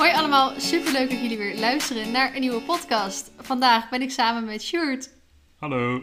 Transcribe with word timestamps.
Hoi 0.00 0.12
allemaal, 0.12 0.60
superleuk 0.60 1.10
dat 1.10 1.20
jullie 1.20 1.38
weer 1.38 1.58
luisteren 1.58 2.10
naar 2.10 2.34
een 2.34 2.40
nieuwe 2.40 2.60
podcast. 2.60 3.30
Vandaag 3.38 3.88
ben 3.88 4.02
ik 4.02 4.10
samen 4.10 4.44
met 4.44 4.62
Sjoerd. 4.62 5.10
Hallo. 5.58 6.02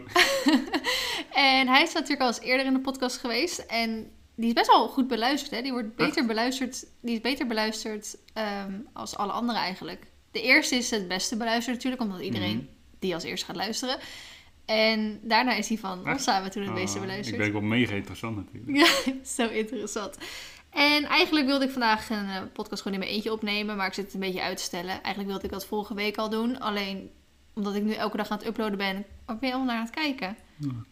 En 1.32 1.68
hij 1.68 1.82
is 1.82 1.92
natuurlijk 1.92 2.20
al 2.20 2.26
eens 2.26 2.40
eerder 2.40 2.66
in 2.66 2.72
de 2.72 2.80
podcast 2.80 3.16
geweest. 3.16 3.58
En 3.58 4.10
die 4.34 4.46
is 4.46 4.52
best 4.52 4.66
wel 4.66 4.88
goed 4.88 5.08
beluisterd. 5.08 5.50
Hè? 5.50 5.62
Die 5.62 5.72
wordt 5.72 5.96
beter 5.96 6.26
beluisterd, 6.26 6.84
die 7.00 7.14
is 7.14 7.20
beter 7.20 7.46
beluisterd 7.46 8.16
ehm, 8.34 8.72
als 8.92 9.16
alle 9.16 9.32
andere 9.32 9.58
eigenlijk. 9.58 10.06
De 10.32 10.42
eerste 10.42 10.76
is 10.76 10.90
het 10.90 11.08
beste 11.08 11.36
beluisterd 11.36 11.76
natuurlijk, 11.76 12.02
omdat 12.02 12.20
iedereen 12.20 12.56
Mhm. 12.56 12.64
die 12.98 13.14
als 13.14 13.24
eerste 13.24 13.46
gaat 13.46 13.56
luisteren. 13.56 13.98
En 14.64 15.20
daarna 15.22 15.54
is 15.54 15.66
die 15.66 15.78
van 15.80 16.08
ons 16.08 16.22
samen 16.22 16.50
toen 16.50 16.62
het 16.62 16.70
Ah, 16.70 16.76
meeste 16.76 16.98
beluisterd. 17.00 17.34
Ik 17.36 17.42
ben 17.42 17.52
wel 17.52 17.60
mega 17.68 17.94
interessant 17.94 18.36
natuurlijk. 18.36 18.76
Ja, 19.06 19.12
zo 19.24 19.48
interessant. 19.48 20.16
En 20.70 21.04
eigenlijk 21.04 21.46
wilde 21.46 21.64
ik 21.64 21.70
vandaag 21.70 22.10
een 22.10 22.28
eh, 22.28 22.42
podcast 22.52 22.82
gewoon 22.82 22.98
in 22.98 23.04
mijn 23.04 23.14
eentje 23.14 23.32
opnemen, 23.32 23.76
maar 23.76 23.86
ik 23.86 23.94
zit 23.94 24.04
het 24.04 24.14
een 24.14 24.20
beetje 24.20 24.42
uit 24.42 24.56
te 24.56 24.62
stellen. 24.62 24.90
Eigenlijk 24.90 25.26
wilde 25.26 25.44
ik 25.44 25.50
dat 25.50 25.66
vorige 25.66 25.94
week 25.94 26.16
al 26.16 26.30
doen, 26.30 26.60
alleen 26.60 27.10
omdat 27.52 27.74
ik 27.74 27.82
nu 27.82 27.92
elke 27.92 28.16
dag 28.16 28.30
aan 28.30 28.38
het 28.38 28.46
uploaden 28.46 28.78
ben. 28.78 29.04
Wat 29.26 29.40
ben 29.40 29.48
je 29.48 29.54
allemaal 29.54 29.74
naar 29.74 29.82
aan 29.82 29.90
het 29.90 29.94
kijken? 29.94 30.36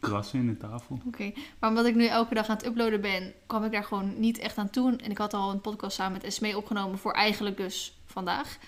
Krassen 0.01 0.39
in 0.39 0.47
de 0.47 0.57
tafel. 0.57 1.01
Oké, 1.07 1.33
maar 1.59 1.71
omdat 1.71 1.87
ik 1.87 1.95
nu 1.95 2.07
elke 2.07 2.35
dag 2.35 2.49
aan 2.49 2.57
het 2.57 2.67
uploaden 2.67 3.01
ben, 3.01 3.33
kwam 3.47 3.65
ik 3.65 3.73
daar 3.73 3.85
gewoon 3.85 4.21
niet 4.21 4.39
echt 4.39 4.59
aan 4.59 4.71
toe. 4.71 4.97
En 4.97 5.11
ik 5.11 5.19
had 5.19 5.35
al 5.35 5.51
een 5.51 5.61
podcast 5.61 5.97
samen 5.97 6.13
met 6.13 6.25
Esmee 6.25 6.57
opgenomen 6.57 6.99
voor 6.99 7.13
eigenlijk 7.13 7.57
dus 7.57 7.99
vandaag. 8.07 8.59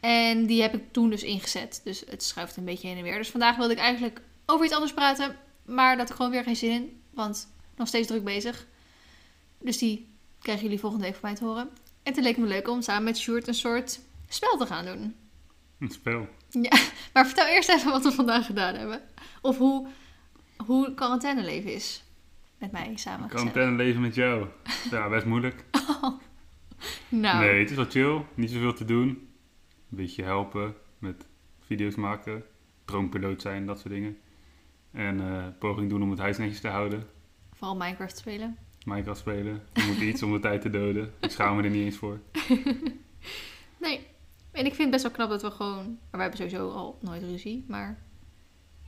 En 0.00 0.46
die 0.46 0.62
heb 0.62 0.74
ik 0.74 0.92
toen 0.92 1.10
dus 1.10 1.22
ingezet. 1.22 1.80
Dus 1.84 2.02
het 2.08 2.22
schuift 2.22 2.56
een 2.56 2.64
beetje 2.64 2.88
heen 2.88 2.96
en 2.96 3.02
weer. 3.02 3.16
Dus 3.16 3.30
vandaag 3.30 3.56
wilde 3.56 3.72
ik 3.72 3.78
eigenlijk 3.78 4.20
over 4.46 4.64
iets 4.64 4.74
anders 4.74 4.94
praten. 4.94 5.36
Maar 5.64 5.96
dat 5.96 6.08
ik 6.08 6.14
gewoon 6.16 6.30
weer 6.30 6.42
geen 6.42 6.56
zin 6.56 6.70
in. 6.70 7.00
Want 7.10 7.48
nog 7.76 7.88
steeds 7.88 8.06
druk 8.06 8.24
bezig. 8.24 8.66
Dus 9.58 9.78
die 9.78 10.09
krijgen 10.40 10.64
jullie 10.64 10.80
volgende 10.80 11.04
week 11.04 11.14
van 11.14 11.28
mij 11.28 11.38
te 11.38 11.44
horen. 11.44 11.68
En 12.02 12.12
toen 12.12 12.22
leek 12.22 12.36
het 12.36 12.44
me 12.44 12.50
leuk 12.50 12.68
om 12.68 12.82
samen 12.82 13.04
met 13.04 13.18
Sjoerd 13.18 13.48
een 13.48 13.54
soort 13.54 14.00
spel 14.28 14.56
te 14.56 14.66
gaan 14.66 14.84
doen. 14.84 15.14
Een 15.78 15.90
spel. 15.90 16.28
Maar 17.12 17.26
vertel 17.26 17.46
eerst 17.46 17.68
even 17.68 17.90
wat 17.90 18.02
we 18.02 18.12
vandaag 18.12 18.46
gedaan 18.46 18.74
hebben. 18.74 19.00
Of 19.42 19.58
hoe, 19.58 19.86
hoe 20.66 20.94
quarantaineleven 20.94 21.74
is. 21.74 22.02
Met 22.58 22.72
mij 22.72 22.92
samen. 22.94 23.28
Quarantaine 23.28 23.76
leven 23.76 24.00
met 24.00 24.14
jou. 24.14 24.46
Ja, 24.90 25.08
best 25.08 25.26
moeilijk. 25.26 25.64
Nou, 27.08 27.44
Nee, 27.44 27.60
het 27.60 27.70
is 27.70 27.76
wel 27.76 27.84
chill. 27.90 28.24
Niet 28.34 28.50
zoveel 28.50 28.72
te 28.74 28.84
doen. 28.84 29.08
Een 29.08 29.96
beetje 29.96 30.22
helpen 30.22 30.74
met 30.98 31.26
video's 31.60 31.94
maken. 31.94 32.44
Droompiloot 32.84 33.42
zijn, 33.42 33.66
dat 33.66 33.80
soort 33.80 33.92
dingen. 33.94 34.18
En 34.92 35.20
eh 35.20 35.46
poging 35.58 35.88
doen 35.90 36.02
om 36.02 36.10
het 36.10 36.18
huis 36.18 36.38
netjes 36.38 36.60
te 36.60 36.68
houden. 36.68 37.06
vooral 37.52 37.76
Minecraft 37.76 38.16
spelen. 38.18 38.58
Minecraft 38.84 39.20
spelen. 39.20 39.62
Je 39.72 39.82
moet 39.82 40.00
iets 40.00 40.22
om 40.22 40.32
de 40.32 40.40
tijd 40.40 40.60
te 40.60 40.70
doden. 40.70 41.12
Ik 41.20 41.30
schaam 41.30 41.56
me 41.56 41.62
er 41.62 41.70
niet 41.70 41.84
eens 41.84 41.96
voor. 41.96 42.20
Nee. 43.80 44.06
En 44.50 44.66
ik 44.66 44.74
vind 44.74 44.78
het 44.78 44.90
best 44.90 45.02
wel 45.02 45.12
knap 45.12 45.28
dat 45.28 45.42
we 45.42 45.50
gewoon... 45.50 45.84
Maar 45.84 46.20
wij 46.20 46.20
hebben 46.20 46.38
sowieso 46.38 46.70
al 46.70 46.98
nooit 47.00 47.22
ruzie, 47.22 47.64
maar... 47.68 47.98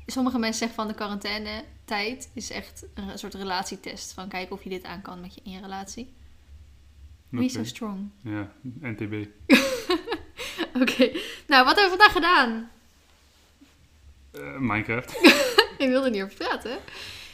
Sommige 0.06 0.38
mensen 0.38 0.58
zeggen 0.58 0.76
van 0.76 0.88
de 0.88 0.94
quarantaine 0.94 1.64
tijd 1.84 2.30
is 2.34 2.50
echt 2.50 2.86
een 2.94 3.18
soort 3.18 3.34
relatietest. 3.34 4.12
Van 4.12 4.28
kijken 4.28 4.56
of 4.56 4.62
je 4.62 4.68
dit 4.68 4.84
aan 4.84 5.02
kan 5.02 5.20
met 5.20 5.34
je 5.34 5.40
in 5.44 5.50
je 5.50 5.60
relatie. 5.60 6.12
Wie 7.28 7.48
so 7.48 7.64
strong? 7.64 8.10
Ja, 8.22 8.52
NTB. 8.80 9.12
Oké. 10.80 11.10
Nou, 11.46 11.64
wat 11.64 11.76
hebben 11.80 11.90
we 11.90 11.96
vandaag 11.98 12.12
gedaan? 12.12 12.70
Eh, 14.30 14.58
Minecraft. 14.58 15.16
Ik 15.78 15.88
wilde 15.88 16.10
niet 16.10 16.22
over 16.22 16.36
praten. 16.36 16.78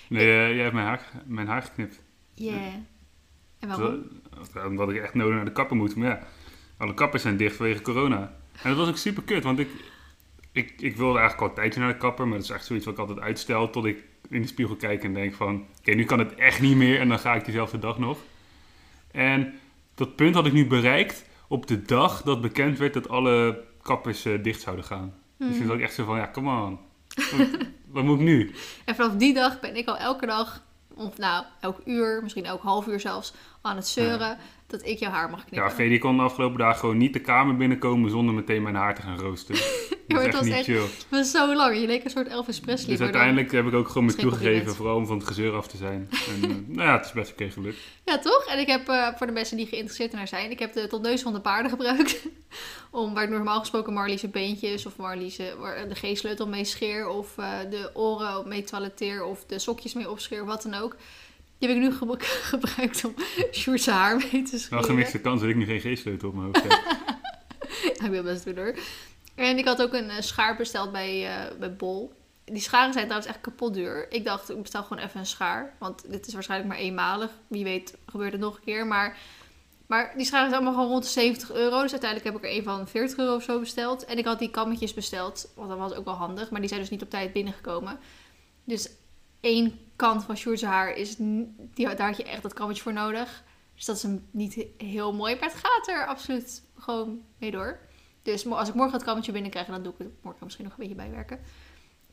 Nee, 0.08 0.26
eh, 0.26 0.54
jij 0.54 0.62
hebt 0.62 0.74
mijn 0.74 0.86
haar, 0.86 1.10
mijn 1.24 1.46
haar 1.46 1.62
geknipt. 1.62 2.00
Yeah. 2.38 2.56
En 3.58 3.68
waarom? 3.68 4.04
Terwijl- 4.44 4.66
Omdat 4.68 4.90
ik 4.90 4.96
echt 5.02 5.14
nodig 5.14 5.34
naar 5.34 5.44
de 5.44 5.52
kapper 5.52 5.76
moet. 5.76 5.96
Maar 5.96 6.08
ja, 6.08 6.26
alle 6.76 6.94
kappers 6.94 7.22
zijn 7.22 7.36
dicht 7.36 7.56
vanwege 7.56 7.82
corona. 7.82 8.34
En 8.62 8.68
dat 8.70 8.76
was 8.76 8.88
ook 8.88 8.96
super 8.96 9.22
kut, 9.22 9.42
want 9.44 9.58
ik, 9.58 9.68
ik, 10.52 10.74
ik 10.80 10.96
wilde 10.96 11.18
eigenlijk 11.18 11.40
al 11.42 11.48
een 11.48 11.54
tijdje 11.62 11.80
naar 11.80 11.92
de 11.92 11.98
kapper. 11.98 12.26
Maar 12.28 12.36
dat 12.38 12.44
is 12.46 12.52
echt 12.54 12.64
zoiets 12.66 12.84
wat 12.84 12.94
ik 12.94 13.00
altijd 13.00 13.20
uitstel 13.20 13.70
tot 13.70 13.84
ik 13.84 14.04
in 14.28 14.42
de 14.42 14.48
spiegel 14.48 14.76
kijk 14.76 15.04
en 15.04 15.14
denk 15.14 15.34
van... 15.34 15.64
Oké, 15.78 15.90
nu 15.94 16.04
kan 16.04 16.18
het 16.18 16.34
echt 16.34 16.60
niet 16.60 16.76
meer 16.76 17.00
en 17.00 17.08
dan 17.08 17.18
ga 17.18 17.34
ik 17.34 17.44
diezelfde 17.44 17.78
dag 17.78 17.98
nog. 17.98 18.18
En 19.10 19.54
dat 19.94 20.16
punt 20.16 20.34
had 20.34 20.46
ik 20.46 20.52
nu 20.52 20.66
bereikt 20.66 21.24
op 21.48 21.66
de 21.66 21.82
dag 21.82 22.22
dat 22.22 22.40
bekend 22.40 22.78
werd 22.78 22.94
dat 22.94 23.08
alle 23.08 23.64
kappers 23.82 24.24
eh, 24.24 24.42
dicht 24.42 24.60
zouden 24.60 24.84
gaan. 24.84 25.14
Dus 25.38 25.48
Mhm. 25.48 25.58
toen 25.58 25.66
dacht 25.66 25.78
ik 25.78 25.84
echt 25.84 25.94
zo 25.94 26.04
van, 26.04 26.16
ja, 26.16 26.30
come 26.32 26.62
on. 26.66 26.78
Wat, 27.14 27.48
wat 27.94 28.04
moet 28.04 28.18
ik 28.18 28.24
nu? 28.24 28.54
En 28.84 28.94
vanaf 28.94 29.12
die 29.16 29.34
dag 29.34 29.60
ben 29.60 29.76
ik 29.76 29.88
al 29.88 29.96
elke 29.96 30.26
dag, 30.26 30.62
of 30.98 31.18
nou, 31.18 31.44
elk 31.60 31.80
uur, 31.84 32.22
misschien 32.22 32.44
elk 32.44 32.62
half 32.62 32.86
uur 32.86 33.00
zelfs, 33.00 33.32
aan 33.62 33.76
het 33.76 33.86
zeuren 33.88 34.38
dat 34.66 34.86
ik 34.86 34.98
jouw 34.98 35.10
haar 35.10 35.30
mag 35.30 35.38
Ja, 35.40 35.44
knippen. 35.48 35.70
Freddy 35.70 35.98
kon 35.98 36.16
de 36.16 36.22
afgelopen 36.22 36.58
dagen 36.58 36.78
gewoon 36.78 36.98
niet 36.98 37.12
de 37.12 37.20
kamer 37.20 37.56
binnenkomen 37.56 38.10
zonder 38.10 38.34
meteen 38.34 38.62
mijn 38.62 38.74
haar 38.74 38.94
te 38.94 39.02
gaan 39.02 39.18
roosten. 39.18 39.54
Dat 40.08 40.16
maar 40.16 40.26
echt 40.26 40.38
was 40.38 40.48
echt- 40.48 40.64
chill. 40.64 40.76
Dat 40.80 41.06
was 41.10 41.30
zo 41.30 41.54
lang. 41.54 41.80
Je 41.80 41.86
leek 41.86 42.04
een 42.04 42.10
soort 42.10 42.28
Elvis 42.28 42.60
Presley. 42.60 42.90
Dus 42.90 43.00
uiteindelijk 43.00 43.52
heb 43.52 43.66
ik 43.66 43.74
ook 43.74 43.88
gewoon 43.88 44.04
me 44.04 44.14
toegegeven, 44.14 44.74
vooral 44.74 44.96
om 44.96 45.06
van 45.06 45.18
het 45.18 45.26
gezeur 45.26 45.54
af 45.56 45.66
te 45.68 45.76
zijn. 45.76 46.08
En, 46.42 46.50
eh, 46.50 46.56
nou 46.66 46.88
ja, 46.88 46.96
het 46.96 47.04
is 47.04 47.12
best 47.12 47.32
oké 47.32 47.50
gelukt. 47.50 47.76
Ja, 48.04 48.18
toch? 48.18 48.44
En 48.44 48.58
ik 48.58 48.66
heb 48.66 48.88
eh, 48.88 49.08
voor 49.16 49.26
de 49.26 49.32
mensen 49.32 49.56
die 49.56 49.66
geïnteresseerd 49.66 50.12
naar 50.12 50.28
zijn, 50.28 50.50
ik 50.50 50.58
heb 50.58 50.72
de 50.72 50.86
tot 50.86 51.02
neus 51.02 51.22
van 51.22 51.32
de 51.32 51.40
paarden 51.40 51.70
gebruikt. 51.70 52.26
Om 52.90 53.14
waar 53.14 53.24
ik 53.24 53.30
normaal 53.30 53.58
gesproken 53.60 53.92
Marlies 53.92 54.30
beentjes 54.30 54.86
of 54.86 54.96
Marlies 54.96 55.36
de 55.36 55.94
G-sleutel 55.94 56.48
mee 56.48 56.64
scheer. 56.64 57.08
Of 57.08 57.38
eh, 57.38 57.50
de 57.70 57.90
oren 57.94 58.48
mee 58.48 58.62
toiletteer. 58.62 59.24
Of 59.24 59.44
de 59.44 59.58
sokjes 59.58 59.94
mee 59.94 60.10
opscheer, 60.10 60.44
wat 60.44 60.62
dan 60.62 60.74
ook. 60.74 60.96
Die 61.58 61.68
heb 61.68 61.76
ik 61.76 61.82
nu 61.82 61.92
ge- 61.92 62.16
gebruikt 62.52 63.04
om 63.04 63.14
Sjoerd's 63.52 63.86
haar 63.86 64.16
mee 64.16 64.42
te 64.42 64.50
Wel 64.50 64.58
scheren. 64.60 64.84
gemixte 64.84 65.20
kans 65.20 65.40
dat 65.40 65.50
ik 65.50 65.56
nu 65.56 65.64
geen 65.64 65.96
G-sleutel 65.96 66.28
op 66.28 66.34
mijn 66.34 66.46
hoofd 66.46 66.62
heb. 66.62 66.96
Ja, 67.98 68.04
ik 68.04 68.10
wil 68.10 68.22
best 68.22 68.44
doen 68.44 68.56
hoor. 68.56 68.74
En 69.34 69.58
ik 69.58 69.64
had 69.64 69.82
ook 69.82 69.92
een 69.92 70.10
eh, 70.10 70.20
schaar 70.20 70.56
besteld 70.56 70.92
bij, 70.92 71.26
eh, 71.26 71.58
bij 71.58 71.76
Bol. 71.76 72.12
Die 72.44 72.60
scharen 72.60 72.92
zijn 72.92 73.04
trouwens 73.04 73.32
echt 73.32 73.40
kapot 73.40 73.74
duur. 73.74 74.06
Ik 74.12 74.24
dacht, 74.24 74.50
ik 74.50 74.62
bestel 74.62 74.82
gewoon 74.82 75.02
even 75.04 75.20
een 75.20 75.26
schaar. 75.26 75.74
Want 75.78 76.10
dit 76.10 76.26
is 76.26 76.32
waarschijnlijk 76.34 76.70
maar 76.70 76.78
eenmalig. 76.80 77.30
Wie 77.46 77.64
weet 77.64 77.96
gebeurt 78.06 78.32
het 78.32 78.40
nog 78.40 78.56
een 78.56 78.64
keer. 78.64 78.86
Maar, 78.86 79.16
maar 79.86 80.12
die 80.16 80.26
scharen 80.26 80.48
zijn 80.50 80.60
allemaal 80.62 80.78
gewoon 80.80 80.90
rond 80.92 81.02
de 81.04 81.08
70 81.10 81.52
euro. 81.52 81.82
Dus 81.82 81.90
uiteindelijk 81.90 82.24
heb 82.32 82.42
ik 82.44 82.50
er 82.50 82.56
een 82.56 82.62
van 82.64 82.88
40 82.88 83.18
euro 83.18 83.34
of 83.34 83.42
zo 83.42 83.58
besteld. 83.60 84.04
En 84.04 84.18
ik 84.18 84.24
had 84.24 84.38
die 84.38 84.50
kammetjes 84.50 84.94
besteld. 84.94 85.50
Want 85.54 85.68
dat 85.68 85.78
was 85.78 85.92
ook 85.94 86.04
wel 86.04 86.14
handig. 86.14 86.50
Maar 86.50 86.60
die 86.60 86.68
zijn 86.68 86.80
dus 86.80 86.90
niet 86.90 87.02
op 87.02 87.10
tijd 87.10 87.32
binnengekomen. 87.32 87.98
Dus 88.64 88.88
één 89.40 89.78
kant 89.98 90.24
van 90.24 90.36
Sjoerd's 90.36 90.62
haar 90.62 90.94
is... 90.96 91.16
Die, 91.18 91.94
daar 91.94 92.06
had 92.08 92.16
je 92.16 92.24
echt 92.24 92.42
dat 92.42 92.54
kammetje 92.54 92.82
voor 92.82 92.92
nodig. 92.92 93.42
Dus 93.74 93.84
dat 93.84 93.96
is 93.96 94.02
een, 94.02 94.26
niet 94.30 94.54
he- 94.54 94.70
heel 94.86 95.14
mooi. 95.14 95.34
Maar 95.34 95.48
het 95.48 95.58
gaat 95.64 95.88
er 95.88 96.06
absoluut 96.06 96.62
gewoon 96.78 97.20
mee 97.38 97.50
door. 97.50 97.78
Dus 98.22 98.46
als 98.46 98.68
ik 98.68 98.74
morgen 98.74 98.94
het 98.94 99.04
kammetje 99.04 99.32
binnenkrijg, 99.32 99.66
dan 99.66 99.82
doe 99.82 99.92
ik 99.92 99.98
het 99.98 100.08
morgen 100.22 100.44
misschien 100.44 100.64
nog 100.64 100.72
een 100.72 100.80
beetje 100.80 100.94
bijwerken. 100.94 101.38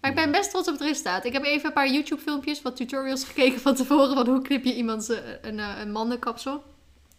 Maar 0.02 0.10
ik 0.10 0.16
ben 0.16 0.32
best 0.32 0.50
trots 0.50 0.68
op 0.68 0.74
het 0.74 0.84
resultaat. 0.84 1.26
Ik 1.26 1.34
heb 1.34 1.44
even 1.44 1.68
een 1.68 1.74
paar 1.74 1.90
YouTube 1.92 2.22
filmpjes, 2.22 2.62
wat 2.62 2.76
tutorials 2.76 3.24
gekeken 3.30 3.60
van 3.60 3.76
tevoren. 3.76 4.16
Van 4.16 4.28
hoe 4.28 4.42
knip 4.42 4.64
je 4.64 4.76
iemand 4.76 5.10
een, 5.10 5.48
een, 5.48 5.60
eh, 5.60 5.80
een 5.80 5.92
mannenkapsel. 5.92 6.64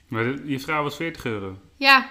Maar 0.09 0.47
je 0.47 0.60
vrouw 0.60 0.82
was 0.82 0.97
40 0.97 1.25
euro. 1.25 1.56
Ja, 1.76 2.10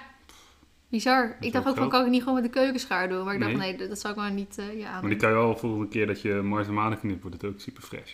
bizar. 0.89 1.37
Ik 1.39 1.53
dacht 1.53 1.67
ook 1.67 1.75
van, 1.75 1.89
kan 1.89 2.03
ik 2.05 2.09
niet 2.11 2.19
gewoon 2.23 2.41
met 2.41 2.43
de 2.43 2.59
keukenschaar 2.59 3.09
doen? 3.09 3.25
Maar 3.25 3.33
ik 3.33 3.39
dacht, 3.39 3.53
Nee. 3.53 3.75
nee, 3.77 3.87
dat, 3.87 3.99
zou 3.99 4.13
ik 4.13 4.19
maar 4.19 4.31
niet 4.31 4.57
eh 4.57 4.79
ja, 4.79 4.99
Maar 5.01 5.09
die 5.09 5.19
kan 5.19 5.29
je 5.29 5.35
wel 5.35 5.57
volgende 5.57 5.87
keer 5.87 6.07
dat 6.07 6.21
je 6.21 6.33
Mars 6.33 6.67
en 6.67 6.73
Manen 6.73 6.99
knipt, 6.99 7.21
wordt 7.21 7.41
het 7.41 7.51
ook 7.51 7.59
super 7.59 7.83
fresh. 7.83 8.13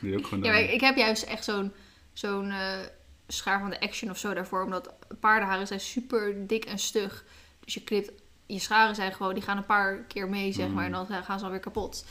Die 0.00 0.10
je 0.10 0.18
ook 0.18 0.26
gewoon 0.26 0.44
Ja, 0.44 0.50
maar 0.50 0.60
ik, 0.60 0.70
ik 0.70 0.80
heb 0.80 0.96
juist 0.96 1.22
echt 1.22 1.44
zo'n 1.44 1.72
zo'n 2.12 2.50
eh, 2.50 2.78
schaar 3.28 3.60
van 3.60 3.70
de 3.70 3.80
Action 3.80 4.10
of 4.10 4.18
zo 4.18 4.34
daarvoor. 4.34 4.64
Omdat 4.64 4.92
paardenharen 5.20 5.66
zijn 5.66 5.80
super 5.80 6.46
dik 6.46 6.64
en 6.64 6.78
stug. 6.78 7.24
Dus 7.64 7.74
je 7.74 7.80
knipt, 7.80 8.12
je 8.46 8.58
scharen 8.58 8.94
zijn 8.94 9.12
gewoon, 9.12 9.34
die 9.34 9.42
gaan 9.42 9.56
een 9.56 9.66
paar 9.66 9.96
keer 9.96 10.28
mee, 10.28 10.52
zeg 10.52 10.68
maar. 10.68 10.84
En 10.84 10.92
dan 10.92 11.06
gaan 11.06 11.38
ze 11.38 11.44
alweer 11.44 11.60
kapot. 11.60 12.04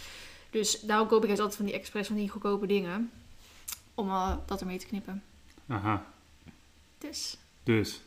Dus 0.49 0.79
daarom 0.79 1.07
koop 1.07 1.21
ik 1.21 1.25
juist 1.25 1.41
altijd 1.41 1.59
van 1.59 1.65
die 1.69 1.75
expres, 1.75 2.07
van 2.07 2.15
die 2.15 2.29
goedkope 2.29 2.67
dingen. 2.67 3.11
Om 3.93 4.09
eh, 4.09 4.35
dat 4.45 4.61
ermee 4.61 4.77
te 4.77 4.85
knippen. 4.85 5.23
Aha, 5.67 6.05
Dus. 6.97 7.37
dus. 7.63 8.01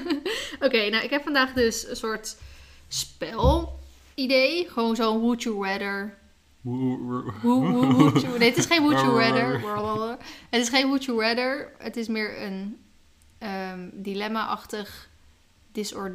Oké, 0.66 0.88
nou 0.88 1.04
ik 1.04 1.10
heb 1.10 1.22
vandaag 1.22 1.52
dus 1.52 1.88
een 1.88 1.96
soort 1.96 2.36
spel-idee. 2.88 4.68
Gewoon 4.68 4.96
zo'n 4.96 5.20
Would 5.20 5.42
You 5.42 5.66
Rather 5.66 6.18
Nee, 6.62 8.48
het 8.48 8.56
is 8.56 8.66
geen 8.66 8.82
Would 8.82 9.00
You 9.00 9.18
Rather. 9.18 9.60
Het 10.50 10.60
is 10.60 10.68
geen 10.68 10.86
Would 10.86 11.04
You 11.04 11.20
Rather. 11.20 11.72
Het 11.78 11.96
is 11.96 12.08
meer 12.08 12.42
een 12.42 12.78
ehm, 13.38 13.88
dilemma-achtig 13.92 15.10
this 15.72 15.94
or 15.94 16.12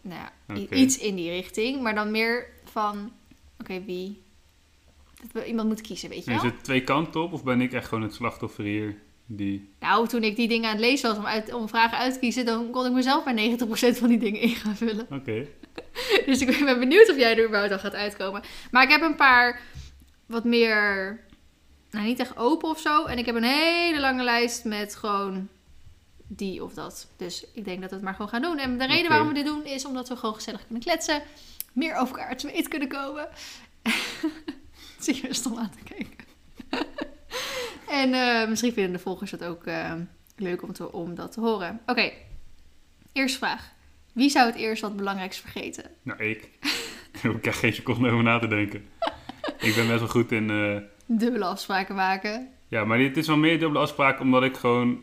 nou 0.00 0.20
ja, 0.46 0.54
iets 0.70 0.98
in 0.98 1.14
die 1.14 1.30
richting. 1.30 1.82
Maar 1.82 1.94
dan 1.94 2.10
meer 2.10 2.46
van, 2.64 3.12
oké, 3.60 3.84
wie... 3.84 4.20
Dat 5.20 5.32
we 5.32 5.46
iemand 5.46 5.68
moet 5.68 5.80
kiezen, 5.80 6.08
weet 6.08 6.24
je 6.24 6.30
En 6.30 6.36
is 6.36 6.42
wel? 6.42 6.50
het 6.50 6.64
twee 6.64 6.84
kanten 6.84 7.22
op 7.22 7.32
of 7.32 7.44
ben 7.44 7.60
ik 7.60 7.72
echt 7.72 7.88
gewoon 7.88 8.02
het 8.02 8.14
slachtoffer 8.14 8.64
hier? 8.64 8.96
Die... 9.26 9.68
Nou, 9.80 10.08
toen 10.08 10.22
ik 10.22 10.36
die 10.36 10.48
dingen 10.48 10.68
aan 10.68 10.76
het 10.76 10.84
lezen 10.84 11.08
was 11.08 11.18
om, 11.18 11.26
uit, 11.26 11.52
om 11.52 11.68
vragen 11.68 11.98
uit 11.98 12.12
te 12.12 12.18
kiezen... 12.18 12.44
dan 12.44 12.70
kon 12.70 12.86
ik 12.86 12.92
mezelf 12.92 13.24
bij 13.24 13.56
90% 13.58 13.98
van 13.98 14.08
die 14.08 14.18
dingen 14.18 14.40
in 14.40 14.48
gaan 14.48 14.76
vullen. 14.76 15.06
Oké. 15.10 15.46
Dus 16.26 16.40
ik 16.40 16.64
ben 16.64 16.78
benieuwd 16.78 17.10
of 17.10 17.16
jij 17.16 17.36
er 17.36 17.44
überhaupt 17.44 17.72
al 17.72 17.78
gaat 17.78 17.94
uitkomen. 17.94 18.42
Maar 18.70 18.82
ik 18.82 18.90
heb 18.90 19.02
een 19.02 19.16
paar 19.16 19.60
wat 20.26 20.44
meer, 20.44 21.20
nou 21.90 22.06
niet 22.06 22.18
echt 22.18 22.36
open 22.36 22.68
of 22.68 22.80
zo. 22.80 23.04
En 23.04 23.18
ik 23.18 23.26
heb 23.26 23.34
een 23.34 23.42
hele 23.42 24.00
lange 24.00 24.22
lijst 24.22 24.64
met 24.64 24.96
gewoon 24.96 25.48
die 26.26 26.64
of 26.64 26.74
dat. 26.74 27.06
Dus 27.16 27.44
ik 27.52 27.64
denk 27.64 27.80
dat 27.80 27.90
we 27.90 27.96
het 27.96 28.04
maar 28.04 28.14
gewoon 28.14 28.28
gaan 28.28 28.42
doen. 28.42 28.58
En 28.58 28.78
de 28.78 28.86
reden 28.86 29.08
waarom 29.08 29.28
we 29.28 29.34
dit 29.34 29.44
doen 29.44 29.64
is 29.64 29.84
omdat 29.84 30.08
we 30.08 30.16
gewoon 30.16 30.34
gezellig 30.34 30.62
kunnen 30.64 30.82
kletsen. 30.82 31.22
Meer 31.72 31.96
over 31.96 32.18
elkaar 32.18 32.36
te 32.36 32.46
weten 32.46 32.70
kunnen 32.70 32.88
komen. 32.88 33.28
Zie 35.00 35.26
je 35.26 35.34
stom 35.34 35.58
aan 35.58 35.70
te 35.70 35.94
kijken. 35.94 36.24
en 38.02 38.14
eh, 38.14 38.48
misschien 38.48 38.72
vinden 38.72 38.92
de 38.92 38.98
volgers 38.98 39.30
het 39.30 39.44
ook 39.44 39.64
eh, 39.64 39.92
leuk 40.36 40.62
om, 40.62 40.72
te, 40.72 40.92
om 40.92 41.14
dat 41.14 41.32
te 41.32 41.40
horen. 41.40 41.80
Oké, 41.86 42.12
eerste 43.12 43.38
vraag. 43.38 43.72
Wie 44.12 44.30
zou 44.30 44.46
het 44.46 44.56
eerst 44.56 44.82
wat 44.82 44.96
belangrijks 44.96 45.38
vergeten? 45.38 45.84
Nou, 46.02 46.24
ik. 46.24 46.48
Daar 47.12 47.22
hoef 47.22 47.34
ik 47.34 47.46
echt 47.46 47.58
geen 47.58 47.72
seconde 47.74 48.10
over 48.10 48.22
na 48.24 48.38
te 48.38 48.46
denken. 48.48 48.84
Ik 49.60 49.74
ben 49.74 49.86
best 49.86 49.98
wel 49.98 50.08
goed 50.08 50.32
in... 50.32 50.50
eh, 50.50 50.76
Dubbele 51.06 51.44
afspraken 51.44 51.94
maken. 51.94 52.48
Ja, 52.68 52.84
maar 52.84 52.98
dit 52.98 53.16
is 53.16 53.26
wel 53.26 53.36
meer 53.36 53.58
dubbele 53.58 53.78
afspraak 53.78 54.20
omdat 54.20 54.42
ik 54.42 54.56
gewoon... 54.56 55.00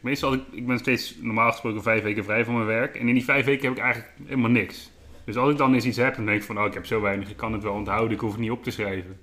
Meestal, 0.00 0.32
ik, 0.32 0.42
ik 0.50 0.66
ben 0.66 0.78
steeds 0.78 1.16
normaal 1.20 1.50
gesproken 1.50 1.82
vijf 1.82 2.02
weken 2.02 2.24
vrij 2.24 2.44
van 2.44 2.54
mijn 2.54 2.66
werk. 2.66 2.94
En 2.96 3.08
in 3.08 3.14
die 3.14 3.24
vijf 3.24 3.44
weken 3.44 3.68
heb 3.68 3.76
ik 3.76 3.82
eigenlijk 3.82 4.14
helemaal 4.24 4.50
niks. 4.50 4.90
Dus 5.24 5.36
als 5.36 5.50
ik 5.50 5.56
dan 5.56 5.74
eens 5.74 5.84
iets 5.84 5.96
heb, 5.96 6.14
dan 6.14 6.24
denk 6.26 6.38
ik 6.40 6.46
van... 6.46 6.58
Oh, 6.58 6.66
ik 6.66 6.74
heb 6.74 6.86
zo 6.86 7.00
weinig, 7.00 7.30
ik 7.30 7.36
kan 7.36 7.52
het 7.52 7.62
wel 7.62 7.72
onthouden, 7.74 8.14
ik 8.14 8.20
hoef 8.20 8.30
het 8.30 8.40
niet 8.40 8.50
op 8.50 8.62
te 8.64 8.70
schrijven. 8.70 9.20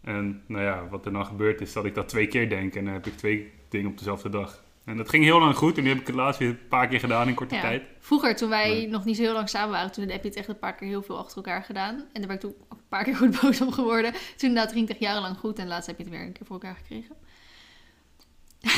En 0.00 0.42
nou 0.46 0.64
ja, 0.64 0.86
wat 0.90 1.06
er 1.06 1.12
dan 1.12 1.26
gebeurt 1.26 1.60
is 1.60 1.72
dat 1.72 1.84
ik 1.84 1.94
dat 1.94 2.08
twee 2.08 2.26
keer 2.26 2.48
denk. 2.48 2.74
En 2.74 2.84
dan 2.84 2.92
heb 2.94 3.06
ik 3.06 3.16
twee 3.16 3.52
dingen 3.68 3.90
op 3.90 3.98
dezelfde 3.98 4.28
dag. 4.28 4.64
En 4.88 4.96
dat 4.96 5.08
ging 5.08 5.24
heel 5.24 5.38
lang 5.38 5.56
goed. 5.56 5.76
En 5.76 5.82
nu 5.82 5.88
heb 5.88 6.00
ik 6.00 6.06
het 6.06 6.16
laatst 6.16 6.40
weer 6.40 6.48
een 6.48 6.68
paar 6.68 6.88
keer 6.88 7.00
gedaan 7.00 7.28
in 7.28 7.34
korte 7.34 7.54
Ja. 7.54 7.60
tijd. 7.60 7.82
Vroeger, 7.98 8.36
toen 8.36 8.48
wij 8.48 8.68
Nee. 8.68 8.88
nog 8.88 9.04
niet 9.04 9.16
zo 9.16 9.22
heel 9.22 9.32
lang 9.32 9.48
samen 9.48 9.70
waren, 9.70 9.92
toen 9.92 10.08
heb 10.08 10.22
je 10.22 10.28
het 10.28 10.38
echt 10.38 10.48
een 10.48 10.58
paar 10.58 10.74
keer 10.74 10.88
heel 10.88 11.02
veel 11.02 11.18
achter 11.18 11.36
elkaar 11.36 11.62
gedaan. 11.62 11.94
En 11.94 12.06
daar 12.12 12.26
ben 12.26 12.34
ik 12.34 12.40
toen 12.40 12.54
ook 12.68 12.78
een 12.78 12.88
paar 12.88 13.04
keer 13.04 13.16
goed 13.16 13.36
boos 13.40 13.60
om 13.60 13.72
geworden. 13.72 14.12
Toen 14.12 14.48
inderdaad 14.48 14.72
ging 14.72 14.80
het 14.80 14.90
echt 14.90 15.00
jarenlang 15.04 15.36
goed 15.38 15.58
en 15.58 15.66
laatst 15.66 15.86
heb 15.86 15.96
je 15.98 16.02
het 16.04 16.12
weer 16.12 16.22
een 16.22 16.32
keer 16.32 16.46
voor 16.46 16.56
elkaar 16.60 16.76
gekregen. 16.76 17.16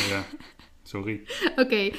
Ja, 0.09 0.25
sorry. 0.83 1.21
Oké, 1.57 1.91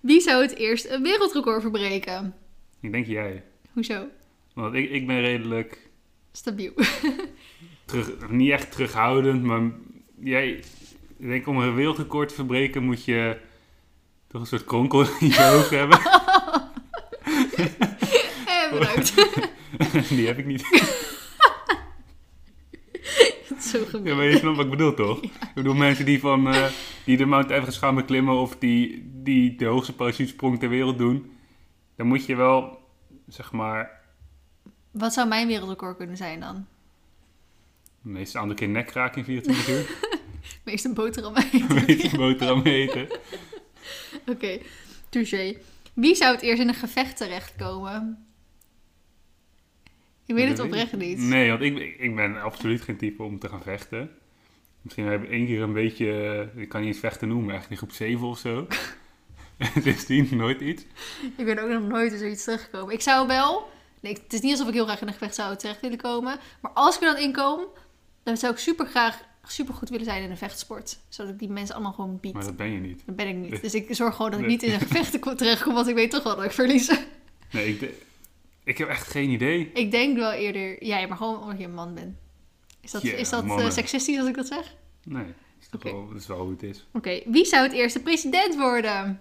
wie 0.00 0.20
zou 0.20 0.42
het 0.42 0.56
eerst 0.56 0.88
een 0.90 1.02
wereldrecord 1.02 1.60
verbreken? 1.62 2.34
Ik 2.80 2.92
denk 2.92 3.06
jij. 3.06 3.44
Hoezo? 3.72 4.06
Want 4.54 4.74
ik, 4.74 4.90
ik 4.90 5.06
ben 5.06 5.20
redelijk... 5.20 5.90
Stabiel. 6.32 6.72
terug, 7.84 8.28
niet 8.30 8.50
echt 8.50 8.72
terughoudend, 8.72 9.42
maar 9.42 9.70
jij, 10.20 10.48
ik 11.16 11.28
denk 11.28 11.46
om 11.46 11.58
een 11.58 11.74
wereldrecord 11.74 12.28
te 12.28 12.34
verbreken 12.34 12.82
moet 12.84 13.04
je 13.04 13.36
toch 14.34 14.42
een 14.42 14.48
soort 14.58 14.64
kronkel 14.64 15.00
in 15.00 15.26
je 15.26 15.42
hoofd 15.42 15.70
hebben. 15.70 15.98
Eh, 18.46 18.72
bedankt. 18.72 19.14
Die 20.16 20.26
heb 20.26 20.38
ik 20.38 20.46
niet. 20.46 20.62
Zo. 23.70 23.78
Ja, 24.04 24.14
maar 24.14 24.24
je 24.24 24.36
snapt 24.36 24.56
wat 24.56 24.64
ik 24.64 24.70
bedoel, 24.70 24.94
toch? 24.94 25.22
Ik 25.22 25.54
bedoel 25.54 25.74
mensen 25.74 26.04
die, 26.04 26.20
van, 26.20 26.48
eh, 26.48 26.66
die 27.04 27.16
de 27.16 27.24
Mount 27.24 27.50
Everest 27.50 27.78
gaan 27.78 27.94
beklimmen 27.94 28.34
of 28.34 28.56
die, 28.56 29.10
die 29.22 29.56
de 29.56 29.64
hoogste 29.64 29.94
parachutesprong 29.94 30.58
ter 30.58 30.68
wereld 30.68 30.98
doen. 30.98 31.32
Dan 31.96 32.06
moet 32.06 32.26
je 32.26 32.36
wel, 32.36 32.78
zeg 33.28 33.52
maar, 33.52 34.00
Wat 34.90 35.12
zou 35.12 35.28
mijn 35.28 35.46
wereldrecord 35.46 35.96
kunnen 35.96 36.16
zijn 36.16 36.40
dan? 36.40 36.66
meestal 38.00 38.42
aan 38.42 38.48
de 38.48 38.54
keer 38.54 38.68
nek 38.68 38.90
raken 38.90 39.18
in 39.18 39.24
24 39.24 39.68
uur. 39.68 39.96
Meest 40.64 40.84
een 40.84 40.94
boterham 40.94 41.36
eten. 41.36 41.74
Meestal 41.74 42.18
boterham 42.18 42.62
eten. 42.62 43.08
Oké, 44.32 44.58
touché. 45.08 45.56
Wie 45.94 46.14
zou 46.14 46.34
het 46.34 46.42
eerst 46.42 46.62
in 46.62 46.68
een 46.68 46.74
gevecht 46.74 47.16
terechtkomen? 47.16 48.26
Ik 50.26 50.34
weet 50.34 50.48
het 50.48 50.58
oprecht 50.58 50.96
niet. 50.96 51.18
Nee, 51.18 51.50
want 51.50 51.62
ik, 51.62 51.78
ik 51.98 52.16
ben 52.16 52.42
absoluut 52.42 52.80
geen 52.80 52.96
type 52.96 53.22
om 53.22 53.38
te 53.38 53.48
gaan 53.48 53.62
vechten. 53.62 54.10
Misschien 54.82 55.06
heb 55.06 55.22
ik 55.22 55.30
één 55.30 55.46
keer 55.46 55.62
een 55.62 55.72
beetje, 55.72 56.50
ik 56.56 56.68
kan 56.68 56.80
niet 56.80 56.88
eens 56.88 56.98
vechten 56.98 57.28
noemen, 57.28 57.50
eigenlijk 57.50 57.80
in 57.80 57.88
groep 57.88 57.96
7 57.96 58.26
of 58.26 58.38
zo. 58.38 58.66
Sindsdien 59.82 60.28
nooit 60.30 60.60
iets. 60.60 60.84
Ik 61.36 61.44
ben 61.44 61.58
ook 61.58 61.68
nog 61.68 61.82
nooit 61.82 62.12
in 62.12 62.18
zoiets 62.18 62.44
teruggekomen. 62.44 62.94
Ik 62.94 63.00
zou 63.00 63.26
wel... 63.26 63.72
Nee, 64.00 64.12
het 64.12 64.32
is 64.32 64.40
niet 64.40 64.50
alsof 64.50 64.68
ik 64.68 64.74
heel 64.74 64.84
graag 64.84 65.00
in 65.00 65.06
een 65.06 65.12
gevecht 65.12 65.34
zou 65.34 65.56
terecht 65.56 65.80
willen 65.80 65.98
komen. 65.98 66.38
Maar 66.60 66.70
als 66.70 66.96
ik 66.96 67.02
er 67.02 67.14
dan 67.14 67.22
in 67.22 67.32
kom, 67.32 67.66
dan 68.22 68.36
zou 68.36 68.52
ik 68.52 68.58
super 68.58 68.86
graag 68.86 69.20
super 69.46 69.74
goed 69.74 69.88
willen 69.88 70.04
zijn 70.04 70.22
in 70.22 70.30
een 70.30 70.36
vechtsport. 70.36 70.98
Zodat 71.08 71.32
ik 71.32 71.38
die 71.38 71.48
mensen 71.48 71.74
allemaal 71.74 71.92
gewoon 71.92 72.18
bied. 72.20 72.32
Maar 72.32 72.44
dat 72.44 72.56
ben 72.56 72.72
je 72.72 72.78
niet. 72.80 73.02
Dat 73.06 73.16
ben 73.16 73.28
ik 73.28 73.36
niet. 73.36 73.62
Dus 73.62 73.74
ik 73.74 73.86
zorg 73.94 74.14
gewoon 74.16 74.30
dat 74.30 74.40
ik 74.40 74.46
niet 74.46 74.62
in 74.62 74.72
een 74.72 74.80
gevecht 74.88 75.18
kom- 75.18 75.36
terechtkom, 75.36 75.74
want 75.74 75.88
ik 75.88 75.94
weet 75.94 76.10
toch 76.10 76.22
wel 76.22 76.36
dat 76.36 76.44
ik 76.44 76.50
verlies. 76.52 76.98
Nee, 77.50 77.68
ik, 77.68 77.80
de- 77.80 78.00
ik 78.64 78.78
heb 78.78 78.88
echt 78.88 79.06
geen 79.06 79.30
idee. 79.30 79.70
ik 79.74 79.90
denk 79.90 80.16
wel 80.16 80.32
eerder... 80.32 80.84
Ja, 80.84 81.06
maar 81.06 81.16
gewoon 81.16 81.42
omdat 81.42 81.58
je 81.58 81.64
een 81.64 81.74
man 81.74 81.94
bent. 81.94 82.16
Is 82.80 82.90
dat, 82.90 83.02
is 83.04 83.28
dat 83.28 83.44
eh, 83.44 83.70
seksistisch 83.70 84.18
als 84.18 84.28
ik 84.28 84.34
dat 84.34 84.46
zeg? 84.46 84.74
Nee, 85.04 85.24
is 85.60 85.68
wel, 85.82 86.08
dat 86.08 86.20
is 86.20 86.26
wel 86.26 86.38
hoe 86.38 86.50
het 86.50 86.62
is. 86.62 86.86
Oké, 86.92 87.20
wie 87.26 87.44
zou 87.44 87.62
het 87.62 87.72
eerste 87.72 88.00
president 88.02 88.56
worden? 88.56 89.20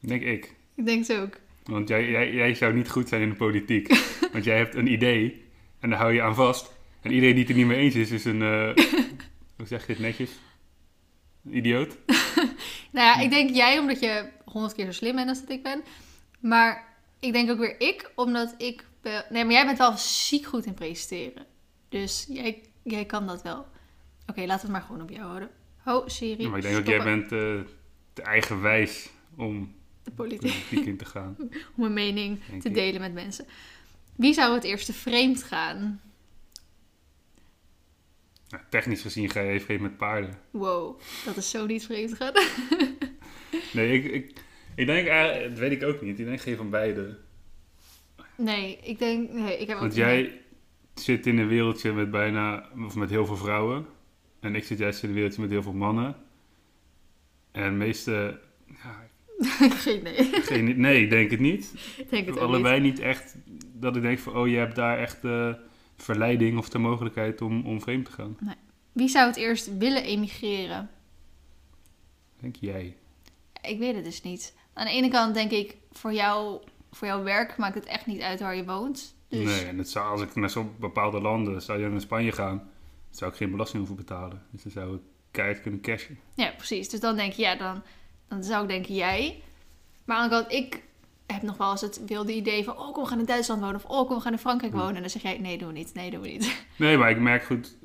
Ik 0.00 0.08
denk 0.08 0.22
ik. 0.22 0.54
Ik 0.74 0.86
denk 0.86 1.06
het 1.06 1.18
ook. 1.18 1.38
Want 1.64 1.88
jij, 1.88 2.10
jij, 2.10 2.32
jij 2.32 2.54
zou 2.54 2.74
niet 2.74 2.90
goed 2.90 3.08
zijn 3.08 3.22
in 3.22 3.28
de 3.28 3.34
politiek. 3.34 3.88
want 4.32 4.44
jij 4.44 4.56
hebt 4.56 4.74
een 4.74 4.92
idee 4.92 5.44
en 5.80 5.90
daar 5.90 5.98
hou 5.98 6.12
je 6.12 6.22
aan 6.22 6.34
vast. 6.34 6.72
En 7.06 7.12
iedereen 7.12 7.34
die 7.34 7.42
het 7.44 7.50
er 7.52 7.56
niet 7.58 7.66
mee 7.66 7.78
eens 7.78 7.94
is, 7.94 8.10
is 8.10 8.24
een, 8.24 8.42
eh, 8.42 8.84
hoe 9.56 9.66
zeg 9.66 9.80
je 9.80 9.86
dit 9.86 9.98
netjes? 9.98 10.30
Een 11.44 11.56
idioot. 11.56 11.96
Nou 12.92 13.06
ja, 13.18 13.20
ik 13.24 13.30
denk 13.30 13.50
jij 13.54 13.78
omdat 13.78 14.00
je 14.00 14.28
honderd 14.44 14.74
keer 14.74 14.84
zo 14.84 14.92
slim 14.92 15.14
bent 15.16 15.28
als 15.28 15.40
dat 15.40 15.50
ik 15.50 15.62
ben. 15.62 15.82
Maar 16.40 16.94
ik 17.20 17.32
denk 17.32 17.50
ook 17.50 17.58
weer 17.58 17.80
ik, 17.80 18.10
omdat 18.14 18.54
ik... 18.58 18.84
wel- 19.02 19.22
Nee, 19.30 19.44
maar 19.44 19.52
jij 19.52 19.64
bent 19.66 19.78
wel 19.78 19.96
ziek 19.96 20.44
goed 20.46 20.64
in 20.66 20.74
presenteren. 20.74 21.46
Dus 21.88 22.26
jij, 22.28 22.62
jij 22.82 23.04
kan 23.04 23.26
dat 23.26 23.42
wel. 23.42 23.66
Oké, 24.26 24.40
laten 24.40 24.46
we 24.46 24.52
het 24.62 24.70
maar 24.70 24.80
gewoon 24.80 25.02
op 25.02 25.10
jou 25.10 25.22
houden. 25.26 25.48
Oh, 25.84 26.06
Siri, 26.08 26.42
Ja, 26.42 26.48
maar 26.48 26.58
ik 26.58 26.64
denk 26.64 26.76
dat 26.76 26.86
jij 26.86 27.02
bent 27.02 27.32
eh, 27.32 27.70
te 28.12 28.22
eigenwijs 28.22 29.08
om 29.36 29.74
De 30.02 30.10
politiek. 30.10 30.40
politiek 30.68 30.86
in 30.86 30.96
te 30.96 31.04
gaan. 31.04 31.36
Om 31.76 31.84
een 31.84 31.92
mening 31.92 32.40
te 32.60 32.68
ik. 32.68 32.74
delen 32.74 33.00
met 33.00 33.12
mensen. 33.14 33.46
Wie 34.16 34.32
zou 34.34 34.54
het 34.54 34.64
eerste 34.64 34.92
vreemd 34.92 35.42
gaan? 35.42 36.00
Nou, 38.48 38.62
technisch 38.70 39.02
gezien 39.02 39.30
ga 39.30 39.40
je 39.40 39.48
even 39.50 39.64
vreemd 39.64 39.80
met 39.80 39.96
paarden. 39.96 40.38
Wow, 40.50 41.00
dat 41.24 41.36
is 41.36 41.50
zo 41.50 41.66
niet 41.66 41.84
vreemd 41.84 42.14
gaan. 42.14 42.32
Nee, 43.72 43.92
ik, 44.02 44.04
ik, 44.12 44.32
ik 44.74 44.86
denk, 44.86 45.08
eigenlijk- 45.08 45.48
dat 45.50 45.58
weet 45.58 45.72
ik 45.72 45.82
ook 45.82 46.02
niet. 46.02 46.18
Ik 46.18 46.24
denk 46.24 46.40
geen 46.40 46.56
van 46.56 46.70
beide. 46.70 47.16
Nee, 48.36 48.78
ik 48.82 48.98
denk... 48.98 49.30
Nee, 49.32 49.58
ik 49.58 49.66
heb 49.66 49.76
ook 49.76 49.82
Want 49.82 49.94
jij 49.94 50.40
zit 50.94 51.26
in 51.26 51.38
een 51.38 51.48
wereldje 51.48 51.92
met 51.92 52.10
bijna, 52.10 52.68
of 52.86 52.94
met 52.94 53.10
heel 53.10 53.26
veel 53.26 53.36
vrouwen. 53.36 53.86
En 54.40 54.54
ik 54.54 54.64
zit 54.64 54.78
juist 54.78 55.02
in 55.02 55.08
een 55.08 55.14
wereldje 55.14 55.40
met 55.40 55.50
heel 55.50 55.62
veel 55.62 55.72
mannen. 55.72 56.16
En 57.52 57.70
de 57.70 57.76
meeste, 57.76 58.40
ja, 58.82 59.08
Geen 59.84 60.02
nee. 60.02 60.24
geen, 60.32 60.80
nee, 60.80 61.02
ik 61.02 61.10
denk 61.10 61.30
het 61.30 61.40
niet. 61.40 61.72
Ik 61.96 62.10
denk 62.10 62.26
het 62.26 62.34
ook 62.34 62.40
niet. 62.40 62.48
Allebei 62.48 62.80
niet 62.80 62.98
echt 62.98 63.36
dat 63.72 63.96
ik 63.96 64.02
denk 64.02 64.18
van, 64.18 64.36
oh, 64.36 64.48
je 64.48 64.56
hebt 64.56 64.74
daar 64.74 64.98
echt 64.98 65.22
de 65.22 65.56
verleiding 65.96 66.58
of 66.58 66.68
de 66.68 66.78
mogelijkheid 66.78 67.42
om, 67.42 67.66
om 67.66 67.80
vreemd 67.80 68.04
te 68.04 68.12
gaan. 68.12 68.38
Wie 68.92 69.08
zou 69.08 69.26
het 69.26 69.36
eerst 69.36 69.76
willen 69.76 70.02
emigreren? 70.02 70.90
Denk 72.40 72.56
jij. 72.56 72.96
Ik 73.62 73.78
weet 73.78 73.94
het 73.94 74.04
dus 74.04 74.22
niet. 74.22 74.54
Aan 74.72 74.84
de 74.86 74.92
ene 74.92 75.08
kant 75.08 75.34
denk 75.34 75.50
ik, 75.50 75.76
voor, 75.92 76.12
jou, 76.12 76.60
voor 76.90 77.06
jouw 77.06 77.22
werk 77.22 77.56
maakt 77.56 77.74
het 77.74 77.84
echt 77.84 78.06
niet 78.06 78.20
uit 78.20 78.40
waar 78.40 78.56
je 78.56 78.64
woont. 78.64 79.14
Dus 79.28 79.44
Nee, 79.44 79.64
en 79.64 79.78
het 79.78 79.90
zou, 79.90 80.10
als 80.10 80.20
ik 80.20 80.34
naar 80.34 80.50
zo'n 80.50 80.74
bepaalde 80.80 81.20
landen, 81.20 81.62
zou 81.62 81.80
je 81.80 81.88
naar 81.88 82.00
Spanje 82.00 82.32
gaan, 82.32 82.70
zou 83.10 83.30
ik 83.30 83.36
geen 83.36 83.50
belasting 83.50 83.78
hoeven 83.86 84.04
betalen. 84.04 84.42
Dus 84.50 84.62
dan 84.62 84.72
zou 84.72 84.94
ik 84.94 85.00
keihard 85.30 85.60
kunnen 85.62 85.80
cashen. 85.80 86.18
ja, 86.34 86.50
precies. 86.56 86.88
Dus 86.88 87.00
dan 87.00 87.16
denk 87.16 87.32
je, 87.32 87.42
ja, 87.42 87.56
dan, 87.56 87.82
dan 88.28 88.44
zou 88.44 88.62
ik 88.62 88.68
denken 88.68 88.94
jij. 88.94 89.42
Maar 90.04 90.16
aan 90.16 90.28
de 90.28 90.34
andere 90.34 90.50
kant, 90.50 90.64
ik 90.64 90.82
heb 91.26 91.42
nog 91.42 91.56
wel 91.56 91.70
eens 91.70 91.80
het 91.80 92.04
wilde 92.06 92.34
idee 92.34 92.64
van, 92.64 92.78
oh, 92.78 92.92
kom, 92.92 93.02
we 93.02 93.08
gaan 93.08 93.18
in 93.18 93.24
Duitsland 93.24 93.60
wonen. 93.60 93.76
Of, 93.76 93.84
oh, 93.84 94.06
kom, 94.06 94.16
we 94.16 94.22
gaan 94.22 94.32
in 94.32 94.38
Frankrijk 94.38 94.72
wonen. 94.72 94.94
En 94.94 95.00
dan 95.00 95.10
zeg 95.10 95.22
jij, 95.22 95.38
nee, 95.38 95.58
doen 95.58 95.68
we 95.68 95.74
niet. 95.74 95.94
Nee, 95.94 96.10
doen 96.10 96.20
we 96.20 96.28
niet. 96.28 96.66
Nee, 96.78 96.98
maar 96.98 97.10
ik 97.10 97.18
merk 97.18 97.44
goed 97.44 97.76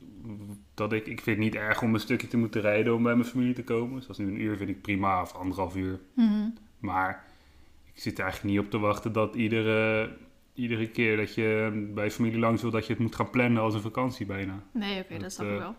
dat 0.74 0.93
ik, 0.93 1.07
ik 1.07 1.21
vind 1.21 1.38
het 1.38 1.45
niet 1.45 1.55
erg 1.55 1.81
om 1.81 1.93
een 1.93 2.00
stukje 2.00 2.27
te 2.27 2.38
moeten 2.38 2.62
rijden 2.62 2.95
om 2.95 3.03
bij 3.03 3.15
mijn 3.15 3.27
familie 3.27 3.53
te 3.53 3.63
komen. 3.63 4.01
Zoals 4.01 4.17
nu 4.17 4.27
een 4.27 4.41
uur 4.41 4.57
vind 4.57 4.69
ik 4.69 4.81
prima, 4.81 5.21
of 5.21 5.33
anderhalf 5.33 5.75
uur. 5.75 6.00
Mhm. 6.13 6.50
Maar 6.79 7.25
ik 7.93 8.01
zit 8.01 8.17
er 8.17 8.24
eigenlijk 8.24 8.53
niet 8.53 8.65
op 8.65 8.71
te 8.71 8.79
wachten 8.79 9.12
dat 9.12 9.36
iedere, 9.36 10.10
iedere 10.53 10.89
keer 10.89 11.17
dat 11.17 11.36
je 11.36 11.71
bij 11.93 12.12
familie 12.12 12.39
langs 12.39 12.62
wil, 12.62 12.71
dat 12.71 12.86
je 12.86 12.93
het 12.93 13.01
moet 13.01 13.15
gaan 13.15 13.29
plannen 13.29 13.62
als 13.63 13.74
een 13.74 13.81
vakantie 13.81 14.25
bijna. 14.25 14.63
Nee, 14.71 15.00
oké, 15.01 15.13
dat 15.13 15.21
Dat, 15.21 15.31
snap 15.31 15.48
ik 15.48 15.53
eh, 15.53 15.60
wel. 15.60 15.75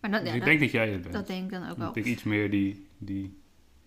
Maar 0.00 0.10
dan, 0.10 0.20
Dus 0.20 0.28
ja, 0.28 0.34
ik 0.34 0.40
dat, 0.40 0.48
denk 0.48 0.60
dat 0.60 0.70
jij 0.70 0.90
het 0.90 1.02
bent. 1.02 1.14
dat 1.14 1.26
denk 1.26 1.44
ik 1.44 1.50
dan 1.50 1.70
ook 1.70 1.76
wel. 1.76 1.88
ik 1.88 1.94
denk 1.94 2.06
iets 2.06 2.22
meer 2.22 2.50
die, 2.50 2.88
die... 2.98 3.40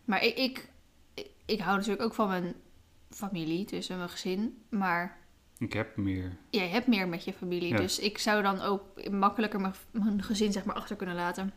Maar 0.06 0.24
ik, 0.24 0.38
ik, 0.38 0.70
ik, 1.14 1.30
ik 1.46 1.60
hou 1.60 1.76
natuurlijk 1.76 2.04
ook 2.04 2.14
van 2.14 2.28
mijn 2.28 2.56
familie, 3.10 3.66
dus 3.66 3.88
mijn 3.88 4.10
gezin. 4.10 4.64
Maar 4.70 5.18
Ik 5.58 5.74
heb 5.74 5.98
meer. 5.98 6.38
jij 6.50 6.68
hebt 6.70 6.88
meer 6.88 7.08
met 7.08 7.24
je 7.24 7.34
familie. 7.34 7.70
Ja. 7.70 7.78
Dus 7.78 8.00
ik 8.00 8.18
zou 8.18 8.42
dan 8.44 8.62
ook 8.62 9.10
makkelijker 9.12 9.60
mijn, 9.62 9.74
mijn 9.92 10.24
gezin 10.24 10.52
zeg 10.52 10.66
maar 10.66 10.76
achter 10.76 10.96
kunnen 10.96 11.16
laten. 11.16 11.54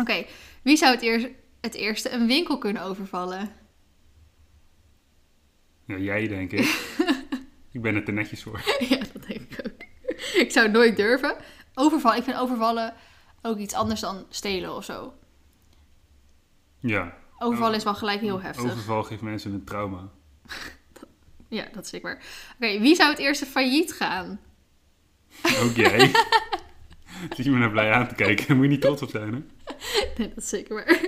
Oké, 0.00 0.24
wie 0.62 0.76
zou 0.76 0.92
het, 0.94 1.02
eerst, 1.02 1.28
het 1.60 1.74
eerste 1.74 2.10
een 2.10 2.26
winkel 2.26 2.58
kunnen 2.58 2.82
overvallen? 2.82 3.50
Ja, 5.84 5.96
jij 5.96 6.28
denk 6.28 6.52
ik. 6.52 6.96
ik 7.72 7.82
ben 7.82 7.94
er 7.94 8.04
te 8.04 8.12
netjes 8.12 8.42
voor. 8.42 8.60
ja, 8.88 8.98
dat 9.12 9.26
denk 9.26 9.40
ik 9.40 9.60
ook. 9.66 9.82
ik 10.42 10.48
zou 10.52 10.66
het 10.66 10.74
nooit 10.74 10.96
durven. 10.96 11.36
Overvallen, 11.74 12.18
ik 12.18 12.24
vind 12.24 12.36
overvallen 12.36 12.94
ook 13.42 13.58
iets 13.58 13.74
anders 13.74 14.00
dan 14.00 14.26
stelen 14.28 14.74
of 14.74 14.84
zo. 14.84 15.12
Ja, 16.80 17.16
Overval 17.38 17.68
Oh. 17.70 17.74
is 17.76 17.84
wel 17.84 17.94
gelijk 17.94 18.20
heel 18.20 18.40
heftig. 18.40 18.64
Overval 18.70 19.02
geeft 19.02 19.22
mensen 19.22 19.52
een 19.52 19.64
trauma. 19.64 20.10
Ja, 21.48 21.68
dat 21.72 21.84
is 21.84 21.90
zeker. 21.90 22.18
Oké, 22.54 22.80
wie 22.80 22.94
zou 22.94 23.10
het 23.10 23.18
eerste 23.18 23.46
failliet 23.46 23.92
gaan? 23.92 24.40
Ook 25.62 25.76
jij. 25.76 26.10
Zit 27.36 27.44
je 27.44 27.50
me 27.50 27.58
naar 27.58 27.70
blij 27.70 27.92
aan 27.92 28.08
te 28.08 28.14
kijken. 28.14 28.46
Daar 28.46 28.56
moet 28.56 28.64
je 28.64 28.70
niet 28.70 28.80
trots 28.80 29.02
op 29.02 29.10
zijn, 29.10 29.32
hè? 29.34 29.42
Nee, 30.16 30.28
dat 30.28 30.36
is 30.36 30.48
zeker 30.48 30.74
waar. 30.74 31.00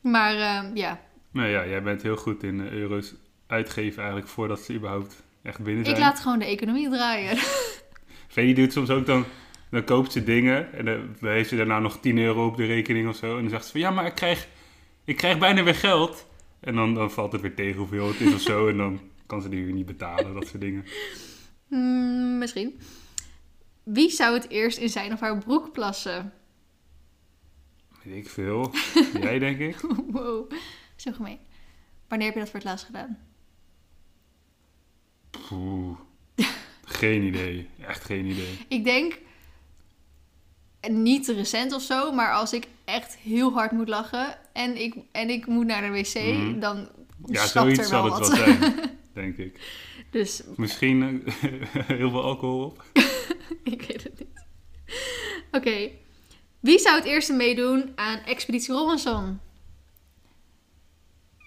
Maar 0.00 0.36
ehm, 0.36 0.76
ja, 0.76 1.00
Nou 1.30 1.48
ja, 1.48 1.66
jij 1.66 1.82
bent 1.82 2.02
heel 2.02 2.16
goed 2.16 2.42
in 2.42 2.60
eh, 2.60 2.72
euro's 2.72 3.14
uitgeven 3.46 3.98
eigenlijk 3.98 4.28
voordat 4.28 4.60
ze 4.60 4.74
überhaupt 4.74 5.22
echt 5.42 5.58
binnen 5.58 5.84
zijn. 5.84 5.96
ik 5.96 6.02
laat 6.02 6.20
gewoon 6.20 6.38
de 6.38 6.44
economie 6.44 6.90
draaien. 6.90 7.38
Vee 8.28 8.54
doet 8.54 8.72
soms 8.72 8.90
ook 8.90 9.06
dan, 9.06 9.24
dan 9.70 9.84
koopt 9.84 10.12
ze 10.12 10.24
dingen 10.24 10.72
en 10.72 10.84
dan 10.84 11.16
dan 11.20 11.30
heeft 11.30 11.48
ze 11.48 11.56
daarna 11.56 11.78
nog 11.78 12.00
10 12.00 12.18
euro 12.18 12.46
op 12.46 12.56
de 12.56 12.64
rekening 12.64 13.08
of 13.08 13.16
zo. 13.16 13.36
En 13.36 13.40
dan 13.40 13.50
zegt 13.50 13.64
ze 13.64 13.70
van 13.70 13.80
ja, 13.80 13.90
maar 13.90 14.06
ik 14.06 14.14
krijg, 14.14 14.46
ik 15.04 15.16
krijg 15.16 15.38
bijna 15.38 15.62
weer 15.62 15.74
geld. 15.74 16.26
En 16.62 16.74
dan, 16.74 16.94
dan 16.94 17.10
valt 17.10 17.32
het 17.32 17.40
weer 17.40 17.54
tegen 17.54 17.78
hoeveel 17.78 18.08
het 18.08 18.20
is 18.20 18.34
of 18.34 18.40
zo. 18.40 18.68
En 18.68 18.76
dan 18.76 19.00
kan 19.26 19.42
ze 19.42 19.48
die 19.48 19.72
niet 19.72 19.86
betalen, 19.86 20.34
dat 20.34 20.46
soort 20.46 20.60
dingen. 20.60 20.84
Hmm, 21.68 22.38
misschien. 22.38 22.80
Wie 23.82 24.10
zou 24.10 24.34
het 24.34 24.48
eerst 24.48 24.78
in 24.78 24.88
zijn 24.88 25.12
of 25.12 25.20
haar 25.20 25.38
broek 25.38 25.72
plassen? 25.72 26.32
Weet 28.02 28.16
ik 28.16 28.28
veel. 28.28 28.70
Jij 29.20 29.38
denk 29.38 29.58
ik. 29.58 29.80
wow, 30.10 30.52
zo 30.96 31.12
gemeen. 31.12 31.38
Wanneer 32.08 32.26
heb 32.26 32.36
je 32.36 32.42
dat 32.42 32.50
voor 32.50 32.60
het 32.60 32.68
laatst 32.68 32.86
gedaan? 32.86 33.18
Poeh. 35.30 35.98
Geen 36.84 37.22
idee. 37.22 37.68
Echt 37.86 38.04
geen 38.04 38.26
idee. 38.26 38.58
Ik 38.68 38.84
denk 38.84 39.18
niet 40.90 41.28
recent 41.28 41.72
of 41.72 41.82
zo, 41.82 42.12
maar 42.12 42.32
als 42.32 42.52
ik 42.52 42.66
echt 42.92 43.16
heel 43.16 43.52
hard 43.52 43.72
moet 43.72 43.88
lachen 43.88 44.38
en 44.52 44.80
ik, 44.82 44.94
en 45.12 45.30
ik 45.30 45.46
moet 45.46 45.66
naar 45.66 45.80
de 45.82 45.90
wc, 45.90 46.14
Mhm. 46.14 46.58
dan 46.60 46.88
Ja, 47.26 47.44
stapt 47.46 47.68
er 47.68 47.74
zoiets 47.74 47.78
wel 47.78 47.88
zal 47.88 48.04
het 48.18 48.28
wat. 48.28 48.38
wel 48.38 48.46
zijn, 48.46 48.74
denk 49.14 49.36
ik. 49.36 49.60
Dus 50.10 50.42
Misschien 50.56 51.22
eh, 51.24 51.32
heel 51.98 52.10
veel 52.10 52.22
alcohol 52.22 52.64
op. 52.64 52.84
ik 53.64 53.82
weet 53.82 54.02
het 54.02 54.18
niet. 54.18 54.44
Oké, 55.52 55.88
wie 56.60 56.78
zou 56.78 56.96
het 56.96 57.04
eerste 57.04 57.32
meedoen 57.32 57.92
aan 57.94 58.18
Expeditie 58.18 58.74
Robinson? 58.74 59.40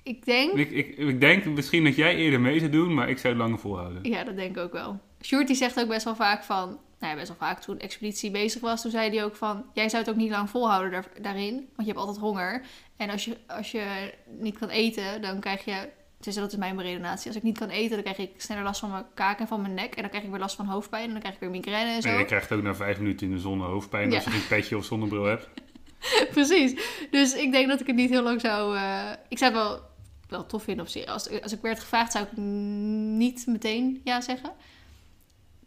Ik 0.03 0.25
denk, 0.25 0.53
Ik, 0.53 0.71
ik, 0.71 0.97
ik 0.97 1.19
denk 1.19 1.45
misschien 1.45 1.83
dat 1.83 1.95
jij 1.95 2.15
eerder 2.15 2.41
mee 2.41 2.59
zou 2.59 2.71
doen, 2.71 2.93
maar 2.93 3.09
ik 3.09 3.17
zou 3.17 3.33
het 3.33 3.41
langer 3.43 3.59
volhouden. 3.59 4.03
ja, 4.03 4.23
dat 4.23 4.35
denk 4.35 4.57
ik 4.57 4.63
ook 4.63 4.71
wel. 4.71 4.99
Die 5.45 5.55
zegt 5.55 5.79
ook 5.79 5.87
best 5.87 6.03
wel 6.03 6.15
vaak 6.15 6.43
van, 6.43 6.79
nou 7.05 7.17
ja, 7.17 7.23
best 7.23 7.37
wel 7.39 7.47
vaak 7.49 7.61
toen 7.61 7.79
Expeditie 7.79 8.31
bezig 8.31 8.61
was, 8.61 8.81
toen 8.81 8.91
zei 8.91 9.09
hij 9.09 9.23
ook 9.23 9.35
van, 9.35 9.65
jij 9.73 9.89
zou 9.89 10.03
het 10.03 10.11
ook 10.11 10.17
niet 10.17 10.29
lang 10.31 10.49
volhouden 10.49 10.91
daar, 10.91 11.07
daarin, 11.21 11.53
want 11.53 11.69
je 11.75 11.85
hebt 11.85 11.97
altijd 11.97 12.17
honger. 12.17 12.61
En 12.97 13.09
als 13.09 13.25
je, 13.25 13.37
als 13.47 13.71
je 13.71 14.13
niet 14.39 14.57
kan 14.57 14.69
eten, 14.69 15.21
dan 15.21 15.39
krijg 15.39 15.65
je, 15.65 15.89
dus 16.19 16.35
dat 16.35 16.51
is 16.51 16.57
mijn 16.57 16.75
beredenatie, 16.75 17.27
als 17.27 17.35
ik 17.35 17.43
niet 17.43 17.57
kan 17.57 17.69
eten, 17.69 18.03
dan 18.03 18.13
krijg 18.13 18.29
ik 18.29 18.41
sneller 18.41 18.63
last 18.63 18.79
van 18.79 18.91
mijn 18.91 19.05
kaak 19.13 19.39
en 19.39 19.47
van 19.47 19.61
mijn 19.61 19.73
nek. 19.73 19.95
En 19.95 20.01
dan 20.01 20.09
krijg 20.09 20.23
ik 20.23 20.29
weer 20.29 20.39
last 20.39 20.55
van 20.55 20.65
hoofdpijn 20.65 21.03
en 21.03 21.11
dan 21.11 21.19
krijg 21.19 21.33
ik 21.35 21.39
weer 21.39 21.49
migraine 21.49 21.91
en 21.91 22.01
zo. 22.01 22.07
En 22.09 22.17
je 22.17 22.25
krijgt 22.25 22.51
ook 22.51 22.61
na 22.63 22.75
vijf 22.75 22.97
minuten 22.97 23.27
in 23.27 23.33
de 23.33 23.39
zon 23.39 23.61
hoofdpijn 23.61 24.13
als 24.13 24.23
je 24.23 24.29
geen 24.29 24.47
petje 24.47 24.77
of 24.77 24.85
zonnebril 24.85 25.23
hebt. 25.23 25.49
Precies. 26.31 26.81
Dus 27.11 27.33
ik 27.33 27.51
denk 27.51 27.67
dat 27.67 27.79
ik 27.79 27.87
het 27.87 27.95
niet 27.95 28.09
heel 28.09 28.23
lang 28.23 28.41
zou. 28.41 28.77
eh, 28.77 29.11
ik 29.29 29.37
zou 29.37 29.53
het 29.53 29.61
wel, 29.61 29.81
wel 30.27 30.45
tof 30.45 30.63
vinden 30.63 30.85
op 30.85 30.91
zich. 30.91 31.05
Als, 31.05 31.41
als 31.41 31.53
ik 31.53 31.61
werd 31.61 31.79
gevraagd, 31.79 32.11
zou 32.11 32.25
ik 32.25 32.37
niet 32.37 33.45
meteen 33.47 34.01
ja 34.03 34.21
zeggen. 34.21 34.51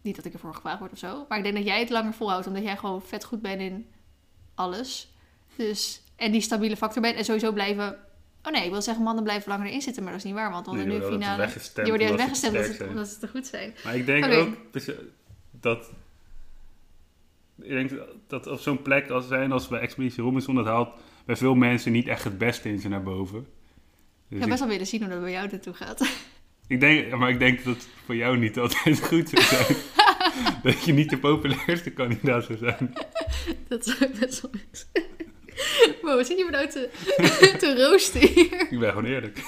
Niet 0.08 0.16
dat 0.16 0.24
ik 0.26 0.32
ervoor 0.32 0.54
gevraagd 0.54 0.78
word 0.78 0.92
of 0.92 0.98
zo. 0.98 1.24
Maar 1.28 1.38
ik 1.38 1.44
denk 1.44 1.56
dat 1.56 1.64
jij 1.66 1.78
het 1.80 1.90
langer 1.90 2.12
volhoudt, 2.12 2.46
omdat 2.46 2.62
jij 2.62 2.76
gewoon 2.76 3.02
vet 3.02 3.24
goed 3.24 3.42
bent 3.42 3.60
in 3.60 3.86
alles. 4.54 5.12
Dus, 5.56 6.02
en 6.16 6.32
die 6.32 6.40
stabiele 6.40 6.76
factor 6.76 7.02
bent. 7.02 7.16
En 7.16 7.24
sowieso 7.24 7.52
blijven. 7.52 7.96
Oh 8.42 8.52
nee, 8.52 8.64
ik 8.64 8.70
wil 8.70 8.82
zeggen, 8.82 9.04
mannen 9.04 9.24
blijven 9.24 9.48
langer 9.50 9.66
erin 9.66 9.82
zitten, 9.82 10.02
maar 10.02 10.12
dat 10.12 10.20
is 10.20 10.26
niet 10.26 10.36
waar. 10.36 10.50
Want 10.50 10.64
dan 10.64 10.74
Nee, 10.76 10.84
in 10.84 10.90
de 10.90 11.06
finale. 11.06 11.46
Die 11.74 11.84
worden 11.84 12.00
juist 12.06 12.16
weggestemd 12.16 12.52
te 12.54 12.58
omdat, 12.58 12.70
ze- 12.70 12.76
zijn. 12.76 12.88
omdat 12.88 13.08
ze 13.08 13.18
te 13.18 13.28
goed 13.28 13.46
zijn. 13.46 13.74
Maar 13.84 13.96
ik 13.96 14.06
denk 14.06 14.24
ook 14.24 14.56
dat, 15.50 15.90
ik 17.62 17.68
denk 17.68 17.90
dat 18.26 18.46
op 18.46 18.58
zo'n 18.60 18.82
plek 18.82 19.10
als 19.10 19.28
zijn 19.28 19.52
als 19.52 19.68
bij 19.68 19.80
Expeditie 19.80 20.22
Robinson, 20.22 20.54
dat 20.54 20.66
haalt 20.66 20.88
bij 21.24 21.36
veel 21.36 21.54
mensen 21.54 21.92
niet 21.92 22.06
echt 22.08 22.24
het 22.24 22.38
beste 22.38 22.68
in 22.68 22.78
ze 22.80 22.88
naar 22.88 23.02
boven. 23.02 23.38
Dus 23.40 23.48
Ik 24.28 24.36
zou 24.36 24.48
best 24.48 24.60
wel 24.60 24.68
willen 24.68 24.86
zien 24.86 25.00
hoe 25.00 25.10
dat 25.10 25.20
bij 25.20 25.30
jou 25.30 25.48
naartoe 25.50 25.74
gaat. 25.74 26.00
ik, 26.00 26.08
ik 26.68 26.80
denk, 26.80 27.16
maar 27.16 27.30
ik 27.30 27.38
denk 27.38 27.64
dat 27.64 27.74
het 27.74 27.88
voor 28.04 28.16
jou 28.16 28.38
niet 28.38 28.58
altijd 28.58 29.00
goed 29.08 29.28
zou 29.28 29.42
zijn. 29.42 29.76
dat 30.62 30.84
je 30.84 30.92
niet 30.92 31.10
de 31.10 31.18
populairste 31.18 31.90
kandidaat 31.90 32.44
zou 32.44 32.58
zijn. 32.58 32.94
dat 33.68 33.84
zou 33.84 34.04
ik 34.04 34.18
best 34.18 34.40
wel. 34.40 34.50
Wow, 36.02 36.16
wat 36.16 36.26
zit 36.26 36.38
je 36.38 36.44
me 36.44 36.50
nou 36.50 36.68
te, 36.68 36.88
te 37.58 37.88
roosten 37.88 38.20
hier? 38.20 38.66
Ik 38.70 38.78
ben 38.78 38.88
gewoon 38.88 39.04
eerlijk. 39.04 39.38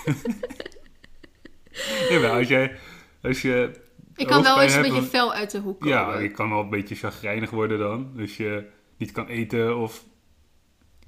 ja, 2.11 2.21
maar 2.21 2.31
als 2.31 2.49
jij, 2.49 2.77
als 3.23 3.43
je 3.43 3.71
Ik 4.17 4.27
kan 4.27 4.43
wel 4.43 4.63
eens 4.63 4.75
een 4.75 4.83
beetje 4.83 5.03
fel 5.03 5.33
uit 5.33 5.51
de 5.51 5.59
hoek 5.59 5.81
komen. 5.81 5.97
Ja, 5.97 6.19
je 6.19 6.31
kan 6.31 6.51
wel 6.51 6.61
een 6.61 6.71
beetje 6.71 6.95
chagrijnig 6.95 7.51
worden 7.51 7.79
dan. 7.79 8.11
Dus 8.15 8.37
je 8.37 8.67
niet 8.97 9.13
kan 9.13 9.27
eten 9.27 9.77
of... 9.77 10.05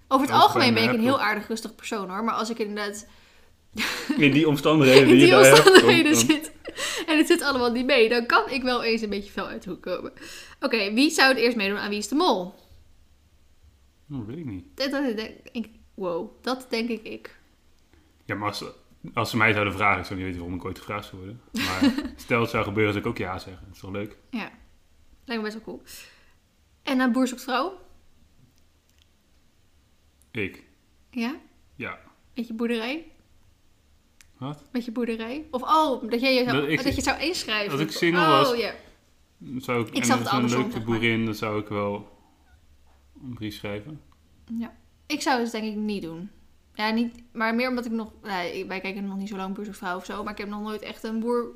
Over 0.08 0.26
het 0.26 0.36
algemeen 0.36 0.74
ben 0.74 0.82
ik 0.82 0.92
een 0.92 1.00
heel 1.00 1.20
aardig 1.20 1.48
rustig 1.48 1.74
persoon 1.74 2.10
hoor. 2.10 2.24
Maar 2.24 2.34
als 2.34 2.50
ik 2.50 2.58
inderdaad 2.58 3.06
In 4.18 4.32
die 4.32 4.48
omstandigheden 4.48 5.08
in 5.08 5.18
die 5.18 5.30
dan- 5.30 5.38
omstandigheden 5.50 6.12
dan- 6.12 6.20
zit 6.20 6.52
en 7.06 7.16
het 7.18 7.26
zit 7.26 7.42
allemaal 7.42 7.72
niet 7.72 7.86
mee, 7.86 8.08
dan 8.08 8.26
kan 8.26 8.50
ik 8.50 8.62
wel 8.62 8.82
eens 8.84 9.02
een 9.02 9.08
beetje 9.10 9.30
fel 9.32 9.46
uit 9.46 9.62
de 9.62 9.70
hoek 9.70 9.82
komen. 9.82 10.12
Oké, 10.60 10.92
wie 10.92 11.10
zou 11.10 11.28
het 11.28 11.38
eerst 11.38 11.56
meedoen 11.56 11.78
aan 11.78 11.88
Wie 11.88 11.98
is 11.98 12.08
de 12.08 12.14
Mol? 12.14 12.54
Oh, 14.12 14.26
weet 14.26 14.36
ik 14.38 14.44
niet. 14.44 14.64
Dat, 14.74 14.90
dat, 14.90 15.16
denk 15.16 15.36
ik, 15.52 15.68
wow, 15.94 16.30
dat 16.42 16.66
denk 16.70 16.88
ik 16.88 17.02
ik. 17.02 17.36
Ja, 18.24 18.34
maar 18.34 18.48
als, 18.48 18.64
als 19.14 19.30
ze 19.30 19.36
mij 19.36 19.52
zouden 19.52 19.72
vragen, 19.72 20.00
ik 20.00 20.04
zou 20.06 20.14
niet 20.18 20.24
weten 20.26 20.40
waarom 20.42 20.58
ik 20.58 20.64
ooit 20.66 20.78
gevraagd 20.78 21.06
zou 21.06 21.16
worden. 21.16 21.40
Maar 21.52 21.92
stel 22.16 22.40
het 22.40 22.50
zou 22.50 22.64
gebeuren, 22.64 22.92
zou 22.92 23.04
ik 23.04 23.10
ook 23.10 23.18
ja 23.18 23.38
zeggen. 23.38 23.62
Dat 23.66 23.74
is 23.74 23.80
toch 23.80 23.90
leuk? 23.90 24.16
Ja, 24.30 24.50
lijkt 25.24 25.42
me 25.42 25.48
best 25.48 25.52
wel 25.54 25.64
cool. 25.64 25.82
En 26.82 27.00
aan 27.00 27.12
Boer 27.12 27.26
zoekt 27.28 27.42
vrouw? 27.42 27.80
Ik. 30.30 30.64
Ja? 31.10 31.36
Ja. 31.76 31.98
Met 32.34 32.46
je 32.46 32.52
boerderij? 32.54 33.11
Wat? 34.42 34.62
Met 34.72 34.84
je 34.84 34.90
boerderij? 34.92 35.46
Of 35.50 35.62
oh, 35.62 36.10
dat, 36.10 36.20
jij 36.20 36.34
je 36.34 36.44
zou, 36.44 36.60
Dat 36.60 36.68
ik- 36.68 36.76
dat 36.76 36.86
je 36.86 36.94
het 36.94 37.04
zou 37.04 37.20
inschrijven. 37.20 37.72
als 37.72 37.80
ik 37.80 37.90
single 37.90 38.20
oh, 38.20 38.28
was- 38.28 38.48
Zou 38.48 39.80
ik, 39.80 39.88
Ik 39.94 40.04
en 40.04 40.18
het 40.18 40.32
een 40.32 40.48
leuke 40.48 40.80
boerin, 40.80 41.24
dan 41.24 41.34
zou 41.34 41.60
ik 41.60 41.68
wel 41.68 42.08
een 43.22 43.34
brief 43.34 43.54
schrijven. 43.54 44.00
Ja. 44.58 44.72
Ik 45.06 45.22
zou 45.22 45.40
het 45.40 45.50
denk 45.52 45.64
ik 45.64 45.74
niet 45.74 46.02
doen. 46.02 46.30
Ja, 46.74 46.90
niet, 46.90 47.14
maar 47.32 47.54
meer 47.54 47.68
omdat 47.68 47.84
ik 47.84 47.92
nog... 47.92 48.12
Nee, 48.22 48.66
wij 48.66 48.80
kijken 48.80 49.06
nog 49.06 49.16
niet 49.16 49.28
zo 49.28 49.36
lang 49.36 49.54
Boer 49.54 49.64
zoekt 49.64 49.76
vrouw 49.76 49.96
of 49.96 50.04
zo. 50.04 50.22
Maar 50.22 50.32
ik 50.32 50.38
heb 50.38 50.48
nog 50.48 50.62
nooit 50.62 50.82
echt 50.82 51.02
een 51.04 51.20
boer 51.20 51.46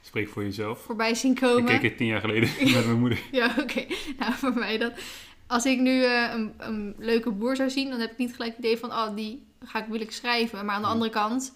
Spreek 0.00 0.28
voor 0.28 0.42
jezelf. 0.42 0.78
voorbij 0.82 1.14
zien 1.14 1.30
Ik 1.32 1.40
komen. 1.40 1.64
keek 1.64 1.82
het 1.82 1.96
tien 1.96 2.06
jaar 2.06 2.20
geleden 2.20 2.48
met 2.74 2.86
mijn 2.86 2.98
moeder. 2.98 3.20
Ja, 3.32 3.54
oké. 3.58 3.86
Nou, 4.18 4.32
voor 4.32 4.52
mij 4.54 4.78
dan. 4.78 4.92
Als 5.46 5.64
ik 5.66 5.78
nu 5.78 6.02
eh, 6.04 6.30
een, 6.34 6.54
een 6.58 6.94
leuke 6.98 7.30
boer 7.30 7.56
zou 7.56 7.70
zien, 7.70 7.90
dan 7.90 8.00
heb 8.00 8.10
ik 8.12 8.18
niet 8.18 8.34
gelijk 8.34 8.56
het 8.56 8.64
idee 8.64 8.78
van, 8.78 8.90
oh, 8.90 9.14
die 9.16 9.46
ga 9.64 9.78
ik, 9.82 9.88
wil 9.88 10.00
ik 10.00 10.10
schrijven. 10.12 10.64
Maar 10.64 10.74
aan 10.74 10.82
de 10.82 10.88
andere 10.88 11.10
kant, 11.10 11.54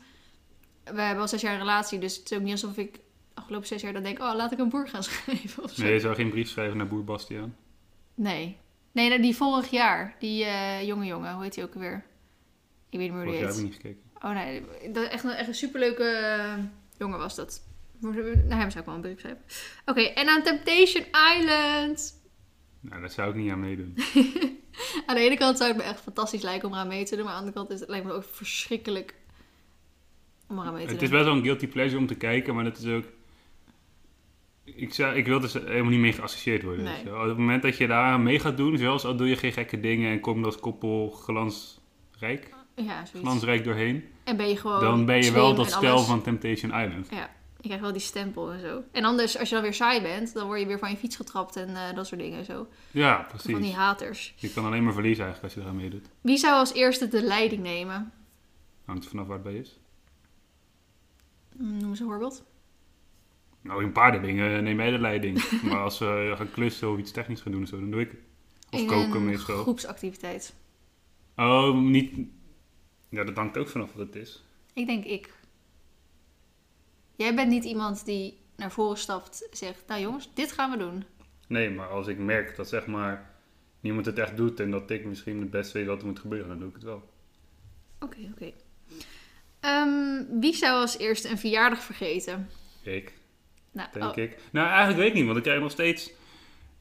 we 0.84 1.00
hebben 1.00 1.22
al 1.22 1.28
zes 1.28 1.40
jaar 1.40 1.52
een 1.52 1.58
relatie, 1.58 1.98
dus 1.98 2.16
het 2.16 2.30
is 2.30 2.36
ook 2.36 2.42
niet 2.42 2.52
alsof 2.52 2.76
ik 2.76 3.00
afgelopen 3.34 3.66
zes 3.66 3.82
jaar 3.82 3.92
dan 3.92 4.02
denk, 4.02 4.18
oh, 4.18 4.34
laat 4.34 4.52
ik 4.52 4.58
een 4.58 4.68
boer 4.68 4.88
gaan 4.88 5.02
schrijven 5.10 5.62
of 5.62 5.70
zo. 5.70 5.82
Nee, 5.82 5.92
je 5.92 6.00
zou 6.00 6.14
geen 6.14 6.30
brief 6.30 6.48
schrijven 6.48 6.76
naar 6.76 6.88
boer 6.88 7.04
Bastiaan. 7.04 7.56
Nee. 8.14 8.56
Nee, 8.92 9.08
nou, 9.08 9.22
die 9.22 9.36
vorig 9.36 9.70
jaar, 9.70 10.16
die 10.18 10.44
eh, 10.44 10.86
jonge 10.86 11.04
jongen, 11.04 11.34
hoe 11.34 11.42
heet 11.42 11.54
die 11.54 11.64
ook 11.64 11.74
alweer? 11.74 12.04
Ik 12.88 12.98
weet 12.98 13.00
niet 13.00 13.12
meer 13.12 13.22
hoe 13.22 13.32
die 13.32 13.40
jaar 13.40 13.52
heb 13.52 13.56
heet. 13.56 13.64
ik 13.64 13.70
niet 13.70 13.74
gekeken. 13.74 14.02
Oh 14.22 14.30
nee, 14.30 14.62
dat, 14.92 15.08
echt, 15.08 15.24
een, 15.24 15.30
echt 15.30 15.48
een 15.48 15.54
superleuke 15.54 16.04
eh, 16.04 16.54
jongen 16.98 17.18
was 17.18 17.34
dat. 17.34 17.62
Naar 18.00 18.58
hem 18.58 18.70
zou 18.70 18.78
ik 18.78 18.84
wel 18.84 18.94
een 18.94 19.00
brief 19.00 19.20
schrijven. 19.20 19.42
Oké, 19.86 20.00
en 20.00 20.28
aan 20.28 20.42
Temptation 20.42 21.04
Island. 21.38 22.20
Nou, 22.80 23.00
daar 23.00 23.10
zou 23.10 23.30
ik 23.30 23.34
niet 23.34 23.50
aan 23.50 23.60
meedoen. 23.60 23.94
Aan 25.06 25.14
de 25.14 25.20
ene 25.20 25.36
kant 25.36 25.56
zou 25.56 25.68
het 25.68 25.78
me 25.78 25.84
echt 25.84 26.00
fantastisch 26.00 26.42
lijken 26.42 26.68
om 26.68 26.74
eraan 26.74 26.88
mee 26.88 27.04
te 27.04 27.16
doen. 27.16 27.24
Maar 27.24 27.34
aan 27.34 27.44
de 27.44 27.46
andere 27.46 27.66
kant 27.66 27.74
is 27.74 27.80
het, 27.80 27.88
lijkt 27.88 28.06
me 28.06 28.12
ook 28.12 28.24
verschrikkelijk 28.24 29.14
om 30.52 30.58
eraan 30.58 30.74
mee 30.74 30.86
te 30.86 30.92
Het 30.92 31.02
is 31.02 31.08
best 31.10 31.24
wel 31.24 31.34
een 31.34 31.42
guilty 31.42 31.66
pleasure 31.66 31.98
om 32.00 32.06
te 32.06 32.14
kijken, 32.14 32.54
maar 32.54 32.64
dat 32.64 32.78
is 32.78 32.86
ook... 32.86 33.04
Ik, 34.64 34.94
zou, 34.94 35.16
ik 35.16 35.26
wil 35.26 35.40
dus 35.40 35.52
helemaal 35.52 35.90
niet 35.90 36.00
mee 36.00 36.12
geassocieerd 36.12 36.62
worden. 36.62 36.84
Nee. 36.84 37.04
wel. 37.04 37.20
Op 37.20 37.28
het 37.28 37.36
moment 37.38 37.62
dat 37.62 37.76
je 37.76 37.86
daar 37.86 38.20
mee 38.20 38.38
gaat 38.38 38.56
doen, 38.56 38.78
zelfs 38.78 39.04
al 39.04 39.16
doe 39.16 39.28
je 39.28 39.36
geen 39.36 39.52
gekke 39.52 39.80
dingen 39.80 40.10
en 40.10 40.20
kom 40.20 40.38
je 40.38 40.44
als 40.44 40.56
koppel 40.58 41.10
glansrijk, 41.10 42.54
Ja, 42.76 43.04
glansrijk 43.20 43.64
doorheen, 43.64 44.04
En 44.24 44.36
ben 44.36 44.48
je 44.48 44.56
gewoon 44.56 44.80
dan 44.80 45.04
ben 45.04 45.22
je 45.22 45.32
wel 45.32 45.54
dat 45.54 45.70
stel 45.70 45.92
alles. 45.94 46.06
van 46.06 46.22
Temptation 46.22 46.70
Island. 46.84 47.08
Ja, 47.10 47.30
je 47.56 47.62
krijgt 47.62 47.82
wel 47.82 47.92
die 47.92 48.00
stempel 48.00 48.52
en 48.52 48.60
zo. 48.60 48.82
En 48.92 49.04
anders, 49.04 49.38
als 49.38 49.48
je 49.48 49.54
dan 49.54 49.64
weer 49.64 49.74
saai 49.74 50.02
bent, 50.02 50.34
dan 50.34 50.46
word 50.46 50.60
je 50.60 50.66
weer 50.66 50.78
van 50.78 50.90
je 50.90 50.96
fiets 50.96 51.16
getrapt 51.16 51.56
en 51.56 51.68
eh, 51.76 51.94
dat 51.94 52.06
soort 52.06 52.20
dingen 52.20 52.38
en 52.38 52.44
zo. 52.44 52.66
Ja, 52.90 53.26
Van 53.28 53.38
die 53.44 53.56
precies. 53.56 53.74
haters. 53.74 54.34
Je 54.36 54.52
kan 54.52 54.64
alleen 54.64 54.84
maar 54.84 54.92
verliezen 54.92 55.24
eigenlijk 55.24 55.54
als 55.54 55.64
je 55.64 55.68
eraan 55.70 55.82
meedoet. 55.82 56.06
Wie 56.20 56.36
zou 56.36 56.54
als 56.54 56.72
eerste 56.72 57.08
de 57.08 57.22
leiding 57.22 57.62
nemen? 57.62 58.12
Hangt 58.84 59.04
er 59.04 59.10
vanaf 59.10 59.26
waar 59.26 59.34
het 59.36 59.44
bij 59.44 59.54
is. 59.54 59.78
Mm, 61.56 61.76
Noem 61.78 61.88
eens 61.90 62.00
een 62.00 62.06
voorbeeld. 62.06 62.44
Nou, 63.60 63.80
in 63.80 63.86
een 63.86 63.92
paar 63.92 64.22
dingen 64.22 64.64
neem 64.64 64.78
jij 64.78 64.90
de 64.90 64.98
leiding. 64.98 65.50
maar 65.68 65.78
als 65.82 65.98
we 65.98 66.32
gaan 66.36 66.50
klussen 66.50 66.90
of 66.92 66.98
iets 66.98 67.10
technisch 67.10 67.40
gaan 67.40 67.52
doen, 67.52 67.66
zo, 67.66 67.80
dan 67.80 67.90
doe 67.90 68.00
ik 68.00 68.10
het. 68.10 68.20
Of 68.70 68.80
In 68.80 68.86
koken 68.86 69.14
een 69.14 69.24
meestal. 69.24 69.62
groepsactiviteit. 69.62 70.54
Oh, 71.36 71.78
niet... 71.78 72.26
Ja, 73.08 73.24
dat 73.24 73.36
hangt 73.36 73.58
ook 73.58 73.68
vanaf 73.68 73.92
wat 73.92 74.06
het 74.06 74.16
is. 74.16 74.44
Ik 74.74 74.86
denk 74.86 75.04
ik. 75.04 75.34
Jij 77.16 77.34
bent 77.34 77.48
niet 77.48 77.64
iemand 77.64 78.04
die 78.04 78.38
naar 78.56 78.72
voren 78.72 78.98
stapt 78.98 79.48
en 79.50 79.56
zegt, 79.56 79.86
nou 79.86 80.00
jongens, 80.00 80.30
dit 80.34 80.52
gaan 80.52 80.70
we 80.70 80.76
doen. 80.76 81.04
Nee, 81.46 81.70
maar 81.70 81.88
als 81.88 82.06
ik 82.06 82.18
merk 82.18 82.56
dat 82.56 82.68
zeg 82.68 82.86
maar 82.86 83.34
niemand 83.80 84.06
het 84.06 84.18
echt 84.18 84.36
doet 84.36 84.60
en 84.60 84.70
dat 84.70 84.90
ik 84.90 85.04
misschien 85.04 85.40
het 85.40 85.50
beste 85.50 85.78
weet 85.78 85.86
wat 85.86 86.00
er 86.00 86.06
moet 86.06 86.18
gebeuren, 86.18 86.48
dan 86.48 86.58
doe 86.58 86.68
ik 86.68 86.74
het 86.74 86.82
wel. 86.84 87.10
Oké, 88.00 88.18
oké. 88.32 88.52
Ehm, 89.62 90.40
wie 90.40 90.54
zou 90.54 90.80
als 90.80 90.98
eerste 90.98 91.28
een 91.28 91.38
verjaardag 91.38 91.82
vergeten? 91.82 92.50
Ik, 92.82 93.12
Nou, 93.72 93.88
denk 93.92 94.04
oh, 94.04 94.16
ik. 94.16 94.38
Nou, 94.52 94.66
eigenlijk 94.68 94.98
weet 94.98 95.08
ik 95.08 95.14
niet, 95.14 95.24
want 95.24 95.36
ik 95.36 95.42
krijg 95.42 95.60
nog 95.60 95.70
steeds 95.70 96.10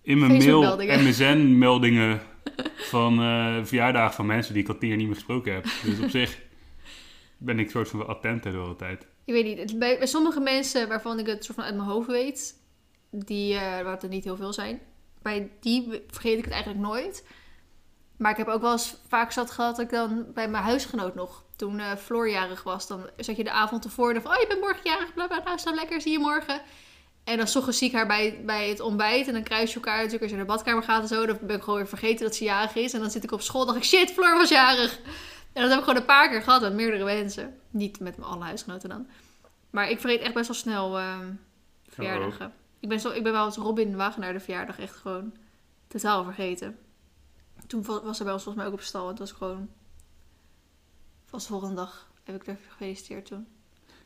in 0.02 0.20
mijn 0.20 0.38
mail. 0.38 0.78
MSN-meldingen 0.78 2.22
van 2.94 3.22
eh 3.22 3.58
verjaardagen 3.64 4.14
van 4.14 4.26
mensen 4.26 4.54
die 4.54 4.64
ik 4.64 4.70
al 4.70 4.78
tien 4.78 4.88
jaar 4.88 4.98
niet 4.98 5.06
meer 5.06 5.16
gesproken 5.16 5.54
heb. 5.54 5.64
Dus 5.84 6.00
op 6.00 6.10
zich 6.20 6.40
ben 7.38 7.60
ik 7.60 7.70
soort 7.70 7.90
van 7.90 8.00
wel 8.00 8.08
attent 8.08 8.44
de 8.44 8.50
hele 8.50 8.76
tijd. 8.76 9.08
Ik 9.26 9.34
weet 9.34 9.58
niet. 9.58 9.80
Bij, 9.80 9.98
bij 9.98 10.08
sommige 10.08 10.40
mensen 10.40 10.88
waarvan 10.88 11.20
ik 11.20 11.28
het 11.28 11.46
soort 11.46 11.58
van 11.58 11.66
uit 11.66 11.76
mijn 11.76 11.88
hoofd 11.88 12.08
weet, 12.08 12.56
die, 13.10 13.54
eh 13.54 13.62
waar 13.62 13.92
het 13.92 14.04
er 14.04 14.10
niet 14.10 14.24
heel 14.24 14.36
veel 14.36 14.54
zijn, 14.54 14.80
bij 15.22 15.52
die 15.60 16.04
vergeet 16.08 16.38
ik 16.38 16.44
het 16.44 16.54
eigenlijk 16.54 16.84
nooit. 16.84 17.26
Maar 18.18 18.32
ik 18.32 18.38
heb 18.38 18.48
ook 18.48 18.62
wel 18.62 18.72
eens 18.72 18.96
vaak 19.08 19.32
zat 19.32 19.52
gehad 19.52 19.76
dat 19.76 19.86
ik 19.86 19.92
dan 19.92 20.26
bij 20.34 20.50
mijn 20.50 20.64
huisgenoot 20.64 21.16
nog, 21.16 21.46
toen 21.62 21.80
eh 21.80 21.96
Floor 21.96 22.30
jarig 22.30 22.64
was, 22.64 22.88
dan 22.88 23.10
zat 23.18 23.36
je 23.36 23.44
de 23.44 23.52
avond 23.52 23.84
ervoor 23.84 24.14
en 24.14 24.22
van, 24.22 24.32
oh 24.32 24.40
je 24.40 24.48
bent 24.48 24.60
morgen 24.60 24.82
jarig, 24.84 25.14
bla 25.14 25.28
bla, 25.28 25.42
nou 25.44 25.58
dat 25.64 25.76
lekker, 25.76 26.02
zie 26.02 26.12
je 26.12 26.20
morgen. 26.20 26.62
En 27.24 27.38
dan 27.38 27.46
ochtends 27.46 27.78
zie 27.78 27.88
ik 27.88 27.94
haar 27.94 28.08
bij, 28.08 28.42
bij 28.46 28.70
het 28.70 28.80
ontbijt 28.80 29.28
en 29.28 29.34
dan 29.34 29.44
kruis 29.44 29.70
je 29.70 29.76
elkaar 29.76 29.96
natuurlijk 29.96 30.22
als 30.22 30.32
je 30.32 30.38
naar 30.38 30.46
de 30.46 30.52
badkamer 30.52 30.84
gaat 30.84 31.02
en 31.02 31.08
zo. 31.08 31.26
Dan 31.26 31.38
ben 31.42 31.56
ik 31.56 31.64
gewoon 31.64 31.80
weer 31.80 31.88
vergeten 31.88 32.26
dat 32.26 32.36
ze 32.36 32.44
jarig 32.44 32.76
is. 32.76 32.94
En 32.94 33.00
dan 33.00 33.12
zit 33.12 33.24
ik 33.24 33.32
op 33.32 33.42
school 33.42 33.62
en 33.62 33.68
dacht 33.68 33.78
ik, 33.80 33.84
shit, 33.84 34.12
Floor 34.12 34.34
was 34.34 34.50
jarig. 34.50 35.00
En 35.54 35.62
dat 35.62 35.70
heb 35.70 35.80
ik 35.80 35.84
gewoon 35.86 36.00
een 36.00 36.06
paar 36.06 36.30
keer 36.30 36.42
gehad 36.42 36.62
met 36.62 36.74
meerdere 36.74 37.04
mensen. 37.04 37.60
Niet 37.70 38.00
met 38.00 38.18
mijn 38.18 38.30
alle 38.30 38.44
huisgenoten 38.44 38.90
dan. 38.90 39.08
Maar 39.70 39.90
ik 39.90 40.00
vergeet 40.00 40.22
echt 40.22 40.34
best 40.34 40.48
wel 40.48 40.56
snel 40.56 40.98
ehm, 41.00 41.32
verjaardagen. 41.90 42.54
Ik 42.80 42.90
ben, 42.90 43.00
zo, 43.00 43.10
ik 43.10 43.24
ben 43.24 43.32
wel 43.32 43.46
eens 43.46 43.56
Robin 43.58 43.96
Wagenaar 43.96 44.34
de 44.34 44.40
verjaardag 44.40 44.80
echt 44.80 44.96
gewoon 44.96 45.34
totaal 45.88 46.24
vergeten. 46.24 46.78
Toen 47.68 47.84
wa- 47.84 48.02
was 48.04 48.18
er 48.20 48.24
bij 48.26 48.34
ons 48.34 48.44
volgens 48.44 48.64
mij 48.64 48.74
ook 48.74 48.80
op 48.80 48.86
stal. 48.86 49.08
Het 49.08 49.20
was 49.20 49.32
gewoon... 49.32 49.70
Volgende 51.32 51.76
dag 51.76 52.12
heb 52.24 52.36
ik 52.36 52.48
er 52.48 52.58
gefeliciteerd 52.70 53.26
toen. 53.26 53.48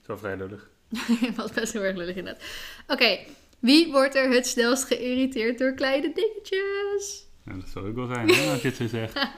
Is 0.01 0.08
wel 0.08 0.17
vrij 0.17 0.38
lullig. 0.38 0.70
Het 1.27 1.36
was 1.36 1.51
best 1.51 1.74
heel 1.74 1.84
erg 1.84 1.96
lullig 1.96 2.15
inderdaad. 2.15 2.44
Oké, 2.88 3.20
wie 3.60 3.91
wordt 3.91 4.15
er 4.15 4.29
het 4.29 4.48
snelst 4.48 4.84
geïrriteerd 4.84 5.58
door 5.58 5.74
kleine 5.74 6.13
dingetjes? 6.13 7.25
Dat 7.44 7.70
zou 7.74 7.88
ook 7.88 7.96
wel 7.96 8.08
zijn, 8.08 8.29
hè, 8.29 8.51
als 8.51 8.62
je 8.62 8.67
het 8.67 8.77
zo 8.77 8.88
zegt. 8.88 9.13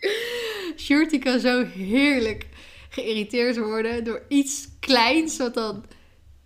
Shorty 0.84 1.18
kan 1.18 1.40
zo 1.40 1.64
heerlijk 1.64 2.46
geïrriteerd 2.88 3.56
worden 3.56 4.04
door 4.04 4.22
iets 4.28 4.68
kleins 4.80 5.36
wat 5.36 5.54
dan 5.54 5.84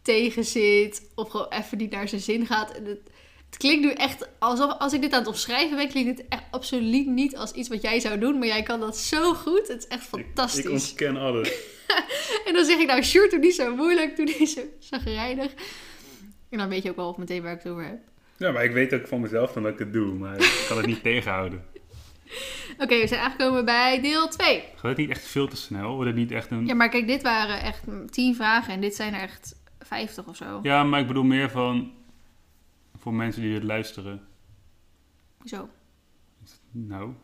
tegen 0.03 0.45
zit. 0.45 1.11
Of 1.15 1.31
gewoon 1.31 1.49
even 1.49 1.79
niet 1.79 1.91
naar 1.91 2.09
zijn 2.09 2.21
zin 2.21 2.47
gaat. 2.47 2.71
En 2.71 2.85
het, 2.85 3.11
het 3.51 3.59
klinkt 3.59 3.85
nu 3.85 3.93
echt 3.93 4.29
alsof 4.39 4.79
als 4.79 4.93
ik 4.93 5.01
dit 5.01 5.13
aan 5.13 5.19
het 5.19 5.29
opschrijven 5.29 5.77
ben, 5.77 5.89
klinkt 5.89 6.19
het 6.19 6.29
echt 6.29 6.43
absoluut 6.51 7.07
niet 7.07 7.37
als 7.37 7.53
iets 7.53 7.69
wat 7.69 7.83
jij 7.83 8.01
zou 8.01 8.19
doen. 8.19 8.39
Maar 8.39 8.49
jij 8.49 8.63
kan 8.63 8.81
dat 8.81 8.97
zo 8.97 9.35
goed. 9.35 9.69
Het 9.69 9.79
is 9.79 9.87
echt 9.87 10.03
fantastisch. 10.03 10.65
Ik, 10.65 10.71
ik 10.71 10.73
ontken 10.73 11.17
alles. 11.17 11.53
En 12.47 12.53
dan 12.53 12.65
zeg 12.65 12.79
ik 12.79 12.87
nou, 12.87 13.03
Sjoerd, 13.03 13.31
doe 13.31 13.39
niet 13.39 13.55
zo 13.55 13.77
moeilijk, 13.77 14.17
doe 14.17 14.25
niet 14.25 14.51
zo 14.51 14.61
zagrijnig. 14.79 15.53
En 16.49 16.59
dan 16.59 16.69
weet 16.69 16.83
je 16.83 16.91
ook 16.91 16.97
wel 16.97 17.15
meteen 17.19 17.43
waar 17.43 17.53
ik 17.53 17.63
het 17.63 17.73
over 17.73 17.85
heb. 17.85 17.99
Ja, 18.37 18.51
maar 18.51 18.65
ik 18.65 18.73
weet 18.73 18.95
ook 18.95 19.07
van 19.07 19.21
mezelf 19.21 19.53
dan 19.53 19.63
dat 19.63 19.73
ik 19.73 19.79
het 19.79 19.93
doe, 19.93 20.15
maar 20.15 20.37
ik 20.37 20.65
kan 20.69 20.77
het 20.77 20.87
niet 20.87 21.03
tegenhouden. 21.13 21.65
Oké, 22.79 23.01
we 23.01 23.07
zijn 23.07 23.21
aangekomen 23.21 23.65
bij 23.65 24.01
deel 24.01 24.29
2. 24.29 24.63
Gaat 24.75 24.83
het 24.83 24.97
niet 24.97 25.11
echt 25.11 25.27
veel 25.27 25.49
te 25.49 25.57
snel? 25.57 25.95
Wordt 25.95 26.07
het 26.07 26.19
niet 26.19 26.31
echt 26.31 26.51
een... 26.51 26.67
Ja, 26.67 26.75
maar 26.75 26.89
kijk, 26.89 27.07
dit 27.07 27.23
waren 27.23 27.63
echt 27.63 27.83
10 28.11 28.35
vragen 28.35 28.75
en 28.75 28.81
dit 28.81 28.95
zijn 28.95 29.15
er 29.15 29.21
echt 29.21 29.55
50 29.79 30.27
of 30.27 30.37
zo. 30.37 30.59
Ja, 30.63 30.85
maar 30.85 31.01
ik 31.01 31.07
bedoel 31.07 31.23
meer 31.23 31.51
van... 31.51 31.93
Voor 33.01 33.15
mensen 33.15 33.43
die 33.43 33.55
het 33.55 33.63
luisteren. 33.63 34.29
Zo. 35.45 35.69
Nou, 36.71 37.15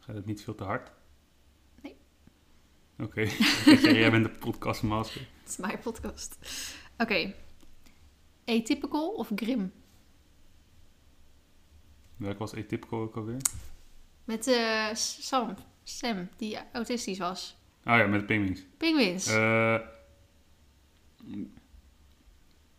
gaat 0.00 0.14
het 0.14 0.26
niet 0.26 0.42
veel 0.42 0.54
te 0.54 0.64
hard? 0.64 0.92
Nee. 1.82 1.96
Oké, 2.98 3.20
jij 4.00 4.10
bent 4.10 4.24
de 4.24 4.30
podcastmaster. 4.30 5.20
Het 5.40 5.48
is 5.48 5.56
mijn 5.56 5.78
podcast. 5.78 6.38
Oké. 6.96 7.34
Atypical 8.44 9.08
of 9.08 9.30
grim? 9.34 9.72
Welk 12.16 12.38
was 12.38 12.54
atypical 12.54 13.00
ook 13.00 13.16
alweer? 13.16 13.40
Met 14.24 14.46
eh, 14.46 14.94
Sam, 14.94 15.54
Sam, 15.82 16.28
die 16.36 16.58
autistisch 16.72 17.18
was. 17.18 17.56
Oh 17.84 17.96
ja, 17.96 18.06
met 18.06 18.20
de 18.20 18.26
penguins. 18.26 18.66
Penguins. 18.76 19.26
Eh 19.26 19.78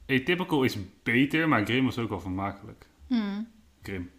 atypical 0.09 0.63
is 0.63 0.77
beter, 1.03 1.47
maar 1.47 1.65
Grim 1.65 1.85
was 1.85 1.97
ook 1.97 2.09
wel 2.09 2.19
vermakelijk. 2.19 2.85
Hmm. 3.07 3.47
Grim. 3.81 4.11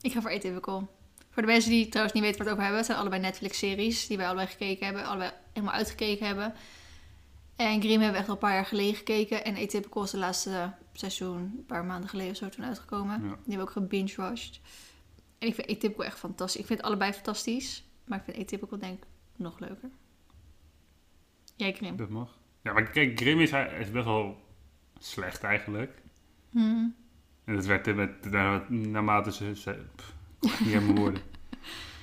Ik 0.00 0.12
ga 0.12 0.20
voor 0.20 0.30
Atypical. 0.30 0.96
Voor 1.30 1.42
de 1.42 1.48
mensen 1.48 1.70
die 1.70 1.88
trouwens 1.88 2.14
niet 2.14 2.24
weten 2.24 2.38
waar 2.38 2.46
het 2.46 2.56
over 2.56 2.62
hebben, 2.62 2.76
het 2.76 2.86
zijn 2.86 2.98
allebei 2.98 3.22
Netflix-series 3.22 4.06
die 4.06 4.16
wij 4.16 4.26
allebei 4.26 4.46
gekeken 4.46 4.86
hebben, 4.86 5.04
allebei 5.04 5.30
helemaal 5.52 5.74
uitgekeken 5.74 6.26
hebben. 6.26 6.54
En 7.56 7.80
Grim 7.80 8.00
hebben 8.00 8.10
we 8.10 8.16
echt 8.18 8.28
al 8.28 8.34
een 8.34 8.40
paar 8.40 8.54
jaar 8.54 8.66
geleden 8.66 8.94
gekeken. 8.94 9.44
En 9.44 9.56
Atypical 9.56 10.02
is 10.02 10.10
de 10.10 10.18
laatste 10.18 10.72
seizoen, 10.92 11.38
een 11.38 11.66
paar 11.66 11.84
maanden 11.84 12.08
geleden 12.08 12.30
of 12.30 12.36
zo, 12.36 12.48
toen 12.48 12.64
uitgekomen. 12.64 13.14
Ja. 13.14 13.20
Die 13.20 13.28
hebben 13.28 13.56
we 13.56 13.60
ook 13.60 13.70
gebinge-watched. 13.70 14.60
En 15.38 15.48
ik 15.48 15.54
vind 15.54 15.68
Atypical 15.68 16.04
echt 16.04 16.18
fantastisch. 16.18 16.60
Ik 16.60 16.66
vind 16.66 16.78
het 16.78 16.88
allebei 16.88 17.12
fantastisch, 17.12 17.84
maar 18.04 18.18
ik 18.18 18.24
vind 18.24 18.38
Atypical 18.38 18.78
denk 18.78 18.98
ik 18.98 19.06
nog 19.36 19.58
leuker. 19.58 19.90
Jij, 21.56 21.72
Grim? 21.72 21.96
Dat 21.96 22.08
mag. 22.08 22.38
Ja, 22.62 22.72
maar 22.72 22.90
kijk, 22.90 23.20
Grim 23.20 23.40
is, 23.40 23.50
hij 23.50 23.78
is 23.80 23.90
best 23.90 24.04
wel 24.04 24.46
slecht 24.98 25.42
eigenlijk. 25.42 26.02
Hmm. 26.50 26.94
En 27.44 27.54
dat 27.54 27.66
werd 27.66 27.96
met, 27.96 28.30
na- 28.30 28.64
naarmate 28.68 29.32
ze... 29.32 29.56
ze 29.56 29.78
pff, 29.96 30.12
niet 30.64 30.74
aan 30.74 30.84
mijn 30.84 30.96
woorden. 30.96 31.22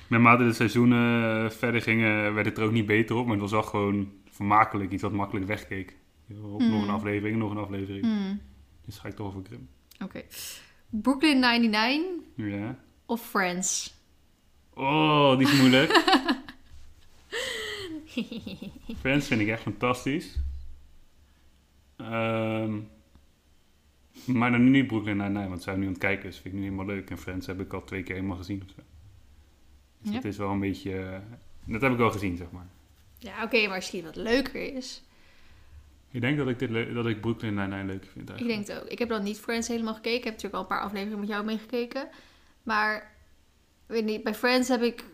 Naarmate 0.08 0.44
de 0.44 0.52
seizoenen 0.52 1.44
eh, 1.44 1.50
verder 1.50 1.82
gingen, 1.82 2.34
werd 2.34 2.46
het 2.46 2.58
er 2.58 2.64
ook 2.64 2.72
niet 2.72 2.86
beter 2.86 3.16
op. 3.16 3.22
Maar 3.24 3.32
het 3.32 3.40
was 3.42 3.50
wel 3.50 3.62
gewoon 3.62 4.12
vermakelijk. 4.30 4.92
Iets 4.92 5.02
wat 5.02 5.12
makkelijk 5.12 5.46
wegkeek. 5.46 5.96
Nog 6.26 6.60
een 6.60 6.70
Mm. 6.70 6.88
aflevering, 6.90 7.38
nog 7.38 7.50
een 7.50 7.56
aflevering. 7.56 8.04
Hmm. 8.04 8.40
Dus 8.84 8.98
ga 8.98 9.08
ik 9.08 9.14
toch 9.16 9.26
over 9.26 9.40
Grim. 9.44 9.68
Oké. 10.02 10.22
Brooklyn 10.88 11.38
99 11.38 12.24
Ja. 12.34 12.78
of 13.06 13.26
Friends? 13.28 13.94
Oh, 14.74 15.38
die 15.38 15.46
is 15.48 15.58
moeilijk. 15.58 15.92
Friends 19.00 19.26
vind 19.26 19.40
ik 19.40 19.48
echt 19.48 19.62
fantastisch. 19.62 20.36
Ehm, 21.96 22.78
maar 24.26 24.50
dan 24.50 24.64
nu 24.64 24.70
niet 24.70 24.86
Brooklyn 24.86 25.16
Nine-Nine, 25.16 25.48
want 25.48 25.62
zijn 25.62 25.74
we 25.74 25.80
nu 25.80 25.86
aan 25.86 25.92
het 25.92 26.02
kijken. 26.02 26.24
Dus 26.26 26.34
vind 26.38 26.46
ik 26.46 26.52
nu 26.52 26.62
helemaal 26.62 26.86
leuk. 26.86 27.10
En 27.10 27.18
Friends 27.18 27.46
heb 27.46 27.60
ik 27.60 27.72
al 27.72 27.84
twee 27.84 28.02
keer 28.02 28.14
helemaal 28.14 28.36
gezien 28.36 28.62
of 28.66 28.70
zo. 28.76 28.82
Dus 30.02 30.14
het 30.14 30.24
is 30.24 30.36
wel 30.36 30.50
een 30.50 30.60
beetje... 30.60 30.98
eh, 30.98 31.18
dat 31.64 31.80
heb 31.80 31.92
ik 31.92 31.98
wel 31.98 32.10
gezien, 32.10 32.36
zeg 32.36 32.50
maar. 32.50 32.66
Ja, 33.18 33.42
oké, 33.42 33.66
maar 33.66 33.76
misschien 33.76 34.04
wat 34.04 34.16
leuker 34.16 34.74
is. 34.76 35.02
Ik 36.10 36.20
denk 36.20 36.38
dat 36.38 36.48
ik, 36.48 36.58
dit 36.58 36.94
dat 36.94 37.06
ik 37.06 37.20
Brooklyn 37.20 37.54
Nine-Nine 37.54 37.84
leuker 37.84 38.08
vind 38.10 38.22
Ik 38.24 38.28
eigenlijk. 38.30 38.66
denk 38.66 38.76
het 38.78 38.84
ook. 38.86 38.90
Ik 38.92 38.98
heb 38.98 39.08
dan 39.08 39.22
niet 39.22 39.38
Friends 39.38 39.68
helemaal 39.68 39.94
gekeken. 39.94 40.18
Ik 40.18 40.24
heb 40.24 40.32
natuurlijk 40.32 40.54
al 40.54 40.60
een 40.60 40.76
paar 40.76 40.80
afleveringen 40.86 41.20
met 41.20 41.28
jou 41.28 41.44
meegekeken. 41.44 42.08
Maar 42.62 43.14
weet 43.86 44.04
niet, 44.04 44.22
bij 44.22 44.34
Friends 44.34 44.68
heb 44.68 44.82
ik 44.82 45.04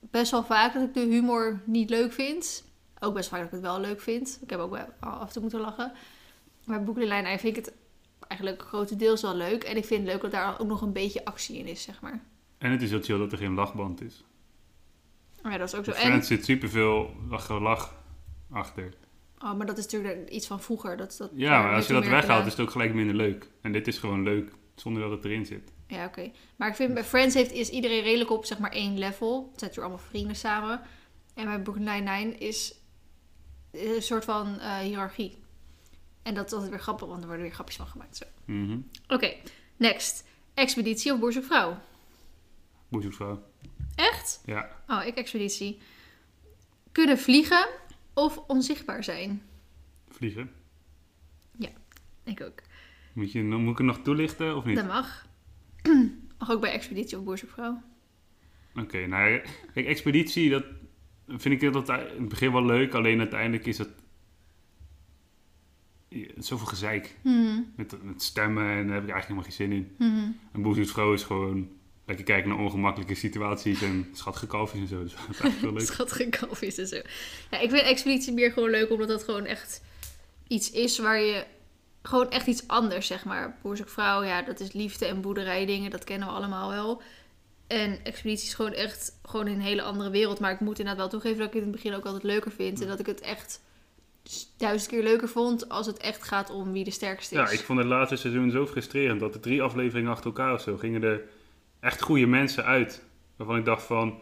best 0.00 0.30
wel 0.30 0.44
vaak 0.44 0.72
dat 0.72 0.82
ik 0.82 0.94
de 0.94 1.00
humor 1.00 1.60
niet 1.64 1.90
leuk 1.90 2.12
vind. 2.12 2.64
Ook 3.04 3.14
best 3.14 3.28
vaak 3.28 3.38
dat 3.38 3.46
ik 3.48 3.54
het 3.54 3.62
wel 3.62 3.80
leuk 3.80 4.00
vind. 4.00 4.38
Ik 4.42 4.50
heb 4.50 4.58
ook 4.58 4.70
wel 4.70 4.86
af 5.00 5.26
en 5.26 5.32
toe 5.32 5.42
moeten 5.42 5.60
lachen. 5.60 5.92
Maar 6.64 6.82
Nine-Nine 6.82 7.38
vind 7.38 7.56
ik 7.56 7.64
het 7.64 7.74
eigenlijk 8.28 8.62
grotendeels 8.62 9.22
wel 9.22 9.36
leuk. 9.36 9.64
En 9.64 9.76
ik 9.76 9.84
vind 9.84 10.00
het 10.02 10.10
leuk 10.12 10.22
dat 10.22 10.30
daar 10.30 10.60
ook 10.60 10.66
nog 10.66 10.82
een 10.82 10.92
beetje 10.92 11.24
actie 11.24 11.58
in 11.58 11.66
is, 11.66 11.82
zeg 11.82 12.00
maar. 12.00 12.22
En 12.58 12.70
het 12.70 12.82
is 12.82 12.90
heel 12.90 13.02
chill 13.02 13.18
dat 13.18 13.32
er 13.32 13.38
geen 13.38 13.54
lachband 13.54 14.02
is. 14.02 14.24
Maar 15.42 15.52
ja, 15.52 15.58
dat 15.58 15.68
is 15.68 15.74
ook 15.74 15.84
zo. 15.84 15.90
En, 15.90 15.96
Friends 15.96 16.28
zit 16.28 16.44
superveel 16.44 17.10
lach, 17.28 17.48
lach 17.48 17.94
achter. 18.50 18.94
oh, 19.38 19.54
maar 19.54 19.66
dat 19.66 19.78
is 19.78 19.84
natuurlijk 19.84 20.28
iets 20.28 20.46
van 20.46 20.60
vroeger. 20.60 20.96
Dat, 20.96 21.14
dat 21.18 21.30
Ja, 21.34 21.62
maar 21.62 21.74
als 21.74 21.86
je 21.86 21.92
dat 21.92 22.02
weghaalt 22.02 22.22
gedaan. 22.22 22.46
is 22.46 22.52
het 22.52 22.60
ook 22.60 22.70
gelijk 22.70 22.94
minder 22.94 23.14
leuk. 23.14 23.50
En 23.60 23.72
dit 23.72 23.86
is 23.86 23.98
gewoon 23.98 24.22
leuk 24.22 24.52
zonder 24.74 25.02
dat 25.02 25.10
het 25.10 25.24
erin 25.24 25.46
zit. 25.46 25.72
Ja, 25.86 26.04
oké. 26.04 26.30
Maar 26.56 26.68
ik 26.68 26.74
vind 26.74 26.94
bij 26.94 27.04
Friends 27.04 27.34
heeft, 27.34 27.52
is 27.52 27.68
iedereen 27.68 28.02
redelijk 28.02 28.30
op 28.30 28.44
zeg 28.44 28.58
maar 28.58 28.72
één 28.72 28.98
level. 28.98 29.36
Het 29.50 29.60
zijn 29.60 29.70
natuurlijk 29.70 29.86
allemaal 29.86 30.10
vrienden 30.10 30.36
samen. 30.36 30.80
En 31.34 31.44
bij 31.44 31.60
Brooklyn 31.60 31.84
Nine-Nine 31.84 32.34
is 32.34 32.74
een 33.74 34.02
soort 34.02 34.24
van 34.24 34.58
eh, 34.58 34.78
hiërarchie. 34.78 35.36
En 36.22 36.34
dat 36.34 36.46
is 36.46 36.52
altijd 36.52 36.70
weer 36.70 36.80
grappig, 36.80 37.08
want 37.08 37.20
er 37.20 37.26
worden 37.26 37.44
weer 37.44 37.54
grapjes 37.54 37.76
van 37.76 37.86
gemaakt. 37.86 38.16
Zo. 38.16 38.24
Mhm. 38.44 38.78
Oké, 39.08 39.34
next. 39.76 40.24
Expeditie 40.54 41.12
of 41.12 41.18
boerzoekvrouw? 41.18 41.78
Boezemvrouw. 42.88 43.42
Echt? 43.94 44.42
Ja. 44.44 44.70
Oh, 44.88 45.04
ik 45.06 45.16
expeditie. 45.16 45.78
Kunnen 46.92 47.18
vliegen 47.18 47.68
of 48.12 48.38
onzichtbaar 48.46 49.04
zijn? 49.04 49.42
Vliegen. 50.08 50.50
Ik 52.24 52.40
ook. 52.40 52.62
Moet, 53.12 53.32
je, 53.32 53.42
moet 53.42 53.70
ik 53.70 53.78
het 53.78 53.86
nog 53.86 53.98
toelichten 54.02 54.56
of 54.56 54.64
niet? 54.64 54.76
Dat 54.76 54.86
mag. 54.86 55.26
mag 56.38 56.50
ook 56.50 56.60
bij 56.60 56.72
expeditie 56.72 57.18
of 57.18 57.24
boerzoekvrouw. 57.24 57.82
Oké, 58.74 59.06
nou, 59.06 59.42
kijk, 59.74 59.86
expeditie, 59.86 60.50
dat 60.50 60.64
vind 61.28 61.62
ik 61.62 61.72
dat 61.72 61.88
in 61.88 61.94
het 61.94 62.28
begin 62.28 62.52
wel 62.52 62.64
leuk. 62.64 62.94
Alleen 62.94 63.18
uiteindelijk 63.18 63.66
is 63.66 63.78
het 63.78 63.90
zoveel 66.36 66.66
gezeik. 66.66 67.16
Mhm. 67.22 67.60
Met, 67.76 68.04
met 68.04 68.22
stemmen 68.22 68.68
en 68.70 68.86
daar 68.86 68.94
heb 68.94 69.04
ik 69.04 69.10
eigenlijk 69.10 69.26
helemaal 69.26 69.42
geen 69.42 69.52
zin 69.52 69.72
in. 69.72 69.94
Mhm. 69.98 70.30
En 70.52 70.62
Boezem's 70.62 70.90
vrouw 70.90 71.12
is 71.12 71.22
gewoon 71.22 71.68
lekker 72.06 72.24
kijken 72.24 72.48
naar 72.48 72.58
ongemakkelijke 72.58 73.14
situaties 73.14 73.82
en 73.82 74.08
schattige 74.12 74.46
kalfjes 74.46 74.80
en 74.80 74.88
zo. 74.88 75.02
Dus 75.02 75.14
dat 75.26 75.30
is 75.30 75.40
eigenlijk 75.40 75.60
wel 75.60 75.72
leuk. 75.72 75.86
Schattige 75.86 76.28
kalfjes 76.28 76.78
en 76.78 76.86
zo. 76.86 77.00
Ja, 77.50 77.58
ik 77.58 77.70
vind 77.70 77.82
Expeditie 77.82 78.32
meer 78.32 78.52
gewoon 78.52 78.70
leuk 78.70 78.90
omdat 78.90 79.08
dat 79.08 79.24
gewoon 79.24 79.44
echt 79.44 79.82
iets 80.48 80.70
is 80.70 80.98
waar 80.98 81.20
je... 81.20 81.44
Gewoon 82.02 82.30
echt 82.30 82.46
iets 82.46 82.68
anders, 82.68 83.06
zeg 83.06 83.24
maar. 83.24 83.58
Boer 83.62 83.76
zoekt 83.76 83.90
vrouw, 83.90 84.22
ja, 84.22 84.42
dat 84.42 84.60
is 84.60 84.72
liefde 84.72 85.06
en 85.06 85.20
boerderij 85.20 85.66
dingen. 85.66 85.90
Dat 85.90 86.04
kennen 86.04 86.28
we 86.28 86.34
allemaal 86.34 86.68
wel. 86.68 87.02
En 87.74 87.98
Expeditie 88.02 88.46
is 88.46 88.54
gewoon 88.54 88.72
echt 88.72 89.18
gewoon 89.22 89.46
een 89.46 89.60
hele 89.60 89.82
andere 89.82 90.10
wereld. 90.10 90.40
Maar 90.40 90.52
ik 90.52 90.60
moet 90.60 90.78
inderdaad 90.78 91.00
wel 91.00 91.08
toegeven 91.08 91.38
dat 91.38 91.46
ik 91.46 91.52
het 91.52 91.62
in 91.62 91.68
het 91.68 91.82
begin 91.82 91.96
ook 91.96 92.04
altijd 92.04 92.22
leuker 92.22 92.50
vind. 92.50 92.80
En 92.80 92.88
dat 92.88 92.98
ik 92.98 93.06
het 93.06 93.20
echt 93.20 93.62
duizend 94.56 94.90
keer 94.90 95.02
leuker 95.02 95.28
vond 95.28 95.68
als 95.68 95.86
het 95.86 95.98
echt 95.98 96.22
gaat 96.22 96.50
om 96.50 96.72
wie 96.72 96.84
de 96.84 96.90
sterkste 96.90 97.34
is. 97.34 97.40
Ja, 97.40 97.58
ik 97.58 97.64
vond 97.64 97.78
het 97.78 97.88
laatste 97.88 98.16
seizoen 98.16 98.50
zo 98.50 98.66
frustrerend 98.66 99.20
dat 99.20 99.32
de 99.32 99.40
drie 99.40 99.62
afleveringen 99.62 100.10
achter 100.10 100.26
elkaar 100.26 100.52
of 100.52 100.60
zo 100.60 100.76
gingen 100.76 101.02
er 101.02 101.22
echt 101.80 102.02
goede 102.02 102.26
mensen 102.26 102.64
uit. 102.64 103.02
Waarvan 103.36 103.56
ik 103.56 103.64
dacht 103.64 103.82
van, 103.82 104.18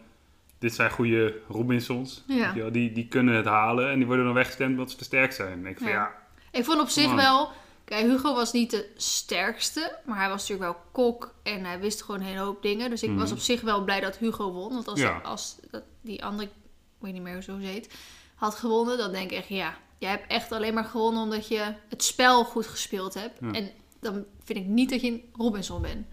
dit 0.59 0.73
zijn 0.73 0.91
goede 0.91 1.39
Robinsons. 1.47 2.23
Ja. 2.27 2.53
Wel, 2.55 2.71
Die, 2.71 2.91
die 2.91 3.07
kunnen 3.07 3.35
het 3.35 3.45
halen 3.45 3.89
en 3.89 3.97
die 3.97 4.07
worden 4.07 4.25
dan 4.25 4.33
weggestemd 4.33 4.71
omdat 4.71 4.91
ze 4.91 4.97
te 4.97 5.03
sterk 5.03 5.31
zijn. 5.31 5.51
En 5.51 5.65
ik 5.65 5.77
van 5.77 5.87
Ja. 5.87 5.93
ja, 5.93 6.13
Ik 6.51 6.65
vond 6.65 6.81
op 6.81 6.89
zich 6.89 7.13
wel... 7.13 7.51
Kijk, 7.85 8.05
Hugo 8.05 8.33
was 8.33 8.51
niet 8.51 8.71
de 8.71 8.91
sterkste. 8.95 9.99
Maar 10.05 10.17
hij 10.17 10.29
was 10.29 10.47
natuurlijk 10.49 10.71
wel 10.71 10.81
kok. 10.91 11.35
En 11.43 11.65
hij 11.65 11.79
wist 11.79 12.01
gewoon 12.03 12.19
een 12.21 12.25
hele 12.27 12.39
hoop 12.39 12.61
dingen. 12.61 12.89
Dus 12.89 13.03
ik 13.03 13.09
Mhm. 13.09 13.19
was 13.19 13.31
op 13.31 13.39
zich 13.39 13.61
wel 13.61 13.83
blij 13.83 13.99
dat 13.99 14.17
Hugo 14.17 14.51
won. 14.51 14.73
Want 14.73 14.87
als, 14.87 14.99
Ja. 14.99 15.17
als 15.23 15.57
dat, 15.71 15.83
die 16.01 16.23
andere... 16.25 16.47
Ik 16.49 16.53
weet 16.99 17.13
niet 17.13 17.21
meer 17.21 17.33
hoe 17.33 17.41
ze 17.43 17.51
heet. 17.51 17.93
Had 18.35 18.55
gewonnen. 18.55 18.97
Dan 18.97 19.11
denk 19.11 19.31
ik 19.31 19.37
echt, 19.37 19.47
ja... 19.47 19.77
Jij 19.97 20.11
hebt 20.11 20.31
echt 20.31 20.51
alleen 20.51 20.73
maar 20.73 20.85
gewonnen 20.85 21.21
omdat 21.23 21.47
je 21.47 21.73
het 21.89 22.03
spel 22.03 22.43
goed 22.45 22.67
gespeeld 22.67 23.13
hebt. 23.13 23.39
Ja. 23.41 23.51
En 23.51 23.71
dan 23.99 24.25
vind 24.43 24.59
ik 24.59 24.65
niet 24.65 24.89
dat 24.89 25.01
je 25.01 25.07
een 25.11 25.23
Robinson 25.33 25.81
bent. 25.81 26.05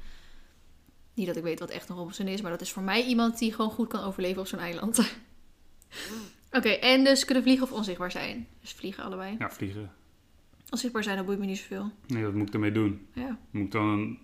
Niet 1.15 1.27
dat 1.27 1.37
ik 1.37 1.43
weet 1.43 1.61
wat 1.61 1.71
echt 1.71 1.89
een 1.89 1.97
Robinson 1.97 2.27
is. 2.27 2.41
Maar 2.41 2.51
dat 2.51 2.61
is 2.61 2.73
voor 2.73 2.83
mij 2.83 3.05
iemand 3.05 3.39
die 3.39 3.53
gewoon 3.55 3.71
goed 3.71 3.89
kan 3.89 4.03
overleven 4.05 4.41
op 4.41 4.47
zo'n 4.47 4.59
eiland. 4.59 4.99
Oké, 6.53 6.69
en 6.69 7.05
dus 7.05 7.25
kunnen 7.25 7.43
vliegen 7.43 7.67
of 7.67 7.73
onzichtbaar 7.73 8.11
zijn. 8.11 8.49
Dus 8.61 8.73
vliegen 8.73 9.05
allebei. 9.05 9.37
ja, 9.39 9.51
vliegen. 9.51 9.93
Onzichtbaar 10.71 11.03
zijn, 11.03 11.17
dat 11.17 11.27
boeit 11.27 11.39
me 11.39 11.47
niet 11.47 11.59
zoveel. 11.59 11.91
Nee, 12.07 12.25
wat 12.25 12.35
moet 12.35 12.49
ik 12.49 12.55
ermee 12.55 12.73
doen? 12.73 13.07
Ja. 13.15 13.39
Moet 13.51 13.65
ik 13.65 13.71
dan... 13.73 14.19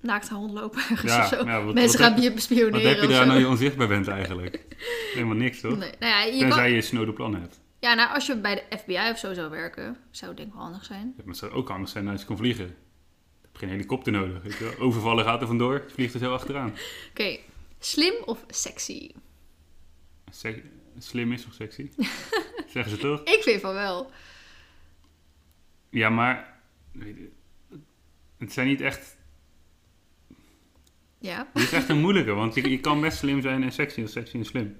Naakt 0.00 0.28
gaan 0.28 0.38
rondlopen 0.38 0.78
ergens 0.90 1.12
Ja, 1.12 1.18
of 1.22 1.26
zo. 1.28 1.44
ja, 1.44 1.64
wat- 1.64 1.74
Mensen 1.74 1.98
wat 1.98 2.06
gaan 2.08 2.14
heb- 2.14 2.22
je 2.22 2.32
bespioneren 2.32 2.72
Wat 2.72 2.82
heb 2.82 3.00
je 3.00 3.06
daar 3.06 3.26
nou 3.26 3.38
je 3.38 3.48
onzichtbaar 3.48 3.88
bent 3.88 4.08
eigenlijk? 4.08 4.64
Helemaal 5.14 5.36
niks, 5.36 5.60
toch? 5.60 5.78
Nee. 5.78 5.90
Nou 5.98 6.12
ja, 6.12 6.22
je 6.22 6.38
Tenzij 6.38 6.62
kan... 6.62 6.70
je 6.72 6.80
snode 6.80 7.12
plannen 7.12 7.40
hebt. 7.40 7.60
ja, 7.78 7.94
nou, 7.94 8.14
als 8.14 8.26
je 8.26 8.36
bij 8.36 8.54
de 8.54 8.76
FBI 8.78 9.10
of 9.10 9.18
zo 9.18 9.34
zou 9.34 9.50
werken, 9.50 9.96
zou 10.10 10.26
het 10.30 10.36
denk 10.36 10.48
ik 10.48 10.54
wel 10.54 10.64
handig 10.64 10.84
zijn. 10.84 11.06
Ja, 11.06 11.12
maar 11.16 11.26
het 11.26 11.36
zou 11.36 11.52
ook 11.52 11.68
handig 11.68 11.88
zijn 11.88 12.08
als 12.08 12.20
je 12.20 12.26
kon 12.26 12.36
vliegen. 12.36 12.64
Je 12.66 12.72
hebt 13.42 13.58
geen 13.58 13.68
helikopter 13.68 14.12
nodig. 14.12 14.42
Weet 14.42 14.56
je 14.58 14.64
wel. 14.64 14.78
Overvallen 14.86 15.24
gaat 15.24 15.40
er 15.40 15.46
vandoor, 15.46 15.72
je 15.86 15.92
vliegt 15.94 16.14
er 16.14 16.20
zo 16.20 16.32
achteraan. 16.32 16.72
Oké, 17.10 17.38
slim 17.78 18.14
of 18.24 18.44
sexy? 18.48 19.10
Se- 20.30 20.62
slim 20.98 21.32
is 21.32 21.46
of 21.46 21.52
sexy? 21.52 21.90
Zeggen 22.72 22.90
ze 22.92 22.96
toch? 22.98 23.20
Ik 23.24 23.42
vind 23.42 23.60
van 23.60 23.74
wel. 23.74 24.10
Ja, 25.94 26.10
maar... 26.10 26.60
Het 28.38 28.52
zijn 28.52 28.66
niet 28.66 28.80
echt... 28.80 29.16
Ja. 31.18 31.50
Dit 31.54 31.62
is 31.62 31.72
echt 31.72 31.88
een 31.88 32.00
moeilijke, 32.00 32.32
want 32.32 32.54
je, 32.54 32.70
je 32.70 32.80
kan 32.80 33.00
best 33.00 33.18
slim 33.18 33.40
zijn 33.40 33.62
en 33.62 33.72
sexy 33.72 34.02
of 34.02 34.10
sexy 34.10 34.36
en 34.36 34.44
slim. 34.44 34.78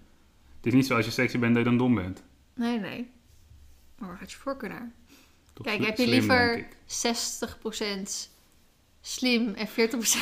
Het 0.56 0.66
is 0.66 0.72
niet 0.72 0.86
zo 0.86 0.96
als 0.96 1.04
je 1.04 1.10
sexy 1.10 1.38
bent 1.38 1.54
dat 1.54 1.64
je 1.64 1.68
dan 1.68 1.78
dom 1.78 1.94
bent. 1.94 2.22
Nee, 2.54 2.78
nee. 2.78 3.10
Maar 3.98 4.08
waar 4.08 4.18
gaat 4.18 4.30
je 4.30 4.36
voorkeur 4.36 4.68
naar? 4.68 4.92
Toch 5.52 5.66
Kijk, 5.66 5.84
heb 5.84 5.96
je 5.96 6.02
slim, 6.02 6.18
liever 6.18 6.56
denk 6.56 6.66
ik. 6.66 8.28
60% 8.28 8.30
slim 9.00 9.54
en 9.54 9.68
40% 9.68 9.70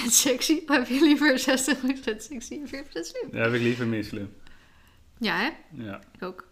sexy? 0.08 0.62
Of 0.66 0.76
heb 0.76 0.86
je 0.86 1.00
liever 1.00 1.38
60% 1.38 1.42
sexy 2.16 2.54
en 2.54 2.66
40% 2.66 2.90
slim? 2.90 3.28
Ja, 3.32 3.42
heb 3.42 3.52
ik 3.52 3.60
liever 3.60 3.86
meer 3.86 4.04
slim. 4.04 4.32
Ja, 5.18 5.36
hè? 5.36 5.50
Ja. 5.84 6.00
Ik 6.12 6.22
ook. 6.22 6.48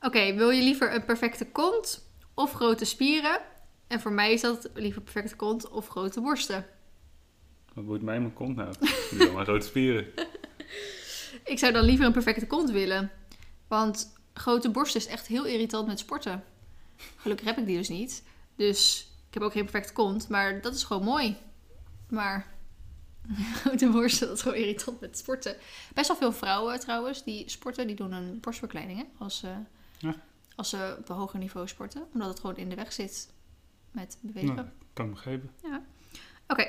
Oké, 0.00 0.34
wil 0.34 0.50
je 0.50 0.62
liever 0.62 0.94
een 0.94 1.04
perfecte 1.04 1.46
kont 1.46 2.07
of 2.38 2.52
grote 2.52 2.84
spieren? 2.84 3.40
En 3.86 4.00
voor 4.00 4.12
mij 4.12 4.32
is 4.32 4.40
dat 4.40 4.70
liever 4.74 5.02
perfecte 5.02 5.36
kont 5.36 5.68
of 5.68 5.88
grote 5.88 6.20
borsten. 6.20 6.66
Wat 7.74 7.86
boeit 7.86 8.02
mij 8.02 8.20
mijn 8.20 8.32
kont 8.32 8.56
nou? 8.56 8.74
Ik 9.10 9.18
doe 9.18 9.32
maar 9.32 9.44
grote 9.44 9.66
spieren. 9.66 10.06
Ik 11.44 11.58
zou 11.58 11.72
dan 11.72 11.84
liever 11.84 12.06
een 12.06 12.12
perfecte 12.12 12.46
kont 12.46 12.70
willen. 12.70 13.10
Want 13.68 14.12
grote 14.32 14.70
borsten 14.70 15.00
is 15.00 15.06
echt 15.06 15.26
heel 15.26 15.44
irritant 15.44 15.86
met 15.86 15.98
sporten. 15.98 16.44
Gelukkig 17.16 17.46
heb 17.46 17.58
ik 17.58 17.66
die 17.66 17.76
dus 17.76 17.88
niet. 17.88 18.22
Dus 18.56 19.08
ik 19.28 19.34
heb 19.34 19.42
ook 19.42 19.52
geen 19.52 19.62
perfecte 19.62 19.92
kont. 19.92 20.28
Maar 20.28 20.60
dat 20.60 20.74
is 20.74 20.84
gewoon 20.84 21.04
mooi. 21.04 21.36
Maar 22.08 22.54
grote 23.62 23.88
borsten, 23.88 24.26
dat 24.26 24.36
is 24.36 24.42
gewoon 24.42 24.58
irritant 24.58 25.00
met 25.00 25.18
sporten. 25.18 25.56
Best 25.94 26.08
wel 26.08 26.16
veel 26.16 26.32
vrouwen 26.32 26.80
trouwens 26.80 27.24
die 27.24 27.50
sporten. 27.50 27.86
Die 27.86 27.96
doen 27.96 28.12
een 28.12 28.40
borstverkleining 28.40 28.98
hè, 28.98 29.04
als, 29.18 29.38
ze 29.38 29.48
Ja. 29.98 30.14
Als 30.58 30.68
ze 30.70 30.96
op 30.98 31.08
een 31.08 31.16
hoger 31.16 31.38
niveau 31.38 31.68
sporten. 31.68 32.06
Omdat 32.12 32.28
het 32.28 32.40
gewoon 32.40 32.56
in 32.56 32.68
de 32.68 32.74
weg 32.74 32.92
zit 32.92 33.32
met 33.90 34.18
bewegen. 34.20 34.54
Nou, 34.54 34.66
kan 34.92 35.04
ik 35.06 35.10
begrijpen. 35.12 35.50
Oké. 36.46 36.66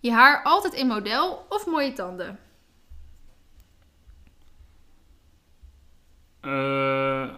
Je 0.00 0.12
haar 0.12 0.42
altijd 0.42 0.72
in 0.74 0.86
model 0.86 1.46
of 1.48 1.66
mooie 1.66 1.92
tanden? 1.92 2.38
Eh, 6.40 7.28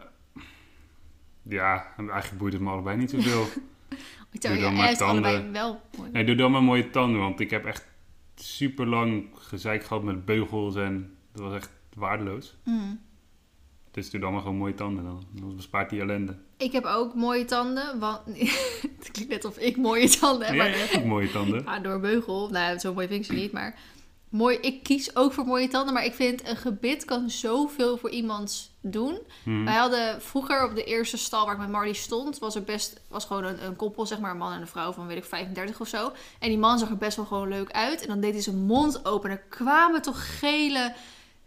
ja, 1.42 1.94
eigenlijk 1.96 2.38
boeit 2.38 2.52
het 2.52 2.62
me 2.62 2.70
allebei 2.70 2.96
niet 2.96 3.10
zoveel. 3.10 3.46
Ik 4.32 4.40
Doe 4.40 4.50
zou 4.50 4.60
dan 4.62 4.74
ja, 4.74 4.76
maar 4.82 4.96
tanden. 4.96 5.52
wel 5.52 5.80
mooi. 5.98 6.10
nee, 6.10 6.24
doe 6.24 6.34
dan 6.34 6.50
maar 6.50 6.62
mooie 6.62 6.90
tanden, 6.90 7.20
want 7.20 7.40
ik 7.40 7.50
heb 7.50 7.64
echt 7.64 7.86
super 8.34 8.86
lang 8.86 9.28
gezeik 9.34 9.84
gehad 9.84 10.02
met 10.02 10.24
beugels 10.24 10.76
en 10.76 11.16
dat 11.32 11.42
was 11.42 11.54
echt 11.54 11.70
waardeloos. 11.96 12.56
Mm. 12.64 13.00
Dus 13.90 14.10
doe 14.10 14.20
dan 14.20 14.32
maar 14.32 14.40
gewoon 14.40 14.56
mooie 14.56 14.74
tanden 14.74 15.04
dan. 15.04 15.24
Dan 15.32 15.56
bespaart 15.56 15.90
die 15.90 16.00
ellende. 16.00 16.36
Ik 16.56 16.72
heb 16.72 16.84
ook 16.84 17.14
mooie 17.14 17.44
tanden, 17.44 17.98
want 17.98 18.20
het 18.98 19.10
klinkt 19.12 19.32
net 19.32 19.44
of 19.44 19.58
ik 19.58 19.76
mooie 19.76 20.08
tanden 20.08 20.46
heb. 20.46 20.56
Ja, 20.56 20.62
maar 20.62 20.78
hebt 20.78 20.96
ook 20.96 21.04
mooie 21.04 21.30
tanden. 21.30 21.62
Ja, 21.64 21.78
door 21.78 22.00
beugel. 22.00 22.48
Nou, 22.50 22.78
zo 22.78 22.94
mooi 22.94 23.06
vind 23.06 23.20
ik 23.20 23.26
ze 23.26 23.32
niet, 23.32 23.52
maar 23.52 23.78
mooi. 24.28 24.58
Ik 24.60 24.82
kies 24.82 25.16
ook 25.16 25.32
voor 25.32 25.44
mooie 25.44 25.68
tanden, 25.68 25.94
maar 25.94 26.04
ik 26.04 26.14
vind 26.14 26.48
een 26.48 26.56
gebit 26.56 27.04
kan 27.04 27.30
zoveel 27.30 27.96
voor 27.96 28.10
iemand 28.10 28.70
doen. 28.80 29.18
Hm. 29.42 29.64
Wij 29.64 29.74
hadden 29.74 30.22
vroeger 30.22 30.64
op 30.64 30.74
de 30.74 30.84
eerste 30.84 31.16
stal 31.16 31.44
waar 31.44 31.54
ik 31.54 31.60
met 31.60 31.70
Marley 31.70 31.92
stond, 31.92 32.38
was 32.38 32.54
er 32.54 32.62
best 32.62 33.00
was 33.08 33.24
gewoon 33.24 33.44
een, 33.44 33.64
een 33.64 33.76
koppel, 33.76 34.06
zeg 34.06 34.18
maar, 34.18 34.30
een 34.30 34.36
man 34.36 34.52
en 34.52 34.60
een 34.60 34.66
vrouw 34.66 34.92
van 34.92 35.06
weet 35.06 35.16
ik 35.16 35.24
35 35.24 35.80
of 35.80 35.88
zo. 35.88 36.12
En 36.38 36.48
die 36.48 36.58
man 36.58 36.78
zag 36.78 36.88
er 36.90 36.96
best 36.96 37.16
wel 37.16 37.26
gewoon 37.26 37.48
leuk 37.48 37.70
uit. 37.70 38.02
En 38.02 38.08
dan 38.08 38.20
deed 38.20 38.32
hij 38.32 38.42
zijn 38.42 38.64
mond 38.64 39.04
open 39.04 39.30
en 39.30 39.36
er 39.36 39.42
kwamen 39.48 40.02
toch 40.02 40.38
gele, 40.38 40.94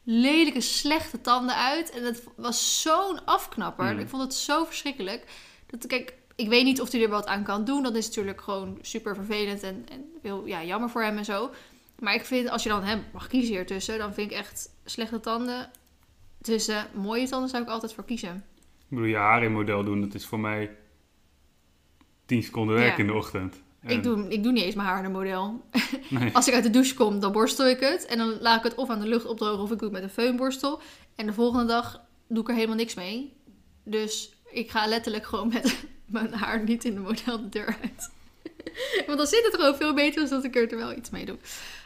lelijke, 0.04 0.62
slechte 0.62 1.22
tanden 1.22 1.56
uit. 1.56 1.90
En 1.92 2.04
het 2.04 2.24
was 2.36 2.82
zo'n 2.82 3.26
afknapper. 3.26 3.94
Mm. 3.94 4.00
Ik 4.00 4.10
vond 4.10 4.22
het 4.22 4.34
zo 4.34 4.64
verschrikkelijk. 4.66 5.26
Dat, 5.66 5.88
kijk, 5.88 6.14
ik 6.36 6.50
weet 6.50 6.64
niet 6.64 6.82
of 6.82 6.92
hij 6.92 7.02
er 7.02 7.10
wat 7.10 7.26
aan 7.26 7.44
kan 7.44 7.66
doen. 7.66 7.84
Dat 7.84 7.96
is 7.96 8.08
natuurlijk 8.08 8.42
gewoon 8.42 8.78
super 8.82 9.16
vervelend 9.16 9.64
en, 9.64 9.86
en 9.92 10.06
heel 10.22 10.46
ja, 10.46 10.64
jammer 10.64 10.90
voor 10.90 11.04
hem 11.04 11.18
en 11.18 11.26
zo. 11.26 11.52
Maar 12.00 12.14
ik 12.14 12.26
vind, 12.26 12.50
als 12.50 12.64
je 12.64 12.70
dan 12.70 12.84
hem 12.84 13.04
mag 13.14 13.28
kiezen 13.28 13.54
hier 13.54 13.66
tussen, 13.66 13.98
dan 13.98 14.14
vind 14.14 14.32
ik 14.32 14.38
echt 14.38 14.70
slechte 14.86 15.20
tanden. 15.20 15.72
Tussen 16.42 16.88
mooie 16.94 17.28
tanden 17.28 17.50
zou 17.50 17.64
ik 17.64 17.70
altijd 17.70 17.94
voor 17.94 18.06
kiezen. 18.06 18.36
Ik 18.80 18.90
bedoel, 18.90 19.06
je 19.06 19.16
haar 19.16 19.44
in 19.44 19.52
model 19.52 19.84
doen, 19.84 20.02
dat 20.02 20.14
is 20.14 20.26
voor 20.26 20.40
mij 20.40 20.78
10 22.26 22.44
seconden 22.44 22.76
werk 22.76 22.92
Ja. 22.92 22.98
in 22.98 23.08
de 23.08 23.14
ochtend. 23.14 23.62
En- 23.84 23.96
Ik, 23.98 24.04
doe, 24.04 24.28
ik 24.30 24.44
doe 24.44 24.52
niet 24.52 24.64
eens 24.64 24.76
mijn 24.76 24.88
haar 24.88 25.00
in 25.00 25.06
een 25.06 25.12
model. 25.12 25.62
Nee. 26.10 26.36
Als 26.36 26.48
ik 26.48 26.54
uit 26.54 26.64
de 26.64 26.70
douche 26.70 26.94
kom, 26.96 27.20
dan 27.20 27.32
borstel 27.32 27.68
ik 27.68 27.80
het. 27.80 28.06
En 28.06 28.18
dan 28.18 28.38
laat 28.42 28.58
ik 28.58 28.64
het 28.64 28.76
of 28.76 28.90
aan 28.90 29.00
de 29.00 29.08
lucht 29.08 29.26
opdrogen 29.26 29.64
of 29.64 29.72
ik 29.72 29.80
doe 29.80 29.90
het 29.94 30.02
met 30.02 30.04
een 30.04 30.10
föhnborstel. 30.36 30.82
En 31.16 31.26
de 31.26 31.34
volgende 31.34 31.66
dag 31.66 32.02
doe 32.28 32.42
ik 32.44 32.50
er 32.50 32.56
helemaal 32.56 32.76
niks 32.76 32.94
mee. 32.94 33.34
Dus 33.84 34.34
ik 34.52 34.72
ga 34.72 34.88
letterlijk 34.88 35.26
gewoon 35.26 35.48
met 35.54 35.84
mijn 36.06 36.34
haar 36.34 36.64
niet 36.64 36.86
in 36.86 36.94
de 36.94 37.00
model 37.00 37.42
de 37.42 37.50
deur 37.50 37.78
uit. 37.82 38.12
Want 39.08 39.18
dan 39.18 39.28
zit 39.28 39.46
het 39.46 39.56
gewoon 39.56 39.76
veel 39.76 39.94
beter 39.94 40.22
dan 40.22 40.30
dat 40.42 40.56
ik 40.56 40.72
er 40.72 40.78
wel 40.78 40.94
iets 40.98 41.10
mee 41.10 41.26
doe. 41.26 41.38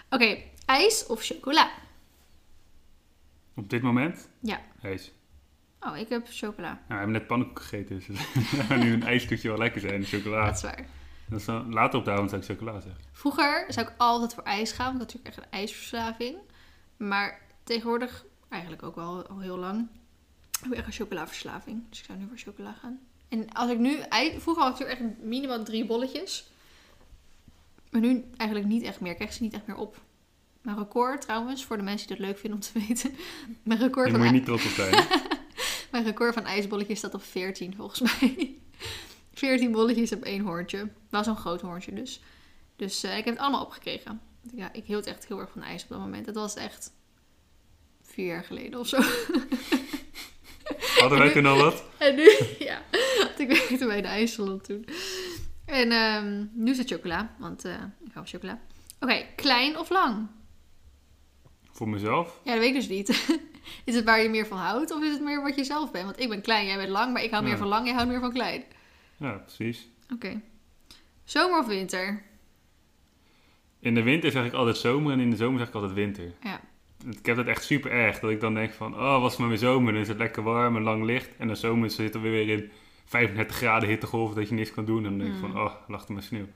Oké, 0.10 0.38
ijs 0.66 1.06
of 1.06 1.24
chocola? 1.24 1.70
Op 3.56 3.70
dit 3.70 3.82
moment? 3.82 4.28
Ja. 4.40 4.62
Ijs. 4.82 5.12
Oh, 5.80 5.98
ik 5.98 6.10
heb 6.10 6.28
chocola. 6.30 6.68
Nou, 6.68 6.82
we 6.88 6.94
hebben 6.94 7.12
net 7.12 7.28
pannenkoek 7.28 7.60
gegeten, 7.60 7.96
dus 8.08 8.18
nu 8.80 8.94
een 8.94 9.04
ijstoetje 9.04 9.48
wel 9.50 9.58
lekker 9.58 9.82
zijn, 9.82 10.04
chocola. 10.04 10.46
Dat 10.46 10.56
is 10.56 10.62
waar. 10.62 10.86
Dat 11.30 11.40
is 11.40 11.46
later 11.70 12.00
op 12.00 12.06
de 12.06 12.12
avond 12.12 12.30
zou 12.30 12.42
ik 12.42 12.48
chocola 12.48 12.80
zeggen. 12.80 13.02
Vroeger 13.12 13.66
zou 13.68 13.88
ik 13.88 13.94
altijd 13.98 14.34
voor 14.34 14.44
ijs 14.44 14.72
gaan, 14.72 14.98
want 14.98 15.02
ik 15.02 15.10
had 15.10 15.13
natuurlijk 15.13 15.36
echt 15.36 15.38
een 15.38 15.60
ijsverslaving. 15.60 16.38
Maar 16.98 17.42
tegenwoordig, 17.63 18.26
eigenlijk 18.50 18.84
ook 18.84 18.96
wel 18.96 19.28
al 19.28 19.40
heel 19.40 19.58
lang, 19.58 19.88
heb 20.62 20.72
ik 20.72 20.78
echt 20.78 20.88
een 20.88 20.94
chocolaverslaving. 20.94 21.84
Dus 21.90 22.00
ik 22.00 22.06
zou 22.06 22.18
nu 22.18 22.28
voor 22.28 22.38
chocola 22.38 22.76
gaan. 22.82 23.00
En 23.30 23.54
als 23.54 23.72
ik 23.72 23.78
nu, 23.78 23.98
vroeger 24.38 24.63
had 24.63 24.74
ik 24.74 24.80
natuurlijk 24.80 25.00
echt 25.00 25.24
minimaal 25.24 25.63
drie 25.63 25.86
bolletjes. 25.86 26.52
Maar 27.90 28.02
nu 28.02 28.26
eigenlijk 28.38 28.70
niet 28.70 28.84
echt 28.84 29.00
meer. 29.00 29.12
Ik 29.12 29.18
krijg 29.18 29.34
ze 29.34 29.44
niet 29.44 29.54
echt 29.54 29.68
meer 29.68 29.78
op. 29.78 30.02
Mijn 30.62 30.78
record 30.78 31.22
trouwens, 31.22 31.66
voor 31.66 31.78
de 31.78 31.84
mensen 31.84 32.08
die 32.08 32.18
dat 32.18 32.26
leuk 32.26 32.38
vinden 32.38 32.60
om 32.60 32.66
te 32.66 32.80
weten. 32.88 33.16
Mijn 33.63 33.80
record 33.80 34.10
Daar 34.10 34.18
moet 34.18 34.28
je 34.28 34.34
niet 34.34 34.46
trots 34.46 34.66
op 34.66 34.72
zijn. 34.72 35.06
Mijn 35.92 36.04
record 36.04 36.34
van 36.34 36.46
ijsbolletjes 36.46 36.98
staat 36.98 37.13
op 37.13 37.24
14 37.24 37.76
volgens 37.76 38.00
mij. 38.02 38.58
14 39.38 39.71
bolletjes 39.71 40.12
op 40.12 40.23
één 40.23 40.41
hoortje. 40.41 40.89
Wel 41.10 41.23
zo'n 41.23 41.36
groot 41.38 41.62
hoortje 41.62 41.93
dus. 41.93 42.21
Dus 42.76 43.04
eh, 43.04 43.17
ik 43.17 43.26
heb 43.26 43.34
het 43.34 43.43
allemaal 43.43 43.62
opgekregen. 43.63 44.21
Ja, 44.54 44.73
ik 44.73 44.86
hield 44.86 45.06
echt 45.06 45.28
heel 45.28 45.39
erg 45.39 45.52
van 45.52 45.63
ijs 45.63 45.84
op 45.84 45.89
dat 45.89 46.00
moment. 46.00 46.26
Het 46.26 46.36
was 46.36 46.56
echt 46.56 46.91
vier 48.02 48.26
jaar 48.28 48.43
geleden 48.43 48.80
of 48.80 48.88
zo. 48.88 48.97
Hadden 51.00 51.19
wij 51.23 51.32
toen 51.32 51.45
al 51.45 51.58
wat? 51.58 51.84
En 51.97 52.15
nu, 52.15 52.30
ja, 52.60 52.82
want 53.17 53.39
ik 53.39 53.47
werkte 53.47 53.86
bij 53.86 54.02
de 54.02 54.08
ijssalon 54.08 54.62
toen. 54.62 54.86
En 55.65 55.91
ehm, 55.91 56.45
nu 56.54 56.71
is 56.71 56.78
het 56.78 56.89
chocola, 56.91 57.36
want 57.39 57.65
eh, 57.65 57.71
ik 57.73 57.80
hou 58.13 58.28
van 58.28 58.28
chocola. 58.28 58.60
Oké, 59.00 59.26
klein 59.36 59.78
of 59.78 59.89
lang? 59.89 60.28
Voor 61.71 61.89
mezelf? 61.89 62.39
Ja, 62.43 62.52
dat 62.52 62.60
weet 62.60 62.69
ik 62.69 62.76
dus 62.76 62.88
niet. 62.88 63.10
is 63.86 63.95
het 63.95 64.04
waar 64.04 64.21
je 64.21 64.30
meer 64.30 64.47
van 64.47 64.58
houdt 64.58 64.91
of 64.91 65.04
is 65.04 65.12
het 65.12 65.21
meer 65.21 65.41
wat 65.41 65.56
je 65.56 65.63
zelf 65.63 65.91
bent? 65.91 66.06
Want 66.06 66.19
ik 66.19 66.30
ben 66.30 66.41
klein, 66.41 66.65
jij 66.65 66.78
bent 66.78 66.89
lang, 66.89 67.13
maar 67.13 67.23
ik 67.23 67.32
hou 67.32 67.43
Ja. 67.43 67.50
meer 67.50 67.58
van 67.58 67.67
lang, 67.67 67.86
jij 67.86 67.93
houdt 67.93 68.10
meer 68.10 68.19
van 68.19 68.34
klein. 68.34 68.63
Ja, 69.18 69.32
precies. 69.32 69.90
Oké. 70.14 70.42
Zomer 71.24 71.60
of 71.60 71.68
winter? 71.68 72.24
In 73.80 73.94
de 73.96 74.04
winter 74.04 74.32
zeg 74.32 74.46
ik 74.46 74.54
altijd 74.54 74.78
zomer 74.78 75.12
en 75.14 75.20
in 75.20 75.30
de 75.30 75.36
zomer 75.36 75.60
zeg 75.60 75.68
ik 75.68 75.74
altijd 75.74 75.94
winter. 75.94 76.32
Ja. 76.44 76.60
Ik 77.10 77.26
heb 77.26 77.36
dat 77.36 77.46
echt 77.46 77.64
super 77.64 77.92
erg. 77.92 78.20
Dat 78.20 78.32
ik 78.32 78.40
dan 78.40 78.54
denk 78.54 78.72
van, 78.74 78.94
oh, 78.94 79.22
was 79.22 79.32
het 79.32 79.40
maar 79.40 79.50
weer 79.50 79.58
zomer. 79.58 79.94
Dan 79.94 80.02
is 80.02 80.08
het 80.08 80.18
lekker 80.18 80.44
warm 80.44 80.76
en 80.76 80.82
lang 80.84 81.04
licht. 81.06 81.30
En 81.38 81.48
de 81.48 81.56
zomer 81.56 81.90
zit 81.92 82.16
er 82.16 82.22
weer 82.22 82.50
in 82.50 82.72
35 83.06 83.56
graden 83.56 83.90
hittegolf 83.90 84.34
dat 84.34 84.50
je 84.50 84.56
niks 84.56 84.72
kan 84.74 84.86
doen. 84.86 84.98
En 85.06 85.10
dan 85.10 85.18
denk 85.18 85.30
ik 85.36 85.42
Mm. 85.42 85.52
van, 85.52 85.62
oh, 85.62 85.74
lag 85.88 86.08
er 86.08 86.14
maar 86.14 86.24
sneeuw. 86.24 86.48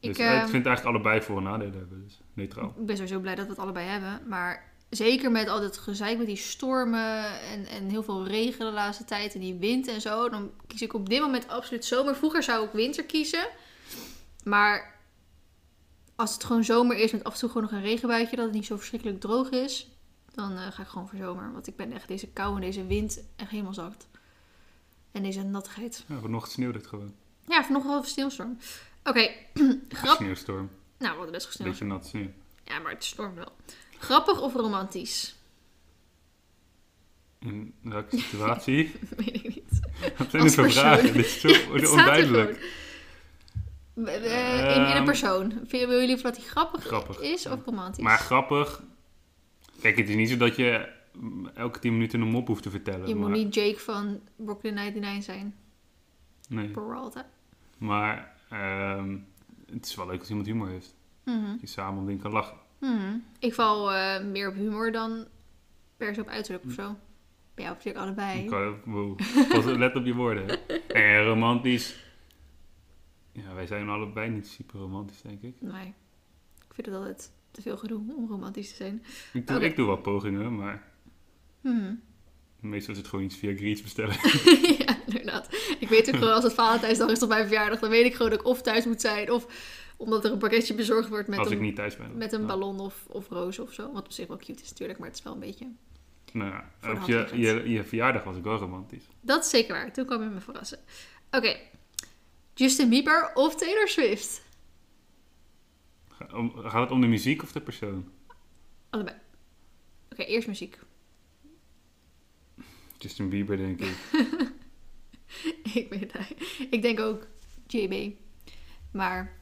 Ik, 0.00 0.16
Dus 0.16 0.18
ik 0.18 0.24
ehm, 0.32 0.46
vind 0.48 0.66
eigenlijk 0.66 0.96
allebei 0.96 1.22
voor- 1.22 1.36
en 1.36 1.42
nadelen 1.42 1.78
hebben. 1.78 2.02
Dus 2.04 2.20
neutraal. 2.32 2.74
Ik 2.78 2.86
ben 2.86 2.96
sowieso 2.96 3.20
blij 3.20 3.34
dat 3.34 3.44
we 3.44 3.50
het 3.50 3.60
allebei 3.60 3.86
hebben. 3.88 4.20
Maar 4.28 4.72
zeker 4.90 5.30
met 5.30 5.48
al 5.48 5.60
dit 5.60 5.78
gezeik 5.78 6.18
met 6.18 6.26
die 6.26 6.36
stormen 6.36 7.40
en, 7.40 7.66
en 7.66 7.88
heel 7.88 8.02
veel 8.02 8.26
regen 8.26 8.66
de 8.66 8.72
laatste 8.72 9.04
tijd 9.04 9.34
en 9.34 9.40
die 9.40 9.54
wind 9.54 9.88
en 9.88 10.00
zo. 10.00 10.28
Dan 10.28 10.50
kies 10.66 10.82
ik 10.82 10.94
op 10.94 11.08
dit 11.08 11.20
moment 11.20 11.48
absoluut 11.48 11.84
zomer. 11.84 12.16
Vroeger 12.16 12.42
zou 12.42 12.66
ik 12.66 12.72
winter 12.72 13.04
kiezen. 13.04 13.48
Maar 14.44 14.94
als 16.16 16.32
het 16.34 16.44
gewoon 16.44 16.64
zomer 16.64 16.96
is 16.96 17.12
met 17.12 17.24
af 17.24 17.32
en 17.32 17.38
toe 17.38 17.48
gewoon 17.48 17.62
nog 17.62 17.72
een 17.72 17.82
regenbuitje, 17.82 18.36
dat 18.36 18.44
het 18.44 18.54
niet 18.54 18.66
zo 18.66 18.76
verschrikkelijk 18.76 19.20
droog 19.20 19.50
is, 19.50 19.88
dan 20.34 20.56
eh, 20.56 20.66
ga 20.70 20.82
ik 20.82 20.88
gewoon 20.88 21.08
voor 21.08 21.18
zomer. 21.18 21.52
Want 21.52 21.66
ik 21.66 21.76
ben 21.76 21.92
echt 21.92 22.08
deze 22.08 22.28
kou 22.28 22.54
en 22.54 22.60
deze 22.60 22.86
wind 22.86 23.22
echt 23.36 23.50
helemaal 23.50 23.74
zat. 23.74 24.06
En 25.12 25.22
deze 25.22 25.42
nattigheid. 25.42 26.04
Ja, 26.06 26.18
vanochtend 26.18 26.52
sneeuwde 26.52 26.78
het 26.78 26.86
gewoon. 26.86 27.14
Ja, 27.46 27.64
vanochtend 27.64 27.92
wel 27.92 28.02
een 28.02 28.08
sneeuwstorm. 28.08 28.58
Oké, 29.04 29.30
grap. 29.88 30.16
Sneeuwstorm. 30.16 30.70
Nou, 30.98 31.10
we 31.10 31.16
hadden 31.16 31.32
best 31.32 31.46
gesneeuwd. 31.46 31.70
Beetje 31.70 31.84
nat 31.84 32.06
sneeuw. 32.06 32.30
Ja, 32.64 32.78
maar 32.78 32.92
het 32.92 33.04
stormt 33.04 33.34
wel. 33.34 33.52
Grappig 33.98 34.40
of 34.40 34.54
romantisch? 34.54 35.34
In 37.38 37.74
welke 37.82 38.18
situatie? 38.18 38.92
Weet 39.16 39.34
ik 39.34 39.54
niet. 39.54 39.80
Wat 40.18 40.30
zijn 40.30 40.42
dit 40.42 40.54
voor 40.54 40.70
vragen? 40.70 41.12
Dit 41.12 41.24
is 41.24 41.40
zo 41.40 41.48
er 41.74 41.90
onduidelijk. 41.90 42.50
in, 43.94 44.06
een 44.06 44.22
Ehm, 44.86 45.04
persoon. 45.04 45.52
Vinden 45.66 45.88
jullie 45.90 46.06
liever 46.06 46.24
dat 46.24 46.36
hij 46.36 46.44
grappig, 46.46 46.84
Grappig. 46.84 47.20
is 47.20 47.46
of 47.46 47.64
romantisch? 47.64 48.04
Maar 48.04 48.18
grappig. 48.18 48.82
Kijk, 49.80 49.96
het 49.96 50.08
is 50.08 50.14
niet 50.14 50.28
zo 50.30 50.36
dat 50.36 50.56
je 50.56 50.88
mm, 51.12 51.46
elke 51.54 51.78
10 51.78 51.92
minuten 51.92 52.20
een 52.20 52.28
mop 52.28 52.46
hoeft 52.46 52.62
te 52.62 52.70
vertellen. 52.70 53.08
je 53.08 53.14
moet 53.14 53.30
niet 53.30 53.54
Jake 53.54 53.78
van 53.78 54.20
Brooklyn 54.36 54.74
99 54.74 55.24
zijn. 55.34 55.54
Nee. 56.48 56.68
Peralta. 56.68 57.28
Maar 57.78 58.34
ehm, 58.50 59.16
het 59.72 59.86
is 59.86 59.94
wel 59.94 60.06
leuk 60.06 60.18
als 60.20 60.28
iemand 60.28 60.46
humor 60.46 60.68
heeft. 60.68 60.94
Dat 61.24 61.60
je 61.60 61.66
samen 61.66 61.98
om 62.00 62.06
dingen 62.06 62.22
kan 62.22 62.32
lachen. 62.32 62.56
Mhm. 62.78 63.16
Ik 63.38 63.54
val 63.54 63.92
eh, 63.92 64.24
meer 64.24 64.48
op 64.48 64.54
humor 64.54 64.92
dan 64.92 65.26
per 65.96 66.14
se 66.14 66.20
op 66.20 66.28
uiterlijk 66.28 66.64
of 66.64 66.72
zo. 66.72 66.96
Bij 67.54 67.64
jou 67.64 67.76
natuurlijk 67.76 68.04
allebei. 68.04 69.78
Let 69.78 69.94
op 69.96 70.04
je 70.04 70.14
woorden. 70.14 70.58
En 70.88 71.24
romantisch. 71.24 71.96
Ja, 73.32 73.54
wij 73.54 73.66
zijn 73.66 73.88
allebei 73.88 74.30
niet 74.30 74.46
super 74.46 74.80
romantisch, 74.80 75.22
denk 75.22 75.42
ik. 75.42 75.54
Nee. 75.60 75.94
Ik 76.68 76.74
vind 76.74 76.86
het 76.86 76.96
altijd 76.96 77.30
te 77.50 77.62
veel 77.62 77.76
gedoe 77.76 78.02
om 78.16 78.28
romantisch 78.28 78.68
te 78.70 78.74
zijn. 78.76 79.04
Ik 79.32 79.46
doe, 79.46 79.64
ik 79.64 79.76
doe 79.76 79.86
wel 79.86 79.96
pogingen, 79.96 80.56
maar 80.56 80.82
Mhm. 81.60 81.94
meestal 82.60 82.92
is 82.94 83.00
het 83.00 83.08
gewoon 83.08 83.24
iets 83.24 83.36
via 83.36 83.54
Greets 83.56 83.82
bestellen. 83.82 84.14
ja, 84.78 84.96
inderdaad. 85.06 85.48
Ik 85.78 85.88
weet 85.88 86.08
ook 86.08 86.16
gewoon 86.16 86.34
als 86.34 86.44
het 86.44 86.54
Valentijnsdag 86.54 87.10
is 87.10 87.22
op 87.22 87.28
mijn 87.28 87.46
verjaardag, 87.46 87.78
dan 87.80 87.90
weet 87.90 88.04
ik 88.04 88.14
gewoon 88.14 88.30
dat 88.30 88.40
ik 88.40 88.46
of 88.46 88.62
thuis 88.62 88.84
moet 88.86 89.00
zijn 89.00 89.30
of 89.32 89.46
omdat 89.96 90.24
er 90.24 90.32
een 90.32 90.38
pakketje 90.38 90.74
bezorgd 90.74 91.08
wordt 91.08 91.28
met 91.28 91.38
als 91.38 91.50
ik 91.50 91.56
een, 91.56 91.62
niet 91.62 91.76
thuis 91.76 91.96
ben. 91.96 92.16
met 92.16 92.32
een 92.32 92.40
Ja. 92.40 92.46
ballon 92.46 92.80
of, 92.80 93.04
of 93.08 93.28
roos 93.28 93.58
of 93.58 93.72
zo. 93.72 93.92
Wat 93.92 94.04
op 94.04 94.12
zich 94.12 94.26
wel 94.26 94.36
cute 94.36 94.62
is 94.62 94.68
natuurlijk, 94.68 94.98
maar 94.98 95.08
het 95.08 95.16
is 95.18 95.24
wel 95.24 95.32
een 95.32 95.38
beetje... 95.40 95.68
Nou 96.32 96.50
ja, 96.50 96.92
op 96.92 97.02
je, 97.06 97.28
je, 97.34 97.68
je 97.70 97.84
verjaardag 97.84 98.24
was 98.24 98.36
ik 98.36 98.42
wel 98.42 98.56
romantisch. 98.56 99.04
Dat 99.20 99.44
is 99.44 99.50
zeker 99.50 99.74
waar. 99.74 99.92
Toen 99.92 100.06
kwam 100.06 100.22
je 100.22 100.28
me 100.28 100.40
verrassen. 100.40 100.78
Oké. 101.30 101.56
Justin 102.54 102.88
Bieber 102.88 103.30
of 103.34 103.56
Taylor 103.56 103.88
Swift? 103.88 104.42
Gaat 106.54 106.80
het 106.82 106.90
om 106.90 107.00
de 107.00 107.06
muziek 107.06 107.42
of 107.42 107.52
de 107.52 107.60
persoon? 107.60 108.08
Allebei. 108.90 109.16
Oké, 110.12 110.22
eerst 110.22 110.48
muziek. 110.48 110.78
Justin 112.98 113.28
Bieber, 113.28 113.56
denk 113.56 113.80
ik. 113.80 113.96
ik 115.74 115.86
weet 115.90 116.12
het. 116.12 116.34
Ik 116.70 116.82
denk 116.82 117.00
ook 117.00 117.26
JB. 117.66 118.12
Maar 118.92 119.36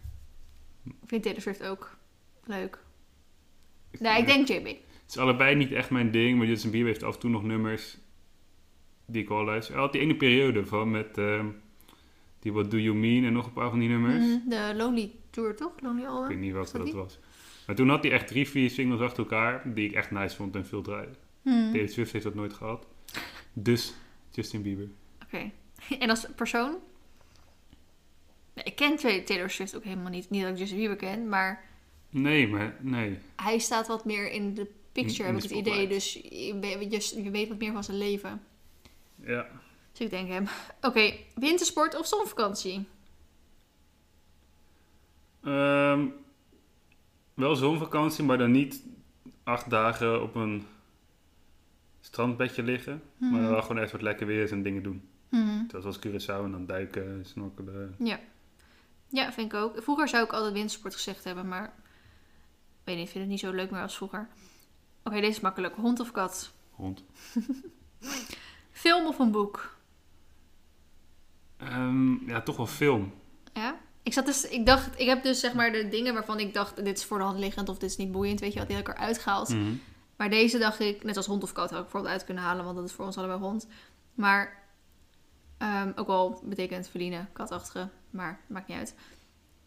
ik 0.84 0.92
vind 1.06 1.22
Taylor 1.22 1.40
Swift 1.40 1.62
ook 1.62 1.96
leuk. 2.44 2.78
Nee, 3.98 4.18
ik 4.18 4.26
denk 4.26 4.48
JB. 4.48 4.66
Het 4.66 4.76
is 5.08 5.18
allebei 5.18 5.54
niet 5.54 5.72
echt 5.72 5.90
mijn 5.90 6.10
ding, 6.10 6.38
maar 6.38 6.46
Justin 6.46 6.70
Bieber 6.70 6.88
heeft 6.88 7.02
af 7.02 7.14
en 7.14 7.20
toe 7.20 7.30
nog 7.30 7.42
nummers 7.42 7.96
die 9.06 9.22
ik 9.22 9.28
wel 9.28 9.44
luister. 9.44 9.74
Hij 9.74 9.82
had 9.82 9.92
die 9.92 10.00
ene 10.00 10.16
periode 10.16 10.66
van 10.66 10.90
met 10.90 11.18
ehm, 11.18 11.46
die 12.38 12.52
What 12.52 12.70
Do 12.70 12.76
You 12.78 12.96
Mean 12.96 13.24
en 13.24 13.32
nog 13.32 13.46
een 13.46 13.52
paar 13.52 13.70
van 13.70 13.78
die 13.78 13.88
nummers. 13.88 14.24
Mhm, 14.24 14.48
De 14.48 14.72
Lonely 14.76 15.10
Tour, 15.30 15.56
toch? 15.56 15.72
Lonely 15.80 16.02
Ik 16.02 16.08
Album? 16.08 16.28
weet 16.28 16.38
niet 16.38 16.52
welke 16.52 16.76
dat 16.78 16.86
die? 16.86 16.94
was. 16.94 17.18
Maar 17.66 17.76
toen 17.76 17.88
had 17.88 18.02
hij 18.02 18.12
echt 18.12 18.26
drie, 18.26 18.48
vier 18.48 18.70
singles 18.70 19.00
achter 19.00 19.18
elkaar 19.18 19.74
die 19.74 19.84
ik 19.88 19.92
echt 19.92 20.10
nice 20.10 20.36
vond 20.36 20.54
en 20.56 20.66
veel 20.66 20.82
draaide. 20.82 21.12
Taylor 21.44 21.88
Swift 21.88 22.12
heeft 22.12 22.24
dat 22.24 22.34
nooit 22.34 22.52
gehad. 22.52 22.86
Dus 23.52 23.94
Justin 24.30 24.62
Bieber. 24.62 24.88
Oké. 25.24 25.50
En 25.98 26.10
als 26.10 26.26
persoon? 26.36 26.76
Ik 28.54 28.76
ken 28.76 28.96
Tay- 28.96 29.20
Taylor 29.20 29.50
Swift 29.50 29.76
ook 29.76 29.84
helemaal 29.84 30.10
niet. 30.10 30.30
Niet 30.30 30.42
dat 30.42 30.50
ik 30.52 30.58
Justin 30.58 30.78
Bieber 30.78 30.96
ken, 30.96 31.28
maar 31.28 31.64
Nee, 32.08 32.48
maar 32.48 32.76
nee. 32.80 33.18
hij 33.36 33.58
staat 33.58 33.86
wat 33.86 34.04
meer 34.04 34.30
in 34.30 34.54
de 34.54 34.70
picture, 34.92 35.28
In- 35.28 35.34
heb 35.34 35.44
ik 35.44 35.50
het 35.50 35.64
de 35.64 35.70
idee. 35.70 35.88
Dus 35.88 36.12
je, 36.12 36.58
weet- 36.60 37.10
je, 37.12 37.22
je 37.22 37.30
weet 37.30 37.48
wat 37.48 37.58
meer 37.58 37.72
van 37.72 37.84
zijn 37.84 37.98
leven. 37.98 38.42
Ja. 39.16 39.46
Dus 39.92 40.00
ik 40.00 40.10
denk 40.10 40.28
hem. 40.28 40.46
Oké, 40.88 41.12
wintersport 41.34 41.98
of 41.98 42.06
zonvakantie? 42.06 42.84
Ehm, 45.42 46.06
wel 47.34 47.56
zonvakantie, 47.56 48.24
maar 48.24 48.38
dan 48.38 48.50
niet 48.50 48.82
acht 49.44 49.70
dagen 49.70 50.22
op 50.22 50.34
een 50.34 50.66
strandbedje 52.00 52.62
liggen. 52.62 53.02
Maar 53.18 53.40
dan 53.40 53.50
wel 53.50 53.62
gewoon 53.62 53.82
echt 53.82 53.92
wat 53.92 54.02
lekker 54.02 54.26
weer 54.26 54.42
is 54.42 54.50
en 54.50 54.62
dingen 54.62 54.82
doen. 54.82 55.08
Mhm. 55.30 55.64
Zoals 55.80 55.98
Curaçao 55.98 56.44
en 56.44 56.50
dan 56.50 56.66
duiken, 56.66 57.24
snorkelen. 57.26 57.94
Ja. 57.98 58.20
Ja, 59.08 59.32
vind 59.32 59.52
ik 59.52 59.58
ook. 59.58 59.82
Vroeger 59.82 60.08
zou 60.08 60.24
ik 60.24 60.32
altijd 60.32 60.52
wintersport 60.52 60.94
gezegd 60.94 61.24
hebben, 61.24 61.48
maar... 61.48 61.74
weet 62.84 62.96
niet, 62.96 63.04
ik 63.04 63.10
vind 63.10 63.24
het 63.24 63.32
niet 63.32 63.40
zo 63.40 63.50
leuk 63.50 63.70
meer 63.70 63.82
als 63.82 63.96
vroeger. 63.96 64.28
Oké, 65.04 65.14
deze 65.14 65.26
is 65.26 65.40
makkelijk. 65.40 65.74
Hond 65.74 66.00
of 66.00 66.10
kat? 66.10 66.52
Hond. 66.70 67.04
Film 68.70 69.06
of 69.06 69.18
een 69.18 69.30
boek? 69.30 69.76
Ehm, 71.56 72.28
ja, 72.28 72.40
toch 72.40 72.56
wel 72.56 72.66
film. 72.66 73.12
Ja? 73.52 73.76
Ik, 74.02 74.12
zat 74.12 74.26
dus, 74.26 74.48
ik 74.48 74.66
dacht, 74.66 75.00
ik 75.00 75.06
heb 75.06 75.22
dus 75.22 75.40
zeg 75.40 75.54
maar 75.54 75.72
de 75.72 75.88
dingen 75.88 76.14
waarvan 76.14 76.40
ik 76.40 76.54
dacht, 76.54 76.84
dit 76.84 76.98
is 76.98 77.04
voor 77.04 77.18
de 77.18 77.24
hand 77.24 77.38
liggend 77.38 77.68
of 77.68 77.78
dit 77.78 77.90
is 77.90 77.96
niet 77.96 78.12
boeiend, 78.12 78.40
weet 78.40 78.52
je 78.52 78.58
wat, 78.58 78.68
die 78.68 78.76
heb 78.76 78.88
ik 78.88 78.94
eruit 78.94 79.18
gehaald. 79.18 79.48
Mhm. 79.48 79.74
Maar 80.16 80.30
deze 80.30 80.58
dacht 80.58 80.80
ik, 80.80 81.04
net 81.04 81.16
als 81.16 81.26
hond 81.26 81.42
of 81.42 81.52
kat 81.52 81.70
had 81.70 81.78
ik 81.78 81.82
bijvoorbeeld 81.84 82.12
uit 82.12 82.24
kunnen 82.24 82.42
halen, 82.42 82.64
want 82.64 82.76
dat 82.76 82.84
is 82.84 82.92
voor 82.92 83.04
ons 83.04 83.16
allebei 83.18 83.40
hond. 83.40 83.66
Maar 84.14 84.62
ehm, 85.58 85.92
ook 85.94 86.08
al 86.08 86.40
betekent 86.44 86.88
verdienen, 86.88 87.28
katachtige, 87.32 87.88
maar 88.14 88.40
maakt 88.46 88.68
niet 88.68 88.79
uit. 88.79 88.94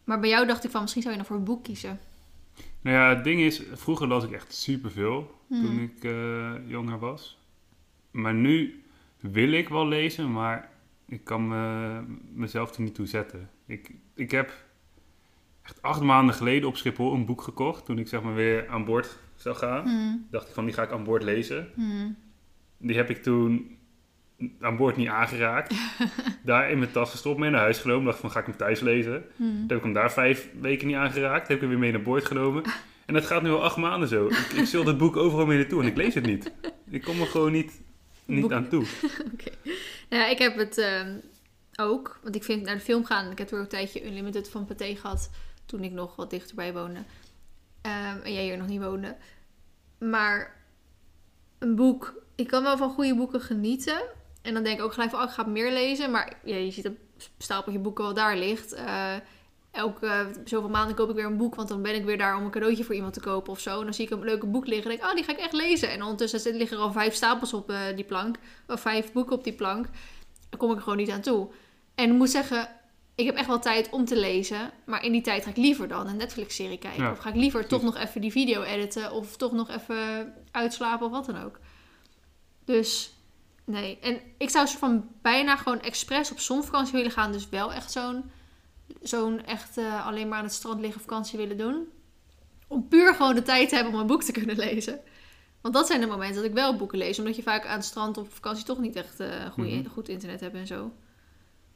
Maar 0.04 0.20
bij 0.20 0.28
jou 0.28 0.46
dacht 0.46 0.64
ik 0.64 0.70
van, 0.70 0.80
misschien 0.80 1.02
zou 1.02 1.14
je 1.14 1.20
nog 1.20 1.28
voor 1.28 1.38
een 1.38 1.44
boek 1.44 1.64
kiezen. 1.64 2.00
Nou 2.80 2.96
ja, 2.96 3.08
het 3.08 3.24
ding 3.24 3.40
is, 3.40 3.62
vroeger 3.72 4.06
las 4.06 4.24
ik 4.24 4.32
echt 4.32 4.54
superveel 4.54 5.36
Hmm. 5.48 5.64
toen 5.64 5.80
ik 5.80 6.04
eh, 6.04 6.52
jonger 6.66 6.98
was. 6.98 7.38
Maar 8.10 8.34
nu 8.34 8.82
wil 9.20 9.52
ik 9.52 9.68
wel 9.68 9.86
lezen, 9.86 10.32
maar 10.32 10.70
ik 11.06 11.24
kan 11.24 11.48
me, 11.48 12.00
mezelf 12.32 12.74
er 12.74 12.82
niet 12.82 12.94
toe 12.94 13.06
zetten. 13.06 13.50
Ik, 13.66 13.90
ik 14.14 14.30
heb 14.30 14.64
echt 15.62 15.82
acht 15.82 16.00
maanden 16.00 16.34
geleden 16.34 16.68
op 16.68 16.76
Schiphol 16.76 17.14
een 17.14 17.26
boek 17.26 17.42
gekocht. 17.42 17.84
Toen 17.84 17.98
ik 17.98 18.08
zeg 18.08 18.22
maar 18.22 18.34
weer 18.34 18.68
aan 18.68 18.84
boord 18.84 19.18
zou 19.36 19.56
gaan. 19.56 19.88
Hmm. 19.88 20.26
Dacht 20.30 20.48
ik 20.48 20.54
van, 20.54 20.64
die 20.64 20.74
ga 20.74 20.82
ik 20.82 20.92
aan 20.92 21.04
boord 21.04 21.22
lezen. 21.22 21.70
Hmm. 21.74 22.16
Die 22.78 22.96
heb 22.96 23.10
ik 23.10 23.22
toen 23.22 23.77
aan 24.60 24.76
boord 24.76 24.96
niet 24.96 25.08
aangeraakt. 25.08 25.74
daar 26.42 26.70
in 26.70 26.78
mijn 26.78 26.90
tas 26.90 27.10
gestopt, 27.10 27.38
mee 27.38 27.50
naar 27.50 27.60
huis 27.60 27.78
genomen. 27.78 28.04
Dacht 28.04 28.18
van, 28.18 28.30
ga 28.30 28.40
ik 28.40 28.46
hem 28.46 28.56
thuis 28.56 28.80
lezen. 28.80 29.24
Hmm. 29.36 29.50
Toen 29.58 29.68
heb 29.68 29.76
ik 29.76 29.82
hem 29.84 29.92
daar 29.92 30.12
vijf 30.12 30.48
weken 30.60 30.86
niet 30.86 30.96
aangeraakt. 30.96 31.48
Heb 31.48 31.56
ik 31.56 31.60
hem 31.60 31.70
weer 31.70 31.78
mee 31.78 31.92
naar 31.92 32.02
boord 32.02 32.24
genomen. 32.24 32.62
En 33.06 33.14
dat 33.14 33.26
gaat 33.26 33.42
nu 33.42 33.50
al 33.50 33.64
acht 33.64 33.76
maanden 33.76 34.08
zo. 34.08 34.26
Ik, 34.26 34.52
ik 34.56 34.66
zul 34.66 34.86
het 34.86 34.98
boek 34.98 35.16
overal 35.16 35.46
mee 35.46 35.58
naartoe 35.58 35.82
en 35.82 35.88
ik 35.88 35.96
lees 35.96 36.14
het 36.14 36.26
niet. 36.26 36.52
Ik 36.90 37.02
kom 37.02 37.20
er 37.20 37.26
gewoon 37.26 37.52
niet 37.52 37.80
niet 38.28 38.40
Boek- 38.40 38.52
aan 38.52 38.68
toe. 38.68 38.86
Oké. 39.32 39.50
Nou 40.08 40.22
ja, 40.22 40.28
ik 40.28 40.38
heb 40.38 40.56
het 40.56 40.78
ehm, 40.78 41.18
ook. 41.76 42.18
Want 42.22 42.34
ik 42.34 42.44
vind 42.44 42.62
naar 42.62 42.74
de 42.74 42.80
film 42.80 43.04
gaan. 43.04 43.30
Ik 43.30 43.38
heb 43.38 43.50
er 43.50 43.56
ook 43.56 43.62
een 43.62 43.68
tijdje 43.68 44.06
Unlimited 44.06 44.50
van 44.50 44.64
Pathé 44.64 44.96
gehad. 44.96 45.30
Toen 45.66 45.84
ik 45.84 45.92
nog 45.92 46.16
wat 46.16 46.30
dichterbij 46.30 46.72
woonde. 46.72 47.00
Ehm, 47.82 48.16
en 48.22 48.32
jij 48.32 48.44
hier 48.44 48.56
nog 48.56 48.66
niet 48.66 48.80
woonde. 48.80 49.16
Maar 49.98 50.56
een 51.58 51.74
boek. 51.74 52.22
Ik 52.34 52.46
kan 52.46 52.62
wel 52.62 52.76
van 52.76 52.90
goede 52.90 53.14
boeken 53.16 53.40
genieten. 53.40 54.02
En 54.48 54.54
dan 54.54 54.62
denk 54.62 54.78
ik 54.78 54.84
ook 54.84 54.92
gelijk 54.92 55.10
van, 55.10 55.20
oh, 55.20 55.26
ik 55.26 55.32
ga 55.32 55.46
meer 55.46 55.72
lezen. 55.72 56.10
Maar 56.10 56.38
ja, 56.44 56.56
je 56.56 56.70
ziet 56.70 56.84
dat 56.84 56.92
stapeltje 57.38 57.80
boeken 57.80 58.04
wel 58.04 58.14
daar 58.14 58.36
ligt. 58.36 58.72
Eh, 58.72 59.14
elke 59.70 60.30
zoveel 60.44 60.68
maanden 60.68 60.96
koop 60.96 61.08
ik 61.08 61.14
weer 61.14 61.24
een 61.24 61.36
boek. 61.36 61.54
Want 61.54 61.68
dan 61.68 61.82
ben 61.82 61.94
ik 61.94 62.04
weer 62.04 62.18
daar 62.18 62.36
om 62.36 62.44
een 62.44 62.50
cadeautje 62.50 62.84
voor 62.84 62.94
iemand 62.94 63.14
te 63.14 63.20
kopen 63.20 63.52
of 63.52 63.60
zo. 63.60 63.78
En 63.78 63.84
dan 63.84 63.94
zie 63.94 64.04
ik 64.04 64.10
een 64.10 64.24
leuke 64.24 64.46
boek 64.46 64.66
liggen. 64.66 64.90
En 64.90 64.96
denk 64.96 65.02
ik, 65.02 65.08
oh, 65.08 65.14
die 65.14 65.24
ga 65.24 65.32
ik 65.32 65.38
echt 65.38 65.52
lezen. 65.52 65.90
En 65.90 66.02
ondertussen 66.02 66.56
liggen 66.56 66.76
er 66.76 66.82
al 66.82 66.92
vijf 66.92 67.14
stapels 67.14 67.52
op 67.52 67.70
eh, 67.70 67.80
die 67.94 68.04
plank. 68.04 68.36
Of 68.66 68.80
vijf 68.80 69.12
boeken 69.12 69.36
op 69.36 69.44
die 69.44 69.52
plank. 69.52 69.86
Daar 70.48 70.58
kom 70.58 70.70
ik 70.70 70.76
er 70.76 70.82
gewoon 70.82 70.98
niet 70.98 71.10
aan 71.10 71.20
toe. 71.20 71.48
En 71.94 72.10
ik 72.10 72.16
moet 72.16 72.30
zeggen, 72.30 72.68
ik 73.14 73.26
heb 73.26 73.36
echt 73.36 73.46
wel 73.46 73.60
tijd 73.60 73.88
om 73.90 74.04
te 74.04 74.16
lezen. 74.16 74.70
Maar 74.84 75.04
in 75.04 75.12
die 75.12 75.22
tijd 75.22 75.44
ga 75.44 75.50
ik 75.50 75.56
liever 75.56 75.88
dan 75.88 76.06
een 76.06 76.16
Netflix-serie 76.16 76.78
kijken. 76.78 77.02
Ja, 77.02 77.10
of 77.10 77.18
ga 77.18 77.28
ik 77.28 77.34
liever 77.34 77.66
toch 77.66 77.82
nog 77.82 77.96
even 77.96 78.20
die 78.20 78.32
video 78.32 78.62
editen. 78.62 79.12
Of 79.12 79.36
toch 79.36 79.52
nog 79.52 79.70
even 79.70 80.34
uitslapen 80.50 81.06
of 81.06 81.12
wat 81.12 81.26
dan 81.26 81.44
ook. 81.44 81.58
Dus 82.64 83.12
nee. 83.68 83.98
En 83.98 84.20
ik 84.38 84.50
zou 84.50 84.66
soort 84.66 84.78
van 84.78 85.08
bijna 85.22 85.56
gewoon 85.56 85.80
expres 85.80 86.30
op 86.30 86.38
zonvakantie 86.38 86.92
willen 86.92 87.10
gaan. 87.10 87.32
Dus 87.32 87.48
wel 87.48 87.72
echt 87.72 87.92
zo'n 87.92 88.30
zo'n 89.02 89.44
echt 89.44 89.76
eh, 89.76 90.06
alleen 90.06 90.28
maar 90.28 90.38
aan 90.38 90.44
het 90.44 90.52
strand 90.52 90.80
liggen 90.80 91.00
vakantie 91.00 91.38
willen 91.38 91.58
doen. 91.58 91.88
Om 92.66 92.88
puur 92.88 93.14
gewoon 93.14 93.34
de 93.34 93.42
tijd 93.42 93.68
te 93.68 93.74
hebben 93.74 93.94
om 93.94 94.00
een 94.00 94.06
boek 94.06 94.22
te 94.22 94.32
kunnen 94.32 94.56
lezen. 94.66 95.00
Want 95.60 95.74
dat 95.74 95.86
zijn 95.86 96.00
de 96.00 96.06
momenten 96.06 96.36
dat 96.36 96.44
ik 96.44 96.52
wel 96.52 96.76
boeken 96.76 96.98
lees. 96.98 97.18
Omdat 97.18 97.36
je 97.36 97.42
vaak 97.42 97.66
aan 97.66 97.76
het 97.76 97.84
strand 97.84 98.16
op 98.16 98.32
vakantie 98.34 98.64
toch 98.64 98.78
niet 98.78 98.96
echt 98.96 99.20
eh, 99.20 99.46
goede, 99.52 99.70
Mhm. 99.76 99.88
goed 99.88 100.08
internet 100.08 100.40
hebt 100.40 100.54
en 100.54 100.66
zo. 100.66 100.92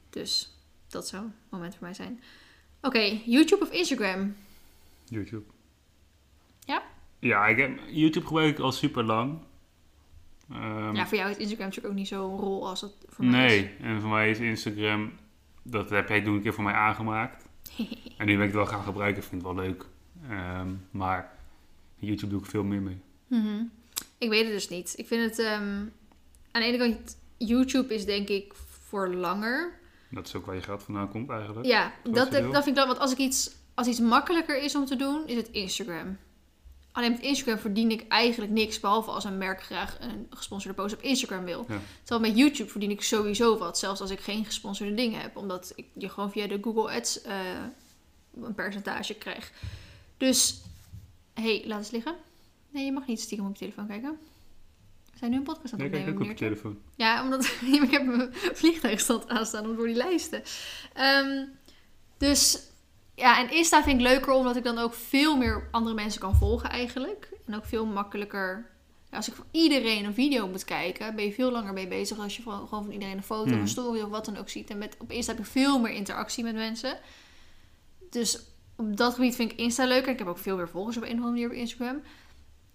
Dus 0.09 0.51
dat 0.87 1.07
zou 1.07 1.23
een 1.23 1.33
moment 1.49 1.73
voor 1.75 1.83
mij 1.83 1.93
zijn. 1.93 2.21
Oké, 2.81 2.99
YouTube 3.25 3.63
of 3.63 3.71
Instagram? 3.71 4.35
YouTube. 5.03 5.43
Ja? 6.65 6.83
Ja, 7.19 7.45
ik 7.47 7.57
heb, 7.57 7.79
YouTube 7.89 8.25
gebruik 8.25 8.57
ik 8.57 8.63
al 8.63 8.71
super 8.71 9.03
lang. 9.03 9.37
Ehm, 10.53 10.95
ja, 10.95 11.07
voor 11.07 11.17
jou 11.17 11.29
is 11.29 11.37
Instagram 11.37 11.65
natuurlijk 11.65 11.93
ook 11.93 11.99
niet 11.99 12.07
zo'n 12.07 12.37
rol 12.37 12.67
als 12.67 12.81
dat 12.81 12.93
voor 13.07 13.25
mij 13.25 13.55
is. 13.55 13.61
nee, 13.61 13.75
en 13.79 14.01
voor 14.01 14.09
mij 14.09 14.29
is 14.29 14.39
Instagram, 14.39 15.11
dat 15.63 15.89
heb 15.89 16.09
jij 16.09 16.21
toen 16.21 16.33
een 16.33 16.41
keer 16.41 16.53
voor 16.53 16.63
mij 16.63 16.73
aangemaakt. 16.73 17.45
en 18.17 18.25
nu 18.25 18.33
ben 18.33 18.47
ik 18.47 18.53
het 18.53 18.53
wel 18.53 18.65
gaan 18.65 18.83
gebruiken, 18.83 19.23
ik 19.23 19.29
vind 19.29 19.41
het 19.41 19.55
wel 19.55 19.63
leuk. 19.65 19.85
Ehm, 20.29 20.69
maar 20.91 21.37
YouTube 21.95 22.31
doe 22.31 22.41
ik 22.41 22.49
veel 22.49 22.63
meer 22.63 22.81
mee. 22.81 22.97
Mhm. 23.27 23.63
Ik 24.17 24.29
weet 24.29 24.43
het 24.43 24.53
dus 24.53 24.69
niet. 24.69 24.93
Ik 24.97 25.07
vind 25.07 25.29
het... 25.29 25.39
ehm, 25.39 25.85
aan 26.51 26.61
de 26.61 26.63
ene 26.63 26.77
kant, 26.77 27.17
YouTube 27.37 27.93
is 27.93 28.05
denk 28.05 28.29
ik 28.29 28.53
voor 28.53 29.13
langer. 29.13 29.79
Dat 30.09 30.27
is 30.27 30.35
ook 30.35 30.45
waar 30.45 30.55
je 30.55 30.61
geld 30.61 30.83
vandaan 30.83 31.09
komt 31.09 31.29
eigenlijk. 31.29 31.65
Ja, 31.65 31.93
dat, 32.03 32.31
dat, 32.31 32.51
vind 32.53 32.67
ik 32.67 32.75
dan... 32.75 32.87
Want 32.87 32.99
als, 32.99 33.11
ik 33.11 33.17
iets, 33.17 33.55
als 33.73 33.87
iets 33.87 33.99
makkelijker 33.99 34.63
is 34.63 34.75
om 34.75 34.85
te 34.85 34.95
doen, 34.95 35.27
is 35.27 35.35
het 35.35 35.49
Instagram. 35.51 36.17
Alleen 36.93 37.11
met 37.11 37.21
Instagram 37.21 37.57
verdien 37.57 37.91
ik 37.91 38.07
eigenlijk 38.07 38.51
niks... 38.51 38.79
behalve 38.79 39.11
als 39.11 39.23
een 39.23 39.37
merk 39.37 39.63
graag 39.63 39.97
een 39.99 40.27
gesponsorde 40.29 40.81
post 40.81 40.93
op 40.93 41.01
Instagram 41.01 41.43
wil. 41.43 41.65
Ja. 41.67 41.79
Terwijl 42.03 42.29
met 42.29 42.39
YouTube 42.39 42.69
verdien 42.69 42.91
ik 42.91 43.01
sowieso 43.01 43.57
wat. 43.57 43.77
Zelfs 43.79 44.01
als 44.01 44.11
ik 44.11 44.19
geen 44.19 44.45
gesponsorde 44.45 44.93
dingen 44.93 45.21
heb. 45.21 45.37
Omdat 45.37 45.73
ik 45.75 45.85
je 45.93 46.09
gewoon 46.09 46.31
via 46.31 46.47
de 46.47 46.59
Google 46.61 46.91
Ads 46.91 47.21
eh, 47.21 47.37
een 48.41 48.55
percentage 48.55 49.13
krijg. 49.13 49.51
Dus, 50.17 50.61
hey, 51.33 51.63
laat 51.65 51.79
eens 51.79 51.91
liggen. 51.91 52.15
Nee, 52.69 52.85
je 52.85 52.91
mag 52.91 53.07
niet 53.07 53.21
stiekem 53.21 53.45
op 53.45 53.53
je 53.53 53.59
telefoon 53.59 53.87
kijken. 53.87 54.17
We 55.11 55.17
zijn 55.17 55.31
nu 55.31 55.37
een 55.37 55.43
podcast 55.43 55.73
aan 55.73 55.79
Nee, 55.79 55.87
het 55.89 55.97
kijk 55.97 56.09
opnemen, 56.09 56.31
ook 56.31 56.31
op 56.31 56.39
je 56.39 56.45
telefoon. 56.45 56.79
Ja, 56.95 57.23
omdat 57.23 57.45
ik 57.83 57.91
heb 57.91 58.05
mijn 58.05 58.33
vliegtuigstand 58.33 59.27
aanstaan 59.27 59.65
om 59.65 59.75
door 59.75 59.87
die 59.87 59.95
lijsten. 59.95 60.43
Ehm, 60.93 61.45
dus 62.17 62.71
ja, 63.15 63.39
en 63.39 63.51
Insta 63.51 63.83
vind 63.83 63.95
ik 64.01 64.07
leuker 64.07 64.31
omdat 64.33 64.55
ik 64.55 64.63
dan 64.63 64.77
ook 64.77 64.93
veel 64.93 65.37
meer 65.37 65.67
andere 65.71 65.95
mensen 65.95 66.21
kan 66.21 66.35
volgen 66.35 66.69
eigenlijk. 66.69 67.29
En 67.45 67.55
ook 67.55 67.65
veel 67.65 67.85
makkelijker. 67.85 68.71
ja, 69.09 69.17
als 69.17 69.27
ik 69.27 69.33
voor 69.33 69.45
iedereen 69.51 70.05
een 70.05 70.13
video 70.13 70.47
moet 70.47 70.63
kijken, 70.63 71.15
ben 71.15 71.25
je 71.25 71.33
veel 71.33 71.51
langer 71.51 71.73
mee 71.73 71.87
bezig 71.87 72.17
als 72.19 72.35
je 72.35 72.41
van, 72.41 72.67
gewoon 72.67 72.83
van 72.83 72.93
iedereen 72.93 73.17
een 73.17 73.23
foto 73.23 73.43
of 73.43 73.49
Hmm. 73.49 73.59
een 73.59 73.67
story 73.67 74.01
of 74.01 74.09
wat 74.09 74.25
dan 74.25 74.37
ook 74.37 74.49
ziet. 74.49 74.69
En 74.69 74.77
met, 74.77 74.95
op 74.99 75.11
Insta 75.11 75.33
heb 75.35 75.43
je 75.45 75.51
veel 75.51 75.79
meer 75.79 75.91
interactie 75.91 76.43
met 76.43 76.55
mensen. 76.55 76.99
Dus 78.09 78.39
op 78.75 78.97
dat 78.97 79.13
gebied 79.13 79.35
vind 79.35 79.51
ik 79.51 79.57
Insta 79.59 79.85
leuker. 79.85 80.11
Ik 80.11 80.19
heb 80.19 80.27
ook 80.27 80.37
veel 80.37 80.55
meer 80.55 80.69
volgers 80.69 80.97
op 80.97 81.03
een 81.03 81.09
of 81.09 81.15
andere 81.15 81.31
manier 81.31 81.47
op 81.47 81.53
Instagram. 81.55 82.01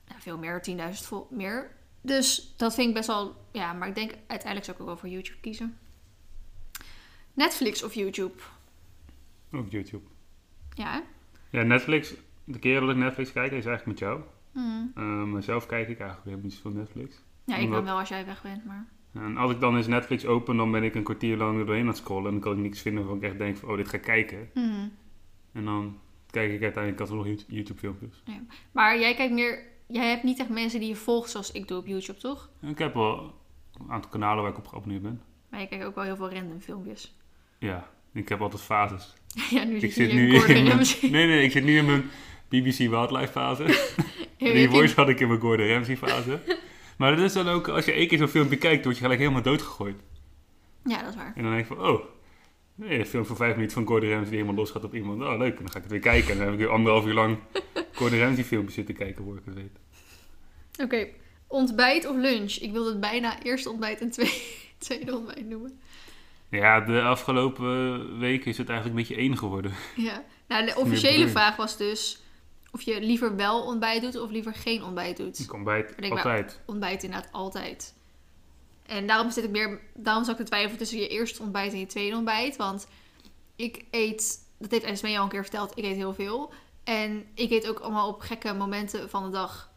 Nou, 0.08 0.20
veel 0.20 0.38
meer, 0.38 0.62
10.000 0.62 1.06
vol- 1.06 1.26
meer. 1.30 1.76
Dus 2.00 2.54
dat 2.56 2.74
vind 2.74 2.88
ik 2.88 2.94
best 2.94 3.06
wel... 3.06 3.36
Ja, 3.52 3.72
maar 3.72 3.88
ik 3.88 3.94
denk 3.94 4.10
uiteindelijk 4.10 4.64
zou 4.64 4.76
ik 4.76 4.82
ook 4.82 4.88
wel 4.88 4.96
voor 4.96 5.08
YouTube 5.08 5.40
kiezen. 5.40 5.78
Netflix 7.34 7.82
of 7.82 7.94
YouTube? 7.94 8.34
Ook 9.52 9.70
YouTube. 9.70 10.06
Ja, 10.78 10.92
hè? 10.92 11.00
Ja, 11.58 11.62
Netflix. 11.64 12.14
De 12.44 12.58
keer 12.58 12.80
dat 12.80 12.90
ik 12.90 12.96
Netflix 12.96 13.32
kijk, 13.32 13.52
is 13.52 13.66
eigenlijk 13.66 13.86
met 13.86 13.98
jou. 13.98 14.20
Uh, 14.54 15.24
maar 15.24 15.42
zelf 15.42 15.66
kijk 15.66 15.88
ik 15.88 15.98
eigenlijk 15.98 16.24
helemaal 16.24 16.44
niet 16.44 16.54
zoveel 16.54 16.70
Netflix. 16.70 17.22
Ja, 17.44 17.54
ik 17.56 17.62
Omdat- 17.62 17.76
kan 17.76 17.84
wel 17.84 17.98
als 17.98 18.08
jij 18.08 18.26
weg 18.26 18.42
bent, 18.42 18.64
maar... 18.64 18.86
En 19.12 19.36
als 19.36 19.50
ik 19.50 19.60
dan 19.60 19.76
eens 19.76 19.86
Netflix 19.86 20.26
open, 20.26 20.56
dan 20.56 20.70
ben 20.70 20.82
ik 20.82 20.94
een 20.94 21.02
kwartier 21.02 21.36
lang 21.36 21.58
er 21.58 21.64
doorheen 21.66 21.82
aan 21.82 21.88
het 21.88 21.96
scrollen. 21.96 22.26
En 22.26 22.32
dan 22.32 22.40
kan 22.40 22.52
ik 22.52 22.58
niks 22.58 22.80
vinden 22.80 23.02
waarvan 23.02 23.22
ik 23.22 23.28
echt 23.28 23.38
denk 23.38 23.56
van, 23.56 23.68
oh, 23.68 23.76
dit 23.76 23.88
ga 23.88 23.96
ik 23.96 24.02
kijken. 24.02 24.50
Hmm. 24.54 24.92
En 25.52 25.64
dan 25.64 25.98
kijk 26.30 26.52
ik 26.52 26.62
uiteindelijk 26.62 27.00
alsnog 27.00 27.26
YouTube 27.46 27.78
filmpjes. 27.78 28.22
Maar 28.72 28.98
jij 28.98 29.14
kijkt 29.14 29.32
meer... 29.34 29.62
Jij 29.86 30.08
hebt 30.08 30.22
niet 30.22 30.38
echt 30.38 30.48
mensen 30.48 30.80
die 30.80 30.88
je 30.88 30.96
volgt 30.96 31.30
zoals 31.30 31.52
ik 31.52 31.68
doe 31.68 31.78
op 31.78 31.86
YouTube, 31.86 32.18
toch? 32.18 32.50
Ik 32.60 32.78
heb 32.78 32.94
wel 32.94 33.34
een 33.80 33.90
aantal 33.90 34.10
kanalen 34.10 34.42
waar 34.42 34.52
ik 34.52 34.58
op 34.58 34.66
geabonneerd 34.66 35.02
ben. 35.02 35.22
Maar 35.48 35.60
je 35.60 35.66
kijkt 35.66 35.84
ook 35.84 35.94
wel 35.94 36.04
heel 36.04 36.16
veel 36.16 36.32
random 36.32 36.60
filmpjes. 36.60 37.16
Ja, 37.58 37.88
ik 38.12 38.28
heb 38.28 38.40
altijd 38.40 38.62
fases. 38.62 39.14
ja, 39.50 39.64
nu 39.64 39.76
Ik 39.76 39.92
zit 39.92 40.10
je 40.10 40.16
nu 40.16 40.34
in 40.34 40.64
mijn, 40.64 40.86
nee, 41.00 41.26
nee, 41.26 41.42
ik 41.44 41.50
zit 41.50 41.64
nu 41.64 41.76
in 41.76 41.86
mijn 41.86 42.10
BBC 42.48 42.76
Wildlife 42.76 43.32
fase. 43.32 43.64
Die 44.38 44.58
je- 44.58 44.68
voice 44.68 44.94
had 44.94 45.08
ik 45.08 45.20
in 45.20 45.28
mijn 45.28 45.40
Gordon 45.40 45.66
Ramsay 45.66 45.96
fase. 45.96 46.40
Maar 46.96 47.16
dat 47.16 47.24
is 47.24 47.32
dan 47.32 47.48
ook, 47.48 47.68
als 47.68 47.84
je 47.84 47.92
één 47.92 48.08
keer 48.08 48.18
zo'n 48.18 48.28
filmpje 48.28 48.56
kijkt, 48.56 48.84
word 48.84 48.96
je 48.96 49.02
gelijk 49.02 49.20
helemaal 49.20 49.42
doodgegooid. 49.42 49.96
Ja, 50.84 51.00
dat 51.00 51.08
is 51.08 51.16
waar. 51.16 51.32
En 51.36 51.42
dan 51.42 51.50
denk 51.52 51.66
ik 51.66 51.76
van, 51.76 51.86
oh, 51.88 52.04
nee, 52.74 52.98
een 52.98 53.06
film 53.06 53.26
van 53.26 53.36
vijf 53.36 53.54
minuten 53.54 53.74
van 53.74 53.86
Gordon 53.86 54.08
Ramsay 54.08 54.28
die 54.28 54.38
helemaal 54.38 54.58
los 54.60 54.70
gaat 54.70 54.84
op 54.84 54.94
iemand. 54.94 55.22
Oh, 55.22 55.38
leuk. 55.38 55.56
En 55.56 55.62
dan 55.62 55.70
ga 55.70 55.76
ik 55.76 55.82
het 55.82 55.92
weer 55.92 56.00
kijken. 56.00 56.30
En 56.30 56.36
dan 56.36 56.44
heb 56.44 56.54
ik 56.54 56.60
weer 56.60 56.70
anderhalf 56.70 57.06
uur 57.06 57.14
lang 57.14 57.38
Gordon 57.94 58.18
Ramsay 58.18 58.44
filmpjes 58.44 58.74
zitten 58.74 58.94
kijken, 58.94 59.24
voor 59.24 59.36
ik 59.36 59.42
het 59.44 59.54
weet. 59.54 59.78
Oké, 60.82 61.06
ontbijt 61.46 62.06
of 62.06 62.16
lunch? 62.16 62.52
Ik 62.52 62.72
wilde 62.72 62.90
het 62.90 63.00
bijna 63.00 63.42
eerste 63.42 63.70
ontbijt 63.70 64.00
en 64.00 64.10
tweede, 64.10 64.40
tweede 64.78 65.16
ontbijt 65.16 65.48
noemen. 65.48 65.80
Ja, 66.50 66.80
de 66.80 67.02
afgelopen 67.02 68.18
weken 68.18 68.46
is 68.46 68.58
het 68.58 68.68
eigenlijk 68.68 68.98
een 68.98 69.06
beetje 69.06 69.22
één 69.22 69.38
geworden. 69.38 69.72
Ja. 69.96 70.24
Nou, 70.48 70.66
de 70.66 70.76
officiële 70.76 71.28
vraag 71.28 71.56
was 71.56 71.76
dus 71.76 72.22
of 72.72 72.82
je 72.82 73.00
liever 73.00 73.36
wel 73.36 73.62
ontbijt 73.62 74.02
doet 74.02 74.20
of 74.20 74.30
liever 74.30 74.54
geen 74.54 74.82
ontbijt 74.82 75.16
doet. 75.16 75.38
Ik 75.38 75.52
ontbijt 75.52 75.98
denk 75.98 76.12
maar- 76.14 76.24
altijd. 76.24 76.60
Ontbijt 76.66 77.02
inderdaad 77.02 77.32
altijd. 77.32 77.94
En 78.86 79.06
daarom 79.06 79.30
zit 79.30 79.44
ik 79.44 79.50
meer, 79.50 79.80
daarom 79.94 80.24
zou 80.24 80.36
ik 80.36 80.42
te 80.42 80.48
twijfelen 80.48 80.78
tussen 80.78 80.98
je 80.98 81.08
eerste 81.08 81.42
ontbijt 81.42 81.72
en 81.72 81.78
je 81.78 81.86
tweede 81.86 82.16
ontbijt. 82.16 82.56
Want 82.56 82.88
ik 83.56 83.84
eet, 83.90 84.38
dat 84.58 84.70
heeft 84.70 84.84
Esmee 84.84 85.16
al 85.18 85.24
een 85.24 85.28
keer 85.30 85.42
verteld, 85.42 85.78
ik 85.78 85.84
eet 85.84 85.96
heel 85.96 86.14
veel. 86.14 86.52
En 86.84 87.24
ik 87.34 87.50
eet 87.50 87.68
ook 87.68 87.78
allemaal 87.78 88.08
op 88.08 88.20
gekke 88.20 88.54
momenten 88.54 89.10
van 89.10 89.22
de 89.24 89.30
dag. 89.30 89.70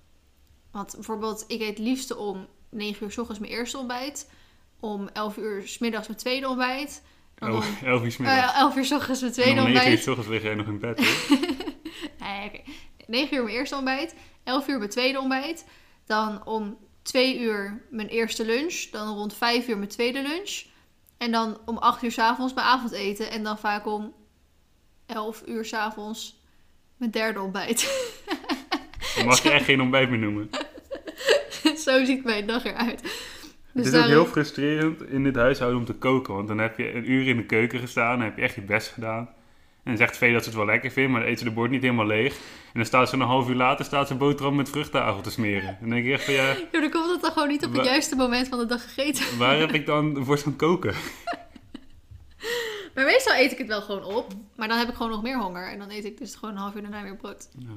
Want 0.71 0.93
bijvoorbeeld, 0.95 1.45
ik 1.47 1.61
eet 1.61 1.77
liefste 1.77 2.17
om 2.17 2.47
9 2.69 3.05
uur 3.05 3.11
s 3.11 3.17
ochtends 3.17 3.39
mijn 3.39 3.51
eerste 3.51 3.77
ontbijt. 3.77 4.31
Om 4.81 5.09
11 5.13 5.37
uur 5.37 5.67
s 5.67 5.77
middags 5.77 6.07
mijn 6.07 6.19
tweede 6.19 6.47
ontbijt. 6.47 7.03
Dan 7.35 7.49
om 7.49 7.55
Elf, 7.55 7.81
elf 7.83 8.03
uur 8.03 8.11
's 8.11 8.17
middags. 8.17 8.53
eh, 8.53 8.59
11 8.59 8.75
uur 8.75 8.85
s 8.85 8.91
ochtends 8.91 9.21
mijn 9.21 9.33
tweede 9.33 9.61
om 9.61 9.71
negen 9.71 9.73
uur 9.73 9.79
ontbijt. 9.83 10.03
s 10.03 10.07
ochtends 10.07 10.29
lig 10.29 10.41
jij 10.43 10.53
nog 10.55 10.67
in 10.67 10.79
bed, 10.79 10.97
hoor. 11.05 11.37
Nee, 12.19 12.45
oké. 12.47 12.61
9 13.07 13.37
uur 13.37 13.43
mijn 13.43 13.55
eerste 13.55 13.75
ontbijt. 13.75 14.15
11 14.43 14.67
uur 14.67 14.77
mijn 14.77 14.89
tweede 14.89 15.19
ontbijt. 15.19 15.65
Dan 16.05 16.45
om 16.45 16.77
2 17.01 17.39
uur 17.39 17.85
mijn 17.89 18.07
eerste 18.07 18.45
lunch. 18.45 18.73
Dan 18.91 19.15
rond 19.15 19.33
5 19.35 19.67
uur 19.67 19.77
mijn 19.77 19.89
tweede 19.89 20.21
lunch. 20.21 20.63
En 21.17 21.31
dan 21.31 21.57
om 21.65 21.77
8 21.77 22.03
uur 22.03 22.11
s'avonds 22.11 22.53
mijn 22.53 22.67
avondeten. 22.67 23.31
En 23.31 23.43
dan 23.43 23.57
vaak 23.59 23.85
om 23.85 24.13
11 25.05 25.43
uur 25.45 25.65
s'avonds 25.65 26.39
mijn 26.97 27.11
derde 27.11 27.41
ontbijt. 27.41 28.09
Dan 29.15 29.25
mag 29.25 29.43
je 29.43 29.51
echt 29.57 29.65
geen 29.65 29.81
ontbijt 29.81 30.09
meer 30.09 30.19
noemen. 30.19 30.49
Zo 31.77 32.05
ziet 32.05 32.23
mijn 32.23 32.47
dag 32.47 32.65
eruit. 32.65 33.01
Dus 33.73 33.85
het 33.85 33.93
is 33.93 33.99
ook 34.01 34.07
heel 34.07 34.25
frustrerend 34.25 35.01
in 35.09 35.23
dit 35.23 35.35
huishouden 35.35 35.79
om 35.79 35.85
te 35.85 35.93
koken. 35.93 36.33
Want 36.33 36.47
dan 36.47 36.57
heb 36.57 36.77
je 36.77 36.93
een 36.93 37.11
uur 37.11 37.27
in 37.27 37.37
de 37.37 37.45
keuken 37.45 37.79
gestaan. 37.79 38.17
Dan 38.17 38.27
heb 38.27 38.35
je 38.37 38.41
echt 38.43 38.55
je 38.55 38.61
best 38.61 38.87
gedaan. 38.87 39.29
En 39.83 39.91
dan 39.91 39.97
zegt 39.97 40.17
Vee 40.17 40.33
dat 40.33 40.41
ze 40.43 40.47
het 40.49 40.57
wel 40.57 40.65
lekker 40.67 40.91
vindt. 40.91 41.11
Maar 41.11 41.21
dan 41.21 41.29
eet 41.29 41.37
ze 41.39 41.43
de 41.45 41.51
bord 41.51 41.71
niet 41.71 41.81
helemaal 41.81 42.05
leeg. 42.05 42.33
En 42.33 42.73
dan 42.73 42.85
staat 42.85 43.09
ze 43.09 43.15
een 43.15 43.21
half 43.21 43.49
uur 43.49 43.55
later 43.55 43.85
staat 43.85 44.07
ze 44.07 44.15
boterham 44.15 44.55
met 44.55 44.69
vruchtagel 44.69 45.21
te 45.21 45.31
smeren. 45.31 45.77
Dan 45.79 45.89
denk 45.89 46.05
ik 46.05 46.11
echt 46.11 46.23
van 46.23 46.33
ja, 46.33 46.47
Ja, 46.71 46.79
dan 46.79 46.89
komt 46.89 47.11
het 47.11 47.21
dan 47.21 47.31
gewoon 47.31 47.47
niet 47.47 47.65
op 47.65 47.73
het 47.73 47.85
juiste 47.85 48.15
moment 48.15 48.47
van 48.47 48.59
de 48.59 48.65
dag 48.65 48.83
gegeten. 48.93 49.37
waar 49.37 49.59
heb 49.59 49.71
ik 49.71 49.85
dan 49.85 50.25
voor 50.25 50.37
staan 50.37 50.55
koken? 50.55 50.93
Maar 52.95 53.05
meestal 53.05 53.35
eet 53.35 53.51
ik 53.51 53.57
het 53.57 53.67
wel 53.67 53.81
gewoon 53.81 54.03
op. 54.03 54.33
Maar 54.55 54.67
dan 54.67 54.77
heb 54.77 54.87
ik 54.89 54.95
gewoon 54.95 55.11
nog 55.11 55.21
meer 55.23 55.37
honger. 55.39 55.71
En 55.71 55.79
dan 55.79 55.91
eet 55.91 56.05
ik 56.05 56.17
dus 56.17 56.35
gewoon 56.35 56.55
een 56.55 56.61
half 56.61 56.75
uur 56.75 56.81
daarna 56.81 57.03
weer 57.03 57.15
brood. 57.15 57.49
Ja, 57.57 57.67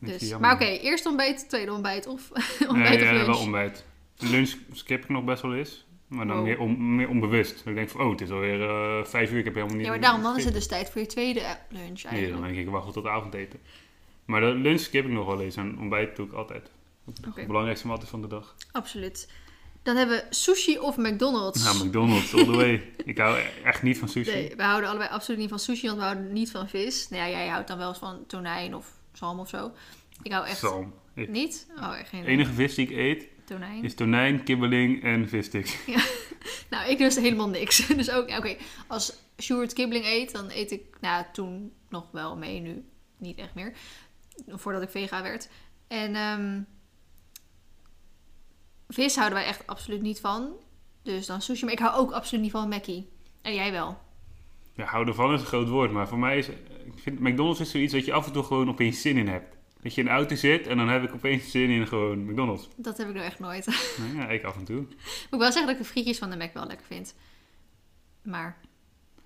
Dus. 0.00 0.38
Maar 0.38 0.54
oké, 0.54 0.64
eerst 0.64 1.06
ontbijt, 1.06 1.48
tweede 1.48 1.72
ontbijt 1.72 2.06
of 2.06 2.30
ontbijt 2.68 2.88
Nee, 2.88 2.98
of 2.98 3.04
ja, 3.04 3.12
lunch. 3.12 3.26
wel 3.26 3.38
ontbijt. 3.38 3.84
Lunch 4.18 4.54
skip 4.72 5.02
ik 5.02 5.08
nog 5.08 5.24
best 5.24 5.42
wel 5.42 5.54
eens. 5.54 5.86
Maar 6.08 6.26
dan 6.26 6.36
Wow. 6.36 6.44
meer, 6.44 6.58
on- 6.58 6.96
meer 6.96 7.08
onbewust. 7.08 7.62
Ik 7.66 7.74
denk 7.74 7.88
van, 7.88 8.00
oh, 8.00 8.10
het 8.10 8.20
is 8.20 8.30
alweer 8.30 8.62
eh 8.62 9.04
vijf 9.04 9.30
uur. 9.32 9.38
Ik 9.38 9.44
heb 9.44 9.54
helemaal 9.54 9.76
niet... 9.76 9.84
Ja, 9.84 9.90
maar 9.90 10.00
daarom 10.00 10.22
dan 10.22 10.36
is 10.36 10.44
het 10.44 10.54
dus 10.54 10.66
tijd 10.66 10.90
voor 10.90 11.00
je 11.00 11.06
tweede 11.06 11.40
lunch 11.68 11.84
Nee, 11.86 12.02
dan 12.02 12.10
eigenlijk. 12.12 12.42
denk 12.42 12.54
ik, 12.56 12.64
ik 12.66 12.70
wacht 12.70 12.92
tot 12.92 13.06
avondeten. 13.06 13.60
Maar 14.24 14.40
de 14.40 14.46
lunch 14.46 14.80
skip 14.80 15.04
ik 15.04 15.10
nog 15.10 15.26
wel 15.26 15.40
eens. 15.40 15.56
En 15.56 15.78
ontbijt 15.78 16.16
doe 16.16 16.26
ik 16.26 16.32
altijd. 16.32 16.70
Oké. 17.28 17.38
Het 17.38 17.46
belangrijkste 17.46 17.86
maaltijd 17.86 18.10
van 18.10 18.20
de 18.22 18.28
dag. 18.28 18.54
Absoluut. 18.72 19.28
Dan 19.82 19.96
hebben 19.96 20.16
we 20.16 20.24
sushi 20.34 20.78
of 20.78 20.96
McDonald's. 20.96 21.64
Nou, 21.64 21.86
McDonald's, 21.86 22.34
all 22.34 22.44
the 22.44 22.50
way. 22.56 22.90
Ik 23.04 23.18
hou 23.18 23.38
echt 23.64 23.82
niet 23.82 23.98
van 23.98 24.08
sushi. 24.08 24.30
Nee, 24.30 24.52
we 24.56 24.62
houden 24.62 24.88
allebei 24.90 25.10
absoluut 25.10 25.40
niet 25.40 25.48
van 25.48 25.58
sushi, 25.58 25.86
want 25.86 25.98
we 25.98 26.04
houden 26.04 26.32
niet 26.32 26.50
van 26.50 26.68
vis. 26.68 27.08
Nou 27.08 27.22
ja, 27.22 27.28
jij 27.28 27.48
houdt 27.48 27.68
dan 27.68 27.78
wel 27.78 27.88
eens 27.88 27.98
van 27.98 28.24
tonijn 28.26 28.74
of 28.74 28.86
zalm 29.12 29.38
of 29.38 29.48
zo. 29.48 29.70
Ik 30.22 30.32
hou 30.32 30.46
echt 30.46 30.58
Zalm. 30.58 30.92
Ik- 31.14 31.28
niet. 31.28 31.66
Oh, 31.76 31.92
geen 32.04 32.22
De 32.22 32.28
enige 32.28 32.52
vis 32.52 32.74
die 32.74 32.86
ik 32.88 32.96
eet 32.96 33.26
tonijn. 33.48 33.84
is 33.84 33.94
tonijn, 33.94 34.44
kibbeling 34.44 35.02
en 35.02 35.28
vissticks. 35.28 35.76
Nou, 36.70 36.90
ik 36.90 36.98
dus 36.98 37.16
helemaal 37.16 37.48
niks. 37.48 37.86
Dus 37.96 38.10
ook, 38.10 38.30
oké, 38.30 38.56
als 38.86 39.12
Sjoerd 39.42 39.72
kibbeling 39.72 40.04
eet, 40.04 40.32
dan 40.32 40.50
eet 40.50 40.72
ik, 40.72 40.96
nou, 41.00 41.24
toen 41.32 41.72
nog 41.88 42.10
wel 42.12 42.36
mee, 42.36 42.60
nu 42.60 42.84
niet 43.16 43.38
echt 43.38 43.54
meer. 43.54 43.72
Voordat 44.48 44.82
ik 44.82 44.88
vega 44.88 45.22
werd. 45.22 45.48
En 45.88 46.14
ehm, 46.14 46.60
vis 48.88 49.16
houden 49.16 49.38
wij 49.38 49.46
echt 49.46 49.66
absoluut 49.66 50.02
niet 50.02 50.20
van. 50.20 50.52
Dus 51.02 51.26
dan 51.26 51.42
sushi. 51.42 51.64
Maar 51.64 51.74
ik 51.74 51.78
hou 51.78 51.96
ook 51.96 52.12
absoluut 52.12 52.42
niet 52.42 52.52
van 52.52 52.68
Mackie. 52.68 53.08
En 53.42 53.54
jij 53.54 53.72
wel. 53.72 53.98
Ja, 54.74 54.84
hou 54.84 55.06
ervan 55.06 55.34
is 55.34 55.40
een 55.40 55.46
groot 55.46 55.68
woord, 55.68 55.90
maar 55.90 56.08
voor 56.08 56.18
mij 56.18 56.38
is... 56.38 56.48
Ik 56.48 56.98
vind 57.04 57.20
McDonald's 57.20 57.60
is 57.60 57.70
zoiets 57.70 57.92
dat 57.92 58.04
je 58.04 58.12
af 58.12 58.26
en 58.26 58.32
toe 58.32 58.42
gewoon 58.44 58.68
opeens 58.68 59.00
zin 59.00 59.16
in 59.16 59.28
hebt. 59.28 59.56
Dat 59.82 59.94
je 59.94 60.00
in 60.00 60.06
de 60.06 60.12
auto 60.12 60.34
zit 60.34 60.66
en 60.66 60.76
dan 60.76 60.88
heb 60.88 61.02
ik 61.02 61.14
opeens 61.14 61.50
zin 61.50 61.70
in 61.70 61.86
gewoon 61.86 62.24
McDonald's. 62.24 62.68
Dat 62.76 62.96
heb 62.98 63.08
ik 63.08 63.14
nou 63.14 63.26
echt 63.26 63.38
nooit. 63.38 63.66
Nou 63.98 64.16
ja, 64.16 64.28
ik 64.28 64.44
af 64.44 64.56
en 64.56 64.64
toe. 64.64 64.76
Moet 64.76 64.94
ik 65.30 65.38
wel 65.38 65.52
zeggen 65.52 65.66
dat 65.66 65.70
ik 65.70 65.78
de 65.78 65.84
frietjes 65.88 66.18
van 66.18 66.30
de 66.30 66.36
Mac 66.36 66.52
wel 66.54 66.66
lekker 66.66 66.86
vind. 66.86 67.14
Maar 68.22 68.56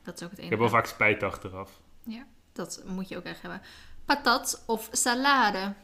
dat 0.03 0.15
is 0.17 0.23
ook 0.23 0.31
het 0.31 0.39
Ik 0.39 0.45
enige. 0.45 0.49
heb 0.51 0.59
wel 0.59 0.69
vaak 0.81 0.87
spijt 0.87 1.23
achteraf. 1.23 1.81
Ja, 2.05 2.27
dat 2.53 2.83
moet 2.87 3.09
je 3.09 3.17
ook 3.17 3.25
echt 3.25 3.43
hebben. 3.43 3.61
Patat 4.05 4.63
of 4.67 4.89
salade? 4.93 5.75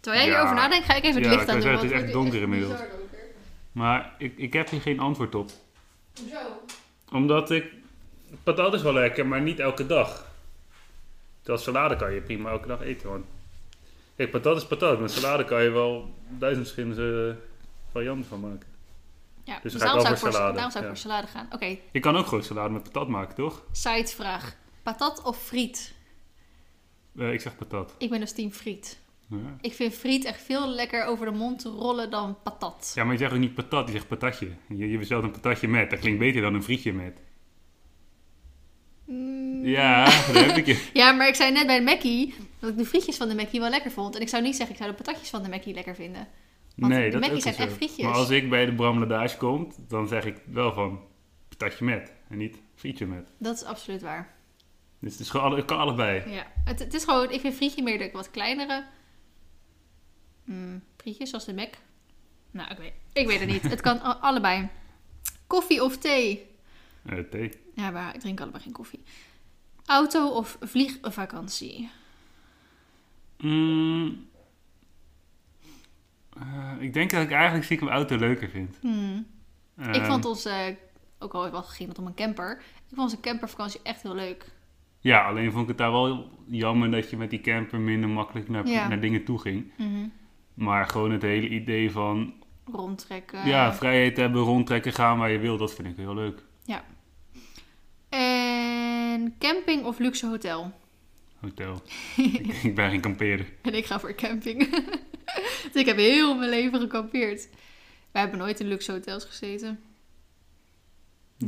Terwijl 0.00 0.22
jij 0.24 0.30
Ja. 0.32 0.36
hierover 0.36 0.62
nadenkt, 0.62 0.84
ga 0.86 0.94
ik 0.94 1.04
even 1.04 1.16
het 1.22 1.24
Ja, 1.24 1.30
licht 1.30 1.42
ik 1.42 1.48
aan 1.54 1.60
doen. 1.60 1.70
het 1.72 1.82
is 1.82 1.90
echt 1.90 2.12
donker 2.12 2.42
inmiddels. 2.42 2.80
Maar 3.72 4.14
ik, 4.18 4.36
ik 4.36 4.52
heb 4.52 4.68
hier 4.70 4.80
geen 4.80 5.00
antwoord 5.00 5.34
op. 5.34 5.50
Hoezo? 6.20 6.36
Omdat 7.12 7.50
ik... 7.50 7.72
Patat 8.42 8.74
is 8.74 8.82
wel 8.82 8.92
lekker, 8.92 9.26
maar 9.26 9.40
niet 9.40 9.58
elke 9.58 9.86
dag. 9.86 10.29
Terwijl 11.50 11.68
salade 11.74 11.96
kan 11.96 12.14
je 12.14 12.20
prima 12.20 12.50
elke 12.50 12.66
dag 12.68 12.80
eten. 12.80 13.08
Want... 13.08 13.24
Kijk, 14.16 14.30
patat 14.30 14.56
is 14.56 14.66
patat. 14.66 15.00
Met 15.00 15.10
salade 15.10 15.44
kan 15.44 15.62
je 15.62 15.70
wel 15.70 16.14
duizend 16.28 16.68
verschillende 16.68 17.36
varianten 17.92 18.24
van 18.24 18.40
maken. 18.40 18.68
Ja, 19.44 19.58
Dus 19.62 19.72
dus 19.72 19.82
ga 19.82 19.86
daarom, 19.86 20.02
zou 20.02 20.14
ik 20.14 20.20
voor 20.20 20.32
salade, 20.32 20.52
daarom 20.52 20.72
zou 20.72 20.84
ik 20.84 20.90
ja. 20.90 20.96
voor 20.96 21.10
salade 21.10 21.26
gaan. 21.26 21.48
Oké, 21.52 21.76
Je 21.92 22.00
kan 22.00 22.16
ook 22.16 22.26
gewoon 22.26 22.44
salade 22.44 22.72
met 22.72 22.82
patat 22.82 23.08
maken, 23.08 23.34
toch? 23.34 23.62
sidevraag. 23.72 24.56
Patat 24.82 25.22
of 25.22 25.42
friet? 25.42 25.94
Eh, 27.16 27.32
ik 27.32 27.40
zeg 27.40 27.56
patat. 27.56 27.94
Ik 27.98 28.10
ben 28.10 28.20
dus 28.20 28.32
team 28.32 28.50
friet. 28.50 29.00
Ja. 29.26 29.36
Ik 29.60 29.72
vind 29.72 29.94
friet 29.94 30.24
echt 30.24 30.42
veel 30.42 30.68
lekker 30.68 31.04
over 31.04 31.26
de 31.26 31.32
mond 31.32 31.64
rollen 31.64 32.10
dan 32.10 32.38
patat. 32.42 32.92
ja, 32.94 33.04
maar 33.04 33.12
je 33.12 33.18
zegt 33.18 33.32
ook 33.32 33.38
niet 33.38 33.54
patat, 33.54 33.86
je 33.86 33.92
zegt 33.92 34.08
patatje. 34.08 34.50
Je, 34.68 34.90
je 34.90 34.98
bestelt 34.98 35.24
een 35.24 35.30
patatje 35.30 35.68
met. 35.68 35.90
Dat 35.90 35.98
klinkt 35.98 36.18
beter 36.18 36.42
dan 36.42 36.54
een 36.54 36.62
frietje 36.62 36.92
met. 36.92 37.20
Mm, 39.10 39.64
Ja, 39.64 40.04
daar 40.04 40.46
heb 40.46 40.56
ik 40.56 40.66
je. 40.66 40.88
Ja, 41.00 41.12
maar 41.12 41.28
ik 41.28 41.34
zei 41.34 41.52
net 41.52 41.66
bij 41.66 41.78
de 41.78 41.84
Mackie 41.84 42.34
dat 42.58 42.70
ik 42.70 42.76
de 42.76 42.84
frietjes 42.84 43.16
van 43.16 43.28
de 43.28 43.34
Mackie 43.34 43.60
wel 43.60 43.70
lekker 43.70 43.90
vond. 43.90 44.14
En 44.14 44.20
ik 44.20 44.28
zou 44.28 44.42
niet 44.42 44.56
zeggen, 44.56 44.74
ik 44.74 44.80
zou 44.82 44.90
de 44.96 45.02
patatjes 45.02 45.30
van 45.30 45.42
de 45.42 45.48
Mackie 45.48 45.74
lekker 45.74 45.94
vinden. 45.94 46.28
Want 46.76 46.92
nee, 46.92 47.04
de 47.04 47.10
dat 47.10 47.20
Mackies 47.20 47.46
ook 47.46 47.54
zijn 47.54 47.68
echt 47.68 47.76
frietjes. 47.76 48.04
Maar 48.04 48.14
als 48.14 48.30
ik 48.30 48.50
bij 48.50 48.66
de 48.66 48.74
bramladage 48.74 49.36
kom, 49.36 49.72
dan 49.88 50.08
zeg 50.08 50.24
ik 50.24 50.36
wel 50.44 50.72
van 50.72 51.00
patatje 51.48 51.84
met. 51.84 52.12
En 52.28 52.38
niet 52.38 52.56
frietje 52.74 53.06
met. 53.06 53.32
Dat 53.38 53.56
is 53.56 53.64
absoluut 53.64 54.02
waar. 54.02 54.34
Dus 54.98 55.12
het, 55.12 55.20
is 55.20 55.30
gewoon, 55.30 55.56
het 55.56 55.64
kan 55.64 55.78
allebei. 55.78 56.30
Ja, 56.30 56.46
het, 56.64 56.78
het 56.78 56.94
is 56.94 57.04
gewoon, 57.04 57.30
ik 57.30 57.40
vind 57.40 57.54
frietje 57.54 57.82
meer 57.82 57.98
de 57.98 58.10
wat 58.12 58.30
kleinere 58.30 58.84
mm, 60.44 60.82
frietjes, 60.96 61.28
zoals 61.28 61.44
de 61.44 61.54
Mac. 61.54 61.74
Nou, 62.50 62.70
ik 62.70 62.78
weet, 62.78 62.92
ik 63.12 63.26
weet 63.26 63.40
het 63.40 63.48
niet. 63.48 63.62
Het 63.62 63.80
kan 63.80 64.00
allebei. 64.20 64.68
Koffie 65.46 65.84
of 65.84 65.98
thee? 65.98 66.46
Eh, 67.06 67.18
thee. 67.18 67.50
Ja, 67.74 67.90
maar 67.90 68.14
ik 68.14 68.20
drink 68.20 68.40
allebei 68.40 68.62
geen 68.62 68.72
koffie. 68.72 69.02
Auto 69.86 70.28
of 70.28 70.58
vliegvakantie? 70.60 71.90
Mm. 73.38 74.28
Eh, 76.36 76.72
ik 76.78 76.92
denk 76.92 77.10
dat 77.10 77.22
ik 77.22 77.30
eigenlijk 77.30 77.64
stiekem 77.64 77.88
auto 77.88 78.16
leuker 78.16 78.48
vind. 78.48 78.78
Hmm. 78.80 79.26
ik 79.78 79.84
Ehm, 79.94 80.04
vond 80.04 80.24
onze, 80.24 80.76
ook 81.18 81.32
al 81.32 81.50
wel 81.50 81.64
het 81.78 81.98
om 81.98 82.06
een 82.06 82.14
camper, 82.14 82.56
ik 82.58 82.94
vond 82.94 83.00
onze 83.00 83.20
campervakantie 83.20 83.80
echt 83.82 84.02
heel 84.02 84.14
leuk. 84.14 84.52
Ja, 85.00 85.26
alleen 85.26 85.50
vond 85.50 85.62
ik 85.62 85.68
het 85.68 85.78
daar 85.78 85.90
wel 85.92 86.30
jammer 86.46 86.90
dat 86.90 87.10
je 87.10 87.16
met 87.16 87.30
die 87.30 87.40
camper 87.40 87.80
minder 87.80 88.08
makkelijk 88.10 88.48
naar, 88.48 88.66
Ja. 88.66 88.88
naar 88.88 89.00
dingen 89.00 89.24
toe 89.24 89.38
ging. 89.38 89.72
Mhm. 89.76 90.08
Maar 90.54 90.86
gewoon 90.86 91.10
het 91.10 91.22
hele 91.22 91.48
idee 91.48 91.90
van 91.90 92.34
Rondtrekken. 92.72 93.46
ja, 93.46 93.74
vrijheid 93.74 94.16
hebben, 94.16 94.42
rondtrekken, 94.42 94.92
gaan 94.92 95.18
waar 95.18 95.30
je 95.30 95.38
wil, 95.38 95.56
dat 95.56 95.74
vind 95.74 95.88
ik 95.88 95.96
heel 95.96 96.14
leuk. 96.14 96.42
En 98.10 99.34
camping 99.38 99.84
of 99.84 99.98
luxe 99.98 100.26
hotel? 100.26 100.72
Hotel. 101.40 101.82
ik, 102.16 102.46
ik 102.62 102.74
ben 102.74 102.90
geen 102.90 103.00
kampeerder. 103.00 103.46
En 103.62 103.74
ik 103.74 103.86
ga 103.86 104.00
voor 104.00 104.14
camping. 104.14 104.70
dus 105.72 105.82
ik 105.82 105.86
heb 105.86 105.96
heel 105.96 106.34
mijn 106.34 106.50
leven 106.50 106.80
gekampeerd. 106.80 107.48
We 108.12 108.18
hebben 108.18 108.38
nooit 108.38 108.60
in 108.60 108.66
luxe 108.66 108.92
hotels 108.92 109.24
gezeten. 109.24 109.80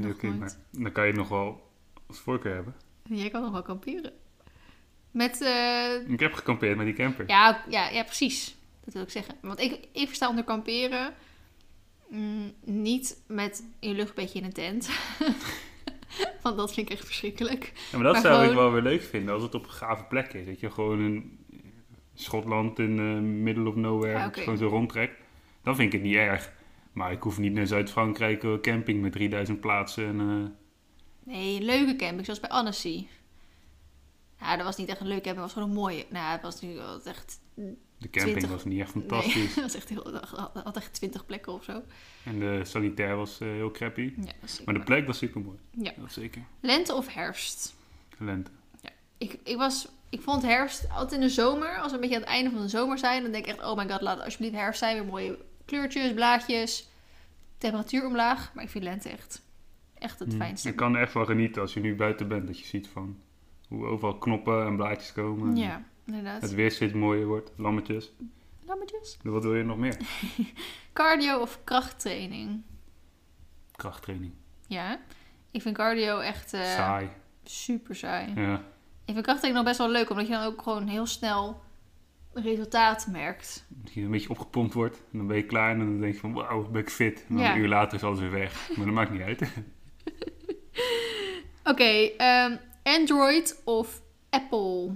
Oké, 0.04 0.26
maar 0.26 0.52
dan 0.70 0.92
kan 0.92 1.04
je 1.04 1.10
het 1.10 1.18
nog 1.18 1.28
wel 1.28 1.70
als 2.06 2.18
voorkeur 2.18 2.54
hebben. 2.54 2.74
En 3.08 3.16
jij 3.16 3.30
kan 3.30 3.42
nog 3.42 3.52
wel 3.52 3.62
kamperen. 3.62 4.12
Met, 5.10 5.40
eh, 5.40 6.08
Ik 6.08 6.20
heb 6.20 6.32
gekampeerd 6.32 6.76
met 6.76 6.86
die 6.86 6.94
camper. 6.94 7.28
ja, 7.28 7.64
ja, 7.68 7.88
ja, 7.88 8.02
precies. 8.02 8.56
Dat 8.84 8.94
wil 8.94 9.02
ik 9.02 9.10
zeggen. 9.10 9.34
Want 9.40 9.60
ik, 9.60 9.88
ik 9.92 10.06
versta 10.06 10.28
onder 10.28 10.44
kamperen 10.44 11.14
mm, 12.08 12.52
niet 12.64 13.22
met 13.26 13.64
je 13.80 13.94
luchtbedje 13.94 14.38
in 14.38 14.44
een 14.44 14.52
tent. 14.52 14.88
Want 16.42 16.56
dat 16.56 16.74
vind 16.74 16.90
ik 16.90 16.96
echt 16.96 17.06
verschrikkelijk. 17.06 17.72
Ja, 17.90 17.96
maar 17.98 18.12
dat 18.12 18.12
Maar 18.12 18.22
zou 18.22 18.46
ik 18.48 18.54
wel 18.54 18.72
weer 18.72 18.82
leuk 18.82 19.02
vinden 19.02 19.34
als 19.34 19.42
het 19.42 19.54
op 19.54 19.64
een 19.64 19.70
gave 19.70 20.04
plek 20.04 20.32
is. 20.32 20.46
Dat 20.46 20.60
je 20.60 20.70
gewoon 20.70 21.00
in 21.00 21.38
Schotland 22.14 22.78
in 22.78 22.98
eh 22.98 23.20
middle 23.20 23.68
of 23.68 23.74
nowhere 23.74 24.18
Ja, 24.18 24.30
gewoon 24.32 24.58
zo 24.58 24.68
rondtrekt. 24.68 25.20
Dan 25.62 25.76
vind 25.76 25.92
ik 25.92 26.00
het 26.00 26.08
niet 26.08 26.18
erg. 26.18 26.52
Maar 26.92 27.12
ik 27.12 27.22
hoef 27.22 27.38
niet 27.38 27.52
naar 27.52 27.66
Zuid-Frankrijk 27.66 28.44
eh, 28.44 28.60
camping 28.60 29.02
met 29.02 29.12
3000 29.12 29.60
plaatsen. 29.60 30.06
En, 30.06 30.20
eh, 30.20 30.50
Nee, 31.24 31.56
een 31.56 31.64
leuke 31.64 31.96
camping, 31.96 32.24
zoals 32.24 32.40
bij 32.40 32.50
Annecy. 32.50 33.06
Ja, 34.40 34.56
dat 34.56 34.64
was 34.64 34.76
niet 34.76 34.88
echt 34.88 35.00
een 35.00 35.06
leuke 35.06 35.22
camping, 35.22 35.44
het 35.44 35.54
was 35.54 35.62
gewoon 35.62 35.68
een 35.68 35.82
mooie. 35.82 36.04
Nou, 36.08 36.32
het 36.32 36.42
was 36.42 36.60
wel 36.60 37.02
echt... 37.04 37.40
de 38.02 38.10
camping 38.10 38.36
20. 38.38 38.50
was 38.50 38.64
niet 38.64 38.80
echt 38.80 38.94
Nee, 38.94 39.04
fantastisch. 39.08 39.54
het 39.54 39.62
was 39.64 39.74
echt 39.74 39.88
heel... 39.88 40.20
Had 40.64 40.76
echt 40.76 40.92
twintig 40.94 41.26
plekken 41.26 41.52
of 41.52 41.64
zo. 41.64 41.82
En 42.24 42.38
de 42.38 42.60
sanitair 42.64 43.16
was 43.16 43.40
eh, 43.40 43.48
heel 43.48 43.70
crappy. 43.70 44.12
Ja, 44.16 44.32
Maar 44.64 44.74
de 44.74 44.80
plek 44.82 45.06
was 45.06 45.18
super 45.18 45.40
mooi. 45.40 45.58
Ja. 45.70 45.92
Dat 45.96 46.12
zeker. 46.12 46.42
Lente 46.60 46.94
of 46.94 47.14
herfst? 47.14 47.74
Lente. 48.18 48.50
Ik, 49.18 49.38
ik, 49.44 49.56
was, 49.56 49.88
ik 50.08 50.20
vond 50.20 50.42
herfst 50.42 50.88
altijd 50.90 51.12
in 51.12 51.20
de 51.20 51.28
zomer. 51.32 51.78
Als 51.78 51.86
we 51.88 51.94
een 51.94 52.00
beetje 52.00 52.14
aan 52.16 52.22
het 52.22 52.30
einde 52.30 52.50
van 52.50 52.60
de 52.60 52.68
zomer 52.68 52.98
zijn, 52.98 53.22
dan 53.22 53.32
denk 53.32 53.46
ik 53.46 53.50
echt: 53.50 53.64
oh 53.64 53.76
my 53.76 53.88
god, 53.90 54.00
laat 54.00 54.20
alsjeblieft 54.20 54.54
herfst 54.54 54.78
zijn. 54.78 54.94
Weer 54.96 55.04
mooie 55.04 55.38
kleurtjes, 55.64 56.12
blaadjes, 56.14 56.88
temperatuur 57.58 58.06
omlaag. 58.06 58.50
Maar 58.54 58.64
ik 58.64 58.70
vind 58.70 58.84
lente 58.84 59.08
echt, 59.08 59.42
echt 59.98 60.18
het 60.18 60.32
Mm. 60.32 60.38
fijnste. 60.38 60.68
Je 60.68 60.74
kan 60.74 60.94
er 60.94 61.02
echt 61.02 61.12
van 61.12 61.26
genieten 61.26 61.62
als 61.62 61.74
je 61.74 61.80
nu 61.80 61.94
buiten 61.96 62.28
bent. 62.28 62.46
Dat 62.46 62.58
je 62.58 62.66
ziet 62.66 62.88
van 62.88 63.18
hoe 63.68 63.86
overal 63.86 64.18
knoppen 64.18 64.66
en 64.66 64.76
blaadjes 64.76 65.12
komen. 65.12 65.56
Ja, 65.56 65.82
inderdaad. 66.06 66.42
Het 66.42 66.54
weer 66.54 66.70
steeds 66.70 66.92
mooier 66.92 67.26
wordt. 67.26 67.50
Lammetjes. 67.56 68.12
Lammetjes. 68.66 69.18
Wat 69.22 69.42
wil 69.42 69.54
je 69.54 69.64
nog 69.64 69.76
meer? 69.78 69.96
Cardio 70.92 71.38
of 71.40 71.60
krachttraining? 71.64 72.62
Krachttraining. 73.76 74.32
Ja, 74.66 75.00
ik 75.50 75.62
vind 75.62 75.76
cardio 75.76 76.18
echt 76.18 76.52
eh, 76.52 76.62
Saai. 76.62 77.08
super 77.44 77.96
saai. 77.96 78.32
Ja. 78.34 78.54
Ik 79.04 79.12
vind 79.14 79.24
krachttraining 79.24 79.54
nog 79.54 79.64
best 79.64 79.78
wel 79.78 79.90
leuk, 79.90 80.10
omdat 80.10 80.26
je 80.26 80.32
dan 80.32 80.44
ook 80.44 80.62
gewoon 80.62 80.86
heel 80.86 81.06
snel 81.06 81.60
resultaat 82.34 83.06
merkt. 83.10 83.64
Dat 83.68 83.92
je 83.92 84.00
een 84.00 84.10
beetje 84.10 84.30
opgepompt 84.30 84.74
wordt. 84.74 84.96
En 85.12 85.18
dan 85.18 85.26
ben 85.26 85.36
je 85.36 85.46
klaar 85.46 85.70
en 85.70 85.78
dan 85.78 86.00
denk 86.00 86.14
je 86.14 86.20
van 86.20 86.32
wauw, 86.32 86.68
ben 86.70 86.80
ik 86.82 86.90
fit. 86.90 87.24
En 87.28 87.34
dan 87.34 87.44
Ja. 87.44 87.52
een 87.54 87.60
uur 87.60 87.68
later 87.68 87.94
is 87.96 88.02
alles 88.04 88.18
weer 88.18 88.30
weg. 88.30 88.70
Maar 88.76 88.84
dat 88.86 88.94
maakt 88.94 89.10
niet 89.10 89.20
uit. 89.20 89.40
Oké, 91.64 92.08
ehm, 92.16 92.56
Android 92.82 93.60
of 93.64 94.02
Apple? 94.30 94.90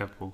Apple. 0.00 0.30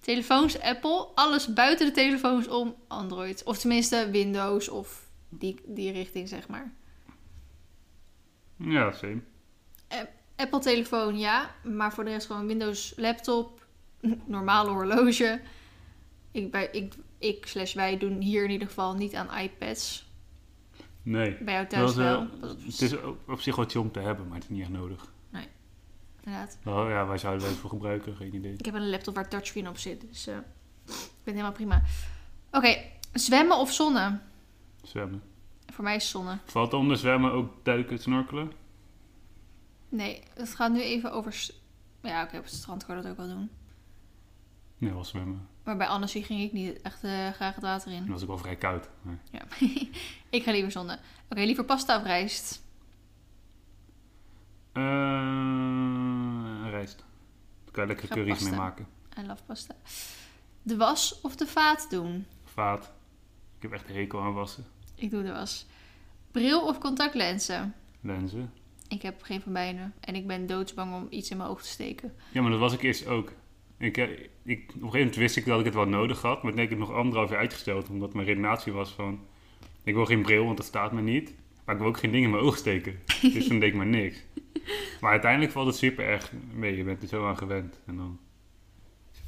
Telefoons 0.00 0.60
Apple, 0.60 1.08
alles 1.14 1.52
buiten 1.52 1.86
de 1.86 1.92
telefoons 1.92 2.48
om 2.48 2.74
Android. 2.88 3.44
Of 3.44 3.58
tenminste 3.58 4.08
Windows 4.10 4.68
of 4.68 5.06
die, 5.28 5.60
die 5.66 5.92
richting, 5.92 6.28
zeg 6.28 6.48
maar. 6.48 6.72
Ja, 8.56 8.92
same. 8.92 9.20
Apple 10.36 10.60
telefoon 10.60 11.18
ja, 11.18 11.54
maar 11.62 11.92
voor 11.92 12.04
de 12.04 12.10
rest 12.10 12.26
gewoon 12.26 12.46
Windows 12.46 12.92
laptop, 12.96 13.66
normale 14.26 14.70
horloge. 14.70 15.40
Ik, 16.30 16.50
bij, 16.50 16.68
ik, 16.72 16.94
ik 17.18 17.46
slash 17.46 17.74
wij 17.74 17.98
doen 17.98 18.20
hier 18.20 18.44
in 18.44 18.50
ieder 18.50 18.68
geval 18.68 18.94
niet 18.94 19.14
aan 19.14 19.38
iPads. 19.38 20.10
Nee. 21.02 21.36
Bij 21.40 21.54
jou 21.54 21.66
thuis 21.66 21.94
wel. 21.94 22.28
Het 22.40 22.80
is 22.80 22.94
op 23.26 23.40
zich 23.40 23.54
chill 23.54 23.80
om 23.80 23.92
te 23.92 24.00
hebben, 24.00 24.26
maar 24.26 24.34
het 24.34 24.44
is 24.44 24.50
niet 24.50 24.60
echt 24.60 24.70
nodig. 24.70 25.11
Inderdaad. 26.24 26.58
Nou 26.62 26.90
ja, 26.90 27.06
wij 27.06 27.18
zouden 27.18 27.48
het 27.48 27.56
voor 27.56 27.70
gebruiken, 27.70 28.16
geen 28.16 28.34
idee. 28.34 28.52
Ik 28.52 28.64
heb 28.64 28.74
een 28.74 28.90
laptop 28.90 29.14
waar 29.14 29.28
touchscreen 29.28 29.68
op 29.68 29.78
zit, 29.78 30.00
dus 30.00 30.26
eh, 30.26 30.36
ik 30.86 30.92
het 31.24 31.34
helemaal 31.34 31.52
prima. 31.52 31.82
Oké, 32.50 32.76
zwemmen 33.12 33.56
of 33.56 33.72
zonnen? 33.72 34.22
Zwemmen. 34.82 35.22
Voor 35.72 35.84
mij 35.84 35.96
is 35.96 36.10
zonnen. 36.10 36.40
Valt 36.44 36.72
onder 36.72 36.96
zwemmen 36.96 37.32
ook 37.32 37.52
duiken, 37.62 37.98
snorkelen? 37.98 38.52
Nee, 39.88 40.22
het 40.34 40.54
gaat 40.54 40.72
nu 40.72 40.80
even 40.80 41.12
over... 41.12 41.46
Ja, 42.02 42.22
oké, 42.22 42.36
op 42.36 42.44
het 42.44 42.52
strand 42.52 42.86
kan 42.86 42.96
dat 42.96 43.06
ook 43.06 43.16
wel 43.16 43.28
doen. 43.28 43.50
Nee, 44.78 44.92
wel 44.92 45.04
zwemmen. 45.04 45.48
Maar 45.64 45.76
bij 45.76 45.86
Annecy 45.86 46.22
ging 46.22 46.40
ik 46.40 46.52
niet 46.52 46.80
echt 46.82 47.04
eh, 47.04 47.28
graag 47.28 47.54
het 47.54 47.64
water 47.64 47.92
in. 47.92 47.98
Dan 47.98 48.12
was 48.12 48.22
ik 48.22 48.28
wel 48.28 48.38
vrij 48.38 48.56
koud. 48.56 48.88
Maar... 49.02 49.18
Ja. 49.30 49.42
ik 50.38 50.42
ga 50.42 50.50
liever 50.50 50.70
zonnen. 50.70 50.98
Oké, 51.28 51.40
liever 51.40 51.64
pasta 51.64 51.96
of 51.96 52.02
rijst? 52.02 52.61
Eh, 54.72 56.70
rijst. 56.70 57.04
Daar 57.64 57.72
kan 57.72 57.82
je 57.82 57.88
lekker 57.88 58.08
curry's 58.08 58.42
mee 58.42 58.54
maken. 58.54 58.86
I 59.18 59.26
love 59.26 59.42
pasta. 59.46 59.74
De 60.62 60.76
was 60.76 61.20
of 61.20 61.36
de 61.36 61.46
vaat 61.46 61.90
doen? 61.90 62.26
Vaat. 62.44 62.92
Ik 63.56 63.62
heb 63.62 63.72
echt 63.72 63.88
een 63.88 63.94
hekel 63.94 64.20
aan 64.20 64.34
wassen. 64.34 64.66
Ik 64.94 65.10
doe 65.10 65.22
de 65.22 65.32
was. 65.32 65.66
Bril 66.30 66.66
of 66.66 66.78
contactlenzen? 66.78 67.74
Lenzen. 68.00 68.52
Ik 68.88 69.02
heb 69.02 69.22
geen 69.22 69.40
van 69.40 69.52
beide. 69.52 69.90
En 70.00 70.14
ik 70.14 70.26
ben 70.26 70.46
doodsbang 70.46 70.94
om 70.94 71.06
iets 71.10 71.30
in 71.30 71.36
mijn 71.36 71.48
oog 71.48 71.62
te 71.62 71.68
steken. 71.68 72.14
Ja, 72.32 72.42
maar 72.42 72.50
dat 72.50 72.60
was 72.60 72.72
ik 72.72 72.82
eerst 72.82 73.06
ook. 73.06 73.32
Ik, 73.76 73.96
eh, 73.96 74.10
ik, 74.10 74.18
op 74.42 74.48
een 74.48 74.66
gegeven 74.74 74.98
moment 74.98 75.16
wist 75.16 75.36
ik 75.36 75.44
dat 75.44 75.58
ik 75.58 75.64
het 75.64 75.74
wel 75.74 75.86
nodig 75.86 76.22
had, 76.22 76.42
maar 76.42 76.52
toen 76.52 76.60
heb 76.60 76.70
ik 76.70 76.78
het 76.78 76.88
nog 76.88 76.96
anderhalf 76.96 77.30
jaar 77.30 77.38
uitgesteld, 77.38 77.88
omdat 77.88 78.14
mijn 78.14 78.26
redenatie 78.26 78.72
was 78.72 78.90
van, 78.90 79.20
ik 79.82 79.94
wil 79.94 80.06
geen 80.06 80.22
bril, 80.22 80.44
want 80.44 80.56
dat 80.56 80.66
staat 80.66 80.92
me 80.92 81.00
niet. 81.00 81.34
Maar 81.64 81.74
ik 81.74 81.80
wil 81.80 81.90
ook 81.90 81.98
geen 81.98 82.12
ding 82.12 82.24
in 82.24 82.30
mijn 82.30 82.42
oog 82.42 82.56
steken. 82.56 82.98
Dus 83.34 83.46
toen 83.46 83.58
deed 83.58 83.68
ik 83.68 83.74
maar 83.74 83.86
niks. 83.86 84.16
Maar 85.00 85.10
uiteindelijk 85.10 85.52
valt 85.52 85.66
het 85.66 85.76
super 85.76 86.04
erg 86.04 86.32
mee. 86.52 86.76
Je 86.76 86.84
bent 86.84 87.02
er 87.02 87.08
zo 87.08 87.26
aan 87.28 87.38
gewend. 87.38 87.80
En 87.86 87.96
dan 87.96 88.18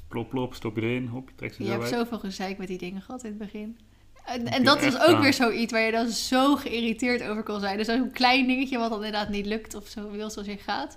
plop, 0.09 0.29
plop, 0.31 0.55
stop 0.55 0.77
je 0.77 0.83
erin, 0.83 1.07
hop, 1.07 1.29
je 1.29 1.35
trekt 1.35 1.55
ze 1.55 1.63
Je 1.65 1.71
hebt 1.71 1.83
uit. 1.83 1.93
zoveel 1.93 2.19
gezeik 2.19 2.59
met 2.59 2.69
die 2.69 2.79
dingen 2.79 3.03
gehad 3.03 3.23
in 3.25 3.29
het 3.29 3.39
begin. 3.39 3.79
En, 4.25 4.47
en 4.47 4.65
dat 4.65 4.83
is 4.83 4.95
ook 4.95 5.15
aan- 5.15 5.21
weer 5.21 5.33
zoiets 5.33 5.73
waar 5.73 5.81
je 5.83 5.93
dan 5.93 6.09
zo 6.09 6.57
geïrriteerd 6.57 7.23
over 7.23 7.43
kan 7.43 7.61
zijn. 7.61 7.77
Dus 7.77 7.87
zo'n 7.87 8.11
klein 8.11 8.47
dingetje 8.47 8.79
wat 8.79 8.91
dan 8.91 9.05
inderdaad 9.05 9.29
niet 9.29 9.47
lukt 9.47 9.75
of 9.75 9.87
zo 9.87 10.11
wil 10.11 10.31
zoals 10.31 10.49
je 10.49 10.57
gaat. 10.57 10.97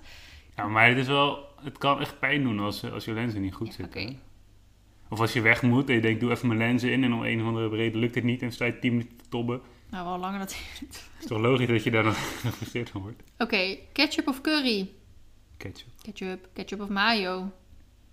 Ja, 0.56 0.66
maar 0.66 0.88
het 0.88 0.98
is 0.98 1.06
wel, 1.06 1.46
het 1.62 1.78
kan 1.78 2.00
echt 2.00 2.18
pijn 2.18 2.42
doen 2.42 2.58
als, 2.60 2.90
als 2.90 3.04
je 3.04 3.12
lenzen 3.12 3.40
niet 3.40 3.54
goed 3.54 3.66
Ja, 3.66 3.72
zitten. 3.72 4.20
Of 5.10 5.20
als 5.20 5.32
je 5.32 5.40
weg 5.40 5.62
moet 5.62 5.88
en 5.88 5.94
je 5.94 6.00
denkt, 6.00 6.20
doe 6.20 6.30
even 6.30 6.46
mijn 6.46 6.58
lenzen 6.58 6.92
in 6.92 7.04
en 7.04 7.12
om 7.12 7.22
een 7.24 7.40
of 7.40 7.46
andere 7.46 7.68
reden 7.76 8.00
lukt 8.00 8.14
het 8.14 8.24
niet 8.24 8.42
en 8.42 8.52
sta 8.52 8.64
je 8.64 8.78
10 8.78 8.90
minuten 8.92 9.16
te 9.16 9.24
tobben. 9.28 9.60
Nou, 9.90 10.04
wel 10.06 10.18
langer 10.18 10.38
dat. 10.38 10.54
Het 10.78 11.04
is 11.20 11.26
toch 11.26 11.40
logisch 11.40 11.66
dat 11.66 11.84
je 11.84 11.90
daar 11.90 12.02
dan 12.02 12.14
gefrustreerd 12.46 12.90
van 12.90 13.00
wordt. 13.02 13.22
Oké, 13.38 13.76
ketchup 13.92 14.28
of 14.28 14.40
curry? 14.40 14.90
Ketchup, 15.56 15.88
Ketchup. 16.02 16.48
Ketchup 16.52 16.80
of 16.80 16.88
mayo? 16.88 17.52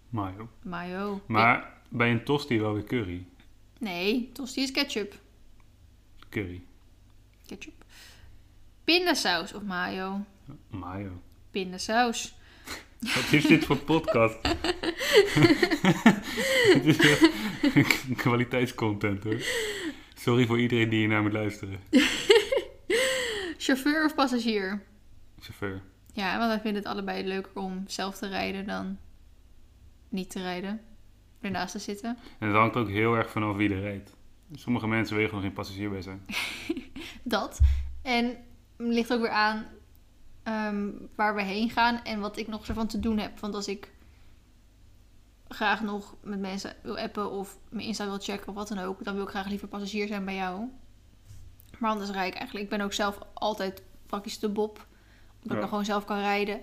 mayo. 0.09 0.49
Mayo. 0.63 1.21
Maar 1.27 1.73
bij 1.89 2.11
een 2.11 2.23
tosti 2.23 2.59
wel 2.59 2.73
weer 2.73 2.83
curry. 2.83 3.25
Nee, 3.79 4.29
tosti 4.33 4.61
is 4.61 4.71
ketchup. 4.71 5.13
Curry. 6.29 6.61
Ketchup. 7.45 7.83
Pindasaus 8.83 9.53
of 9.53 9.63
mayo? 9.63 10.25
Mayo. 10.69 11.21
Pindasaus. 11.51 12.35
Wat 13.15 13.31
is 13.31 13.45
dit 13.45 13.65
voor 13.65 13.77
podcast? 13.77 14.37
Het 16.73 16.85
is 16.85 16.97
kwaliteitscontent 18.15 19.23
hoor. 19.23 19.41
Sorry 20.25 20.45
voor 20.45 20.59
iedereen 20.59 20.89
die 20.89 20.99
hier 20.99 21.07
naar 21.07 21.21
moet 21.21 21.31
luisteren. 21.31 21.79
Chauffeur 23.57 24.05
of 24.05 24.15
passagier? 24.15 24.83
Chauffeur. 25.39 25.81
Ja, 26.13 26.37
want 26.37 26.49
wij 26.49 26.59
vinden 26.59 26.81
het 26.81 26.91
allebei 26.91 27.27
leuker 27.27 27.51
om 27.61 27.83
zelf 27.87 28.17
te 28.17 28.27
rijden 28.27 28.65
dan 28.65 28.97
niet 30.09 30.29
te 30.29 30.41
rijden. 30.41 30.81
Ernaast 31.41 31.71
te 31.71 31.79
zitten. 31.79 32.17
En 32.39 32.47
het 32.47 32.55
hangt 32.57 32.75
ook 32.75 32.89
heel 32.89 33.15
erg 33.15 33.29
vanaf 33.29 33.55
wie 33.55 33.69
er 33.69 33.81
rijdt. 33.81 34.15
Sommige 34.53 34.87
mensen 34.87 35.15
willen 35.15 35.29
gewoon 35.29 35.45
geen 35.45 35.53
passagier 35.53 35.89
bij 35.89 36.01
zijn. 36.01 36.25
Dat. 37.23 37.59
En 38.01 38.25
het 38.25 38.37
ligt 38.77 39.13
ook 39.13 39.21
weer 39.21 39.29
aan 39.29 39.65
ehm, 40.43 40.89
waar 41.15 41.35
we 41.35 41.41
heen 41.41 41.69
gaan 41.69 42.03
en 42.03 42.19
wat 42.19 42.37
ik 42.37 42.47
nog 42.47 42.67
ervan 42.67 42.87
te 42.87 42.99
doen 42.99 43.17
heb. 43.17 43.39
Want 43.39 43.55
als 43.55 43.67
ik 43.67 43.91
graag 45.47 45.81
nog 45.81 46.15
met 46.23 46.39
mensen 46.39 46.75
wil 46.81 46.97
appen 46.97 47.31
of 47.31 47.57
mijn 47.69 47.87
Insta 47.87 48.05
wil 48.05 48.19
checken 48.19 48.47
of 48.47 48.55
wat 48.55 48.67
dan 48.67 48.79
ook, 48.79 49.03
dan 49.03 49.13
wil 49.13 49.23
ik 49.23 49.29
graag 49.29 49.47
liever 49.47 49.67
passagier 49.67 50.07
zijn 50.07 50.25
bij 50.25 50.35
jou. 50.35 50.67
Maar 51.77 51.91
anders 51.91 52.09
rijd 52.09 52.33
ik 52.33 52.39
eigenlijk. 52.39 52.65
Ik 52.71 52.77
ben 52.77 52.85
ook 52.85 52.93
zelf 52.93 53.19
altijd 53.33 53.81
praktisch 54.05 54.39
de 54.39 54.49
bob. 54.49 54.87
Omdat 55.35 55.51
ik 55.51 55.59
dan 55.59 55.69
gewoon 55.69 55.85
zelf 55.85 56.05
kan 56.05 56.19
rijden. 56.19 56.61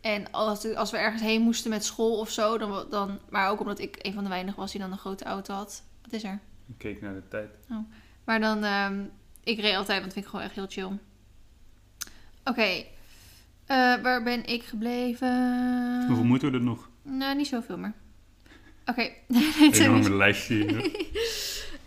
En 0.00 0.30
als, 0.30 0.74
als 0.74 0.90
we 0.90 0.96
ergens 0.96 1.22
heen 1.22 1.42
moesten 1.42 1.70
met 1.70 1.84
school 1.84 2.18
of 2.18 2.30
zo, 2.30 2.58
dan, 2.58 2.86
dan, 2.90 3.18
maar 3.28 3.50
ook 3.50 3.60
omdat 3.60 3.78
ik 3.78 3.96
een 3.98 4.12
van 4.12 4.22
de 4.22 4.30
weinigen 4.30 4.60
was 4.60 4.72
die 4.72 4.80
dan 4.80 4.92
een 4.92 4.98
grote 4.98 5.24
auto 5.24 5.54
had. 5.54 5.82
Wat 6.02 6.12
is 6.12 6.24
er? 6.24 6.40
Ik 6.66 6.78
keek 6.78 7.00
naar 7.00 7.14
de 7.14 7.28
tijd. 7.28 7.50
Maar 8.24 8.40
dan, 8.40 8.64
ehm, 8.64 9.04
ik 9.44 9.60
reed 9.60 9.76
altijd, 9.76 10.00
want 10.00 10.04
dat 10.04 10.12
vind 10.12 10.24
ik 10.24 10.30
gewoon 10.30 10.44
echt 10.44 10.54
heel 10.54 10.66
chill. 10.68 10.98
Oké, 12.44 12.84
eh, 13.66 14.02
waar 14.02 14.22
ben 14.22 14.46
ik 14.46 14.62
gebleven? 14.62 16.04
Hoeveel 16.06 16.24
moeten 16.24 16.50
we 16.50 16.56
er 16.56 16.62
nog? 16.62 16.88
Nou, 17.02 17.36
niet 17.36 17.46
zoveel 17.46 17.78
meer. 17.78 17.94
Oké. 18.86 19.02
Een 19.28 19.72
enorme 19.72 20.10
lijstje. 20.16 20.64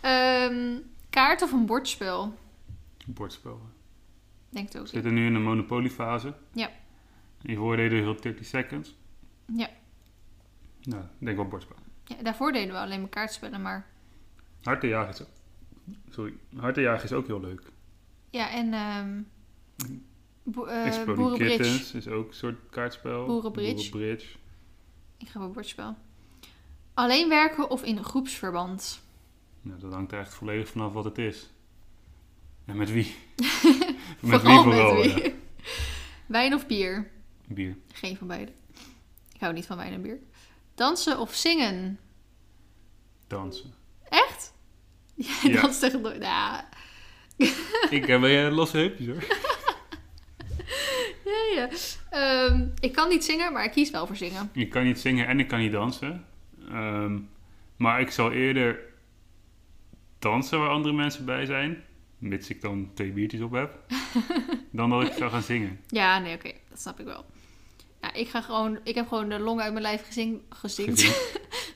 Ehm, 0.00 0.76
kaart 1.10 1.42
of 1.42 1.52
een 1.52 1.66
bordspel? 1.66 2.38
Bordspel. 3.06 3.60
Denk 4.48 4.66
het 4.66 4.76
ook. 4.76 4.82
We 4.82 4.88
zitten 4.88 5.14
nu 5.14 5.26
in 5.26 5.32
de 5.32 5.38
monopoliefase. 5.38 6.34
Ja. 6.52 6.70
Je 7.42 7.56
voordelen 7.56 7.98
heel 8.02 8.20
30 8.20 8.46
seconds. 8.46 8.94
Ja. 9.46 9.68
Nou, 10.82 11.02
ik 11.02 11.08
denk 11.26 11.36
wel 11.36 11.48
bordspel. 11.48 11.76
ja. 12.04 12.16
Daarvoor 12.22 12.52
deden 12.52 12.74
we 12.74 12.80
alleen 12.80 13.00
maar 13.00 13.08
kaartspellen, 13.08 13.62
maar... 13.62 13.86
Hartenjagen 14.62 15.12
is 15.12 15.20
ook... 15.22 15.28
Sorry. 16.10 16.34
Hartenjagen 16.56 17.04
is 17.04 17.12
ook 17.12 17.26
heel 17.26 17.40
leuk. 17.40 17.62
Ja, 18.30 18.50
en... 18.50 18.70
bo- 20.42 20.64
Boerenbridge. 21.14 21.56
Kittens 21.56 21.94
is 21.94 22.08
ook 22.08 22.28
een 22.28 22.34
soort 22.34 22.58
kaartspel. 22.70 23.26
Boerenbridge. 23.26 23.90
Boerenbridge. 23.90 24.36
Ik 25.18 25.28
ga 25.28 25.40
voor 25.40 25.50
bordspel. 25.50 25.96
Alleen 26.98 27.28
werken 27.28 27.70
of 27.70 27.82
in 27.82 28.04
groepsverband? 28.04 29.00
Nou, 29.62 29.80
dat 29.80 29.92
hangt 29.92 30.12
er 30.12 30.18
echt 30.18 30.34
volledig 30.34 30.68
vanaf 30.68 30.92
wat 30.92 31.04
het 31.04 31.18
is. 31.18 31.50
En 32.64 32.76
met 32.76 32.90
wie. 32.92 33.14
Vooral 34.22 34.64
wie 34.64 34.72
vooral, 34.72 34.94
met 34.94 35.04
ja. 35.04 35.14
wie. 35.14 35.34
Wijn 36.26 36.54
of 36.54 36.66
bier? 36.66 37.10
Bier. 37.46 37.76
Geen 37.92 38.16
van 38.16 38.26
beide. 38.26 38.52
Ik 39.34 39.40
hou 39.40 39.52
niet 39.52 39.66
van 39.66 39.76
wijn 39.76 39.92
en 39.92 40.02
bier. 40.02 40.18
Dansen 40.74 41.18
of 41.18 41.34
zingen? 41.34 41.98
Dansen. 43.26 43.74
Echt? 44.08 44.52
Ja, 45.14 45.34
Ja. 45.42 45.68
is 45.68 45.82
echt 45.82 46.00
nooit. 46.00 46.22
Ja, 46.22 46.68
ik 47.90 48.06
heb 48.06 48.20
weer 48.20 48.50
losse 48.50 48.76
heupjes 48.76 49.06
hoor. 49.06 49.24
ja, 51.32 51.54
ja. 51.54 51.68
Ehm, 52.10 52.68
ik 52.80 52.92
kan 52.92 53.08
niet 53.08 53.24
zingen, 53.24 53.52
maar 53.52 53.64
ik 53.64 53.70
kies 53.72 53.90
wel 53.90 54.06
voor 54.06 54.16
zingen. 54.16 54.50
Ik 54.52 54.70
kan 54.70 54.84
niet 54.84 55.00
zingen 55.00 55.26
en 55.26 55.40
ik 55.40 55.48
kan 55.48 55.58
niet 55.58 55.72
dansen. 55.72 56.26
Ehm, 56.70 57.18
maar 57.76 58.00
ik 58.00 58.10
zal 58.10 58.32
eerder 58.32 58.80
dansen 60.18 60.58
waar 60.58 60.68
andere 60.68 60.94
mensen 60.94 61.24
bij 61.24 61.46
zijn. 61.46 61.82
Mits 62.18 62.50
ik 62.50 62.60
dan 62.60 62.90
twee 62.94 63.12
biertjes 63.12 63.40
op 63.40 63.52
heb. 63.52 63.78
dan 64.70 64.90
dat 64.90 65.02
ik 65.02 65.12
zou 65.12 65.30
gaan 65.30 65.42
zingen. 65.42 65.80
Ja, 65.88 66.18
nee, 66.18 66.34
oké. 66.34 66.52
dat 66.68 66.80
snap 66.80 67.00
ik 67.00 67.06
wel. 67.06 67.24
Ja, 68.00 68.12
ik, 68.12 68.28
ga 68.28 68.40
gewoon, 68.40 68.78
ik 68.82 68.94
heb 68.94 69.08
gewoon 69.08 69.28
de 69.28 69.38
long 69.38 69.60
uit 69.60 69.72
mijn 69.72 69.84
lijf 69.84 70.06
gezing, 70.06 70.42
Gezien. 70.48 70.94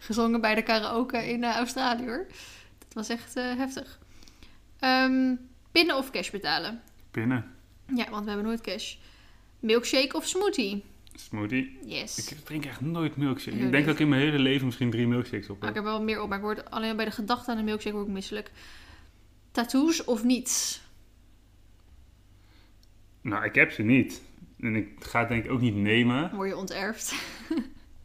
gezongen 0.00 0.40
bij 0.40 0.54
de 0.54 0.62
karaoke 0.62 1.28
in 1.28 1.44
eh, 1.44 1.56
Australië 1.56 2.04
hoor. 2.04 2.26
Dat 2.78 2.92
was 2.92 3.08
echt 3.08 3.36
eh, 3.36 3.56
heftig. 3.56 3.98
Ehm, 4.78 5.34
pinnen 5.72 5.96
of 5.96 6.10
cash 6.10 6.30
betalen? 6.30 6.82
Pinnen. 7.10 7.54
Ja, 7.94 8.10
want 8.10 8.24
we 8.24 8.30
hebben 8.30 8.46
nooit 8.46 8.60
cash. 8.60 8.96
Milkshake 9.60 10.16
of 10.16 10.26
smoothie? 10.26 10.84
Smoothie. 11.14 11.78
Yes. 11.84 12.30
Ik 12.30 12.38
drink 12.44 12.64
echt 12.64 12.80
nooit 12.80 13.16
milkshake. 13.16 13.56
Ik 13.56 13.70
denk 13.70 13.84
dat 13.84 13.94
ik 13.94 14.00
in 14.00 14.08
mijn 14.08 14.22
hele 14.22 14.38
leven 14.38 14.66
misschien 14.66 14.90
drie 14.90 15.06
milkshakes 15.06 15.48
op 15.50 15.60
Maar 15.60 15.68
ik 15.68 15.74
heb. 15.74 15.84
heb 15.84 15.92
wel 15.92 16.02
meer 16.02 16.22
op, 16.22 16.28
maar 16.28 16.38
ik 16.38 16.44
word 16.44 16.70
alleen 16.70 16.96
bij 16.96 17.04
de 17.04 17.10
gedachte 17.10 17.50
aan 17.50 17.56
de 17.56 17.62
milkshake 17.62 17.96
word 17.96 18.08
ik 18.08 18.12
misselijk. 18.12 18.50
Tattoos 19.50 20.04
of 20.04 20.24
niets? 20.24 20.82
Nou, 23.20 23.44
ik 23.44 23.54
heb 23.54 23.70
ze 23.70 23.82
niet. 23.82 24.22
En 24.60 24.76
ik 24.76 24.88
ga 24.98 25.18
het 25.20 25.28
denk 25.28 25.44
ik 25.44 25.50
ook 25.50 25.60
niet 25.60 25.74
nemen. 25.74 26.34
Word 26.34 26.48
je 26.48 26.56
onterfd. 26.56 27.14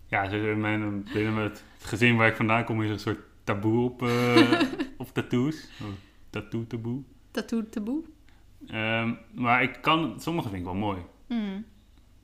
Ja, 0.09 0.27
mijn, 0.55 1.07
binnen 1.13 1.35
het 1.35 1.63
gezin 1.79 2.15
waar 2.15 2.27
ik 2.27 2.35
vandaan 2.35 2.63
kom 2.63 2.81
is 2.81 2.87
er 2.87 2.93
een 2.93 2.99
soort 2.99 3.19
taboe 3.43 3.83
op, 3.83 4.01
eh, 4.03 4.61
op 4.97 5.13
tattoos. 5.13 5.67
Oh, 5.81 5.87
tattoo 6.29 6.67
taboe. 6.67 7.01
Tattoo 7.31 7.63
taboe? 7.69 8.03
Ehm, 8.67 9.13
maar 9.33 9.63
ik 9.63 9.77
kan, 9.81 10.21
sommige 10.21 10.47
vind 10.47 10.59
ik 10.59 10.65
wel 10.65 10.75
mooi. 10.75 10.99
Hmm. 11.27 11.65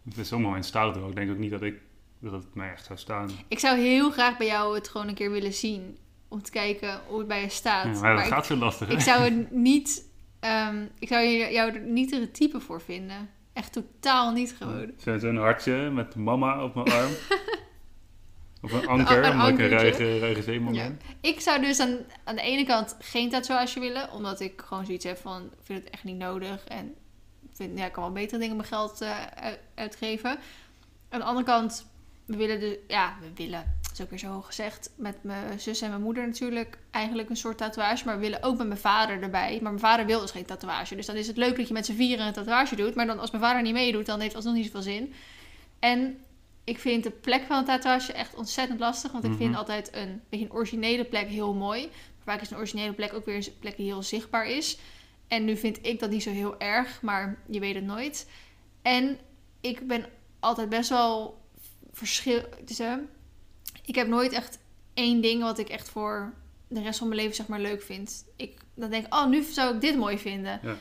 Bij 0.04 0.24
sommige 0.24 0.52
mensen 0.52 0.70
staat 0.70 0.88
het 0.88 0.98
wel. 0.98 1.10
Ik 1.10 1.16
denk 1.16 1.32
ook 1.32 1.38
niet 1.38 1.52
dat, 1.52 1.62
ik, 1.62 1.76
dat 2.20 2.32
het 2.32 2.56
mij 2.56 2.72
echt 2.72 2.86
zou 2.86 3.00
staan. 3.00 3.30
Ik 3.48 3.60
zou 3.60 3.78
heel 3.80 4.12
graag 4.12 4.38
bij 4.38 4.48
jou 4.48 4.76
het 4.76 4.88
gewoon 4.88 5.08
een 5.08 5.14
keer 5.16 5.32
willen 5.32 5.54
zien. 5.54 5.98
om 6.28 6.42
te 6.42 6.52
kijken 6.52 7.02
hoe 7.08 7.18
het 7.18 7.28
bij 7.28 7.42
je 7.42 7.50
staat. 7.50 7.84
Ja, 7.96 8.02
maar 8.02 8.16
dat 8.16 8.26
ik- 8.26 8.32
gaat 8.32 8.46
zo 8.46 8.56
lastig, 8.56 8.88
hè? 8.88 8.94
ik 8.94 9.00
zou 9.00 9.22
het 9.24 9.52
niet, 9.70 10.10
ehm, 10.40 10.86
ik 11.00 11.08
zou 11.08 11.26
jou 11.28 11.72
er 11.74 11.80
niet 11.82 12.14
er 12.14 12.20
het 12.20 12.34
type 12.34 12.60
voor 12.60 12.82
vinden. 12.82 13.30
Echt 13.54 13.74
totaal 13.74 14.32
niet 14.32 14.56
gewoon. 14.58 14.92
Zo- 14.98 15.18
Zo'n 15.18 15.38
hartje 15.38 15.90
met 15.90 16.16
mama 16.16 16.64
op 16.64 16.76
mijn 16.76 16.92
arm. 16.92 17.12
of 18.62 18.72
een 18.72 18.88
anker, 18.88 19.24
een 19.26 19.32
omdat 19.32 19.48
ik 19.48 19.60
een 19.60 19.68
ruige, 19.70 20.20
ruige 20.20 20.42
zeeman 20.44 20.74
Ja. 20.74 20.84
ben. 20.84 21.00
Ik 21.22 21.40
zou 21.40 21.62
dus 21.62 21.80
aan, 21.80 21.98
aan 22.24 22.36
de 22.36 22.42
ene 22.42 22.64
kant 22.66 22.96
geen 23.00 23.30
tatoeage 23.30 23.80
willen, 23.80 24.12
omdat 24.12 24.40
ik 24.40 24.62
gewoon 24.66 24.86
zoiets 24.86 25.06
heb 25.06 25.18
van, 25.18 25.42
ik 25.44 25.58
vind 25.64 25.84
het 25.84 25.94
echt 25.94 26.04
niet 26.04 26.18
nodig 26.18 26.64
en 26.64 26.96
vind, 27.54 27.78
ja, 27.80 27.86
ik 27.86 27.92
kan 27.92 28.04
wel 28.04 28.12
betere 28.12 28.40
dingen 28.40 28.56
mijn 28.56 28.68
geld 28.68 29.02
eh, 29.02 29.26
uit- 29.36 29.60
uitgeven. 29.76 30.30
Aan 31.10 31.20
de 31.20 31.26
andere 31.26 31.46
kant, 31.46 31.86
we 32.26 32.36
willen 32.38 32.60
dus, 32.60 32.76
ja, 32.88 33.16
we 33.22 33.28
willen, 33.36 33.78
dat 33.82 33.92
is 33.92 34.02
ook 34.02 34.10
weer 34.10 34.20
zo 34.20 34.42
gezegd, 34.42 34.90
met 34.96 35.24
mijn 35.24 35.60
zus 35.60 35.82
en 35.82 35.90
mijn 35.90 36.02
moeder 36.02 36.28
natuurlijk 36.28 36.78
eigenlijk 36.92 37.30
een 37.30 37.38
soort 37.38 37.58
tatoeage, 37.58 38.06
maar 38.06 38.16
we 38.16 38.22
willen 38.22 38.44
ook 38.44 38.58
met 38.58 38.68
mijn 38.68 38.80
vader 38.80 39.22
erbij. 39.22 39.52
Maar 39.62 39.72
mijn 39.72 39.80
vader 39.80 40.06
wil 40.06 40.20
dus 40.20 40.32
geen 40.32 40.46
tatoeage, 40.46 40.96
dus 40.96 41.06
dan 41.06 41.16
is 41.16 41.28
het 41.28 41.38
leuk 41.38 41.58
dat 41.58 41.68
je 41.68 41.74
met 41.74 41.86
z'n 41.86 41.94
vieren 41.96 42.26
een 42.28 42.34
tatoeage 42.34 42.76
doet, 42.76 42.96
maar 42.96 43.06
dan 43.06 43.20
als 43.20 43.32
mijn 43.32 43.44
vader 43.44 43.62
niet 43.62 43.74
meedoet, 43.74 44.06
dan 44.06 44.20
heeft 44.20 44.36
het 44.36 44.46
alsnog 44.46 44.56
niet 44.56 44.66
zoveel 44.66 44.82
zin. 44.82 45.14
En 45.80 46.18
ik 46.64 46.80
vind 46.80 47.04
de 47.04 47.12
plek 47.12 47.44
van 47.48 47.58
een 47.58 47.66
tatoeage 47.66 48.14
echt 48.14 48.36
ontzettend 48.36 48.80
lastig. 48.80 49.12
Want 49.12 49.24
ik 49.24 49.34
vind 49.38 49.50
Mhm. 49.50 49.60
altijd 49.60 49.96
een 49.96 50.22
beetje 50.30 50.46
een 50.46 50.52
originele 50.54 51.06
plek 51.06 51.28
heel 51.28 51.54
mooi. 51.54 51.82
Maar 51.82 52.36
vaak 52.36 52.42
is 52.42 52.52
een 52.52 52.58
originele 52.58 52.94
plek 52.94 53.14
ook 53.14 53.26
weer 53.26 53.36
een 53.36 53.54
plek 53.60 53.76
die 53.78 53.86
heel 53.86 54.04
zichtbaar 54.04 54.48
is. 54.48 54.78
En 55.34 55.46
nu 55.46 55.58
vind 55.58 55.86
ik 55.86 56.00
dat 56.00 56.10
niet 56.10 56.24
zo 56.24 56.32
heel 56.32 56.60
erg, 56.60 57.02
maar 57.02 57.38
je 57.50 57.60
weet 57.60 57.76
het 57.76 57.84
nooit. 57.84 58.30
En 58.82 59.18
ik 59.62 59.88
ben 59.88 60.06
altijd 60.40 60.70
best 60.70 60.90
wel 60.90 61.42
verschil. 61.92 62.42
Dus, 62.66 62.80
eh, 62.80 62.94
ik 63.86 63.96
heb 63.96 64.08
nooit 64.08 64.32
echt 64.32 64.60
één 64.94 65.22
ding 65.22 65.42
wat 65.42 65.60
ik 65.60 65.70
echt 65.70 65.90
voor 65.90 66.34
de 66.68 66.82
rest 66.82 67.00
van 67.00 67.08
mijn 67.08 67.20
leven 67.20 67.36
zeg 67.36 67.48
maar 67.48 67.60
leuk 67.60 67.82
vind. 67.82 68.26
Ik 68.36 68.60
dan 68.74 68.90
denk, 68.90 69.14
oh, 69.14 69.28
nu 69.28 69.44
zou 69.44 69.76
ik 69.76 69.82
dit 69.82 69.96
mooi 69.96 70.18
vinden. 70.18 70.60
Ja. 70.64 70.76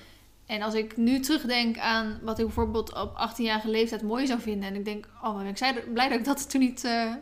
En 0.46 0.62
als 0.62 0.74
ik 0.74 0.96
nu 0.96 1.20
terugdenk 1.20 1.78
aan 1.78 2.20
wat 2.22 2.38
ik 2.38 2.44
bijvoorbeeld 2.44 2.94
op 2.94 3.30
18-jarige 3.30 3.68
leeftijd 3.68 4.02
mooi 4.02 4.26
zou 4.26 4.40
vinden. 4.40 4.68
En 4.68 4.74
ik 4.74 4.84
denk, 4.84 5.08
oh, 5.22 5.36
ben 5.36 5.46
ik 5.46 5.92
blij 5.92 6.08
dat 6.08 6.18
ik 6.18 6.24
dat 6.24 6.50
toen 6.50 6.60
niet 6.60 6.84
eh, 6.84 7.14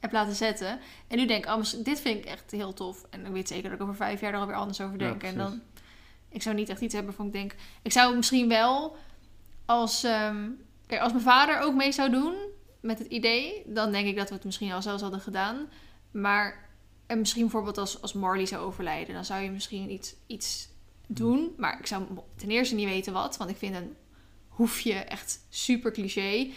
heb 0.00 0.12
laten 0.12 0.34
zetten. 0.34 0.80
En 1.08 1.18
nu 1.18 1.26
denk 1.26 1.44
ik, 1.44 1.50
oh, 1.50 1.62
dit 1.84 2.00
vind 2.00 2.18
ik 2.18 2.24
echt 2.24 2.50
heel 2.50 2.72
tof. 2.72 3.06
En 3.10 3.26
ik 3.26 3.32
weet 3.32 3.48
zeker 3.48 3.70
dat 3.70 3.78
ik 3.78 3.82
over 3.82 3.96
vijf 3.96 4.20
jaar 4.20 4.34
er 4.34 4.40
alweer 4.40 4.56
anders 4.56 4.80
over 4.80 5.00
Ja, 5.00 5.08
denk. 5.08 5.22
en 5.22 5.36
dan, 5.36 5.60
ik 6.30 6.42
zou 6.42 6.54
niet 6.54 6.68
echt 6.68 6.80
iets 6.80 6.94
hebben 6.94 7.14
van 7.14 7.26
ik 7.26 7.32
denk, 7.32 7.54
ik 7.82 7.92
zou 7.92 8.16
misschien 8.16 8.48
wel 8.48 8.96
als, 9.66 10.04
ehm, 10.04 10.48
als 11.00 11.12
mijn 11.12 11.24
vader 11.24 11.60
ook 11.60 11.74
mee 11.74 11.92
zou 11.92 12.10
doen 12.10 12.34
met 12.80 12.98
het 12.98 13.08
idee, 13.08 13.62
dan 13.66 13.92
denk 13.92 14.06
ik 14.06 14.16
dat 14.16 14.28
we 14.28 14.34
het 14.34 14.44
misschien 14.44 14.72
al 14.72 14.82
zelfs 14.82 15.02
hadden 15.02 15.20
gedaan. 15.20 15.68
Maar 16.10 16.68
en 17.06 17.18
misschien 17.18 17.42
bijvoorbeeld 17.42 17.78
als, 17.78 18.02
als 18.02 18.12
Marley 18.12 18.46
zou 18.46 18.64
overlijden, 18.64 19.14
dan 19.14 19.24
zou 19.24 19.42
je 19.42 19.50
misschien 19.50 19.90
iets, 19.90 20.14
iets 20.26 20.68
doen. 21.06 21.54
Maar 21.56 21.78
ik 21.78 21.86
zou 21.86 22.02
ten 22.36 22.50
eerste 22.50 22.74
niet 22.74 22.88
weten 22.88 23.12
wat, 23.12 23.36
want 23.36 23.50
ik 23.50 23.56
vind 23.56 23.74
een 23.74 23.96
hoefje 24.48 24.92
echt 24.94 25.40
super 25.48 25.92
cliché. 25.92 26.48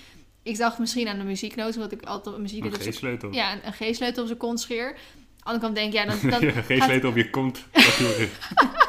Ik 0.44 0.58
dacht 0.58 0.80
misschien 0.80 1.08
aan 1.08 1.18
de 1.18 1.24
muzieknoot, 1.24 1.76
omdat 1.76 1.92
ik 1.92 2.04
altijd 2.04 2.38
muziek 2.38 2.64
Een 2.66 2.74
G-sleutel. 2.74 3.32
ja, 3.32 3.54
een, 3.54 3.60
een 3.66 3.74
G-sleutel 3.74 4.22
op 4.22 4.28
zijn 4.28 4.40
kont 4.40 4.60
scheer. 4.60 4.88
Aan 4.88 4.96
de 4.96 5.44
andere 5.44 5.64
kant 5.64 5.76
denk 5.76 5.88
ik, 5.88 6.00
ja, 6.00 6.06
dan, 6.06 6.30
dan 6.40 6.42
Ja, 6.42 6.52
gaat- 6.52 6.66
G-sleutel 6.66 7.10
op 7.10 7.16
je 7.16 7.30
kont. 7.30 7.66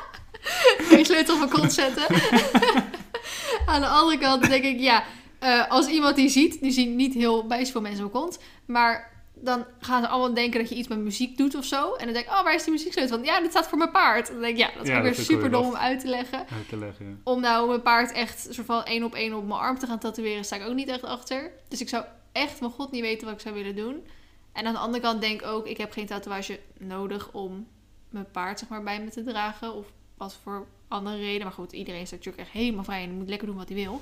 Geen 0.91 1.05
sleutel 1.05 1.37
van 1.37 1.49
kont 1.49 1.73
zetten. 1.73 2.05
Aan 3.67 3.81
de 3.81 3.87
andere 3.87 4.19
kant 4.19 4.49
denk 4.49 4.65
ik, 4.65 4.81
ja, 4.81 5.05
eh, 5.39 5.71
als 5.71 5.87
iemand 5.87 6.17
die 6.17 6.29
ziet, 6.29 6.61
die 6.61 6.71
zien 6.71 6.97
niet 6.97 7.15
heel 7.15 7.47
bij 7.47 7.67
veel 7.67 7.81
mensen 7.81 8.05
op 8.05 8.13
kont, 8.13 8.39
maar 8.67 9.13
dan 9.35 9.65
gaan 9.81 10.03
ze 10.03 10.09
allemaal 10.09 10.35
denken 10.35 10.61
dat 10.61 10.69
je 10.69 10.75
iets 10.75 10.89
met 10.89 10.99
muziek 10.99 11.37
doet 11.37 11.55
of 11.55 11.65
zo. 11.65 11.93
En 11.95 12.05
dan 12.05 12.15
denk 12.15 12.27
ik, 12.27 12.33
oh, 12.33 12.43
waar 12.43 12.55
is 12.55 12.65
die 12.65 12.73
muzieksleutel? 12.73 13.17
Want 13.17 13.29
ja, 13.29 13.41
dit 13.41 13.51
staat 13.51 13.69
voor 13.69 13.79
mijn 13.79 13.91
paard. 13.91 14.29
En 14.29 14.35
dan 14.35 14.43
denk 14.43 14.59
ik, 14.59 14.61
ja, 14.61 14.71
dat 14.75 14.83
is 14.83 14.89
Ja, 14.89 14.97
ook 14.97 15.03
weer 15.03 15.17
dat 15.17 15.25
super 15.25 15.51
dom 15.51 15.67
om 15.67 15.75
uit 15.75 16.01
te 16.01 16.09
leggen. 16.09 16.39
Uit 16.39 16.69
te 16.69 16.77
leggen. 16.77 17.07
ja. 17.07 17.15
Om 17.25 17.41
nou 17.41 17.69
mijn 17.69 17.83
paard 17.83 18.13
echt 18.13 18.47
soort 18.51 18.67
van 18.67 18.85
één 18.85 19.05
op 19.05 19.15
één 19.15 19.35
op 19.35 19.47
mijn 19.47 19.61
arm 19.61 19.79
te 19.79 19.87
gaan 19.87 19.99
tatoeëren, 19.99 20.45
sta 20.45 20.57
ik 20.57 20.67
ook 20.67 20.75
niet 20.75 20.89
echt 20.89 21.03
achter. 21.03 21.51
Dus 21.69 21.81
ik 21.81 21.89
zou 21.89 22.05
echt 22.33 22.61
mijn 22.61 22.73
god 22.73 22.91
niet 22.91 23.01
weten 23.01 23.27
wat 23.27 23.35
ik 23.35 23.41
zou 23.41 23.55
willen 23.55 23.77
doen. 23.77 24.07
En 24.53 24.67
aan 24.67 24.73
de 24.73 24.79
andere 24.79 25.03
kant 25.03 25.21
denk 25.21 25.41
ik 25.41 25.47
ook, 25.47 25.67
ik 25.67 25.77
heb 25.77 25.93
geen 25.93 26.07
tatoeage 26.07 26.61
nodig 26.79 27.33
om 27.33 27.67
mijn 28.11 28.31
paard 28.31 28.59
zeg 28.59 28.69
maar 28.69 28.83
bij 28.83 29.01
me 29.01 29.11
te 29.11 29.25
dragen. 29.25 29.75
Of 29.75 29.87
wat 30.25 30.39
voor 30.43 30.67
andere 30.89 31.17
reden. 31.17 31.43
Maar 31.43 31.53
goed, 31.53 31.73
iedereen 31.73 32.01
is 32.01 32.11
natuurlijk 32.11 32.39
echt 32.39 32.51
helemaal 32.53 32.85
vrij 32.85 33.03
en 33.03 33.13
moet 33.15 33.29
lekker 33.29 33.47
doen 33.47 33.57
wat 33.57 33.69
hij 33.69 33.77
wil. 33.77 34.01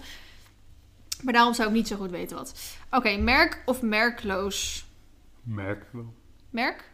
Maar 1.22 1.32
daarom 1.32 1.54
zou 1.54 1.68
ik 1.68 1.74
niet 1.74 1.88
zo 1.88 1.96
goed 1.96 2.10
weten 2.10 2.36
wat. 2.36 2.76
Oké, 2.90 3.16
merk 3.16 3.62
of 3.66 3.82
merkloos? 3.82 4.86
Merk 5.42 5.86
wel. 5.92 6.14
Merk? 6.50 6.90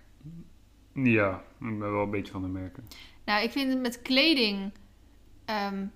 Ja, 0.94 1.36
ik 1.60 1.78
ben 1.78 1.78
wel 1.92 2.02
een 2.02 2.10
beetje 2.10 2.32
van 2.32 2.42
de 2.42 2.48
merken. 2.48 2.84
Nou, 3.24 3.42
ik 3.44 3.50
vind 3.50 3.72
het 3.72 3.80
met 3.80 4.02
kleding 4.02 4.72
ehm 5.44 5.86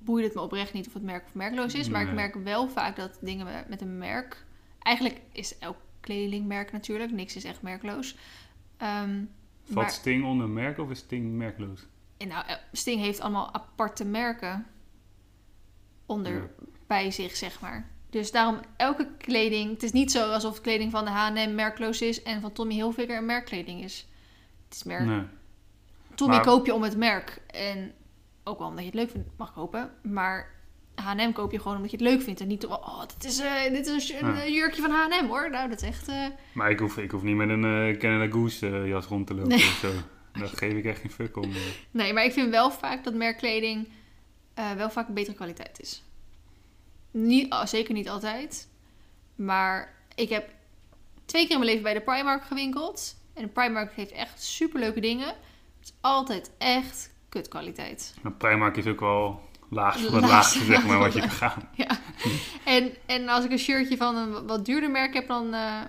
boeit 0.00 0.24
het 0.24 0.34
me 0.34 0.40
oprecht 0.40 0.72
niet 0.72 0.86
of 0.86 0.92
het 0.92 1.02
merk 1.02 1.24
of 1.26 1.34
merkloos 1.34 1.74
is. 1.74 1.88
Maar 1.88 2.02
ik 2.02 2.12
merk 2.12 2.34
wel 2.34 2.68
vaak 2.68 2.96
dat 2.96 3.18
dingen 3.20 3.64
met- 3.68 3.80
een 3.80 3.98
merk... 3.98 4.44
Eigenlijk 4.78 5.20
is 5.32 5.58
elk 5.58 5.76
kledingmerk 6.00 6.72
natuurlijk. 6.72 7.12
Niks 7.12 7.36
is 7.36 7.44
echt 7.44 7.62
merkloos. 7.62 8.16
Ehm, 8.76 9.24
Valt 9.62 9.74
maar, 9.74 9.90
Sting 9.90 10.24
onder 10.24 10.48
merk 10.48 10.78
of 10.78 10.90
is 10.90 10.98
Sting 10.98 11.36
merkloos? 11.36 11.86
En 12.18 12.28
nou, 12.28 12.44
Sting 12.72 13.00
heeft 13.00 13.20
allemaal 13.20 13.54
aparte 13.54 14.04
merken 14.04 14.66
onder 16.06 16.32
Ja. 16.34 16.48
bij 16.86 17.10
zich, 17.10 17.36
zeg 17.36 17.60
maar. 17.60 17.90
Dus 18.10 18.30
daarom 18.30 18.60
elke 18.76 19.08
kleding... 19.18 19.70
Het 19.70 19.82
is 19.82 19.92
niet 19.92 20.12
zo 20.12 20.30
alsof 20.32 20.54
de 20.54 20.60
kleding 20.60 20.90
van 20.90 21.04
de 21.04 21.10
H&M 21.10 21.54
merkloos 21.54 22.00
is... 22.02 22.22
en 22.22 22.40
van 22.40 22.52
Tommy 22.52 22.74
Hilfiger 22.74 23.16
een 23.16 23.26
merkkleding 23.26 23.84
is. 23.84 24.08
Het 24.64 24.74
is 24.74 24.82
merk. 24.82 25.04
Nee. 25.06 25.22
Tommy 26.14 26.34
Maar- 26.34 26.44
koop 26.44 26.66
je 26.66 26.74
om 26.74 26.82
het 26.82 26.96
merk. 26.96 27.40
En 27.46 27.92
ook 28.44 28.58
wel 28.58 28.66
omdat 28.68 28.84
je 28.84 28.90
het 28.90 28.98
leuk 29.00 29.10
vindt, 29.10 29.28
mag 29.36 29.52
kopen. 29.52 29.90
Maar 30.02 30.54
H&M 30.94 31.32
koop 31.32 31.52
je 31.52 31.58
gewoon 31.60 31.76
omdat 31.76 31.90
je 31.90 31.96
het 31.96 32.06
leuk 32.06 32.22
vindt. 32.22 32.40
En 32.40 32.46
niet, 32.48 32.66
oh, 32.66 33.00
dit 33.00 33.24
is, 33.24 33.38
eh, 33.38 33.62
dit 33.72 33.86
is 33.86 34.12
een, 34.12 34.26
Ja. 34.34 34.46
jurkje 34.46 34.82
van 34.82 34.90
H&M 34.90 35.26
hoor. 35.26 35.50
Nou, 35.50 35.68
dat 35.68 35.82
is 35.82 35.88
echt... 35.88 36.08
eh, 36.08 36.26
Maar 36.54 36.70
ik 36.70 36.78
hoef, 36.78 36.98
ik 36.98 37.10
hoef 37.10 37.22
niet 37.22 37.36
met 37.36 37.48
een 37.48 37.64
eh, 37.64 37.98
Canada 37.98 38.32
Goose 38.32 38.68
jas 38.86 39.06
rond 39.06 39.26
te 39.26 39.34
lopen 39.34 39.48
Nee. 39.48 39.58
of 39.58 39.78
zo. 39.82 39.90
Daar 40.38 40.48
geef 40.48 40.72
ik 40.72 40.84
echt 40.84 41.00
geen 41.00 41.10
fuck 41.10 41.36
om. 41.36 41.44
eh. 41.52 41.56
Nee, 41.90 42.12
maar 42.12 42.24
ik 42.24 42.32
vind 42.32 42.50
wel 42.50 42.70
vaak 42.70 43.04
dat 43.04 43.14
merkkleding 43.14 43.88
eh, 44.54 44.72
wel 44.72 44.90
vaak 44.90 45.08
betere 45.08 45.36
kwaliteit 45.36 45.80
is. 45.80 46.02
Niet, 47.10 47.52
oh, 47.52 47.64
zeker 47.66 47.94
niet 47.94 48.08
altijd. 48.08 48.68
Maar 49.34 49.94
ik 50.14 50.28
heb 50.28 50.48
twee 51.24 51.42
keer 51.42 51.50
in 51.52 51.58
mijn 51.58 51.68
leven 51.70 51.84
bij 51.84 51.94
de 51.94 52.00
Primark 52.00 52.44
gewinkeld. 52.44 53.16
En 53.34 53.42
de 53.42 53.48
Primark 53.48 53.92
heeft 53.94 54.12
echt 54.12 54.42
superleuke 54.42 55.00
dingen. 55.00 55.26
Het 55.26 55.34
is 55.88 55.92
altijd 56.00 56.50
echt 56.58 57.10
kutkwaliteit. 57.28 58.14
Maar 58.22 58.32
Primark 58.32 58.76
is 58.76 58.86
ook 58.86 59.00
wel 59.00 59.40
laag, 59.70 59.94
wat 59.94 60.10
Laagste 60.10 60.28
laagste, 60.28 60.64
zeg 60.64 60.86
maar, 60.86 60.98
wat 60.98 61.12
je 61.12 61.20
kan 61.28 61.30
gaan. 61.30 61.68
Ja. 61.74 61.98
En, 62.64 62.92
en 63.06 63.28
als 63.28 63.44
ik 63.44 63.50
een 63.50 63.58
shirtje 63.58 63.96
van 63.96 64.16
een 64.16 64.46
wat 64.46 64.64
duurder 64.64 64.90
merk 64.90 65.14
heb, 65.14 65.26
dan. 65.28 65.54
eh, 65.54 65.80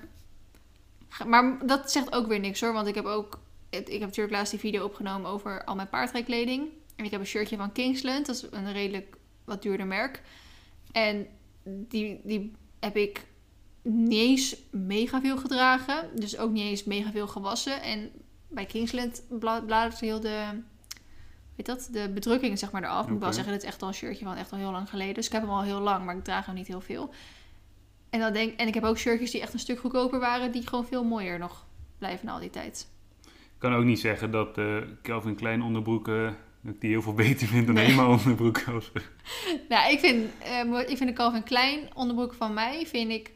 maar 1.26 1.68
dat 1.68 1.92
zegt 1.92 2.12
ook 2.14 2.28
weer 2.28 2.40
niks 2.40 2.62
hoor. 2.62 2.74
Want 2.74 2.88
ik 2.88 2.96
heb 2.96 3.06
ook. 3.06 3.40
Ik 3.70 3.88
heb 3.88 4.00
natuurlijk 4.00 4.36
laatst 4.36 4.52
die 4.52 4.60
video 4.60 4.84
opgenomen 4.84 5.30
over 5.30 5.64
al 5.64 5.76
mijn 5.76 5.90
paardrijkleding. 5.90 6.68
En 6.96 7.06
ik 7.06 7.12
heb 7.12 7.20
een 7.20 7.26
shirtje 7.26 7.58
van 7.58 7.72
Kingsland. 7.72 8.26
Dat 8.26 8.36
is 8.36 8.46
een 8.52 8.72
redelijk 8.72 9.18
wat 9.44 9.62
duurder 9.62 9.88
merk. 9.88 10.22
En 10.92 11.28
die, 11.64 12.22
die 12.24 12.52
heb 12.80 12.96
ik 12.96 13.26
niet 13.82 14.20
eens 14.20 14.56
mega 14.70 15.22
veel 15.22 15.38
gedragen. 15.38 16.10
Dus 16.16 16.38
ook 16.38 16.52
niet 16.52 16.64
eens 16.64 16.84
mega 16.84 17.12
veel 17.12 17.28
gewassen. 17.28 17.82
En 17.82 18.12
bij 18.48 18.66
Kingsland 18.66 19.24
bla- 19.40 19.62
bladert 19.62 20.00
heel 20.00 20.20
de. 20.20 20.62
Weet 21.56 21.66
dat? 21.66 21.90
De 21.92 22.10
bedrukking 22.14 22.60
zeg 22.60 22.72
maar 22.72 22.84
eraf. 22.84 23.06
Moet 23.06 23.16
ik 23.16 23.22
wel 23.22 23.34
zeggen, 23.34 23.54
dit 23.54 23.62
is 23.62 23.68
echt 23.68 23.82
al 23.82 23.88
een 23.88 23.94
shirtje 23.94 24.26
van 24.26 24.36
echt 24.36 24.52
al 24.52 24.58
heel 24.58 24.72
lang 24.72 24.90
geleden. 24.90 25.14
Dus 25.14 25.26
ik 25.26 25.32
heb 25.32 25.42
hem 25.42 25.52
al 25.52 25.62
heel 25.64 25.80
lang, 25.80 26.06
maar 26.06 26.18
ik 26.18 26.24
draag 26.24 26.46
hem 26.46 26.56
niet 26.56 26.68
heel 26.68 26.82
veel. 26.82 27.14
En, 28.10 28.20
dan 28.20 28.34
denk, 28.34 28.60
en 28.60 28.68
ik 28.68 28.74
heb 28.74 28.84
ook 28.84 28.98
shirtjes 28.98 29.32
die 29.32 29.42
echt 29.42 29.54
een 29.54 29.60
stuk 29.60 29.80
goedkoper 29.80 30.20
waren, 30.20 30.52
die 30.52 30.68
gewoon 30.68 30.86
veel 30.86 31.04
mooier 31.04 31.40
nog 31.40 31.66
blijven 31.98 32.26
na 32.26 32.32
al 32.32 32.40
die 32.40 32.50
tijd. 32.50 32.88
Ik 33.60 33.66
kan 33.70 33.74
ook 33.74 33.84
niet 33.84 34.00
zeggen 34.00 34.32
dat 34.32 34.58
eh 34.58 34.78
Calvin 35.02 35.36
Klein 35.36 35.62
onderbroeken, 35.62 36.38
dat 36.62 36.74
ik 36.74 36.82
die 36.82 36.90
heel 36.90 37.02
veel 37.02 37.14
beter 37.14 37.48
vind 37.48 37.66
dan 37.66 37.76
Nee. 37.76 37.86
helemaal 37.86 38.10
onderbroeken. 38.12 38.76
Of, 38.76 38.92
Nou, 39.70 39.92
ik 39.92 40.00
vind, 40.00 40.30
eh, 40.44 40.80
ik 40.90 40.98
vind 40.98 41.10
de 41.10 41.14
Calvin 41.14 41.44
Klein 41.44 41.96
onderbroek 41.96 42.34
van 42.34 42.54
mij 42.54 42.86
vind 42.88 43.12
ik 43.12 43.32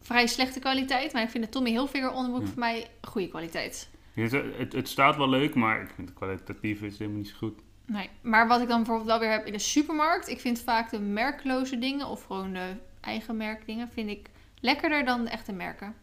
vrij 0.00 0.26
slechte 0.26 0.58
kwaliteit. 0.58 1.12
Maar 1.12 1.22
ik 1.22 1.28
vind 1.30 1.44
de 1.44 1.50
Tommy 1.50 1.70
Hilfiger 1.70 2.10
onderbroek 2.10 2.42
Ja. 2.46 2.48
van 2.50 2.58
mij 2.58 2.86
goede 3.02 3.28
kwaliteit. 3.28 3.90
het, 4.14 4.32
het, 4.32 4.72
het 4.72 4.88
staat 4.88 5.16
wel 5.16 5.28
leuk, 5.28 5.54
maar 5.54 5.80
ik 5.82 5.90
vind 5.94 6.08
het 6.08 6.16
kwalitatief 6.16 6.82
is 6.82 6.98
helemaal 6.98 7.18
niet 7.20 7.28
zo 7.28 7.36
goed. 7.36 7.60
Nee. 7.86 8.10
Maar 8.22 8.48
wat 8.48 8.60
ik 8.60 8.68
dan 8.68 8.76
bijvoorbeeld 8.76 9.08
wel 9.08 9.18
weer 9.18 9.30
heb 9.30 9.46
in 9.46 9.52
de 9.52 9.58
supermarkt. 9.58 10.28
Ik 10.28 10.40
vind 10.40 10.60
vaak 10.60 10.90
de 10.90 11.00
merkloze 11.00 11.78
dingen 11.78 12.06
of 12.06 12.24
gewoon 12.24 12.52
de 12.52 12.72
eigen 13.00 13.36
merkdingen 13.36 13.88
vind 13.88 14.10
ik 14.10 14.28
lekkerder 14.60 15.04
dan 15.04 15.24
de 15.24 15.30
echte 15.30 15.52
merken. 15.52 15.94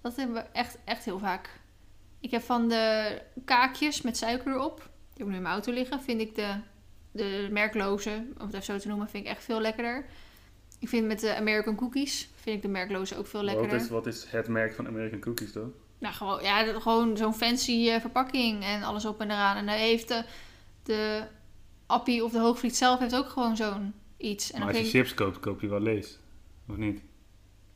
Dat 0.00 0.16
hebben 0.16 0.34
we 0.36 0.42
echt, 0.52 0.78
echt 0.84 1.04
heel 1.04 1.18
vaak. 1.18 1.60
Ik 2.20 2.30
heb 2.30 2.42
van 2.42 2.68
de 2.68 3.18
kaakjes 3.44 4.02
met 4.02 4.16
suiker 4.16 4.52
erop, 4.52 4.76
die 4.76 4.86
heb 5.08 5.20
ik 5.20 5.26
nu 5.26 5.34
in 5.34 5.42
mijn 5.42 5.54
auto 5.54 5.72
liggen, 5.72 6.02
vind 6.02 6.20
ik 6.20 6.34
de, 6.34 6.60
de 7.10 7.48
merkloze, 7.50 8.24
om 8.38 8.46
het 8.46 8.52
even 8.52 8.64
zo 8.64 8.78
te 8.78 8.88
noemen, 8.88 9.08
vind 9.08 9.24
ik 9.24 9.30
echt 9.30 9.44
veel 9.44 9.60
lekkerder. 9.60 10.06
Ik 10.78 10.88
vind 10.88 11.06
met 11.06 11.20
de 11.20 11.34
American 11.34 11.74
cookies, 11.74 12.30
vind 12.34 12.56
ik 12.56 12.62
de 12.62 12.68
merkloze 12.68 13.16
ook 13.16 13.26
veel 13.26 13.42
lekkerder. 13.42 13.72
Wat 13.72 13.80
is, 13.80 13.88
wat 13.88 14.06
is 14.06 14.24
het 14.24 14.48
merk 14.48 14.74
van 14.74 14.86
American 14.86 15.20
Cookies 15.20 15.52
dan? 15.52 15.72
Nou, 15.98 16.14
gewoon, 16.14 16.42
ja, 16.42 16.80
gewoon 16.80 17.16
zo'n 17.16 17.34
fancy 17.34 17.88
eh, 17.88 18.00
verpakking 18.00 18.64
en 18.64 18.82
alles 18.82 19.04
op 19.04 19.20
en 19.20 19.30
eraan. 19.30 19.56
En 19.56 19.66
dan 19.66 19.74
heeft 19.74 20.08
de, 20.08 20.24
de 20.82 21.22
Appie 21.86 22.24
of 22.24 22.32
de 22.32 22.38
Hoogvliet 22.38 22.76
zelf 22.76 22.98
heeft 22.98 23.16
ook 23.16 23.28
gewoon 23.28 23.56
zo'n 23.56 23.94
iets. 24.16 24.50
En 24.50 24.58
Maar 24.58 24.68
als 24.68 24.78
je 24.78 24.84
chips 24.84 25.14
koopt, 25.14 25.40
koop 25.40 25.60
je 25.60 25.68
wel 25.68 25.80
lees. 25.80 26.18
Of 26.68 26.76
niet? 26.76 27.02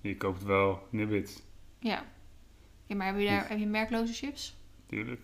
Je 0.01 0.17
koopt 0.17 0.45
wel 0.45 0.87
nibbits, 0.91 1.43
ja. 1.79 2.05
Ja, 2.93 2.99
maar 2.99 3.07
heb 3.07 3.19
je, 3.19 3.27
daar, 3.27 3.49
heb 3.49 3.59
je 3.59 3.67
merkloze 3.67 4.13
chips? 4.13 4.57
natuurlijk. 4.83 5.21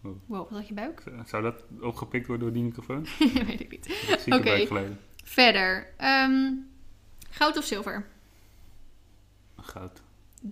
Wow, 0.00 0.20
wat 0.50 0.50
had 0.50 0.68
je 0.68 0.74
buik? 0.74 1.02
Zou 1.26 1.42
dat 1.42 1.64
opgepikt 1.80 2.26
worden 2.26 2.44
door 2.44 2.54
die 2.54 2.64
microfoon? 2.64 3.06
Weet 3.46 3.60
ik 3.60 3.70
niet. 3.70 3.86
Oké. 4.34 4.66
geleden. 4.66 5.00
Verder. 5.24 5.94
ehm, 5.96 6.52
goud 7.30 7.56
of 7.56 7.64
zilver? 7.64 8.06
Goud. 9.56 10.02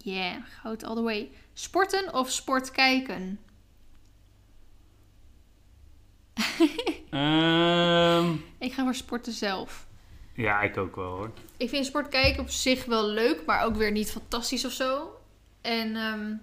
Yeah, 0.02 0.42
goud 0.62 0.84
all 0.84 0.94
the 0.94 1.02
way. 1.02 1.30
Sporten 1.52 2.14
of 2.14 2.30
sport 2.30 2.70
kijken? 2.70 3.38
Ehm, 7.10 8.32
Ik 8.58 8.72
ga 8.72 8.82
voor 8.84 8.94
sporten 8.94 9.32
zelf. 9.32 9.86
ja, 10.34 10.60
ik 10.60 10.76
ook 10.76 10.96
wel 10.96 11.16
hoor. 11.16 11.30
Ik 11.56 11.68
vind 11.68 11.86
sport 11.86 12.08
kijken 12.08 12.42
op 12.42 12.48
zich 12.50 12.84
wel 12.84 13.06
leuk, 13.08 13.42
maar 13.46 13.64
ook 13.64 13.76
weer 13.76 13.92
niet 13.92 14.10
fantastisch 14.10 14.64
of 14.64 14.72
zo. 14.72 15.15
En 15.66 15.96
ehm, 15.96 16.34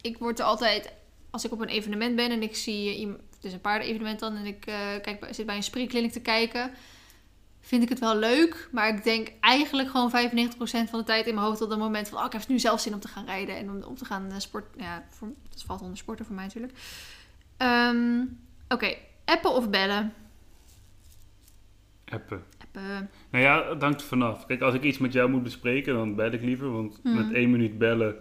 ik 0.00 0.18
word 0.18 0.38
er 0.38 0.44
altijd, 0.44 0.92
als 1.30 1.44
ik 1.44 1.52
op 1.52 1.60
een 1.60 1.68
evenement 1.68 2.16
ben 2.16 2.30
en 2.30 2.42
ik 2.42 2.56
zie 2.56 2.96
iemand, 2.96 3.20
het 3.34 3.44
is 3.44 3.52
een 3.52 3.60
paardenevenement 3.60 4.20
dan, 4.20 4.36
en 4.36 4.46
ik 4.46 4.66
eh, 4.66 4.74
kijk, 5.02 5.26
zit 5.30 5.46
bij 5.46 5.56
een 5.56 5.62
springkliniek 5.62 6.12
te 6.12 6.20
kijken, 6.20 6.70
vind 7.60 7.82
ik 7.82 7.88
het 7.88 7.98
wel 7.98 8.16
leuk. 8.16 8.68
Maar 8.72 8.88
ik 8.88 9.04
denk 9.04 9.32
eigenlijk 9.40 9.88
gewoon 9.90 10.10
95% 10.10 10.90
van 10.90 10.98
de 10.98 11.04
tijd 11.04 11.26
in 11.26 11.34
mijn 11.34 11.46
hoofd 11.46 11.60
op 11.62 11.68
dat 11.68 11.78
moment 11.78 12.08
van, 12.08 12.18
oh, 12.18 12.24
ik 12.24 12.32
heb 12.32 12.46
nu 12.48 12.58
zelf 12.58 12.80
zin 12.80 12.94
om 12.94 13.00
te 13.00 13.08
gaan 13.08 13.24
rijden 13.24 13.56
en 13.56 13.70
om, 13.70 13.82
om 13.82 13.96
te 13.96 14.04
gaan 14.04 14.30
eh, 14.30 14.38
sport. 14.38 14.64
Ja, 14.76 15.04
voor, 15.08 15.28
dat 15.50 15.62
valt 15.66 15.80
onder 15.80 15.96
sporten 15.96 16.24
voor 16.26 16.34
mij 16.34 16.44
natuurlijk. 16.44 16.72
Ehm, 17.56 18.20
Oké, 18.68 18.94
appen 19.24 19.50
of 19.50 19.70
bellen? 19.70 20.14
Appen. 22.04 22.44
Appen. 22.62 23.10
Nou 23.30 23.44
ja, 23.44 23.68
het 23.68 23.82
hangt 23.82 24.00
er 24.00 24.06
vanaf. 24.06 24.46
Kijk, 24.46 24.60
als 24.60 24.74
ik 24.74 24.82
iets 24.82 24.98
met 24.98 25.12
jou 25.12 25.30
moet 25.30 25.42
bespreken, 25.42 25.94
dan 25.94 26.14
bel 26.14 26.32
ik 26.32 26.42
liever. 26.42 26.72
Want 26.72 27.02
Mhm. 27.02 27.14
met 27.16 27.32
één 27.32 27.50
minuut 27.50 27.78
bellen 27.78 28.16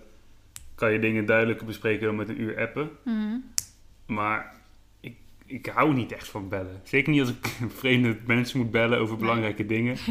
kan 0.78 0.91
je 0.91 0.99
dingen 0.99 1.25
duidelijker 1.25 1.65
bespreken 1.65 2.05
dan 2.05 2.15
met 2.15 2.30
een 2.30 2.41
uur 2.41 2.59
appen. 2.59 2.89
Mhm. 3.03 3.38
Maar 4.05 4.53
ik, 4.99 5.15
ik 5.45 5.65
hou 5.65 5.93
niet 5.93 6.11
echt 6.11 6.28
van 6.28 6.49
bellen. 6.49 6.82
Zeker 6.84 7.11
niet 7.11 7.19
als 7.21 7.30
ik 7.30 7.45
vreemde 7.82 8.17
mensen 8.25 8.59
moet 8.59 8.71
bellen 8.71 8.99
over 8.99 9.15
Nee. 9.15 9.25
belangrijke 9.25 9.65
dingen. 9.65 9.95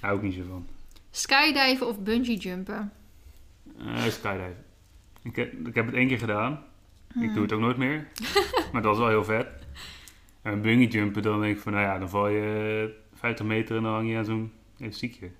Daar 0.00 0.10
hou 0.10 0.16
ik 0.16 0.22
niet 0.22 0.34
zo 0.34 0.42
van. 0.48 0.66
Skydiven 1.10 1.86
of 1.88 2.02
bungee 2.02 2.36
jumpen? 2.36 2.92
Eh 3.78 4.02
skydiven. 4.02 4.64
Ik 5.22 5.36
heb, 5.36 5.66
ik 5.68 5.74
heb 5.74 5.86
het 5.86 5.94
één 5.94 6.08
keer 6.08 6.18
gedaan. 6.18 6.62
Ik 7.20 7.32
doe 7.34 7.42
het 7.42 7.52
ook 7.52 7.60
nooit 7.60 7.76
meer. 7.76 8.06
maar 8.72 8.82
dat 8.82 8.90
was 8.90 8.98
wel 8.98 9.08
heel 9.08 9.24
vet. 9.24 9.46
En 10.42 10.62
bungee 10.62 10.88
jumpen, 10.88 11.22
dan 11.22 11.40
denk 11.40 11.56
ik 11.56 11.62
van, 11.62 11.72
nou 11.72 11.84
ja, 11.84 11.98
dan 11.98 12.08
val 12.08 12.28
je 12.28 12.94
50 13.14 13.46
meter 13.46 13.76
en 13.76 13.82
dan 13.82 13.92
hang 13.92 14.10
je 14.10 14.16
aan 14.16 14.24
zo'n 14.24 14.52
elastiekje. 14.78 15.30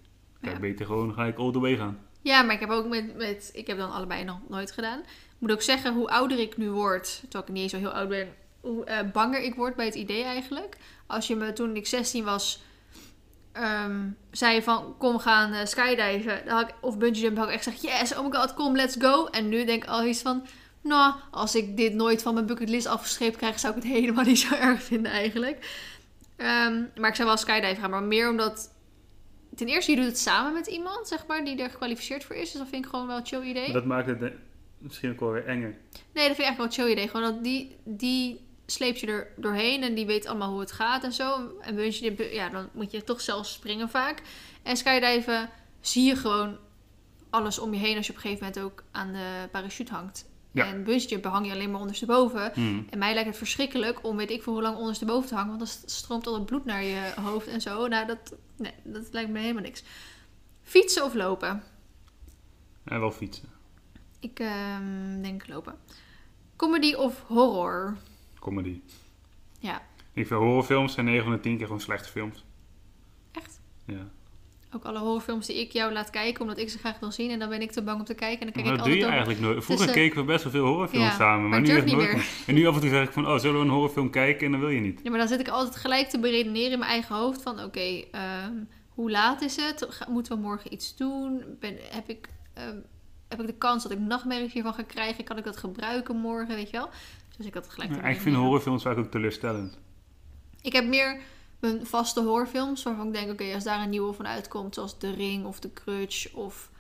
Kijk, 0.41 0.55
Ja. 0.55 0.61
beter 0.61 0.87
gewoon 0.87 1.13
gelijk 1.13 1.39
all 1.39 1.53
the 1.53 1.59
way 1.61 1.77
gaan. 1.77 1.99
Ja, 2.23 2.43
maar 2.43 2.55
ik 2.55 2.61
heb 2.61 2.71
ook 2.71 2.87
met, 2.87 3.17
met... 3.17 3.51
Ik 3.55 3.67
heb 3.67 3.79
dan 3.79 3.93
allebei 3.93 4.25
nog 4.25 4.39
nooit 4.49 4.73
gedaan. 4.73 4.99
Ik 4.99 5.07
moet 5.39 5.53
ook 5.53 5.63
zeggen, 5.63 5.95
hoe 5.95 6.09
ouder 6.09 6.39
ik 6.39 6.57
nu 6.57 6.71
word... 6.71 7.19
Terwijl 7.21 7.45
ik 7.45 7.49
niet 7.49 7.63
eens 7.63 7.73
zo 7.73 7.79
heel 7.79 7.91
oud 7.91 8.09
ben... 8.09 8.35
Hoe 8.61 8.85
eh, 8.85 9.11
banger 9.13 9.41
ik 9.41 9.55
word 9.55 9.77
bij 9.77 9.85
het 9.85 9.95
idee 9.95 10.23
eigenlijk. 10.23 10.77
Als 11.07 11.27
je 11.27 11.37
me 11.37 11.53
toen 11.53 11.77
ik 11.77 11.87
16 11.87 12.25
was... 12.25 12.63
ehm, 13.53 14.09
zei 14.31 14.63
van, 14.63 14.95
kom 14.99 15.19
gaan 15.19 15.53
eh, 15.53 15.67
skydiven. 15.67 16.43
Dan 16.45 16.57
had 16.57 16.69
ik, 16.69 16.75
of 16.81 16.99
bungee 16.99 17.23
jump, 17.23 17.37
had 17.37 17.49
ik 17.49 17.55
echt 17.55 17.65
gezegd... 17.65 17.83
Yes, 17.83 18.17
oh 18.17 18.25
my 18.25 18.39
god, 18.39 18.55
kom, 18.55 18.77
let's 18.77 18.97
go. 18.99 19.27
En 19.27 19.49
nu 19.49 19.65
denk 19.65 19.83
ik 19.83 19.89
al 19.89 20.05
iets 20.05 20.23
van... 20.23 20.47
Nou, 20.81 21.15
als 21.31 21.55
ik 21.55 21.77
dit 21.77 21.95
nooit 21.95 22.23
van 22.23 22.35
mijn 22.35 22.47
bucketlist 22.47 22.87
afgestreept 22.87 23.37
krijg... 23.37 23.59
zou 23.59 23.77
ik 23.77 23.83
het 23.83 23.93
helemaal 23.99 24.25
niet 24.25 24.39
zo 24.39 24.55
erg 24.55 24.83
vinden 24.83 25.13
eigenlijk. 25.13 25.67
Ehm, 26.37 26.83
maar 26.97 27.09
ik 27.09 27.17
zou 27.17 27.29
wel 27.29 27.37
skydiven 27.37 27.77
gaan. 27.77 27.91
Maar 27.91 28.03
meer 28.03 28.31
omdat... 28.31 28.71
Ten 29.59 29.69
eerste, 29.69 29.91
je 29.91 29.97
doet 29.97 30.07
het 30.07 30.19
samen 30.19 30.53
met 30.53 30.67
iemand, 30.67 31.09
zeg 31.09 31.27
maar, 31.27 31.45
die 31.45 31.63
er 31.63 31.71
gekwalificeerd 31.71 32.25
voor 32.25 32.37
is. 32.37 32.51
Dus 32.51 32.61
dat 32.61 32.69
vind 32.69 32.85
ik 32.85 32.91
gewoon 32.91 33.07
wel 33.07 33.17
een 33.17 33.27
chill 33.27 33.43
idee. 33.43 33.73
Dat 33.73 33.85
maakt 33.85 34.07
het 34.07 34.23
eh, 34.23 34.31
misschien 34.79 35.11
ook 35.11 35.21
wel 35.21 35.31
weer 35.31 35.47
enger. 35.47 35.77
Nee, 36.13 36.29
dat 36.29 36.37
vind 36.37 36.39
ik 36.39 36.45
eigenlijk 36.45 36.57
wel 36.57 36.67
een 36.67 36.73
chill 36.73 36.91
idee. 36.91 37.09
Gewoon 37.09 37.35
dat 37.35 37.45
die, 37.45 37.77
die 37.85 38.41
sleept 38.67 39.01
je 39.01 39.07
er 39.07 39.33
doorheen 39.37 39.83
en 39.83 39.95
die 39.95 40.07
weet 40.07 40.27
allemaal 40.27 40.51
hoe 40.51 40.61
het 40.61 40.73
gaat 40.73 41.05
en 41.05 41.13
zo. 41.13 41.59
En 41.61 41.75
bungee 41.75 42.01
jumpen, 42.01 42.35
ja, 42.35 42.49
dan 42.49 42.69
moet 42.73 42.91
je 42.91 43.05
toch 43.05 43.21
zelf 43.21 43.47
springen 43.47 43.89
vaak. 43.89 44.23
En 44.63 44.77
skydiven 44.77 45.51
zie 45.81 46.05
je 46.05 46.17
gewoon 46.17 46.59
alles 47.31 47.59
om 47.59 47.75
je 47.75 47.81
heen 47.81 47.97
als 47.97 48.07
je 48.07 48.13
op 48.13 48.19
een 48.19 48.25
gegeven 48.25 48.47
moment 48.47 48.65
ook 48.65 48.85
aan 48.91 49.13
de 49.13 49.49
parachute 49.51 49.93
hangt. 49.93 50.27
Ja. 50.59 50.67
En 50.67 50.85
bungee 50.85 51.09
jumpen 51.09 51.31
hang 51.31 51.47
je 51.47 51.53
alleen 51.53 51.71
maar 51.71 51.81
ondersteboven. 51.81 52.51
Hmm. 52.55 52.87
En 52.91 52.99
mij 52.99 53.13
lijkt 53.15 53.29
het 53.29 53.39
verschrikkelijk 53.39 54.05
om 54.05 54.17
weet 54.17 54.31
ik 54.31 54.43
voor 54.43 54.53
hoe 54.53 54.63
lang 54.63 54.77
ondersteboven 54.77 55.29
te 55.29 55.35
hangen. 55.35 55.59
Want 55.59 55.59
dan 55.59 55.91
stroomt 55.91 56.27
al 56.27 56.35
het 56.35 56.47
bloed 56.47 56.65
naar 56.65 56.83
je 56.83 57.13
hoofd 57.21 57.47
en 57.47 57.61
zo. 57.61 57.87
Nou, 57.87 58.07
dat, 58.07 58.35
nee, 58.57 58.73
dat 58.85 59.09
lijkt 59.13 59.31
me 59.31 59.39
helemaal 59.39 59.63
niks. 59.63 59.83
Fietsen 60.63 61.05
of 61.05 61.15
lopen? 61.15 61.63
En 62.85 63.01
wel 63.01 63.11
fietsen. 63.13 63.49
Ik 64.21 64.39
ehm, 64.41 65.23
denk 65.23 65.49
lopen. 65.49 65.75
Comedy 66.57 66.95
of 66.95 67.23
horror? 67.27 67.97
Comedy. 68.39 68.81
Ja, 69.59 69.83
Ik 70.13 70.27
vind 70.27 70.41
horrorfilms 70.41 70.93
zijn 70.93 71.07
9 71.07 71.23
van 71.25 71.33
de 71.33 71.41
10 71.41 71.57
keer 71.57 71.67
gewoon 71.67 71.81
slechte 71.81 72.09
films. 72.09 72.45
echt. 73.33 73.61
Ja. 73.85 74.09
Ook 74.75 74.85
alle 74.85 74.99
horrorfilms 74.99 75.47
die 75.47 75.61
ik 75.61 75.73
jou 75.73 75.93
laat 75.93 76.11
kijken, 76.11 76.41
omdat 76.41 76.59
ik 76.59 76.71
ze 76.71 76.79
graag 76.79 76.99
wil 76.99 77.13
zien. 77.13 77.31
En 77.31 77.39
dan 77.39 77.49
ben 77.49 77.63
ik 77.63 77.71
te 77.71 77.83
bang 77.83 77.99
om 77.99 78.05
te 78.05 78.15
kijken. 78.15 78.47
En 78.47 78.53
dan 78.53 78.53
kijk 78.53 78.65
Maar 78.65 78.75
ik 78.75 78.81
dat 78.81 78.89
doe 78.89 78.99
je 78.99 79.05
op. 79.05 79.11
eigenlijk 79.11 79.41
nooit. 79.41 79.65
Vroeger 79.65 79.87
Dus, 79.87 79.95
keken 79.95 80.17
we 80.17 80.25
best 80.25 80.43
wel 80.43 80.53
veel 80.53 80.65
horrorfilms 80.67 81.07
ja, 81.07 81.17
samen, 81.17 81.49
maar, 81.49 81.61
nu 81.61 81.69
echt 81.69 81.85
niet 81.85 81.95
nooit 81.95 82.13
meer. 82.13 82.27
En 82.47 82.55
nu 82.55 82.67
af 82.67 82.75
en 82.75 82.81
toe 82.81 82.91
zeg 82.91 83.05
ik 83.05 83.13
van, 83.13 83.27
oh, 83.27 83.39
zullen 83.39 83.59
we 83.59 83.65
een 83.65 83.73
horrorfilm 83.73 84.11
kijken? 84.11 84.47
En 84.47 84.51
dan 84.51 84.61
wil 84.61 84.69
je 84.69 84.81
niet. 84.81 85.01
Ja, 85.03 85.11
maar 85.11 85.19
dan 85.19 85.29
zit 85.29 85.41
ik 85.41 85.49
altijd 85.49 85.77
gelijk 85.77 86.09
te 86.09 86.19
beredeneren 86.19 86.73
in 86.73 86.79
mijn 86.79 86.91
eigen 86.91 87.17
hoofd. 87.17 87.43
Van 87.43 87.63
oké, 87.63 88.05
ehm, 88.11 88.53
hoe 88.89 89.11
laat 89.11 89.43
is 89.43 89.57
het? 89.57 89.89
Moeten 90.09 90.37
we 90.37 90.43
morgen 90.43 90.73
iets 90.73 90.97
doen? 90.97 91.43
Ben, 91.61 91.77
heb, 91.91 92.09
ik, 92.09 92.29
ehm, 92.55 92.77
heb 93.29 93.41
ik 93.41 93.47
de 93.47 93.59
kans 93.59 93.83
dat 93.83 93.93
ik 93.93 93.99
nachtmerries 93.99 94.53
hiervan 94.53 94.75
ga 94.75 94.83
krijgen? 94.83 95.25
Kan 95.25 95.39
ik 95.39 95.45
dat 95.45 95.57
gebruiken 95.57 96.17
morgen? 96.17 96.55
Weet 96.55 96.71
je 96.71 96.77
wel? 96.77 96.89
Dus 97.37 97.47
ik 97.47 97.55
had 97.55 97.69
gelijk 97.69 97.93
te 97.93 98.09
ik 98.09 98.21
vind 98.21 98.37
horrorfilms 98.37 98.83
vaak 98.83 98.99
ook 98.99 99.11
teleurstellend. 99.11 99.79
Ik 100.63 100.73
heb 100.73 100.87
meer 100.87 101.21
mijn 101.59 101.87
vaste 101.87 102.21
horrorfilms 102.21 102.83
waarvan 102.83 103.07
ik 103.07 103.13
denk, 103.13 103.31
oké, 103.31 103.55
als 103.55 103.65
daar 103.65 103.83
een 103.83 103.91
nieuwe 103.91 104.13
van 104.13 104.27
uitkomt, 104.27 104.75
zoals 104.75 104.99
The 104.99 105.11
Ring 105.11 105.47
of 105.47 105.59
The 105.59 105.71
Grudge 105.75 106.37
of 106.37 106.71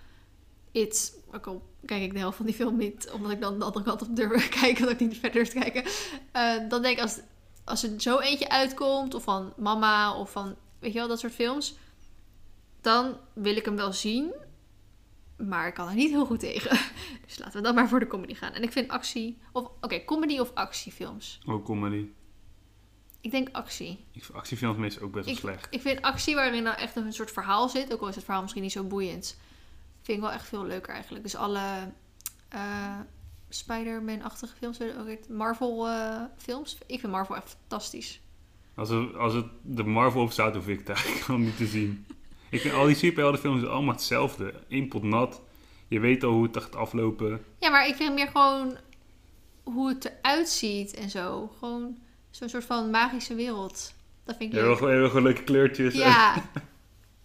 It, 0.72 1.20
ook 1.32 1.46
al 1.46 1.62
kijk 1.84 2.02
ik 2.02 2.12
de 2.12 2.18
helft 2.18 2.36
van 2.36 2.46
die 2.46 2.54
film 2.54 2.76
niet, 2.76 3.10
omdat 3.10 3.30
ik 3.30 3.40
dan 3.40 3.58
de 3.58 3.64
andere 3.64 3.84
kant 3.84 4.02
op 4.02 4.16
durf 4.16 4.48
kijken, 4.60 4.82
omdat 4.82 5.00
ik 5.00 5.08
niet 5.08 5.18
verder 5.18 5.32
durf 5.32 5.48
te 5.48 5.58
kijken. 5.58 5.84
Eh, 6.32 6.68
dan 6.68 6.82
denk 6.82 6.96
ik, 6.96 7.02
als, 7.02 7.20
als 7.64 7.82
er 7.82 8.00
zo 8.00 8.18
eentje 8.18 8.48
uitkomt, 8.48 9.14
of 9.14 9.22
van 9.22 9.52
Mama, 9.56 10.14
of 10.14 10.30
van, 10.30 10.56
weet 10.78 10.92
je 10.92 10.98
wel, 10.98 11.08
dat 11.08 11.18
soort 11.18 11.32
films, 11.32 11.76
dan 12.80 13.16
wil 13.32 13.56
ik 13.56 13.64
hem 13.64 13.76
wel 13.76 13.92
zien, 13.92 14.34
maar 15.36 15.66
ik 15.66 15.74
kan 15.74 15.88
er 15.88 15.94
niet 15.94 16.10
heel 16.10 16.26
goed 16.26 16.40
tegen. 16.40 16.78
Dus 17.26 17.38
laten 17.38 17.56
we 17.56 17.62
dan 17.62 17.74
maar 17.74 17.88
voor 17.88 18.00
de 18.00 18.06
comedy 18.06 18.34
gaan. 18.34 18.52
En 18.52 18.62
ik 18.62 18.72
vind 18.72 18.88
actie, 18.88 19.38
of 19.52 19.70
oké, 19.80 20.04
comedy 20.04 20.38
of 20.38 20.50
actiefilms. 20.54 21.40
Ook 21.46 21.64
comedy. 21.64 22.06
Ik 23.20 23.30
denk 23.30 23.48
actie. 23.52 24.04
Ik 24.12 24.24
vind 24.24 24.38
actiefilms 24.38 24.78
meestal 24.78 25.02
ook 25.02 25.12
best 25.12 25.24
wel 25.24 25.34
Ik, 25.34 25.40
slecht. 25.40 25.66
ik 25.70 25.80
vind 25.80 26.02
actie 26.02 26.34
waarin 26.34 26.62
nou 26.62 26.76
echt 26.76 26.96
een 26.96 27.12
soort 27.12 27.30
verhaal 27.30 27.68
zit, 27.68 27.92
ook 27.92 28.00
al 28.00 28.08
is 28.08 28.14
het 28.14 28.24
verhaal 28.24 28.42
misschien 28.42 28.62
niet 28.62 28.72
zo 28.72 28.84
boeiend, 28.84 29.38
vind 30.02 30.18
ik 30.18 30.24
wel 30.24 30.32
echt 30.32 30.48
veel 30.48 30.64
leuker 30.64 30.94
eigenlijk. 30.94 31.24
Dus 31.24 31.36
alle 31.36 31.92
eh, 32.48 32.98
Spider-Man-achtige 33.48 34.56
films, 34.56 34.78
Marvel-films, 35.28 36.78
ik 36.86 37.00
vind 37.00 37.12
Marvel 37.12 37.36
echt 37.36 37.56
fantastisch. 37.60 38.20
Als, 38.74 38.88
het, 38.88 39.14
als 39.14 39.32
het 39.34 39.46
de 39.62 39.84
Marvel 39.84 40.22
op 40.22 40.32
staat, 40.32 40.54
hoef 40.54 40.68
ik 40.68 40.78
het 40.78 40.88
eigenlijk 40.88 41.20
gewoon 41.24 41.42
niet 41.44 41.56
te 41.56 41.66
zien. 41.66 42.06
Ik 42.50 42.60
vind 42.60 42.74
al 42.74 42.86
die 42.86 42.94
superheldenfilms 42.94 43.64
allemaal 43.64 43.94
hetzelfde. 43.94 44.54
Eén 44.68 44.88
pot 44.88 45.02
nat. 45.02 45.40
Je 45.88 46.00
weet 46.00 46.24
al 46.24 46.30
hoe 46.30 46.42
het 46.42 46.56
gaat 46.56 46.76
aflopen. 46.76 47.44
Ja, 47.58 47.70
maar 47.70 47.86
ik 47.86 47.94
vind 47.94 48.14
meer 48.14 48.26
gewoon 48.26 48.76
hoe 49.62 49.88
het 49.88 50.04
eruit 50.04 50.48
ziet 50.48 50.94
en 50.94 51.10
zo. 51.10 51.52
Gewoon 51.58 51.98
zo'n 52.38 52.48
soort 52.48 52.64
van 52.64 52.90
magische 52.90 53.34
wereld. 53.34 53.94
Dat 54.24 54.36
vind 54.36 54.52
ik 54.52 54.58
leuk. 54.58 54.78
wil 54.78 55.08
gewoon 55.08 55.22
leuke 55.22 55.42
kleurtjes. 55.42 55.94
Ja. 55.94 56.34